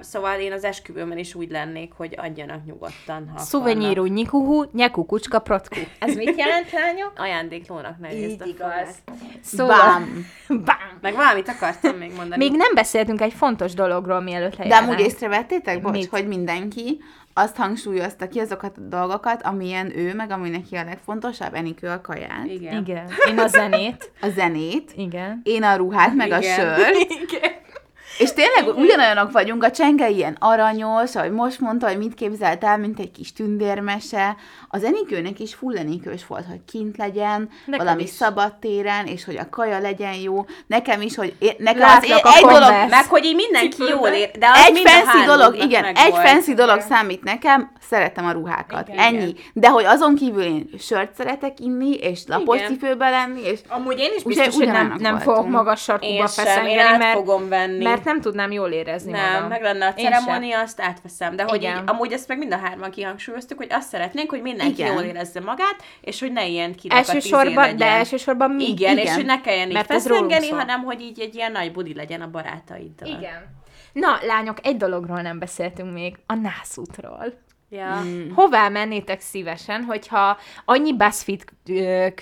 Szóval 0.00 0.38
én 0.40 0.52
az 0.52 0.64
esküvőmön 0.64 1.18
is 1.18 1.34
úgy 1.34 1.50
lennék, 1.50 1.92
hogy 1.96 2.14
adjanak 2.16 2.64
nyugodtan, 2.64 3.28
ha 3.34 3.38
Szuvenyírú 3.38 4.04
nyikuhu, 4.04 4.64
nyeku 4.72 5.06
kucska 5.06 5.38
protku. 5.38 5.80
Ez 5.98 6.14
mit 6.14 6.36
jelent, 6.36 6.72
lányok? 6.72 7.12
Ajándéklónak 7.16 7.98
nehéz 7.98 8.30
Így 8.30 8.40
a 8.40 8.44
fogás. 8.44 8.88
Szóval... 9.40 9.76
Bám. 9.76 10.26
Bám. 10.48 10.98
Meg 11.00 11.14
valamit 11.14 11.48
akartam 11.48 11.96
még 11.96 12.12
mondani. 12.16 12.48
Még 12.48 12.56
nem 12.56 12.74
beszéltünk 12.74 13.20
egy 13.20 13.32
fontos 13.32 13.74
dologról, 13.74 14.20
mielőtt 14.20 14.56
De 14.56 14.62
lejárnánk. 14.62 14.92
amúgy 14.92 15.04
észrevettétek, 15.06 15.82
bocs, 15.82 15.92
Mit? 15.92 16.08
hogy 16.08 16.26
mindenki 16.26 17.00
azt 17.34 17.56
hangsúlyozta 17.56 18.28
ki 18.28 18.38
azokat 18.38 18.76
a 18.76 18.80
dolgokat, 18.80 19.42
amilyen 19.42 19.98
ő, 19.98 20.14
meg 20.14 20.30
ami 20.30 20.48
neki 20.48 20.76
a 20.76 20.84
legfontosabb, 20.84 21.54
Enikő 21.54 21.88
a 21.88 22.00
kaját, 22.00 22.46
Igen. 22.46 22.82
Igen. 22.82 23.06
Én 23.28 23.38
a 23.38 23.46
zenét. 23.46 24.10
a 24.20 24.28
zenét, 24.28 24.92
Igen. 24.96 25.40
én 25.44 25.62
a 25.62 25.76
ruhát, 25.76 26.14
meg 26.14 26.32
a 26.32 26.38
Igen. 26.38 26.54
sört, 26.54 26.96
Igen. 27.22 27.50
És 28.18 28.32
tényleg 28.32 28.76
ugyanolyanok 28.76 29.32
vagyunk, 29.32 29.64
a 29.64 29.70
csenge 29.70 30.08
ilyen 30.08 30.36
aranyos, 30.40 31.16
ahogy 31.16 31.30
most 31.30 31.60
mondta, 31.60 31.86
hogy 31.86 31.98
mit 31.98 32.14
képzelt 32.14 32.64
el, 32.64 32.78
mint 32.78 32.98
egy 32.98 33.10
kis 33.10 33.32
tündérmese. 33.32 34.36
Az 34.68 34.84
Enikőnek 34.84 35.40
is 35.40 35.54
full 35.54 35.76
Enikős 35.76 36.26
volt, 36.26 36.44
hogy 36.46 36.60
kint 36.72 36.96
legyen, 36.96 37.48
Nekem 37.66 37.84
valami 37.86 38.02
is. 38.02 38.10
szabadtéren, 38.10 39.06
és 39.06 39.24
hogy 39.24 39.36
a 39.36 39.48
kaja 39.50 39.78
legyen 39.78 40.14
jó. 40.14 40.44
Nekem 40.66 41.00
is, 41.00 41.16
hogy 41.16 41.34
én, 41.38 41.54
nekem 41.58 41.88
az 41.88 42.10
a 42.10 42.36
egy 42.36 42.42
dolog. 42.42 42.88
Meg 42.88 43.04
hogy 43.08 43.24
így 43.24 43.34
mindenki 43.34 43.76
Cipőbe. 43.76 43.92
jól 43.92 44.08
ér, 44.08 44.30
de 44.38 44.46
az 44.52 44.66
egy 44.66 44.82
fancy 44.84 45.26
dolog, 45.26 45.56
igen, 45.62 45.84
egy 45.84 46.14
fancy 46.14 46.54
dolog 46.54 46.80
számít 46.80 47.24
nekem, 47.24 47.72
szeretem 47.88 48.26
a 48.26 48.30
ruhákat. 48.32 48.88
Igen. 48.88 48.98
Ennyi. 48.98 49.34
De 49.52 49.68
hogy 49.68 49.84
azon 49.84 50.14
kívül 50.14 50.42
én 50.42 50.70
sört 50.78 51.14
szeretek 51.14 51.60
inni, 51.60 51.94
és 51.94 52.20
lapos 52.26 52.56
Igen. 52.56 52.68
cipőbe 52.68 53.10
lenni, 53.10 53.40
és 53.44 53.60
Amúgy 53.68 53.98
én 53.98 54.10
is 54.16 54.22
biztos, 54.22 54.54
hogy 54.54 54.66
nem, 54.66 54.96
nem 54.98 55.18
fogok 55.18 55.48
magas 55.48 55.88
Én 55.88 56.10
én 56.10 56.26
feszengeni, 56.26 56.78
át 56.78 56.98
mert, 56.98 58.01
mert 58.04 58.14
nem 58.16 58.20
tudnám 58.20 58.52
jól 58.52 58.70
érezni 58.70 59.10
nem, 59.10 59.32
magam. 59.32 59.48
meg 59.48 59.62
lenne 59.62 59.86
a 59.86 59.92
ceremónia, 59.92 60.60
azt 60.60 60.80
átveszem. 60.80 61.36
De 61.36 61.42
hogy 61.42 61.62
így, 61.62 61.80
amúgy 61.86 62.12
ezt 62.12 62.28
meg 62.28 62.38
mind 62.38 62.52
a 62.52 62.56
hárman 62.56 62.90
kihangsúlyoztuk, 62.90 63.58
hogy 63.58 63.66
azt 63.70 63.88
szeretnénk, 63.88 64.30
hogy 64.30 64.42
mindenki 64.42 64.80
Igen. 64.80 64.92
jól 64.92 65.02
érezze 65.02 65.40
magát, 65.40 65.82
és 66.00 66.20
hogy 66.20 66.32
ne 66.32 66.46
ilyen 66.46 66.74
kirakat 66.74 67.08
Elsősorban, 67.08 67.66
izé 67.66 67.76
de 67.76 67.86
elsősorban 67.86 68.50
mi. 68.50 68.64
Igen, 68.64 68.92
Igen. 68.98 69.06
és 69.06 69.14
hogy 69.14 69.24
ne 69.24 69.40
kelljen 69.40 69.70
így 69.70 69.84
feszengeni, 69.86 70.48
hanem 70.48 70.82
hogy 70.82 71.00
így 71.00 71.20
egy 71.20 71.34
ilyen 71.34 71.52
nagy 71.52 71.72
budi 71.72 71.94
legyen 71.94 72.20
a 72.20 72.30
barátaiddal. 72.30 73.08
Igen. 73.08 73.60
Na, 73.92 74.18
lányok, 74.22 74.58
egy 74.62 74.76
dologról 74.76 75.20
nem 75.20 75.38
beszéltünk 75.38 75.92
még, 75.92 76.16
a 76.26 76.34
nászútról. 76.34 77.32
Ja. 77.74 78.02
Mm. 78.02 78.30
Hová 78.34 78.68
mennétek 78.68 79.20
szívesen, 79.20 79.82
hogyha 79.82 80.38
annyi 80.64 80.96
BuzzFeed 80.96 81.44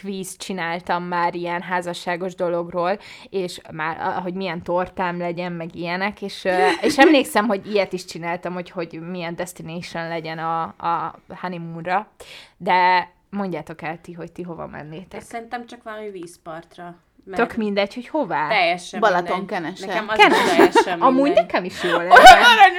quiz 0.03 0.37
csináltam 0.37 1.05
már 1.05 1.35
ilyen 1.35 1.63
házasságos 1.63 2.35
dologról, 2.35 2.99
és 3.31 3.61
már, 3.73 4.23
hogy 4.23 4.35
milyen 4.35 4.63
tortám 4.63 5.19
legyen, 5.19 5.53
meg 5.53 5.75
ilyenek, 5.75 6.23
és, 6.23 6.49
és 6.81 6.99
emlékszem, 6.99 7.47
hogy 7.47 7.67
ilyet 7.67 7.93
is 7.93 8.05
csináltam, 8.05 8.53
hogy, 8.53 8.71
hogy 8.71 9.01
milyen 9.11 9.35
destination 9.35 10.09
legyen 10.09 10.39
a, 10.39 10.63
a 10.63 11.19
honeymoonra, 11.41 12.09
de 12.57 13.11
mondjátok 13.31 13.83
el 13.83 14.01
ti, 14.01 14.13
hogy 14.13 14.33
ti 14.33 14.43
hova 14.43 14.67
mennétek. 14.67 15.21
Szerintem 15.21 15.67
csak 15.67 15.83
valami 15.83 16.11
vízpartra. 16.11 16.97
Mert 17.31 17.43
Tök 17.49 17.57
mindegy, 17.57 17.95
hogy 17.95 18.09
hová. 18.09 18.49
Teljesen 18.49 19.01
Balaton 19.01 19.39
mindegy. 19.39 19.47
kenese. 19.63 19.87
Nekem 19.87 20.09
az 20.09 20.17
Kenes. 20.17 20.39
is 20.45 20.51
teljesen 20.51 21.01
Amúgy 21.01 21.23
mindegy. 21.23 21.43
nekem 21.43 21.65
is 21.65 21.83
jó. 21.83 21.99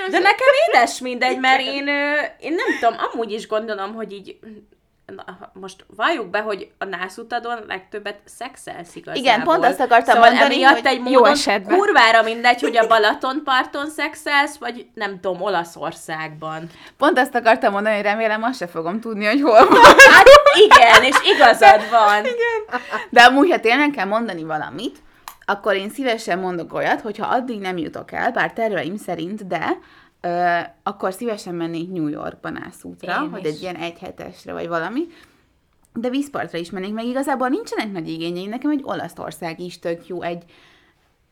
De 0.09 0.19
nekem 0.19 0.47
édes 0.67 0.99
mindegy, 0.99 1.39
mert 1.39 1.61
én, 1.61 1.87
én 2.39 2.53
nem 2.53 2.79
tudom, 2.79 2.95
amúgy 3.11 3.31
is 3.31 3.47
gondolom, 3.47 3.93
hogy 3.93 4.11
így 4.11 4.39
na, 5.05 5.51
most 5.53 5.85
valljuk 5.95 6.29
be, 6.29 6.39
hogy 6.39 6.71
a 6.77 6.85
nászutadon 6.85 7.59
legtöbbet 7.67 8.19
szexelsz 8.25 8.95
igazából. 8.95 9.21
Igen, 9.21 9.43
pont 9.43 9.65
azt 9.65 9.79
akartam 9.79 10.15
szóval 10.15 10.29
mondani, 10.29 10.53
emiatt 10.53 10.73
hogy 10.73 10.85
egy 10.85 10.97
jó 10.97 11.03
módon 11.03 11.31
esetben. 11.31 11.77
kurvára 11.77 12.21
mindegy, 12.21 12.61
hogy 12.61 12.77
a 12.77 12.87
Balatonparton 12.87 13.89
szexelsz, 13.89 14.57
vagy 14.57 14.85
nem 14.93 15.19
tudom, 15.19 15.41
Olaszországban. 15.41 16.69
pont 16.97 17.19
azt 17.19 17.35
akartam 17.35 17.71
mondani, 17.71 17.95
hogy 17.95 18.03
remélem 18.03 18.43
azt 18.43 18.57
se 18.57 18.67
fogom 18.67 18.99
tudni, 18.99 19.25
hogy 19.25 19.41
hol 19.41 19.67
van. 19.67 19.95
Hát 20.11 20.27
igen, 20.65 21.03
és 21.03 21.15
igazad 21.35 21.89
van. 21.89 22.25
De 23.09 23.21
amúgy, 23.21 23.49
ha 23.49 23.59
tényleg 23.59 23.89
kell 23.89 24.05
mondani 24.05 24.43
valamit, 24.43 24.97
akkor 25.45 25.75
én 25.75 25.89
szívesen 25.89 26.39
mondok 26.39 26.73
olyat, 26.73 27.01
hogyha 27.01 27.27
addig 27.27 27.59
nem 27.59 27.77
jutok 27.77 28.11
el, 28.11 28.31
bár 28.31 28.53
terveim 28.53 28.97
szerint, 28.97 29.47
de 29.47 29.77
ö, 30.21 30.59
akkor 30.83 31.13
szívesen 31.13 31.55
mennék 31.55 31.91
New 31.91 32.07
Yorkba 32.07 32.49
nászútra, 32.49 33.23
Én 33.23 33.29
hogy 33.29 33.45
is. 33.45 33.51
egy 33.51 33.61
ilyen 33.61 33.75
egyhetesre 33.75 34.53
vagy 34.53 34.67
valami, 34.67 35.01
de 35.93 36.09
vízpartra 36.09 36.57
is 36.57 36.69
mennék, 36.69 36.93
meg. 36.93 37.05
Igazából 37.05 37.47
nincsenek 37.49 37.91
nagy 37.91 38.09
igényeim, 38.09 38.49
nekem 38.49 38.71
egy 38.71 38.81
Olaszország 38.83 39.59
is 39.59 39.79
tök 39.79 40.07
jó, 40.07 40.21
egy 40.21 40.43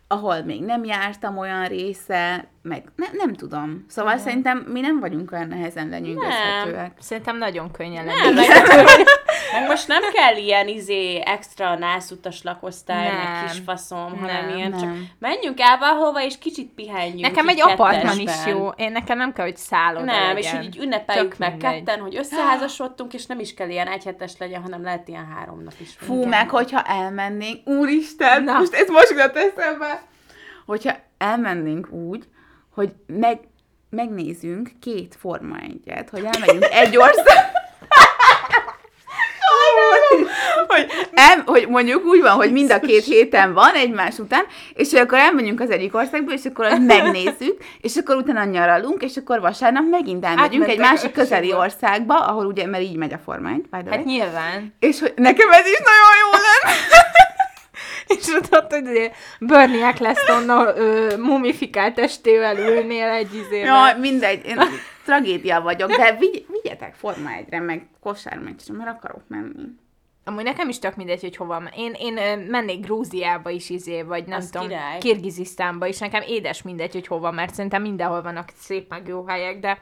ahol 0.07 0.41
még 0.41 0.63
nem 0.63 0.83
jártam 0.83 1.37
olyan 1.37 1.65
része, 1.67 2.47
meg 2.61 2.83
ne, 2.95 3.05
nem 3.11 3.33
tudom. 3.33 3.85
Szóval 3.87 4.17
szerintem 4.17 4.57
mi 4.57 4.79
nem 4.79 4.99
vagyunk 4.99 5.31
olyan 5.31 5.47
nehezen 5.47 5.89
lenyűgözhetőek. 5.89 6.91
Szerintem 6.99 7.37
nagyon 7.37 7.71
könnyen 7.71 8.05
Nem, 8.05 8.33
meg, 9.53 9.67
most 9.67 9.87
nem 9.87 10.01
kell 10.13 10.35
ilyen 10.37 10.67
izé 10.67 11.21
extra 11.25 11.77
nászutas 11.77 12.43
lakosztály, 12.43 13.07
Nem. 13.07 13.15
meg 13.15 13.49
kis 13.49 13.61
faszom, 13.65 14.17
hanem 14.19 14.45
Nem, 14.45 14.57
ilyen 14.57 14.71
csak 14.71 14.81
nem. 14.81 15.07
menjünk 15.19 15.59
el 15.59 15.77
valahova, 15.77 16.23
és 16.23 16.37
kicsit 16.37 16.69
pihenjünk. 16.73 17.21
Nekem 17.21 17.47
egy 17.47 17.61
apartman 17.61 18.19
is 18.19 18.45
jó. 18.47 18.67
Én 18.67 18.91
nekem 18.91 19.17
nem 19.17 19.33
kell, 19.33 19.45
hogy 19.45 19.57
szálloda 19.57 20.05
Nem, 20.05 20.33
legyen. 20.33 20.61
és 20.61 20.65
így, 20.67 20.75
így 20.75 20.83
ünnepeljük 20.83 21.29
Tök 21.29 21.39
meg 21.39 21.51
mindegy. 21.51 21.83
ketten, 21.83 21.99
hogy 21.99 22.15
összeházasodtunk, 22.15 23.13
és 23.13 23.25
nem 23.25 23.39
is 23.39 23.53
kell 23.53 23.69
ilyen 23.69 23.87
egyhetes 23.87 24.33
legyen, 24.37 24.61
hanem 24.61 24.83
lehet 24.83 25.07
ilyen 25.07 25.27
három 25.35 25.63
nap 25.63 25.73
is. 25.77 25.95
Fú, 25.97 26.25
meg 26.25 26.49
hogyha 26.49 26.81
elmennénk, 26.81 27.67
úristen. 27.67 28.43
Na. 28.43 28.57
most 28.57 28.73
ez 28.73 28.87
most 28.89 29.09
jutott 29.09 29.35
eszembe, 29.35 30.01
hogyha 30.65 30.95
elmennénk 31.17 31.91
úgy, 31.91 32.27
hogy 32.79 32.91
meg, 33.07 33.39
megnézünk 33.89 34.71
két 34.81 35.15
forma 35.19 35.55
egyet, 35.57 36.09
hogy 36.09 36.27
elmegyünk 36.31 36.65
egy 36.71 36.97
ország... 36.97 37.57
Hogy, 40.67 40.87
el, 41.13 41.43
hogy 41.45 41.67
mondjuk 41.67 42.05
úgy 42.05 42.21
van, 42.21 42.31
hogy 42.31 42.51
mind 42.51 42.71
a 42.71 42.79
két 42.79 43.03
héten 43.03 43.53
van 43.53 43.73
egymás 43.73 44.17
után, 44.17 44.45
és 44.73 44.93
akkor 44.93 45.17
elmegyünk 45.17 45.59
az 45.59 45.69
egyik 45.69 45.95
országba, 45.95 46.31
és 46.31 46.45
akkor 46.45 46.65
azt 46.65 46.85
megnézzük, 46.85 47.63
és 47.81 47.95
akkor 47.95 48.15
utána 48.15 48.43
nyaralunk, 48.43 49.03
és 49.03 49.17
akkor 49.17 49.39
vasárnap 49.39 49.83
megint 49.89 50.25
elmegyünk 50.25 50.63
egy 50.63 50.69
Átmentek 50.69 50.91
másik 50.91 51.11
közeli 51.11 51.53
országba, 51.53 52.15
ahol 52.15 52.45
ugye, 52.45 52.65
mert 52.65 52.83
így 52.83 52.95
megy 52.95 53.13
a 53.13 53.19
forma 53.25 53.49
egy, 53.49 53.61
by 53.61 53.67
the 53.69 53.81
way. 53.81 53.91
Hát 53.91 54.05
nyilván. 54.05 54.75
És 54.79 54.99
hogy 54.99 55.13
nekem 55.15 55.51
ez 55.51 55.67
is 55.67 55.77
nagyon 55.77 56.15
jó 56.21 56.29
lenne. 56.31 56.77
És 58.17 58.25
tudod, 58.25 58.71
hogy 58.71 58.85
izé 58.85 59.11
Bernie 59.39 59.85
Eccleston 59.87 60.49
ö, 60.77 61.17
mumifikált 61.17 61.95
testével 61.95 62.57
ülnél 62.57 63.07
egy 63.09 63.33
izével. 63.35 63.89
Ja, 63.91 63.97
mindegy, 63.97 64.45
én 64.45 64.57
tragédia 65.05 65.61
vagyok, 65.61 65.91
de 65.95 66.15
vigy, 66.19 66.45
vigyetek 66.61 66.93
Forma 66.95 67.31
egyre, 67.31 67.59
meg 67.59 67.87
kosármeccsre, 68.01 68.73
mert 68.73 68.89
akarok 68.89 69.21
menni. 69.27 69.63
Amúgy 70.23 70.43
nekem 70.43 70.69
is 70.69 70.79
tök 70.79 70.95
mindegy, 70.95 71.21
hogy 71.21 71.35
hova. 71.35 71.59
men- 71.59 71.73
Én, 71.77 71.93
én 71.99 72.39
mennék 72.39 72.85
Grúziába 72.85 73.49
is 73.49 73.69
izé, 73.69 74.01
vagy 74.01 74.25
nem 74.25 74.37
Az 74.37 74.49
tudom, 74.49 74.67
király. 74.67 74.97
Kirgizisztánba 74.99 75.85
is. 75.85 75.97
Nekem 75.97 76.23
édes 76.27 76.61
mindegy, 76.61 76.93
hogy 76.93 77.07
hova, 77.07 77.31
mert 77.31 77.53
szerintem 77.53 77.81
mindenhol 77.81 78.21
vannak 78.21 78.49
szép 78.59 78.89
meg 78.89 79.07
jó 79.07 79.25
helyek, 79.27 79.59
de 79.59 79.79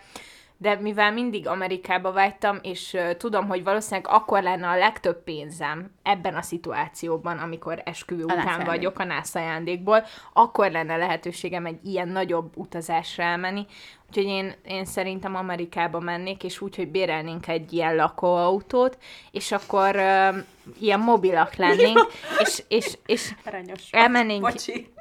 de 0.57 0.75
mivel 0.75 1.11
mindig 1.11 1.47
Amerikába 1.47 2.11
vágytam, 2.11 2.59
és 2.61 2.97
tudom, 3.17 3.47
hogy 3.47 3.63
valószínűleg 3.63 4.07
akkor 4.11 4.43
lenne 4.43 4.67
a 4.67 4.77
legtöbb 4.77 5.23
pénzem 5.23 5.91
ebben 6.03 6.35
a 6.35 6.41
szituációban, 6.41 7.37
amikor 7.37 7.81
esküvő 7.85 8.23
A 8.27 8.33
után 8.33 8.65
vagyok 8.65 8.99
a 8.99 9.03
nász 9.03 9.35
ajándékból, 9.35 10.05
akkor 10.33 10.71
lenne 10.71 10.97
lehetőségem 10.97 11.65
egy 11.65 11.79
ilyen 11.83 12.07
nagyobb 12.07 12.51
utazásra 12.55 13.23
elmenni. 13.23 13.65
Úgyhogy 14.07 14.25
én, 14.25 14.53
én 14.65 14.85
szerintem 14.85 15.35
Amerikába 15.35 15.99
mennék, 15.99 16.43
és 16.43 16.61
úgy, 16.61 16.75
hogy 16.75 16.87
bérelnénk 16.87 17.47
egy 17.47 17.73
ilyen 17.73 17.95
lakóautót, 17.95 18.97
és 19.31 19.51
akkor 19.51 19.95
uh, 19.95 20.35
ilyen 20.79 20.99
mobilak 20.99 21.55
lennénk, 21.55 22.07
és, 22.43 22.63
és, 22.67 22.97
és 23.05 23.31
Aranyos. 23.45 23.91
Elmennénk- 23.91 24.41
Bocsi. 24.41 24.95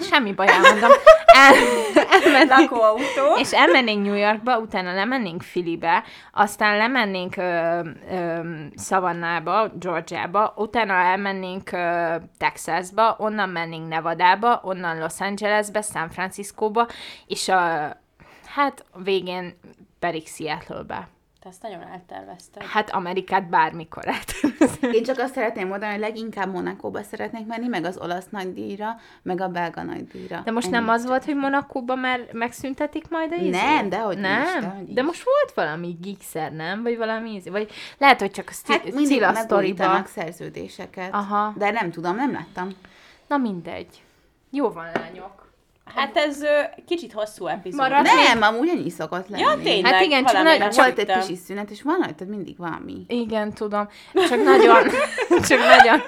Semmi 0.00 0.32
baj, 0.32 0.48
elmondom. 0.48 0.90
El, 1.26 1.54
elmennénk, 2.10 2.70
Lakóautó. 2.70 3.36
és 3.38 3.52
elmennénk 3.52 4.04
New 4.04 4.14
Yorkba, 4.14 4.58
utána 4.58 4.94
lemennénk 4.94 5.42
Filibe, 5.42 6.02
aztán 6.32 6.76
lemennénk 6.76 7.36
ö, 7.36 7.80
ö, 8.10 8.40
Savannába, 8.76 9.70
Georgiába, 9.78 10.52
utána 10.56 10.92
elmennénk 10.94 11.72
ö, 11.72 12.16
Texasba, 12.38 13.16
onnan 13.18 13.48
mennénk 13.48 13.88
Nevadába, 13.88 14.60
onnan 14.62 14.98
Los 14.98 15.20
Angelesbe, 15.20 15.82
San 15.82 16.10
Franciscóba, 16.10 16.86
és 17.26 17.48
a, 17.48 17.96
hát 18.54 18.84
végén 18.94 19.58
pedig 19.98 20.26
Seattle-be. 20.26 21.08
Te 21.42 21.48
azt 21.48 21.62
nagyon 21.62 21.82
eltervezted. 21.82 22.62
Hát 22.62 22.90
Amerikát 22.90 23.48
bármikor 23.48 24.08
át. 24.08 24.32
Én 24.92 25.02
csak 25.02 25.18
azt 25.18 25.34
szeretném 25.34 25.68
mondani, 25.68 25.90
hogy 25.92 26.00
leginkább 26.00 26.52
Monakóba 26.52 27.02
szeretnék 27.02 27.46
menni, 27.46 27.66
meg 27.66 27.84
az 27.84 27.98
olasz 27.98 28.26
nagydíjra, 28.30 28.96
meg 29.22 29.40
a 29.40 29.48
belga 29.48 29.82
nagydíjra. 29.82 30.40
De 30.44 30.50
most 30.50 30.66
Ennyi. 30.66 30.74
nem 30.76 30.88
az 30.88 31.06
volt, 31.06 31.24
hogy 31.24 31.36
Monakóban 31.36 31.98
már 31.98 32.20
megszüntetik 32.32 33.08
majd 33.08 33.32
a 33.32 33.34
izét? 33.34 33.50
Nem, 33.50 33.88
dehogy 33.88 34.16
is, 34.16 34.22
nem. 34.22 34.60
dehogy 34.60 34.92
De 34.92 35.00
is. 35.00 35.06
most 35.06 35.22
volt 35.24 35.52
valami 35.54 35.96
gigszer, 36.00 36.52
nem? 36.52 36.82
Vagy 36.82 36.96
valami 36.96 37.34
izé? 37.34 37.50
Vagy 37.50 37.70
lehet, 37.98 38.20
hogy 38.20 38.30
csak 38.30 38.48
a 38.48 38.52
sti- 38.52 38.72
Hát 38.72 38.92
mindig 38.94 39.20
megújítanak 39.20 40.06
szerződéseket. 40.06 41.12
Aha. 41.14 41.52
De 41.56 41.70
nem 41.70 41.90
tudom, 41.90 42.16
nem 42.16 42.32
láttam. 42.32 42.68
Na 43.26 43.36
mindegy. 43.36 44.02
Jó 44.50 44.70
van, 44.70 44.86
lányok. 44.94 45.49
Hát 45.94 46.16
ez 46.16 46.42
ö, 46.42 46.60
kicsit 46.86 47.12
hosszú 47.12 47.46
epizód. 47.46 47.80
Marad- 47.80 48.04
Nem, 48.04 48.42
amúgy 48.42 48.68
ennyi 48.68 48.90
szokott 48.90 49.28
lenni. 49.28 49.42
Ja, 49.42 49.58
tényleg. 49.62 49.92
Hát 49.92 50.02
igen, 50.02 50.24
csak 50.24 50.42
nagy- 50.42 50.74
Volt 50.74 50.98
egy 50.98 51.26
kis 51.26 51.38
szünet, 51.38 51.70
és 51.70 51.82
van 51.82 51.98
rajta 52.02 52.24
mindig 52.24 52.56
valami. 52.58 53.04
Igen, 53.08 53.52
tudom. 53.52 53.88
Csak 54.14 54.42
nagyon, 54.44 54.82
csak 55.48 55.58
nagyon, 55.58 56.02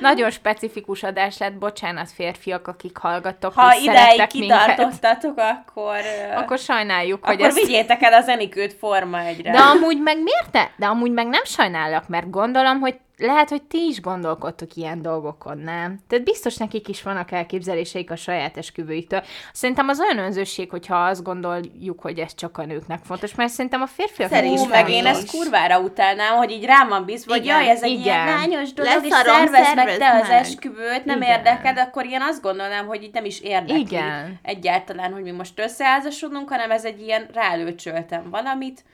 nagyon 0.00 0.30
specifikus 0.30 1.02
adás 1.02 1.38
lett. 1.38 1.54
Bocsánat, 1.54 2.10
férfiak, 2.10 2.68
akik 2.68 2.96
hallgattok, 2.96 3.52
Ha 3.54 3.74
ideig 3.74 4.26
kitartottatok, 4.26 5.38
akkor... 5.38 5.96
Akkor 6.36 6.58
sajnáljuk, 6.58 7.24
hogy 7.24 7.34
akkor 7.34 7.46
ezt... 7.46 7.56
vigyétek 7.60 8.02
el 8.02 8.12
az 8.12 8.28
Enikőt 8.28 8.72
Forma 8.72 9.20
egyre. 9.20 9.50
De 9.50 9.58
amúgy 9.58 10.00
meg 10.02 10.16
miért 10.22 10.50
te? 10.50 10.70
De 10.76 10.86
amúgy 10.86 11.10
meg 11.12 11.26
nem 11.26 11.44
sajnálok, 11.44 12.08
mert 12.08 12.30
gondolom, 12.30 12.80
hogy 12.80 12.94
lehet, 13.20 13.48
hogy 13.48 13.62
ti 13.62 13.86
is 13.86 14.00
gondolkodtok 14.00 14.74
ilyen 14.74 15.02
dolgokon, 15.02 15.58
nem? 15.58 15.98
Tehát 16.08 16.24
biztos 16.24 16.56
nekik 16.56 16.88
is 16.88 17.02
vannak 17.02 17.30
elképzeléseik 17.32 18.10
a 18.10 18.16
saját 18.16 18.56
esküvőiktől. 18.56 19.22
Szerintem 19.52 19.88
az 19.88 20.00
olyan 20.00 20.18
önzőség, 20.18 20.70
hogyha 20.70 20.96
azt 20.96 21.22
gondoljuk, 21.22 22.00
hogy 22.00 22.18
ez 22.18 22.34
csak 22.34 22.58
a 22.58 22.64
nőknek 22.64 23.00
fontos, 23.04 23.34
mert 23.34 23.52
szerintem 23.52 23.82
a 23.82 23.86
férfiak 23.86 24.30
Szerint 24.30 24.58
Ú, 24.58 24.62
is 24.62 24.68
meg 24.68 24.90
én 24.90 25.06
ezt 25.06 25.30
kurvára 25.30 25.80
utálnám, 25.80 26.36
hogy 26.36 26.50
így 26.50 26.64
rám 26.64 26.88
van 26.88 27.04
bízva, 27.04 27.32
hogy 27.32 27.44
Igen, 27.44 27.62
jaj, 27.62 27.70
ez 27.70 27.82
egy 27.82 27.90
igen. 27.90 28.02
ilyen 28.02 28.24
lányos 28.24 28.72
dolog, 28.72 29.04
és 29.04 29.12
szervezd 29.12 29.74
meg 29.74 29.96
te 29.96 30.20
az 30.22 30.28
esküvőt, 30.28 31.04
nem 31.04 31.22
Igen. 31.22 31.36
érdeked, 31.36 31.78
akkor 31.78 32.06
én 32.06 32.22
azt 32.22 32.42
gondolnám, 32.42 32.86
hogy 32.86 33.02
itt 33.02 33.14
nem 33.14 33.24
is 33.24 33.40
érdekli 33.40 33.80
Igen. 33.80 34.38
egyáltalán, 34.42 35.12
hogy 35.12 35.22
mi 35.22 35.30
most 35.30 35.60
összeházasodunk, 35.60 36.48
hanem 36.48 36.70
ez 36.70 36.84
egy 36.84 37.00
ilyen 37.00 37.28
rálőcsöltem 37.32 38.30
valamit, 38.30 38.84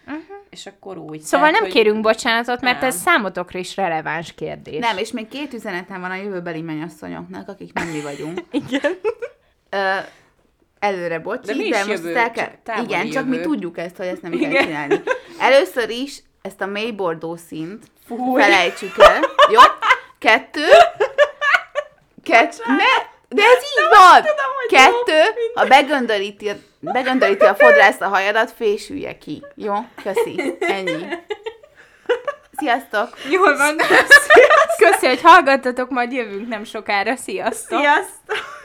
és 0.57 0.67
akkor 0.67 0.97
úgy. 0.99 1.21
Szóval 1.21 1.47
Tehát, 1.47 1.53
nem 1.53 1.63
hogy- 1.63 1.73
kérünk 1.73 2.01
bocsánatot, 2.01 2.61
mert 2.61 2.81
Nem. 2.81 2.89
ez 2.89 2.97
számotokra 2.97 3.59
is 3.59 3.77
releváns 3.77 4.35
kérdés. 4.35 4.79
Nem, 4.79 4.99
és 4.99 5.11
még 5.13 5.29
két 5.29 5.53
üzenetem 5.53 6.01
van 6.01 6.11
a 6.11 6.15
jövőbeli 6.15 6.61
mennyasszonyoknak, 6.61 7.49
akik 7.49 7.73
nem 7.73 7.87
mi 7.89 8.01
vagyunk. 8.01 8.41
Igen. 8.69 8.93
Ö, 9.71 9.79
előre 10.79 11.19
bocsi, 11.19 11.47
De 11.47 11.55
mi 11.55 11.65
is 11.65 11.71
de 11.71 11.77
most 11.79 11.89
jövő, 11.91 12.17
el 12.17 12.31
kell... 12.31 12.51
csak 12.67 12.83
Igen, 12.83 13.11
csak 13.11 13.25
mi 13.27 13.37
jövő. 13.37 13.43
tudjuk 13.49 13.79
ezt, 13.79 13.97
hogy 13.97 14.07
ezt 14.07 14.23
nem 14.23 14.31
kell 14.31 14.51
Igen. 14.51 14.65
csinálni. 14.65 15.01
Először 15.39 15.91
is 15.91 16.23
ezt 16.43 16.61
a 16.61 16.67
mély 16.67 16.91
bordó 16.91 17.37
szint 17.37 17.85
Fúj. 18.07 18.41
felejtsük 18.43 18.99
el. 18.99 19.21
Jó? 19.53 19.61
Kettő. 20.19 20.67
Kettő. 22.23 22.63
Ne! 22.67 23.15
De 23.29 23.43
ez 23.43 23.63
így 23.63 23.87
van! 23.91 24.23
Kettő, 24.69 25.21
ha 25.55 25.67
begöndöríti, 25.67 26.49
a- 26.49 26.55
begöndöríti 26.81 27.45
a 27.45 27.55
fodrász 27.65 28.01
a 28.01 28.09
hajadat, 28.09 28.51
fésülje 28.57 29.19
ki. 29.19 29.43
Jó? 29.55 29.75
Köszi. 30.03 30.57
Ennyi. 30.61 31.07
Sziasztok! 32.57 33.09
Jól 33.31 33.57
van. 33.57 33.77
Köszi, 34.79 35.07
hogy 35.07 35.21
hallgattatok, 35.23 35.91
majd 35.91 36.13
jövünk 36.13 36.49
nem 36.49 36.65
sokára. 36.65 37.17
Sziasztok! 37.17 37.79
Sziasztok! 37.81 38.65